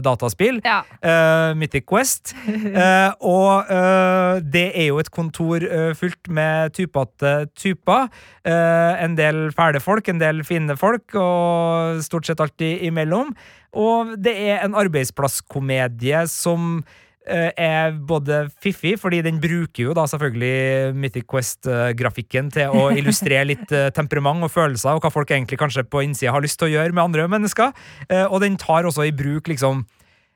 dataspill, 0.03 0.59
ja. 0.65 0.81
uh, 0.83 1.53
Mythic 1.57 1.87
Quest. 1.89 2.33
Uh, 2.43 3.15
og 3.35 3.71
uh, 3.71 4.43
det 4.43 4.67
er 4.71 4.89
jo 4.89 4.99
et 5.01 5.11
kontor 5.13 5.63
fullt 5.97 6.29
med 6.33 6.75
typete 6.75 7.33
typer. 7.55 8.09
en 8.43 9.15
del 9.15 9.51
fæle 9.55 9.79
folk, 9.79 10.07
en 10.09 10.19
del 10.19 10.43
fine 10.43 10.75
folk, 10.77 11.15
og 11.15 12.01
stort 12.03 12.27
sett 12.27 12.41
alltid 12.43 12.83
imellom. 12.89 13.31
Og 13.73 14.17
det 14.21 14.33
er 14.51 14.65
en 14.65 14.75
arbeidsplasskomedie 14.77 16.25
som 16.29 16.83
Eh, 16.83 17.02
er 17.25 17.93
både 17.95 18.43
fiffig, 18.63 18.97
fordi 18.99 19.21
den 19.23 19.39
bruker 19.41 19.87
jo 19.87 19.95
da 19.95 20.03
selvfølgelig 20.11 20.93
Mythic 20.99 21.27
Quest-grafikken 21.31 22.51
til 22.51 22.75
å 22.75 22.89
illustrere 22.99 23.47
litt 23.47 23.71
eh, 23.71 23.89
temperament 23.95 24.43
og 24.43 24.51
følelser, 24.51 24.97
og 24.97 25.03
hva 25.05 25.11
folk 25.13 25.31
egentlig 25.31 25.59
kanskje 25.61 25.85
på 25.87 26.03
innsida 26.03 26.33
har 26.35 26.43
lyst 26.43 26.59
til 26.59 26.67
å 26.69 26.73
gjøre 26.75 26.95
med 26.95 27.05
andre 27.05 27.27
mennesker. 27.31 27.71
Eh, 28.09 28.25
og 28.27 28.43
den 28.43 28.59
tar 28.59 28.89
også 28.89 29.07
i 29.07 29.15
bruk 29.15 29.47
liksom 29.51 29.85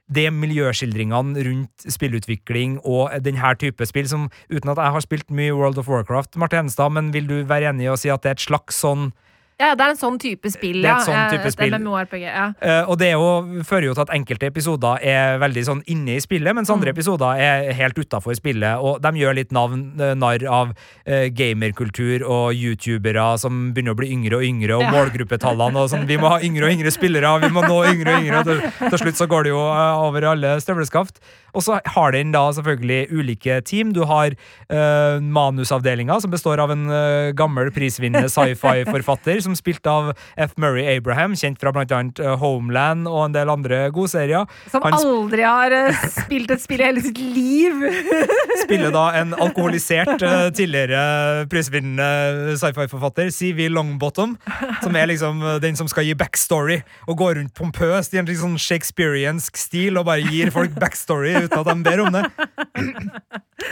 det 0.08 0.30
miljøskildringene 0.32 1.44
rundt 1.44 1.88
spillutvikling 1.92 2.78
og 2.88 3.12
denne 3.26 3.54
type 3.60 3.84
spill, 3.90 4.08
som 4.08 4.30
uten 4.48 4.72
at 4.72 4.80
jeg 4.80 4.96
har 4.96 5.04
spilt 5.04 5.34
mye 5.36 5.56
World 5.56 5.82
of 5.82 5.90
Warcraft, 5.92 6.40
Marte 6.40 6.62
Henstad, 6.62 6.94
men 6.96 7.12
vil 7.12 7.28
du 7.28 7.42
være 7.48 7.74
enig 7.74 7.90
i 7.90 7.92
å 7.92 8.00
si 8.00 8.12
at 8.14 8.24
det 8.24 8.32
er 8.32 8.40
et 8.40 8.48
slags 8.48 8.80
sånn 8.86 9.10
Ja, 9.58 9.72
det 9.74 9.82
er 9.82 9.90
en 9.90 9.98
sånn 9.98 10.20
type 10.22 10.46
spill, 10.54 10.84
Det 10.84 10.86
er 10.86 10.92
ja. 10.92 10.98
et 11.02 11.08
sånn 11.08 11.32
type 11.34 11.50
spill. 11.50 11.72
spill. 11.74 11.82
MMORPG, 11.82 12.22
ja. 12.28 12.44
Uh, 12.62 12.92
og 12.92 13.00
det 13.02 13.08
jo, 13.16 13.24
fører 13.66 13.88
jo 13.88 13.94
til 13.98 14.04
at 14.04 14.12
enkelte 14.14 14.46
episoder 14.52 15.00
er 15.02 15.40
veldig 15.42 15.64
sånn 15.66 15.80
inne 15.90 16.14
i 16.14 16.22
spillet, 16.22 16.54
mens 16.54 16.70
Mm. 16.70 16.76
andre 16.76 16.92
episoder 16.94 17.40
er 17.42 17.74
helt 17.74 17.98
utafor 17.98 18.36
spillet. 18.38 18.78
Og 18.78 19.02
de 19.02 19.10
gjør 19.18 19.34
litt 19.34 19.50
navn, 19.52 20.00
eh, 20.00 20.14
narr 20.14 20.46
av 20.46 20.76
uh, 21.10 21.26
gamerkultur 21.34 22.22
og 22.22 22.54
youtubere 22.54 23.40
som 23.40 23.74
begynner 23.74 23.96
å 23.96 23.98
bli 23.98 24.12
yngre 24.14 24.38
og 24.38 24.44
yngre, 24.46 24.76
og 24.78 24.84
Ja. 24.86 24.92
målgruppetallene 24.94 25.76
og 25.76 25.90
sånn. 25.90 26.06
Vi 26.06 26.18
må 26.22 26.30
ha 26.30 26.38
yngre 26.40 26.70
og 26.70 26.78
yngre 26.78 26.92
spillere, 26.94 27.42
vi 27.42 27.50
må 27.50 27.64
nå 27.66 27.82
yngre 27.90 28.14
og 28.14 28.22
yngre. 28.22 28.44
Til, 28.46 28.62
til 28.92 29.00
slutt 29.00 29.18
så 29.18 29.26
går 29.28 29.44
det 29.50 29.56
jo 29.56 29.58
uh, 29.66 30.06
over 30.06 30.22
alle 30.36 30.54
støvleskaft. 30.62 31.18
Og 31.56 31.64
så 31.64 31.80
har 31.84 32.12
den 32.12 32.32
da 32.32 32.52
selvfølgelig 32.54 33.10
ulike 33.10 33.64
team. 33.66 33.92
Du 33.92 34.04
har 34.06 34.30
uh, 34.70 35.18
manusavdelinga, 35.20 36.22
som 36.22 36.30
består 36.30 36.60
av 36.62 36.70
en 36.70 36.86
gammel 37.34 37.72
prisvinnende 37.74 38.30
sci-fi-forfatter, 38.30 39.42
som 39.48 39.56
spilte 39.58 39.92
av 39.92 40.12
F. 40.36 40.56
Murray 40.60 40.86
Abraham, 40.98 41.36
kjent 41.38 41.60
fra 41.62 41.74
annet 41.74 42.20
eh, 42.22 42.36
Homeland 42.42 43.08
og 43.10 43.28
en 43.28 43.36
del 43.36 43.52
andre 43.52 43.88
godserier. 43.96 44.48
Som 44.72 44.86
Han 44.86 44.98
aldri 44.98 45.46
har 45.48 45.76
eh, 45.76 46.06
spilt 46.14 46.52
et 46.54 46.64
spill 46.64 46.84
i 46.84 46.88
hele 46.90 47.04
sitt 47.06 47.22
liv. 47.22 47.86
spiller 48.66 48.94
da 48.94 49.06
en 49.20 49.34
alkoholisert 49.38 50.22
eh, 50.22 50.48
tidligere 50.58 51.48
prisvinnende 51.52 52.58
sci-fi-forfatter, 52.60 53.32
C.V. 53.34 53.70
Longbottom, 53.74 54.38
som 54.84 55.00
er 55.00 55.12
liksom 55.12 55.44
den 55.64 55.80
som 55.80 55.90
skal 55.92 56.08
gi 56.08 56.16
backstory, 56.18 56.82
og 57.08 57.20
går 57.22 57.40
rundt 57.42 57.56
pompøst 57.58 58.16
i 58.16 58.22
en 58.22 58.28
litt 58.30 58.42
sånn 58.42 58.58
shakespeariansk 58.62 59.58
stil 59.60 60.00
og 60.00 60.08
bare 60.10 60.26
gir 60.28 60.52
folk 60.56 60.76
backstory 60.78 61.36
uten 61.48 61.60
at 61.62 61.70
de 61.72 61.78
ber 61.86 62.06
om 62.06 62.16
det. 62.16 62.26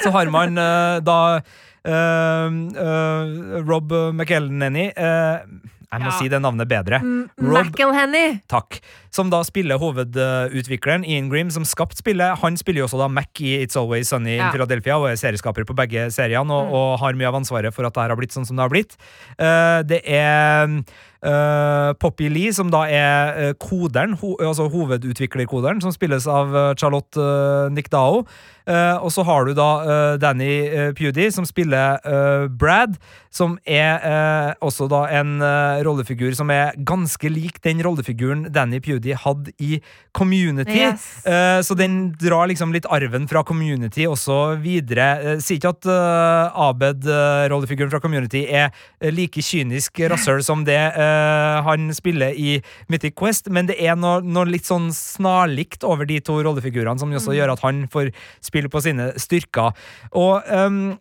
Så 0.04 0.12
har 0.16 0.30
man 0.34 0.58
uh, 0.58 1.00
da 1.06 1.20
uh, 1.86 2.50
Rob 3.68 3.92
McElhenny 4.14 4.90
Jeg 4.96 6.02
må 6.02 6.10
Ja. 6.10 6.16
si 6.18 6.28
det 6.28 6.42
navnet 6.44 6.68
bedre. 6.68 6.98
Rob 7.40 7.70
McElhenny. 7.70 8.42
Takk. 8.52 8.82
Som 9.16 9.30
da 9.32 9.40
spiller 9.48 9.78
hovedutvikleren 9.80 11.06
Ian 11.08 11.30
Grimm, 11.32 11.52
som 11.54 11.64
skapt 11.64 11.96
spillet. 12.02 12.42
Han 12.42 12.58
spiller 12.60 12.82
jo 12.82 12.88
også 12.90 13.00
da 13.00 13.08
Mac 13.08 13.40
i 13.40 13.54
It's 13.64 13.78
Always 13.80 14.10
Sunny 14.12 14.34
Ja. 14.36 14.48
in 14.48 14.52
Philadelphia 14.52 14.98
og 15.00 15.08
er 15.08 15.16
serieskaper 15.16 15.64
på 15.64 15.76
begge 15.78 16.10
seriene 16.12 16.52
og, 16.52 16.74
og 16.74 17.00
har 17.00 17.14
mye 17.16 17.30
av 17.30 17.38
ansvaret 17.40 17.72
for 17.74 17.86
at 17.88 17.94
det 17.96 18.02
her 18.04 18.12
har 18.12 18.20
blitt 18.20 18.36
sånn 18.36 18.46
som 18.50 18.58
det 18.58 18.66
har 18.66 18.74
blitt. 18.74 18.98
Uh, 19.40 19.84
det 19.88 20.02
er 20.04 20.68
uh, 21.24 21.94
Poppy 22.02 22.28
Lee, 22.34 22.52
som 22.52 22.68
da 22.74 22.84
er 22.92 23.54
koderen, 23.62 24.18
ho 24.20 24.36
altså 24.42 24.68
hovedutviklerkoderen, 24.74 25.80
som 25.86 25.96
spilles 25.96 26.28
av 26.28 26.76
Charlotte 26.76 27.16
uh, 27.16 27.70
Nickdao. 27.72 28.26
Eh, 28.66 28.97
og 28.97 29.11
så 29.13 29.22
har 29.28 29.45
du 29.45 29.53
da 29.57 29.70
uh, 29.86 30.16
Danny 30.18 30.53
uh, 30.66 30.89
Pewdie, 30.97 31.30
som 31.32 31.45
spiller 31.45 32.01
Brad, 32.49 32.95
som 33.34 33.57
er 33.68 34.55
også 34.63 34.88
da 34.89 35.01
en 35.18 35.41
rollefigur 35.84 36.32
som 36.38 36.49
er 36.53 36.76
ganske 36.88 37.28
lik 37.28 37.57
den 37.66 37.82
rollefiguren 37.84 38.45
Danny 38.53 38.80
Pewdie 38.84 39.18
hadde 39.20 39.51
i 39.59 39.82
Community. 40.16 40.78
Yes. 40.86 41.03
Så 41.68 41.76
den 41.76 42.13
drar 42.22 42.47
liksom 42.47 42.72
litt 42.72 42.88
arven 42.88 43.28
fra 43.28 43.43
Community 43.43 44.05
også 44.07 44.55
videre. 44.63 45.36
Sier 45.43 45.59
ikke 45.59 45.74
at 45.74 45.89
Abed, 46.68 47.09
rollefiguren 47.51 47.91
fra 47.91 47.99
Community, 48.03 48.45
er 48.47 48.72
like 49.11 49.43
kynisk 49.43 49.99
rasshøl 50.13 50.39
som 50.45 50.63
det 50.68 50.80
han 51.68 51.91
spiller 51.95 52.32
i 52.39 52.61
Mythic 52.88 53.18
Quest, 53.20 53.51
men 53.51 53.68
det 53.68 53.82
er 53.84 53.99
noe, 53.99 54.24
noe 54.24 54.47
litt 54.47 54.70
sånn 54.70 54.93
snarlikt 54.95 55.84
over 55.84 56.07
de 56.07 56.22
to 56.24 56.39
rollefigurene, 56.39 57.01
som 57.03 57.11
også 57.11 57.36
gjør 57.36 57.57
at 57.57 57.68
han 57.68 57.84
får 57.91 58.13
spille 58.39 58.55
på 58.72 58.84
sine 58.84 59.12
styrker. 59.20 59.76
Og 60.16 60.45
um, 60.51 60.95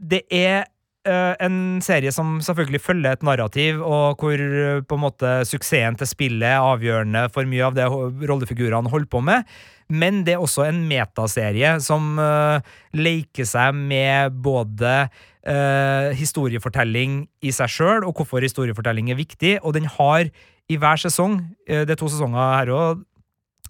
det 0.00 0.22
er 0.32 0.64
uh, 1.08 1.34
en 1.42 1.80
serie 1.84 2.12
som 2.14 2.38
selvfølgelig 2.44 2.82
følger 2.82 3.16
et 3.16 3.26
narrativ, 3.26 3.80
og 3.84 4.20
hvor 4.20 4.40
uh, 4.40 4.82
på 4.84 4.98
en 4.98 5.04
måte 5.04 5.32
suksessen 5.48 5.98
til 6.00 6.08
spillet 6.08 6.48
er 6.48 6.64
avgjørende 6.64 7.26
for 7.34 7.48
mye 7.48 7.66
av 7.68 7.76
det 7.76 7.88
rollefigurene 7.90 8.92
holder 8.92 9.10
på 9.12 9.22
med. 9.24 9.48
Men 9.90 10.22
det 10.26 10.36
er 10.36 10.44
også 10.44 10.68
en 10.68 10.84
metaserie 10.88 11.74
som 11.82 12.14
uh, 12.20 12.62
leker 12.96 13.48
seg 13.48 13.74
med 13.76 14.40
både 14.44 15.08
historiefortelling 15.40 17.22
i 17.48 17.48
seg 17.56 17.70
sjøl, 17.72 18.04
og 18.04 18.18
hvorfor 18.18 18.44
historiefortelling 18.44 19.08
er 19.08 19.16
viktig. 19.16 19.54
Og 19.64 19.72
den 19.72 19.86
har 19.88 20.28
i 20.68 20.76
hver 20.76 21.00
sesong, 21.00 21.38
det 21.64 21.94
er 21.94 21.98
to 21.98 22.10
sesonger 22.12 22.58
her 22.58 22.72
òg, 22.76 23.00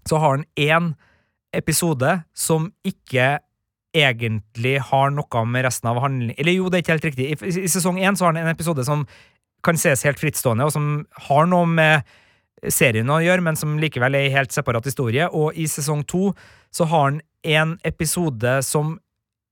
så 0.03 0.19
har 0.19 0.41
den 0.41 0.45
én 0.59 0.91
episode 1.53 2.21
som 2.37 2.69
ikke 2.87 3.39
egentlig 3.95 4.77
har 4.87 5.11
noe 5.11 5.43
med 5.45 5.65
resten 5.67 5.89
av 5.91 5.99
handlingen 5.99 6.37
Eller 6.39 6.55
jo, 6.55 6.69
det 6.71 6.79
er 6.79 6.85
ikke 6.85 6.95
helt 6.95 7.07
riktig. 7.09 7.27
I, 7.27 7.51
i, 7.65 7.67
sesong 7.71 7.99
én 7.99 8.15
så 8.15 8.25
har 8.25 8.33
han 8.33 8.45
en 8.45 8.53
episode 8.53 8.85
som 8.87 9.03
kan 9.65 9.77
ses 9.77 10.01
helt 10.07 10.17
frittstående, 10.17 10.65
og 10.65 10.73
som 10.73 10.85
har 11.27 11.49
noe 11.51 11.67
med 11.69 12.07
serien 12.71 13.09
å 13.09 13.19
gjøre, 13.21 13.43
men 13.45 13.57
som 13.57 13.75
likevel 13.81 14.15
er 14.17 14.29
en 14.29 14.37
helt 14.39 14.55
separat 14.55 14.87
historie. 14.87 15.27
Og 15.29 15.57
i 15.57 15.67
sesong 15.69 16.01
to 16.09 16.31
så 16.73 16.87
har 16.89 17.11
han 17.11 17.21
en 17.43 17.75
episode 17.85 18.55
som 18.65 18.95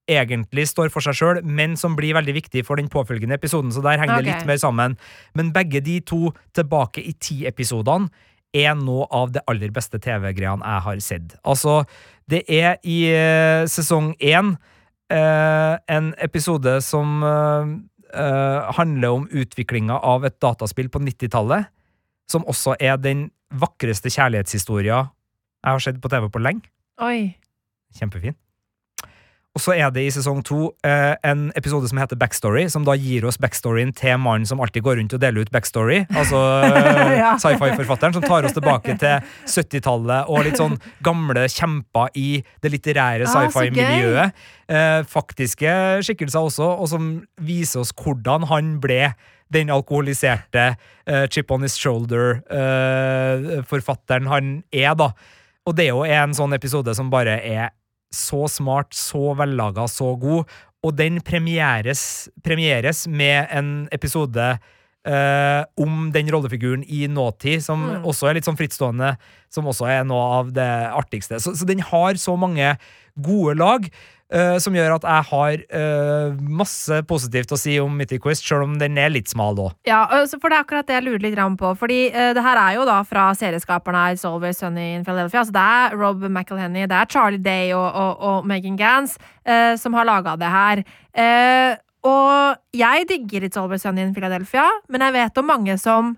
egentlig 0.09 0.65
står 0.71 0.89
for 0.93 1.05
seg 1.05 1.17
sjøl, 1.17 1.41
men 1.45 1.75
som 1.77 1.93
blir 1.97 2.15
veldig 2.17 2.33
viktig 2.39 2.63
for 2.65 2.81
den 2.81 2.89
påfølgende 2.89 3.37
episoden, 3.37 3.69
så 3.73 3.83
der 3.85 4.01
henger 4.01 4.23
det 4.23 4.31
litt 4.31 4.47
mer 4.49 4.57
sammen. 4.61 4.97
Men 5.37 5.53
begge 5.53 5.83
de 5.85 5.99
to 6.01 6.31
tilbake 6.57 7.03
i 7.05 7.13
ti 7.21 7.43
episodene 7.49 8.09
er 8.55 8.73
noe 8.77 9.05
av 9.13 9.33
det 9.35 9.43
aller 9.49 9.71
beste 9.73 9.99
TV-greiene 10.01 10.65
jeg 10.65 10.85
har 10.87 11.01
sett. 11.05 11.35
Altså, 11.43 11.83
det 12.29 12.43
er 12.49 12.77
i 12.83 13.03
eh, 13.13 13.65
sesong 13.69 14.13
én 14.17 14.55
eh, 15.13 15.75
en 15.89 16.11
episode 16.21 16.79
som 16.85 17.23
eh, 17.25 17.73
eh, 18.13 18.71
handler 18.77 19.19
om 19.19 19.27
utviklinga 19.29 19.99
av 19.99 20.25
et 20.25 20.37
dataspill 20.41 20.89
på 20.89 21.01
90-tallet, 21.05 21.69
som 22.29 22.45
også 22.49 22.77
er 22.79 22.97
den 23.01 23.29
vakreste 23.49 24.11
kjærlighetshistoria 24.13 25.07
jeg 25.59 25.75
har 25.75 25.81
sett 25.83 25.97
på 26.01 26.11
TV 26.11 26.29
på 26.31 26.41
lenge. 26.41 26.69
Oi. 27.03 27.35
Kjempefin. 27.97 28.37
Og 29.59 29.63
så 29.65 29.73
er 29.75 29.89
det 29.91 30.05
i 30.07 30.11
sesong 30.15 30.37
to 30.47 30.69
eh, 30.87 31.17
en 31.27 31.49
episode 31.59 31.83
som 31.91 31.99
heter 31.99 32.15
Backstory, 32.15 32.61
som 32.71 32.85
da 32.87 32.93
gir 32.95 33.25
oss 33.27 33.35
backstoryen 33.43 33.89
til 33.97 34.15
mannen 34.23 34.47
som 34.47 34.61
alltid 34.63 34.79
går 34.85 34.95
rundt 35.01 35.11
og 35.17 35.19
deler 35.19 35.43
ut 35.43 35.51
backstory. 35.51 35.97
Altså 36.15 36.39
eh, 36.63 37.11
Ja. 37.19 37.33
sci-fi-forfatteren 37.41 38.13
som 38.15 38.23
tar 38.23 38.45
oss 38.47 38.55
tilbake 38.55 38.95
til 39.01 39.19
70-tallet 39.51 40.29
og 40.31 40.45
litt 40.47 40.55
sånn 40.61 40.77
gamle 41.03 41.43
kjemper 41.51 42.07
i 42.15 42.39
det 42.63 42.71
litterære 42.71 43.27
Ah, 43.27 43.33
sci-fi-miljøet. 43.49 44.31
Eh, 44.71 45.03
faktiske 45.11 45.67
skikkelser 46.07 46.39
også, 46.47 46.63
og 46.79 46.87
som 46.93 47.09
viser 47.43 47.83
oss 47.83 47.91
hvordan 47.99 48.47
han 48.53 48.77
ble 48.79 49.11
den 49.51 49.67
alkoholiserte 49.75 50.69
eh, 51.03 51.25
chip 51.33 51.51
on 51.51 51.65
his 51.67 51.75
shoulder-forfatteren 51.81 54.23
han 54.31 54.63
er, 54.71 54.95
da. 54.95 55.11
Og 55.67 55.75
det 55.75 55.83
er 55.89 55.93
jo 55.97 56.07
en 56.07 56.31
sånn 56.37 56.53
episode 56.55 56.95
som 56.97 57.11
bare 57.11 57.35
er 57.43 57.69
så 58.11 58.47
smart, 58.49 58.93
så 58.95 59.35
vellaga, 59.37 59.87
så 59.87 60.15
god. 60.19 60.49
Og 60.83 60.95
den 60.97 61.19
premieres, 61.21 62.29
premieres 62.43 63.07
med 63.07 63.47
en 63.51 63.87
episode 63.91 64.57
Uh, 65.07 65.63
om 65.79 66.09
den 66.11 66.27
rollefiguren 66.27 66.83
i 66.83 67.07
nåtid, 67.07 67.61
som 67.63 67.79
Mm. 67.79 68.03
også 68.03 68.27
er 68.27 68.33
litt 68.35 68.43
sånn 68.45 68.57
frittstående, 68.59 69.13
som 69.49 69.65
også 69.65 69.87
er 69.87 70.03
noe 70.03 70.25
av 70.41 70.51
det 70.53 70.91
artigste. 70.91 71.39
Så, 71.39 71.55
så 71.55 71.65
den 71.65 71.79
har 71.79 72.13
så 72.19 72.35
mange 72.37 72.77
gode 73.15 73.55
lag. 73.57 73.87
Eh, 74.33 74.57
som 74.61 74.75
gjør 74.75 74.95
at 74.97 75.07
jeg 75.09 75.27
har 75.29 75.63
uh, 75.73 76.37
masse 76.61 77.01
positivt 77.09 77.53
å 77.55 77.59
si 77.59 77.77
om 77.81 77.95
Mythic 77.99 78.23
Quest, 78.23 78.45
sjøl 78.45 78.65
om 78.67 78.77
den 78.81 78.97
er 79.01 79.13
litt 79.13 79.31
smal 79.31 79.59
òg. 79.59 79.73
Ja, 79.89 80.05
altså, 80.05 80.39
for 80.41 80.51
det 80.51 80.59
er 80.59 80.67
akkurat 80.67 80.89
det 80.89 80.97
jeg 80.99 81.07
lurer 81.07 81.25
litt 81.25 81.39
på. 81.59 81.73
Fordi 81.79 81.99
uh, 82.13 82.31
det 82.37 82.45
her 82.45 82.61
er 82.61 82.77
jo 82.77 82.87
da 82.89 82.99
fra 83.07 83.29
serieskaperne 83.37 84.09
It's 84.13 84.27
Always 84.27 84.61
Sunny 84.61 84.93
in 84.97 85.05
Philadelphia. 85.07 85.43
Altså, 85.43 85.55
det 85.55 85.65
er 85.65 85.99
Rob 85.99 86.23
McElhenney, 86.29 86.87
det 86.89 86.97
er 86.97 87.11
Charlie 87.11 87.43
Day 87.43 87.73
og, 87.73 87.87
og, 87.89 88.17
og 88.19 88.49
Megan 88.49 88.77
Gans 88.79 89.17
eh, 89.49 89.75
som 89.77 89.93
har 89.97 90.07
laga 90.07 90.35
det 90.39 90.49
her. 90.53 90.83
Eh, 91.13 91.75
og 92.07 92.57
jeg 92.75 93.07
digger 93.09 93.45
It's 93.47 93.59
Always 93.59 93.83
Sunny 93.83 94.05
in 94.05 94.15
Philadelphia, 94.15 94.67
men 94.87 95.03
jeg 95.03 95.15
vet 95.17 95.39
om 95.41 95.49
mange 95.49 95.75
som 95.81 96.15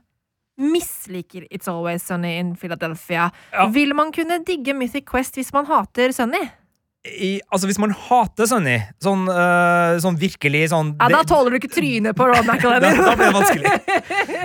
misliker 0.61 1.47
It's 1.49 1.69
Always 1.71 2.05
Sunny 2.05 2.35
in 2.37 2.55
Philadelphia. 2.55 3.31
Ja. 3.53 3.67
Vil 3.73 3.95
man 3.97 4.11
kunne 4.13 4.43
digge 4.45 4.75
Mythic 4.77 5.07
Quest 5.09 5.39
hvis 5.39 5.53
man 5.55 5.65
hater 5.65 6.13
Sunny? 6.13 6.43
I, 7.01 7.39
altså 7.49 7.65
Hvis 7.65 7.79
man 7.81 7.93
hater 7.97 8.45
Sunny, 8.45 8.75
sånn, 9.01 9.23
eh, 9.25 9.95
sånn 10.03 10.17
virkelig 10.21 10.67
sånn 10.69 10.91
Ja, 10.99 11.07
Da 11.09 11.21
tåler 11.25 11.55
du 11.55 11.57
ikke 11.57 11.71
trynet 11.73 12.13
på 12.17 12.27
Rob 12.29 12.45
da, 12.49 12.57
da 12.61 13.15
blir 13.17 13.23
det 13.23 13.31
vanskelig. 13.33 13.71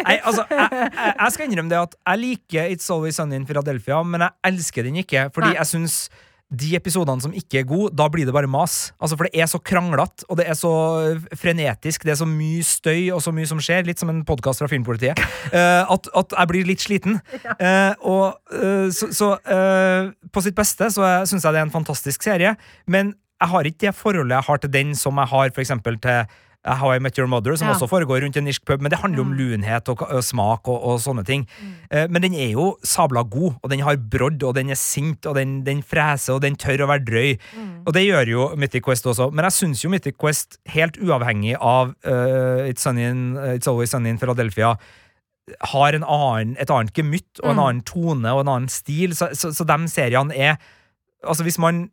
Nei, 0.06 0.16
altså, 0.22 0.46
jeg, 0.48 0.70
jeg, 0.72 1.10
jeg 1.10 1.34
skal 1.34 1.50
innrømme 1.50 1.72
det 1.74 1.82
at 1.82 1.98
jeg 2.00 2.22
liker 2.22 2.72
It's 2.72 2.88
Always 2.92 3.20
Sunny 3.20 3.36
in 3.36 3.44
Philadelphia, 3.48 4.00
men 4.08 4.24
jeg 4.24 4.36
elsker 4.48 4.88
den 4.88 4.96
ikke, 5.02 5.26
fordi 5.36 5.50
Nei. 5.52 5.58
jeg 5.58 5.70
syns 5.74 5.98
de 6.46 6.76
episodene 6.78 7.22
som 7.22 7.32
ikke 7.34 7.60
er 7.60 7.66
gode, 7.66 7.90
da 7.98 8.06
blir 8.12 8.26
det 8.26 8.34
bare 8.34 8.50
mas. 8.50 8.92
Altså, 9.02 9.16
For 9.18 9.26
det 9.26 9.42
er 9.42 9.48
så 9.50 9.58
kranglete, 9.58 10.26
og 10.30 10.38
det 10.38 10.46
er 10.46 10.54
så 10.54 10.72
frenetisk, 11.34 12.06
det 12.06 12.14
er 12.14 12.20
så 12.20 12.28
mye 12.28 12.62
støy 12.62 13.10
og 13.14 13.22
så 13.24 13.34
mye 13.34 13.50
som 13.50 13.60
skjer, 13.62 13.86
litt 13.86 14.02
som 14.02 14.12
en 14.12 14.22
podkast 14.26 14.62
fra 14.62 14.70
Filmpolitiet, 14.70 15.18
uh, 15.50 15.82
at, 15.90 16.10
at 16.14 16.36
jeg 16.38 16.52
blir 16.52 16.70
litt 16.70 16.84
sliten. 16.84 17.18
Uh, 17.58 17.92
og 18.06 18.54
uh, 18.54 18.86
så, 18.94 19.10
så 19.14 19.32
eh, 19.42 20.12
på 20.32 20.42
sitt 20.44 20.56
beste 20.56 20.88
så 20.92 21.08
syns 21.26 21.44
jeg 21.44 21.54
det 21.54 21.60
er 21.60 21.66
en 21.66 21.74
fantastisk 21.74 22.22
serie, 22.26 22.54
men 22.86 23.14
jeg 23.36 23.52
har 23.52 23.68
ikke 23.68 23.82
det 23.88 23.96
forholdet 23.98 24.38
jeg 24.38 24.46
har 24.46 24.60
til 24.62 24.72
den 24.72 24.94
som 24.96 25.18
jeg 25.20 25.32
har 25.32 25.50
for 25.52 25.64
eksempel 25.64 25.98
til 26.00 26.36
How 26.66 26.90
I 26.96 26.98
Met 26.98 27.16
Your 27.18 27.28
Mother, 27.30 27.54
som 27.56 27.68
Ja. 27.68 27.74
også 27.74 27.86
foregår 27.88 28.20
rundt 28.24 28.36
en 28.36 28.46
irsk 28.50 28.64
pub, 28.66 28.80
men 28.82 28.90
det 28.90 28.98
handler 28.98 29.20
om 29.22 29.32
lunhet 29.38 29.88
og, 29.88 30.02
og 30.02 30.22
smak 30.24 30.66
og, 30.68 30.82
og 30.82 30.98
sånne 31.00 31.24
ting. 31.24 31.46
Eh, 31.90 32.08
men 32.10 32.22
den 32.22 32.34
er 32.34 32.50
jo 32.52 32.76
sabla 32.82 33.22
god, 33.22 33.54
og 33.62 33.70
den 33.70 33.80
har 33.86 33.96
brodd, 33.96 34.42
og 34.42 34.54
den 34.56 34.70
er 34.70 34.74
sint, 34.80 35.24
og 35.26 35.36
den, 35.38 35.62
den 35.64 35.82
freser, 35.82 36.34
og 36.34 36.42
den 36.42 36.56
tør 36.56 36.82
å 36.84 36.88
være 36.90 37.04
drøy. 37.06 37.38
Og 37.86 37.92
det 37.94 38.02
gjør 38.06 38.26
jo 38.34 38.48
Mythic 38.56 38.82
Quest 38.84 39.06
også, 39.06 39.30
men 39.32 39.44
jeg 39.46 39.52
syns 39.52 39.84
jo 39.84 39.90
Mythic 39.90 40.16
Quest, 40.18 40.58
helt 40.74 40.96
uavhengig 40.98 41.56
av 41.60 41.94
uh, 42.04 42.66
It's, 42.66 42.82
Sunny 42.82 43.06
in, 43.06 43.36
It's 43.54 43.68
Always 43.70 43.90
Sunny 43.94 44.10
in 44.10 44.18
Philadelphia, 44.18 44.74
har 45.70 45.94
en 45.94 46.02
annen, 46.02 46.56
et 46.58 46.70
annet 46.74 46.90
gemytt 46.92 47.38
og 47.44 47.50
en 47.52 47.56
Mm. 47.56 47.62
annen 47.62 47.82
tone 47.86 48.32
og 48.34 48.40
en 48.42 48.48
annen 48.50 48.68
stil, 48.68 49.14
så, 49.14 49.28
så, 49.32 49.52
så 49.54 49.64
de 49.64 49.86
seriene 49.88 50.34
er 50.34 50.56
Altså 51.26 51.42
Hvis 51.42 51.56
man 51.58 51.88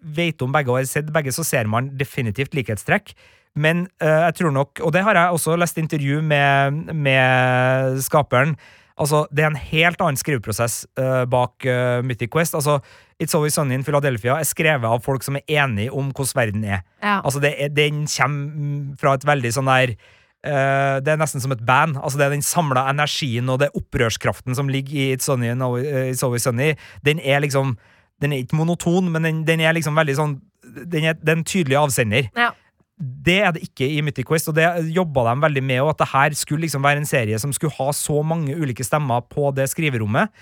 vet 0.00 0.40
om 0.40 0.52
begge 0.54 0.70
og 0.70 0.78
har 0.78 0.84
sett 0.88 1.08
begge, 1.12 1.32
så 1.34 1.42
ser 1.44 1.66
man 1.68 1.90
definitivt 1.98 2.54
likhetstrekk. 2.54 3.10
Men 3.56 3.86
eh, 4.02 4.24
jeg 4.28 4.40
tror 4.40 4.52
nok, 4.54 4.80
og 4.84 4.92
det 4.92 5.04
har 5.06 5.16
jeg 5.18 5.36
også 5.36 5.56
lest 5.56 5.78
intervju 5.78 6.20
med, 6.22 6.92
med 6.94 8.02
skaperen 8.04 8.56
Altså, 8.98 9.26
Det 9.30 9.44
er 9.44 9.52
en 9.52 9.60
helt 9.70 10.00
annen 10.02 10.18
skriveprosess 10.18 10.82
uh, 10.98 11.24
bak 11.30 11.66
uh, 11.66 12.00
Mythic 12.04 12.32
Quest. 12.34 12.56
Altså, 12.58 12.78
It's 13.22 13.34
Always 13.34 13.54
Sunny 13.54 13.74
in 13.78 13.84
Philadelphia 13.86 14.38
er 14.38 14.46
skrevet 14.46 14.86
av 14.86 15.02
folk 15.04 15.22
som 15.26 15.38
er 15.38 15.46
enige 15.62 15.92
om 15.94 16.10
hvordan 16.12 16.38
verden 16.38 16.64
er. 16.64 16.82
Ja. 17.02 17.20
Altså, 17.22 17.40
det 17.42 17.54
er, 17.58 17.68
Den 17.74 18.06
kommer 18.10 18.96
fra 19.00 19.14
et 19.14 19.26
veldig 19.26 19.52
sånn 19.54 19.70
der 19.70 19.94
uh, 19.94 20.98
Det 21.02 21.14
er 21.14 21.20
nesten 21.20 21.42
som 21.44 21.54
et 21.54 21.64
band. 21.66 21.98
Altså, 22.02 22.18
det 22.18 22.26
er 22.26 22.34
den 22.34 22.46
samla 22.46 22.88
energien 22.90 23.48
og 23.48 23.62
det 23.62 23.70
opprørskraften 23.78 24.58
som 24.58 24.70
ligger 24.70 24.98
i 24.98 25.08
It's, 25.14 25.30
Sunny 25.30 25.52
and 25.54 25.62
It's 25.62 26.24
Always 26.26 26.46
Sunny. 26.48 26.74
Den 27.06 27.22
er 27.22 27.40
liksom 27.46 27.76
Den 28.18 28.32
er 28.32 28.42
ikke 28.42 28.58
monoton, 28.58 29.12
men 29.12 29.22
den, 29.22 29.44
den 29.46 29.60
er 29.62 29.76
liksom 29.76 29.94
veldig 29.94 30.14
sånn 30.18 30.40
den 30.68 31.04
er, 31.06 31.14
er 31.14 31.36
en 31.36 31.44
tydelig 31.46 31.76
avsender. 31.78 32.26
Ja. 32.36 32.50
Det 32.98 33.36
er 33.46 33.52
det 33.54 33.62
ikke 33.68 33.86
i 33.86 34.00
Mythic 34.02 34.26
Quest, 34.26 34.50
og 34.50 34.56
det 34.58 34.66
jobba 34.90 35.28
de 35.28 35.34
veldig 35.44 35.62
med. 35.62 35.82
Og 35.84 35.92
at 35.92 36.00
det 36.02 36.12
her 36.12 36.38
skulle 36.38 36.66
liksom 36.66 36.82
være 36.82 37.02
en 37.02 37.08
serie 37.08 37.38
som 37.38 37.52
skulle 37.54 37.76
ha 37.78 37.92
så 37.94 38.22
mange 38.26 38.56
ulike 38.58 38.86
stemmer 38.86 39.22
på 39.30 39.52
det 39.54 39.68
skriverommet 39.70 40.32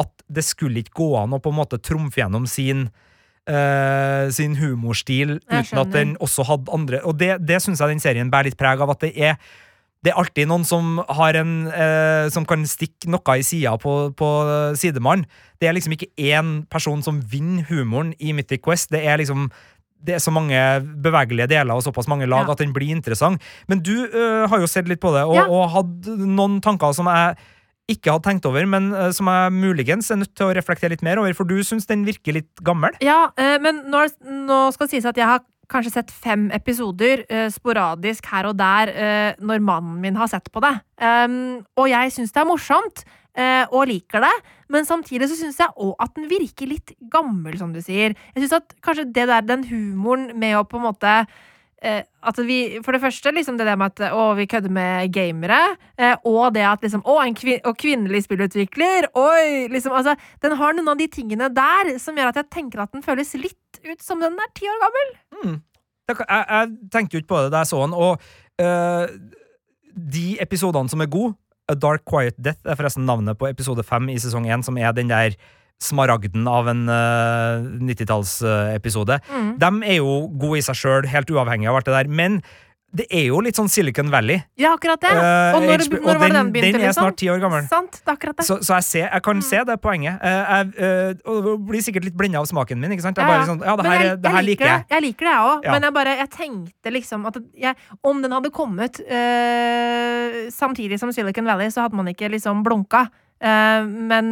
at 0.00 0.24
det 0.26 0.44
skulle 0.46 0.82
ikke 0.82 0.96
gå 0.98 1.10
an 1.20 1.34
å 1.36 1.42
på 1.42 1.52
en 1.52 1.60
måte 1.60 1.78
trumfe 1.82 2.18
gjennom 2.18 2.48
sin 2.50 2.88
uh, 3.50 4.30
sin 4.34 4.56
humorstil 4.58 5.38
uten 5.50 5.82
at 5.82 5.92
den 5.94 6.16
også 6.22 6.46
hadde 6.48 6.72
andre 6.74 7.02
Og 7.04 7.18
det, 7.20 7.36
det 7.46 7.60
syns 7.62 7.82
jeg 7.82 7.94
den 7.94 8.02
serien 8.02 8.32
bærer 8.32 8.50
litt 8.50 8.58
preg 8.58 8.82
av. 8.82 8.94
At 8.94 9.04
det 9.04 9.14
er 9.14 9.38
det 10.04 10.12
er 10.12 10.18
alltid 10.20 10.50
noen 10.50 10.66
som 10.68 10.98
har 11.16 11.36
en 11.40 11.52
uh, 11.70 12.28
Som 12.32 12.44
kan 12.44 12.66
stikke 12.68 13.08
noe 13.08 13.38
i 13.38 13.46
sida 13.46 13.76
på, 13.80 14.12
på 14.12 14.30
sidemannen. 14.76 15.24
Det 15.60 15.68
er 15.68 15.76
liksom 15.76 15.94
ikke 15.96 16.10
én 16.20 16.66
person 16.68 17.00
som 17.02 17.22
vinner 17.24 17.64
humoren 17.70 18.12
i 18.18 18.34
Mythic 18.36 18.60
Quest. 18.66 18.90
Det 18.92 19.00
er 19.00 19.22
liksom 19.22 19.48
det 20.04 20.18
er 20.18 20.22
så 20.22 20.32
mange 20.34 20.58
bevegelige 21.04 21.48
deler 21.54 21.74
og 21.74 21.84
såpass 21.86 22.08
mange 22.10 22.28
lag 22.28 22.46
Ja. 22.46 22.52
at 22.52 22.60
den 22.60 22.74
blir 22.76 22.92
interessant. 22.94 23.40
Men 23.68 23.80
du 23.80 24.06
uh, 24.06 24.44
har 24.50 24.60
jo 24.60 24.68
sett 24.70 24.88
litt 24.90 25.00
på 25.00 25.12
det, 25.14 25.24
og, 25.24 25.34
Ja. 25.38 25.46
og 25.48 25.70
hadde 25.72 26.18
noen 26.28 26.60
tanker 26.60 26.92
som 26.92 27.06
jeg 27.08 27.36
ikke 27.88 28.12
hadde 28.12 28.24
tenkt 28.24 28.46
over, 28.48 28.64
men 28.66 28.92
uh, 28.94 29.10
som 29.12 29.26
jeg 29.28 29.52
muligens 29.52 30.10
er 30.10 30.20
nødt 30.20 30.34
til 30.36 30.46
å 30.46 30.54
reflektere 30.56 30.94
litt 30.94 31.02
mer 31.04 31.18
over, 31.20 31.32
for 31.36 31.44
du 31.48 31.58
syns 31.64 31.88
den 31.88 32.04
virker 32.04 32.36
litt 32.36 32.52
gammel? 32.64 32.92
Ja, 33.04 33.30
uh, 33.36 33.56
men 33.60 33.84
nå, 33.92 34.06
nå 34.24 34.60
skal 34.72 34.86
det 34.88 34.96
sies 34.96 35.08
at 35.08 35.16
jeg 35.20 35.28
har 35.28 35.42
kanskje 35.72 35.94
sett 35.94 36.10
fem 36.12 36.50
episoder 36.52 37.24
uh, 37.30 37.48
sporadisk 37.52 38.26
her 38.28 38.50
og 38.50 38.58
der 38.60 38.92
uh, 38.92 39.30
når 39.40 39.62
mannen 39.64 40.00
min 40.00 40.16
har 40.20 40.28
sett 40.28 40.50
på 40.52 40.60
det. 40.64 40.74
Um, 41.00 41.64
og 41.80 41.88
jeg 41.88 42.12
syns 42.12 42.32
det 42.32 42.42
er 42.42 42.48
morsomt, 42.48 43.04
og 43.34 43.88
liker 43.90 44.22
det, 44.22 44.34
men 44.70 44.86
samtidig 44.86 45.26
så 45.26 45.34
syns 45.38 45.56
jeg 45.58 45.74
òg 45.82 45.96
at 46.02 46.12
den 46.14 46.28
virker 46.30 46.68
litt 46.70 46.92
gammel, 47.10 47.56
som 47.58 47.72
du 47.74 47.80
sier. 47.82 48.14
Jeg 48.34 48.44
syns 48.44 48.60
at 48.60 48.76
kanskje 48.84 49.08
det 49.10 49.26
der, 49.26 49.42
den 49.42 49.64
humoren 49.66 50.28
med 50.38 50.54
å 50.58 50.62
på 50.68 50.78
en 50.78 50.86
måte 50.86 51.16
eh, 51.84 52.02
at 52.24 52.40
vi, 52.46 52.80
For 52.84 52.96
det 52.96 53.02
første 53.02 53.32
liksom 53.34 53.58
det 53.58 53.66
der 53.68 53.78
med 53.80 53.92
at 53.92 54.14
å, 54.14 54.30
vi 54.38 54.46
kødder 54.50 54.72
med 54.72 55.12
gamere, 55.14 55.60
eh, 55.98 56.16
og 56.28 56.54
det 56.56 56.64
at 56.68 56.84
liksom 56.84 57.04
Å, 57.04 57.18
en 57.24 57.36
kvin 57.38 57.60
og 57.68 57.76
kvinnelig 57.80 58.24
spillutvikler! 58.26 59.10
Oi! 59.20 59.68
liksom, 59.72 59.94
altså, 59.96 60.16
Den 60.42 60.56
har 60.60 60.76
noen 60.76 60.94
av 60.94 61.00
de 61.00 61.10
tingene 61.12 61.50
der 61.52 61.94
som 62.02 62.16
gjør 62.18 62.32
at 62.32 62.42
jeg 62.42 62.52
tenker 62.54 62.84
at 62.84 62.94
den 62.94 63.04
føles 63.04 63.34
litt 63.38 63.80
ut 63.84 64.02
som 64.02 64.22
den 64.22 64.38
er 64.40 64.52
ti 64.56 64.68
år 64.70 64.82
gammel. 64.82 65.14
Mm. 65.42 65.56
Jeg, 66.08 66.20
jeg 66.28 66.74
tenkte 66.92 67.16
jo 67.16 67.22
ikke 67.22 67.32
på 67.32 67.46
det 67.46 67.54
da 67.54 67.64
jeg 67.64 67.72
så 67.72 67.80
den, 67.84 67.96
og 67.96 68.20
øh, 68.60 69.04
de 70.14 70.26
episodene 70.42 70.90
som 70.92 71.02
er 71.04 71.12
gode 71.12 71.36
A 71.70 71.76
Dark 71.78 72.04
Quiet 72.08 72.36
Death 72.36 72.66
er 72.68 72.76
forresten 72.76 73.06
navnet 73.08 73.38
på 73.40 73.48
episode 73.48 73.84
fem 73.86 74.10
i 74.12 74.18
sesong 74.20 74.48
én, 74.50 74.64
som 74.64 74.76
er 74.76 74.92
den 74.96 75.12
der 75.12 75.36
smaragden 75.82 76.46
av 76.48 76.68
en 76.70 76.84
uh, 76.88 77.64
90-tallsepisode. 77.84 79.18
Mm. 79.28 79.48
De 79.60 79.70
er 79.88 79.98
jo 79.98 80.18
gode 80.40 80.60
i 80.60 80.64
seg 80.64 80.78
sjøl, 80.78 81.08
helt 81.10 81.32
uavhengig 81.32 81.68
av 81.70 81.80
alt 81.80 81.88
det 81.88 81.96
der. 81.96 82.10
Men 82.20 82.38
det 82.94 83.08
er 83.10 83.24
jo 83.26 83.40
litt 83.42 83.58
sånn 83.58 83.66
Silicon 83.68 84.06
Valley. 84.12 84.38
Ja, 84.60 84.70
akkurat 84.76 85.00
det. 85.02 85.10
Uh, 85.18 85.56
og 85.56 85.64
når, 85.66 85.82
HBO 85.88 85.98
når 86.04 86.18
var 86.20 86.30
det 86.30 86.36
den 86.38 86.50
begynte, 86.54 86.78
den 86.78 86.84
er 86.84 86.92
liksom? 86.92 87.02
snart 87.08 87.16
ti 87.18 87.28
år 87.32 87.40
gammel. 87.42 87.64
Sant, 87.70 87.96
det 87.98 88.12
er 88.12 88.14
akkurat 88.14 88.38
det. 88.38 88.46
Så, 88.46 88.58
så 88.62 88.76
jeg, 88.78 88.86
ser, 88.86 89.06
jeg 89.08 89.24
kan 89.26 89.40
Mm. 89.40 89.42
se 89.48 89.62
det 89.66 89.76
poenget. 89.82 90.20
Uh, 90.22 90.28
jeg, 90.30 90.70
uh, 90.78 91.32
og 91.34 91.64
blir 91.66 91.82
sikkert 91.82 92.06
litt 92.06 92.14
blenda 92.16 92.38
av 92.38 92.46
smaken 92.46 92.78
min. 92.78 92.94
ikke 92.94 93.02
sant? 93.02 93.18
Jeg 93.18 93.26
Ja, 93.26 93.40
ja. 93.40 93.48
sånn, 93.50 93.64
ja, 93.66 93.74
det 93.80 93.86
her, 93.90 94.04
jeg, 94.04 94.20
det 94.22 94.34
her 94.36 94.46
liker 94.46 94.70
jeg. 94.70 94.86
Jeg 94.94 95.02
liker 95.08 95.26
det, 95.26 95.34
jeg 95.34 95.50
òg. 95.50 95.66
Ja. 95.66 95.72
Men 95.74 95.88
jeg 95.88 95.96
bare 95.98 96.14
jeg 96.22 96.30
tenkte 96.30 96.94
liksom 96.94 97.26
at 97.26 97.40
jeg, 97.66 97.74
om 98.02 98.22
den 98.22 98.32
hadde 98.38 98.50
kommet 98.54 99.02
samtidig 100.54 100.98
som 101.02 101.12
Silicon 101.12 101.44
Valley, 101.50 101.70
så 101.74 101.84
hadde 101.84 101.98
man 101.98 102.06
ikke 102.14 102.30
liksom 102.30 102.62
blunka. 102.66 103.08
Eh, 103.44 103.84
men 103.84 104.28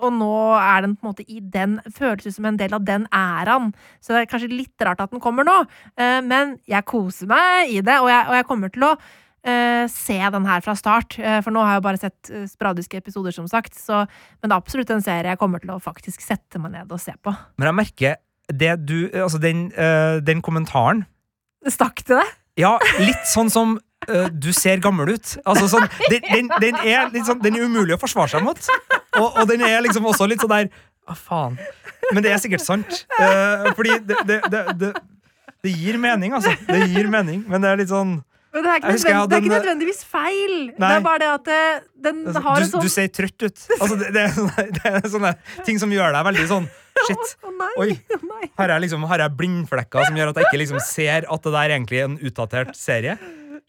Og 0.00 0.12
nå 0.12 0.34
er 0.58 0.84
den 0.84 0.96
på 0.96 1.04
en 1.04 1.12
måte 1.12 1.24
i 1.30 1.38
den 1.38 1.76
Føles 1.94 2.26
ut 2.26 2.36
som 2.36 2.48
en 2.48 2.56
del 2.58 2.74
av 2.74 2.84
den 2.84 3.06
æraen. 3.14 3.72
Så 4.02 4.12
det 4.12 4.24
er 4.24 4.30
kanskje 4.32 4.50
litt 4.52 4.84
rart 4.84 5.02
at 5.04 5.12
den 5.12 5.22
kommer 5.22 5.46
nå. 5.46 5.60
Eh, 5.96 6.20
men 6.24 6.56
jeg 6.68 6.88
koser 6.88 7.30
meg 7.30 7.70
i 7.70 7.78
det, 7.84 8.00
og 8.00 8.10
jeg, 8.10 8.24
og 8.28 8.40
jeg 8.40 8.48
kommer 8.48 8.74
til 8.74 8.90
å 8.92 8.96
Uh, 9.44 9.84
se 9.92 10.14
den 10.16 10.46
her 10.48 10.62
fra 10.64 10.72
start. 10.72 11.18
Uh, 11.20 11.42
for 11.44 11.52
nå 11.52 11.60
har 11.60 11.74
jeg 11.74 11.80
jo 11.82 11.84
bare 11.84 11.98
sett 12.00 12.30
uh, 12.32 12.46
sporadiske 12.48 12.96
episoder, 12.96 13.34
som 13.36 13.44
sagt. 13.44 13.74
Så, 13.76 13.98
men 14.40 14.48
det 14.48 14.54
er 14.54 14.62
absolutt 14.62 14.92
en 14.94 15.04
serie 15.04 15.34
jeg 15.34 15.40
kommer 15.42 15.60
til 15.60 15.74
å 15.74 15.76
faktisk 15.84 16.24
sette 16.24 16.56
meg 16.62 16.72
ned 16.72 16.88
og 16.88 17.02
se 17.02 17.12
på. 17.20 17.34
Men 17.60 17.68
jeg 17.68 17.76
merker 17.76 18.16
det 18.48 18.70
du 18.88 18.96
Altså, 19.12 19.36
den, 19.40 19.66
den 20.24 20.40
kommentaren 20.44 21.04
Stakk 21.68 22.00
til 22.04 22.22
det? 22.22 22.26
Ja, 22.60 22.74
litt 23.00 23.28
sånn 23.28 23.52
som 23.52 23.76
eh, 24.08 24.28
du 24.30 24.50
ser 24.56 24.82
gammel 24.84 25.14
ut. 25.16 25.36
Altså 25.44 25.68
sånn, 25.72 25.86
den, 26.10 26.26
den, 26.28 26.50
den 26.62 26.78
er 26.82 27.08
sånn 27.26 27.40
Den 27.44 27.58
er 27.58 27.68
umulig 27.68 27.96
å 27.96 28.00
forsvare 28.00 28.34
seg 28.34 28.44
mot. 28.46 28.60
Og, 29.20 29.26
og 29.28 29.48
den 29.50 29.64
er 29.66 29.80
liksom 29.84 30.06
også 30.10 30.28
litt 30.30 30.42
sånn 30.42 30.52
der 30.52 30.70
Hva 31.04 31.16
faen? 31.18 31.58
Men 32.12 32.24
det 32.24 32.34
er 32.34 32.42
sikkert 32.42 32.64
sant. 32.64 33.04
Uh, 33.16 33.72
fordi 33.78 33.98
det, 34.04 34.20
det, 34.28 34.38
det, 34.52 34.92
det, 35.64 35.72
gir 35.72 35.96
mening, 36.00 36.34
altså. 36.36 36.52
Det 36.68 36.84
gir 36.92 37.08
mening, 37.08 37.44
men 37.48 37.64
det 37.64 37.70
er 37.70 37.80
litt 37.80 37.92
sånn 37.92 38.18
Men 38.54 38.66
det 38.66 38.70
er 38.70 38.80
ikke, 38.82 38.92
Jeg 38.92 39.00
jeg 39.00 39.14
den, 39.14 39.30
det 39.30 39.36
er 39.36 39.42
ikke 39.42 39.54
nødvendigvis 39.54 40.04
feil. 40.04 40.56
Det 40.76 40.92
er 40.92 41.04
bare 41.04 41.22
det 41.24 41.30
at 41.32 41.48
det, 41.48 41.62
den 42.10 42.24
har 42.34 42.60
en 42.60 42.66
du, 42.66 42.70
sånn 42.74 42.84
du 42.84 42.92
ser 42.92 43.08
trøtt 43.12 43.46
ut. 43.46 43.66
Altså, 43.80 44.00
det, 44.02 44.12
det, 44.14 44.26
er 44.28 44.72
det 44.78 44.94
er 44.94 45.12
sånne 45.16 45.36
ting 45.66 45.80
som 45.82 45.92
gjør 45.94 46.12
deg 46.16 46.32
veldig 46.32 46.48
sånn 46.52 46.72
Shit. 46.94 47.32
Å 47.42 47.50
nei, 47.50 47.70
Oi. 47.82 47.88
Her 48.54 48.70
er, 48.76 48.80
liksom, 48.84 49.02
har 49.10 49.24
jeg 49.24 49.34
blindflekker 49.38 50.06
som 50.06 50.18
gjør 50.18 50.30
at 50.30 50.38
jeg 50.38 50.48
ikke 50.48 50.60
liksom 50.62 50.78
ser 50.84 51.26
at 51.26 51.46
det 51.46 51.52
der 51.56 51.74
egentlig 51.74 52.00
er 52.00 52.06
en 52.06 52.20
utdatert 52.22 52.70
serie? 52.78 53.16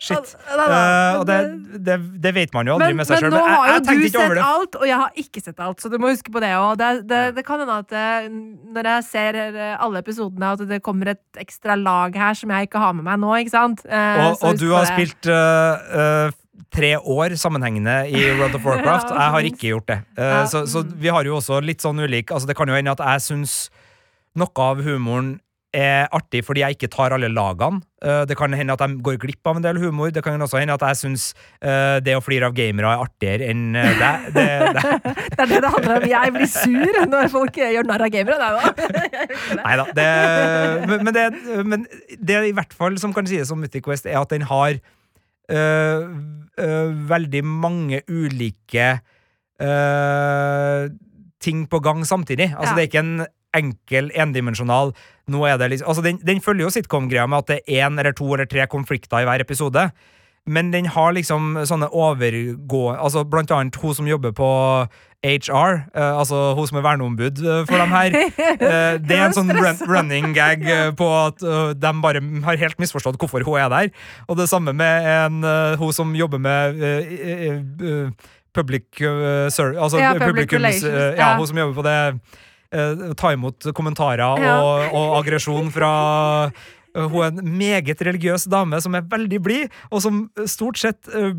Shit. 0.02 0.34
Eh, 0.50 1.18
og 1.20 1.26
det, 1.30 1.38
det, 1.86 1.96
det 2.24 2.32
vet 2.36 2.54
man 2.56 2.68
jo 2.68 2.76
aldri 2.76 2.92
Men, 2.92 3.02
med 3.02 3.10
seg 3.10 3.20
men 3.20 3.26
sjøl. 3.26 3.36
nå 3.36 3.42
har 3.46 3.56
jo 3.56 3.74
jeg 3.74 3.86
jeg 3.86 3.98
du 4.00 4.08
sett 4.16 4.42
alt, 4.46 4.78
og 4.80 4.86
jeg 4.90 5.00
har 5.02 5.20
ikke 5.24 5.44
sett 5.44 5.62
alt, 5.66 5.84
så 5.84 5.92
du 5.92 5.98
må 6.02 6.12
huske 6.12 6.34
på 6.34 6.42
det 6.44 6.52
òg. 6.58 6.72
Det, 6.82 6.90
det, 7.10 7.22
det 7.38 7.46
kan 7.48 7.62
hende 7.64 7.78
at 7.84 7.96
eh, 7.96 8.30
når 8.76 8.90
jeg 8.92 9.08
ser 9.10 9.40
eh, 9.44 9.76
alle 9.76 10.02
episodene, 10.04 10.54
at 10.56 10.66
det 10.70 10.82
kommer 10.86 11.14
et 11.14 11.42
ekstra 11.42 11.78
lag 11.80 12.18
her 12.18 12.38
som 12.38 12.54
jeg 12.56 12.70
ikke 12.70 12.82
har 12.82 12.98
med 12.98 13.08
meg 13.08 13.22
nå, 13.24 13.32
ikke 13.44 13.56
sant? 13.56 13.86
Uh, 13.88 14.32
Og, 14.32 14.50
og 14.50 14.60
du 14.60 14.68
har 14.74 14.90
spilt 14.90 15.30
uh, 15.30 16.34
tre 16.76 16.96
år 17.00 17.36
sammenhengende 17.40 17.98
i 18.10 18.28
World 18.40 18.58
of 18.60 18.66
Warcraft. 18.68 19.14
Jeg 19.16 19.34
har 19.38 19.50
ikke 19.52 19.72
gjort 19.72 19.90
det. 19.92 20.00
Uh, 20.18 20.44
så, 20.52 20.66
så 20.70 20.84
mm. 20.84 20.94
vi 21.06 21.14
har 21.14 21.28
jo 21.28 21.40
også 21.40 21.62
litt 21.64 21.84
sånn 21.84 22.00
ulik 22.02 22.34
Altså 22.34 22.50
Det 22.50 22.56
kan 22.58 22.70
jo 22.70 22.76
hende 22.78 22.94
at 22.96 23.04
jeg 23.04 23.26
syns 23.30 23.56
noe 24.36 24.52
av 24.60 24.82
humoren 24.84 25.38
er 25.76 26.08
artig 26.16 26.42
fordi 26.48 26.64
jeg 26.64 26.78
ikke 26.78 26.90
tar 26.94 27.14
alle 27.16 27.28
lagene. 27.32 27.82
Eh, 28.06 28.24
det 28.30 28.38
kan 28.40 28.54
hende 28.56 28.76
at 28.76 28.82
jeg 28.84 29.00
går 29.04 29.18
glipp 29.22 29.50
av 29.50 29.60
en 29.60 29.66
del 29.66 29.80
humor. 29.82 30.12
Det 30.14 30.24
kan 30.24 30.42
også 30.42 30.62
hende 30.62 30.76
at 30.78 30.86
jeg 30.88 31.00
syns 31.02 31.28
eh, 31.60 31.98
det 32.06 32.16
å 32.16 32.24
flire 32.24 32.50
av 32.50 32.56
gamere 32.58 32.92
er 32.94 33.04
artigere 33.04 33.50
enn 33.52 33.76
uh, 33.76 33.92
deg. 34.00 34.28
Det, 34.36 34.48
det, 34.78 34.84
Det 35.36 35.44
er 35.44 35.52
det 35.52 35.62
det 35.66 35.72
handler 35.74 35.96
om. 35.98 36.08
Jeg 36.12 36.34
blir 36.36 36.52
sur 36.52 37.00
når 37.12 37.32
folk 37.34 37.60
eh, 37.60 37.74
gjør 37.76 37.90
narr 37.90 38.06
av 38.08 38.14
gamere. 38.14 38.50
Er 38.50 39.62
Nei 39.62 39.78
da. 39.82 39.88
Det, 40.00 40.10
men, 40.90 41.08
men, 41.08 41.16
det, 41.16 41.26
men 41.68 41.88
det 42.32 42.42
i 42.50 42.56
hvert 42.56 42.76
fall 42.76 43.00
som 43.02 43.16
kan 43.16 43.28
sies 43.30 43.52
om 43.52 43.60
Mythic 43.64 43.86
Quest, 43.86 44.08
er 44.08 44.22
at 44.22 44.32
den 44.32 44.48
har 44.50 44.78
øh, 45.52 46.06
øh, 46.60 47.10
veldig 47.10 47.44
mange 47.46 48.02
ulike 48.10 49.00
øh, 49.62 50.90
ting 51.42 51.66
på 51.70 51.80
gang 51.80 52.06
samtidig. 52.08 52.54
Altså 52.58 52.74
Ja. 52.74 52.76
Det 52.76 52.84
er 52.84 52.90
ikke 52.92 53.00
en 53.00 53.26
enkel, 53.56 54.12
endimensjonal 54.16 54.94
nå 55.32 55.46
er 55.50 55.58
det 55.58 55.72
liksom, 55.74 55.90
altså 55.90 56.04
den, 56.06 56.20
den 56.26 56.42
følger 56.44 56.68
jo 56.68 56.74
sitcom-greia 56.76 57.26
med 57.30 57.44
at 57.44 57.50
det 57.50 57.62
er 57.66 57.88
én 57.88 57.98
eller 57.98 58.14
to 58.14 58.28
eller 58.34 58.46
tre 58.50 58.68
konflikter 58.70 59.24
i 59.24 59.26
hver 59.26 59.42
episode. 59.42 59.90
Men 60.46 60.70
den 60.70 60.86
har 60.94 61.16
liksom 61.16 61.56
sånne 61.66 61.90
overgå... 61.90 62.84
Altså 62.94 63.24
Blant 63.26 63.50
annet 63.50 63.80
hun 63.82 63.96
som 63.98 64.06
jobber 64.06 64.36
på 64.38 64.50
HR, 65.26 65.80
uh, 65.98 66.20
altså 66.20 66.54
hun 66.54 66.68
som 66.70 66.78
er 66.78 66.86
verneombud 66.86 67.40
eh, 67.42 67.64
for 67.66 67.82
dem 67.82 67.90
her. 67.96 68.14
Uh, 68.14 68.94
det 69.08 69.16
er 69.16 69.24
en 69.26 69.34
sånn 69.34 69.50
run, 69.58 69.80
running 69.90 70.36
gag 70.38 70.62
eh, 70.70 70.92
på 70.94 71.08
at 71.18 71.42
eh, 71.42 71.72
de 71.74 71.94
bare 72.04 72.22
har 72.46 72.62
helt 72.62 72.78
misforstått 72.78 73.18
hvorfor 73.18 73.42
hun 73.48 73.58
er 73.58 73.72
der. 73.74 73.90
Og 74.30 74.38
det 74.38 74.46
samme 74.52 74.76
med 74.78 75.10
en, 75.10 75.42
eh, 75.42 75.82
hun 75.82 75.96
som 75.98 76.14
jobber 76.14 76.44
med 76.46 76.78
eh, 76.78 77.16
eh, 77.18 77.58
eh, 77.58 78.34
public 78.56 79.02
service 79.52 79.82
Altså 79.82 80.00
Ja, 80.00 80.14
public 80.14 80.54
relations, 80.54 80.86
eh, 80.86 81.18
ja. 81.18 81.34
hun 81.36 81.48
som 81.48 81.58
jobber 81.58 81.82
på 81.82 81.88
det 81.90 81.98
eh, 82.72 83.14
ta 83.18 83.34
imot 83.36 83.70
kommentarer 83.76 84.40
Ja. 84.42 84.56
og, 84.62 84.94
og 84.96 85.18
aggresjon 85.24 85.70
fra 85.72 85.92
eh, 86.96 87.06
hun 87.12 87.22
er 87.26 87.28
en 87.34 87.58
meget 87.60 88.00
religiøs 88.08 88.46
dame 88.48 88.80
som 88.82 88.96
er 88.96 89.02
veldig 89.12 89.42
blid, 89.44 89.70
og 89.92 90.02
som 90.02 90.30
stort 90.48 90.78
sett 90.80 91.10
eh, 91.12 91.34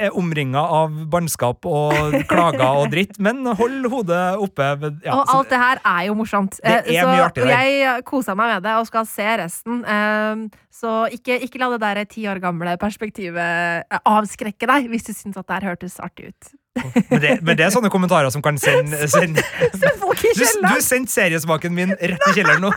er 0.00 0.14
omringa 0.16 0.60
av 0.72 0.94
bannskap 1.12 1.66
og 1.68 2.14
klager 2.30 2.78
og 2.80 2.88
dritt, 2.94 3.18
men 3.20 3.44
hold 3.58 3.84
hodet 3.92 4.22
oppe. 4.40 4.70
Ja, 5.04 5.18
og 5.20 5.28
alt 5.34 5.50
det 5.52 5.58
her 5.60 5.80
er 5.84 6.06
jo 6.08 6.14
morsomt. 6.16 6.56
Det 6.64 6.72
Eh, 6.88 6.96
er 6.96 7.04
så 7.04 7.10
mye 7.12 7.26
artig 7.28 7.44
der. 7.44 7.52
jeg 7.52 8.04
kosa 8.08 8.34
meg 8.34 8.54
med 8.54 8.62
det 8.64 8.72
og 8.80 8.86
skal 8.88 9.04
se 9.06 9.28
resten. 9.42 9.84
Eh, 9.84 10.62
Så 10.76 10.90
ikke, 11.12 11.38
ikke 11.40 11.56
la 11.60 11.70
det 11.72 11.80
der 11.80 12.04
ti 12.04 12.26
år 12.28 12.36
gamle 12.40 12.74
perspektivet 12.76 13.84
eh, 13.88 13.98
avskrekke 14.04 14.66
deg, 14.68 14.88
hvis 14.92 15.06
du 15.06 15.12
syns 15.16 15.36
at 15.40 15.46
det 15.48 15.54
her 15.62 15.70
hørtes 15.70 16.00
artig 16.04 16.28
ut. 16.34 16.50
Men, 16.76 17.20
det, 17.22 17.30
men 17.42 17.56
det 17.56 17.64
er 17.66 17.72
sånne 17.74 17.90
kommentarer 17.92 18.30
som 18.34 18.42
kan 18.44 18.58
sende, 18.60 19.08
sende 19.08 19.42
Så 19.72 19.92
folk 20.02 20.20
Du, 20.22 20.44
du 20.44 20.80
sendte 20.84 21.12
seriesmaken 21.14 21.74
min 21.76 21.94
rett 21.96 22.28
i 22.30 22.34
kjelleren 22.36 22.66
nå. 22.68 22.72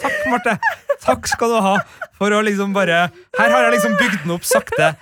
Takk, 0.00 0.20
Marte. 0.32 0.56
Takk 1.04 1.28
skal 1.28 1.52
du 1.52 1.58
ha 1.62 1.74
for 2.18 2.32
å 2.34 2.40
liksom 2.44 2.72
bare 2.76 3.06
Her 3.38 3.52
har 3.52 3.66
jeg 3.68 3.76
liksom 3.78 3.96
bygd 4.00 4.22
den 4.24 4.34
opp 4.36 4.46
sakte. 4.48 4.94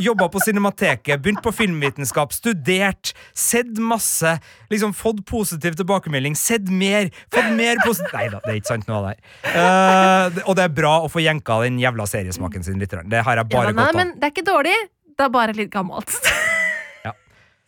Jobba 0.00 0.30
på 0.32 0.40
Cinemateket, 0.40 1.20
begynt 1.20 1.42
på 1.44 1.50
filmvitenskap, 1.52 2.32
studert, 2.32 3.10
sett 3.36 3.74
masse. 3.84 4.36
Liksom 4.72 4.94
Fått 4.96 5.20
positiv 5.28 5.74
tilbakemelding, 5.76 6.36
sett 6.38 6.70
mer. 6.72 7.10
Fått 7.34 7.50
mer 7.58 7.80
positiv 7.84 8.14
Nei 8.16 8.28
da, 8.32 8.40
det 8.46 8.54
er 8.54 8.60
ikke 8.62 8.70
sant 8.72 8.88
noe 8.88 9.00
av 9.00 9.08
det 9.08 9.12
her. 9.12 9.20
Uh, 9.50 10.40
og 10.46 10.56
det 10.56 10.64
er 10.68 10.72
bra 10.78 10.94
å 11.04 11.10
få 11.12 11.20
jenka 11.24 11.58
den 11.66 11.76
jævla 11.82 12.06
seriesmaken 12.08 12.64
sin 12.64 12.80
litt. 12.80 12.94
Det 13.12 13.22
har 13.26 13.42
jeg 13.42 13.44
Ja, 13.44 13.50
bare 13.52 13.74
nei, 13.74 13.76
godt 13.82 13.92
av. 13.92 14.00
men 14.00 14.14
det 14.16 14.30
er 14.30 14.34
ikke 14.34 14.46
dårlig, 14.48 14.76
det 15.20 15.26
er 15.28 15.32
bare 15.36 15.52
litt 15.56 15.72
gammelt. 15.74 16.16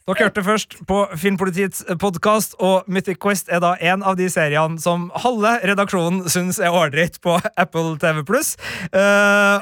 Dere 0.03 0.24
hørte 0.27 0.43
først 0.43 0.73
på 0.89 0.97
Filmpolitiets 1.15 1.85
podkast, 2.03 2.57
og 2.59 2.89
Mythic 2.91 3.20
Quest 3.23 3.47
er 3.55 3.61
da 3.62 3.77
en 3.79 4.03
av 4.03 4.16
de 4.19 4.27
seriene 4.35 4.81
som 4.83 5.05
halve 5.23 5.53
redaksjonen 5.62 6.24
syns 6.33 6.59
er 6.59 6.74
ålreit 6.74 7.20
på 7.23 7.37
Apple 7.55 7.93
TV 8.03 8.24
Pluss. 8.27 8.57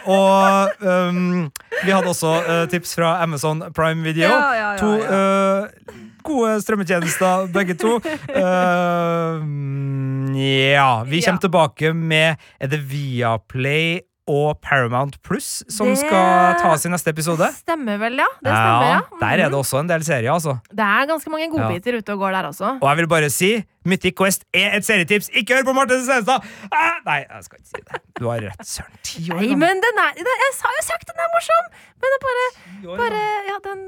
og 0.09 0.81
um, 0.81 1.51
vi 1.85 1.93
hadde 1.93 2.09
også 2.09 2.33
uh, 2.41 2.63
tips 2.73 2.97
fra 2.97 3.19
Amazon 3.21 3.61
Prime 3.77 4.01
Video. 4.07 4.31
Ja, 4.33 4.41
ja, 4.57 4.71
ja, 4.73 4.81
to 4.81 4.97
uh, 4.97 5.69
gode 6.25 6.57
strømmetjenester, 6.65 7.45
begge 7.53 7.77
to. 7.77 7.99
Uh, 8.01 9.45
ja, 10.41 11.03
vi 11.05 11.21
Ja. 11.21 11.27
kommer 11.29 11.45
tilbake 11.45 11.93
med 11.93 12.41
Er 12.61 12.67
det 12.73 12.81
Viaplay 12.81 14.01
og 14.31 14.61
Paramount 14.63 15.19
Pluss 15.27 15.65
som 15.69 15.91
Det- 15.91 15.99
skal 16.05 16.55
tas 16.63 16.87
i 16.87 16.93
neste 16.93 17.11
episode? 17.11 17.49
Stemmer 17.59 17.99
vel, 17.99 18.17
ja. 18.23 18.29
Det 18.43 18.53
stemmer, 18.55 18.87
ja. 18.95 19.01
Der 19.21 19.27
er 19.27 19.37
det 19.43 19.51
Mhm. 19.51 19.59
også 19.61 19.81
en 19.81 19.89
del 19.91 20.05
serier, 20.07 20.33
altså. 20.33 20.59
Det 20.71 20.87
er 20.87 21.07
ganske 21.11 21.31
mange 21.31 21.51
godbiter 21.51 21.99
ute 21.99 22.11
og 22.15 22.19
går 22.23 22.31
der 22.39 22.49
også. 22.53 22.79
Og 22.81 22.89
jeg 22.89 22.97
vil 23.03 23.09
bare 23.09 23.31
si 23.31 23.51
Mythic 23.89 24.17
Quest 24.19 24.43
er 24.53 24.75
et 24.77 24.85
serietips. 24.85 25.31
Ikke 25.41 25.57
hør 25.57 25.65
på 25.71 25.75
Martin 25.77 26.03
Stenstad! 26.05 26.45
Ah, 26.69 26.99
nei, 27.07 27.21
jeg 27.25 27.47
skal 27.47 27.61
ikke 27.63 27.71
si 27.71 27.81
det. 27.87 28.01
Du 28.21 28.27
har 28.29 28.43
rett, 28.45 28.67
søren. 28.69 28.99
Ti 29.07 29.23
år 29.33 29.39
Nei, 29.41 29.47
gammel. 29.55 29.63
men 29.63 29.81
den 29.87 30.01
er, 30.05 30.11
den, 30.19 30.29
jeg 30.45 30.59
har 30.67 30.77
jo 30.77 30.85
sagt 30.91 31.09
den 31.09 31.23
er 31.25 31.31
morsom! 31.37 31.71
Men 32.01 32.15
det 32.15 32.21
bare, 32.27 32.45
bare. 33.01 33.23
Ja, 33.49 33.57
den 33.65 33.87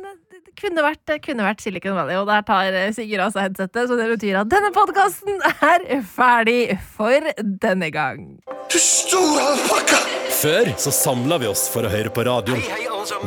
kunne 0.61 0.85
vært, 0.85 1.13
kunne 1.25 1.47
vært 1.47 1.65
Silicon 1.65 1.97
Valley, 1.97 2.17
og 2.21 2.27
der 2.29 2.45
tar 2.49 2.77
eh, 2.77 2.91
Sigurd 2.97 3.27
av 3.27 3.35
seg 3.35 3.47
headsetet, 3.51 3.89
så 3.89 3.97
det 4.01 4.09
betyr 4.15 4.41
at 4.43 4.51
denne 4.53 4.73
podkasten 4.77 5.41
er 5.53 5.87
ferdig 6.13 6.79
for 6.97 7.29
denne 7.65 7.89
gang. 7.95 8.25
Du 8.73 8.79
store 8.81 9.45
alpakka! 9.55 10.01
Før 10.43 10.73
så 10.81 10.91
samla 10.91 11.37
vi 11.39 11.47
oss 11.53 11.69
for 11.71 11.85
å 11.87 11.91
høre 11.93 12.11
på 12.13 12.25
radioen. 12.27 12.65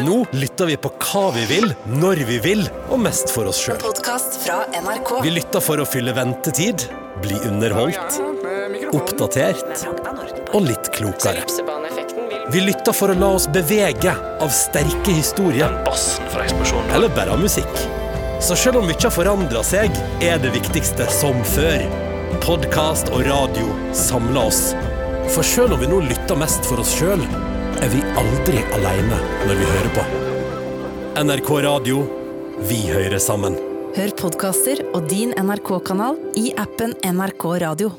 Nå 0.01 0.21
lytter 0.35 0.69
vi 0.69 0.75
på 0.81 0.89
hva 1.03 1.25
vi 1.35 1.43
vil, 1.49 1.69
når 1.99 2.21
vi 2.27 2.37
vil, 2.43 2.61
og 2.91 2.99
mest 3.03 3.31
for 3.31 3.47
oss 3.51 3.59
sjøl. 3.63 3.79
Vi 5.23 5.31
lytter 5.35 5.63
for 5.63 5.83
å 5.83 5.87
fylle 5.87 6.13
ventetid, 6.15 6.54
bli 7.21 7.35
underholdt, 7.47 8.21
oppdatert 8.95 9.81
og 10.53 10.61
litt 10.63 10.87
klokere. 10.95 11.43
Vi 12.51 12.61
lytter 12.63 12.95
for 12.95 13.11
å 13.11 13.17
la 13.19 13.33
oss 13.35 13.47
bevege 13.51 14.13
av 14.39 14.53
sterke 14.55 15.17
historier. 15.17 15.73
Eller 16.95 17.11
bare 17.11 17.35
av 17.35 17.43
musikk. 17.43 17.75
Så 18.39 18.55
selv 18.55 18.79
om 18.79 18.87
mye 18.87 19.01
har 19.03 19.11
forandra 19.11 19.65
seg, 19.67 19.91
er 20.23 20.39
det 20.39 20.53
viktigste 20.55 21.09
som 21.11 21.43
før. 21.57 21.83
Podkast 22.45 23.11
og 23.11 23.27
radio 23.27 23.67
samler 23.91 24.47
oss. 24.47 24.63
For 25.35 25.43
selv 25.43 25.75
om 25.75 25.83
vi 25.83 25.91
nå 25.91 26.05
lytter 26.07 26.39
mest 26.39 26.63
for 26.69 26.79
oss 26.79 26.95
sjøl, 26.95 27.27
er 27.83 27.91
vi 27.91 28.03
aldri 28.15 28.63
aleine 28.79 29.21
når 29.43 29.59
vi 29.59 29.71
hører 29.75 29.95
på. 29.99 30.09
NRK 31.25 31.55
Radio 31.67 32.03
vi 32.69 32.85
hører 32.87 33.19
sammen. 33.19 33.74
Hør 33.95 34.11
podkaster 34.19 34.81
og 34.91 35.05
din 35.07 35.29
NRK-kanal 35.39 36.17
i 36.35 36.49
appen 36.59 36.97
NRK 36.99 37.45
Radio. 37.63 37.93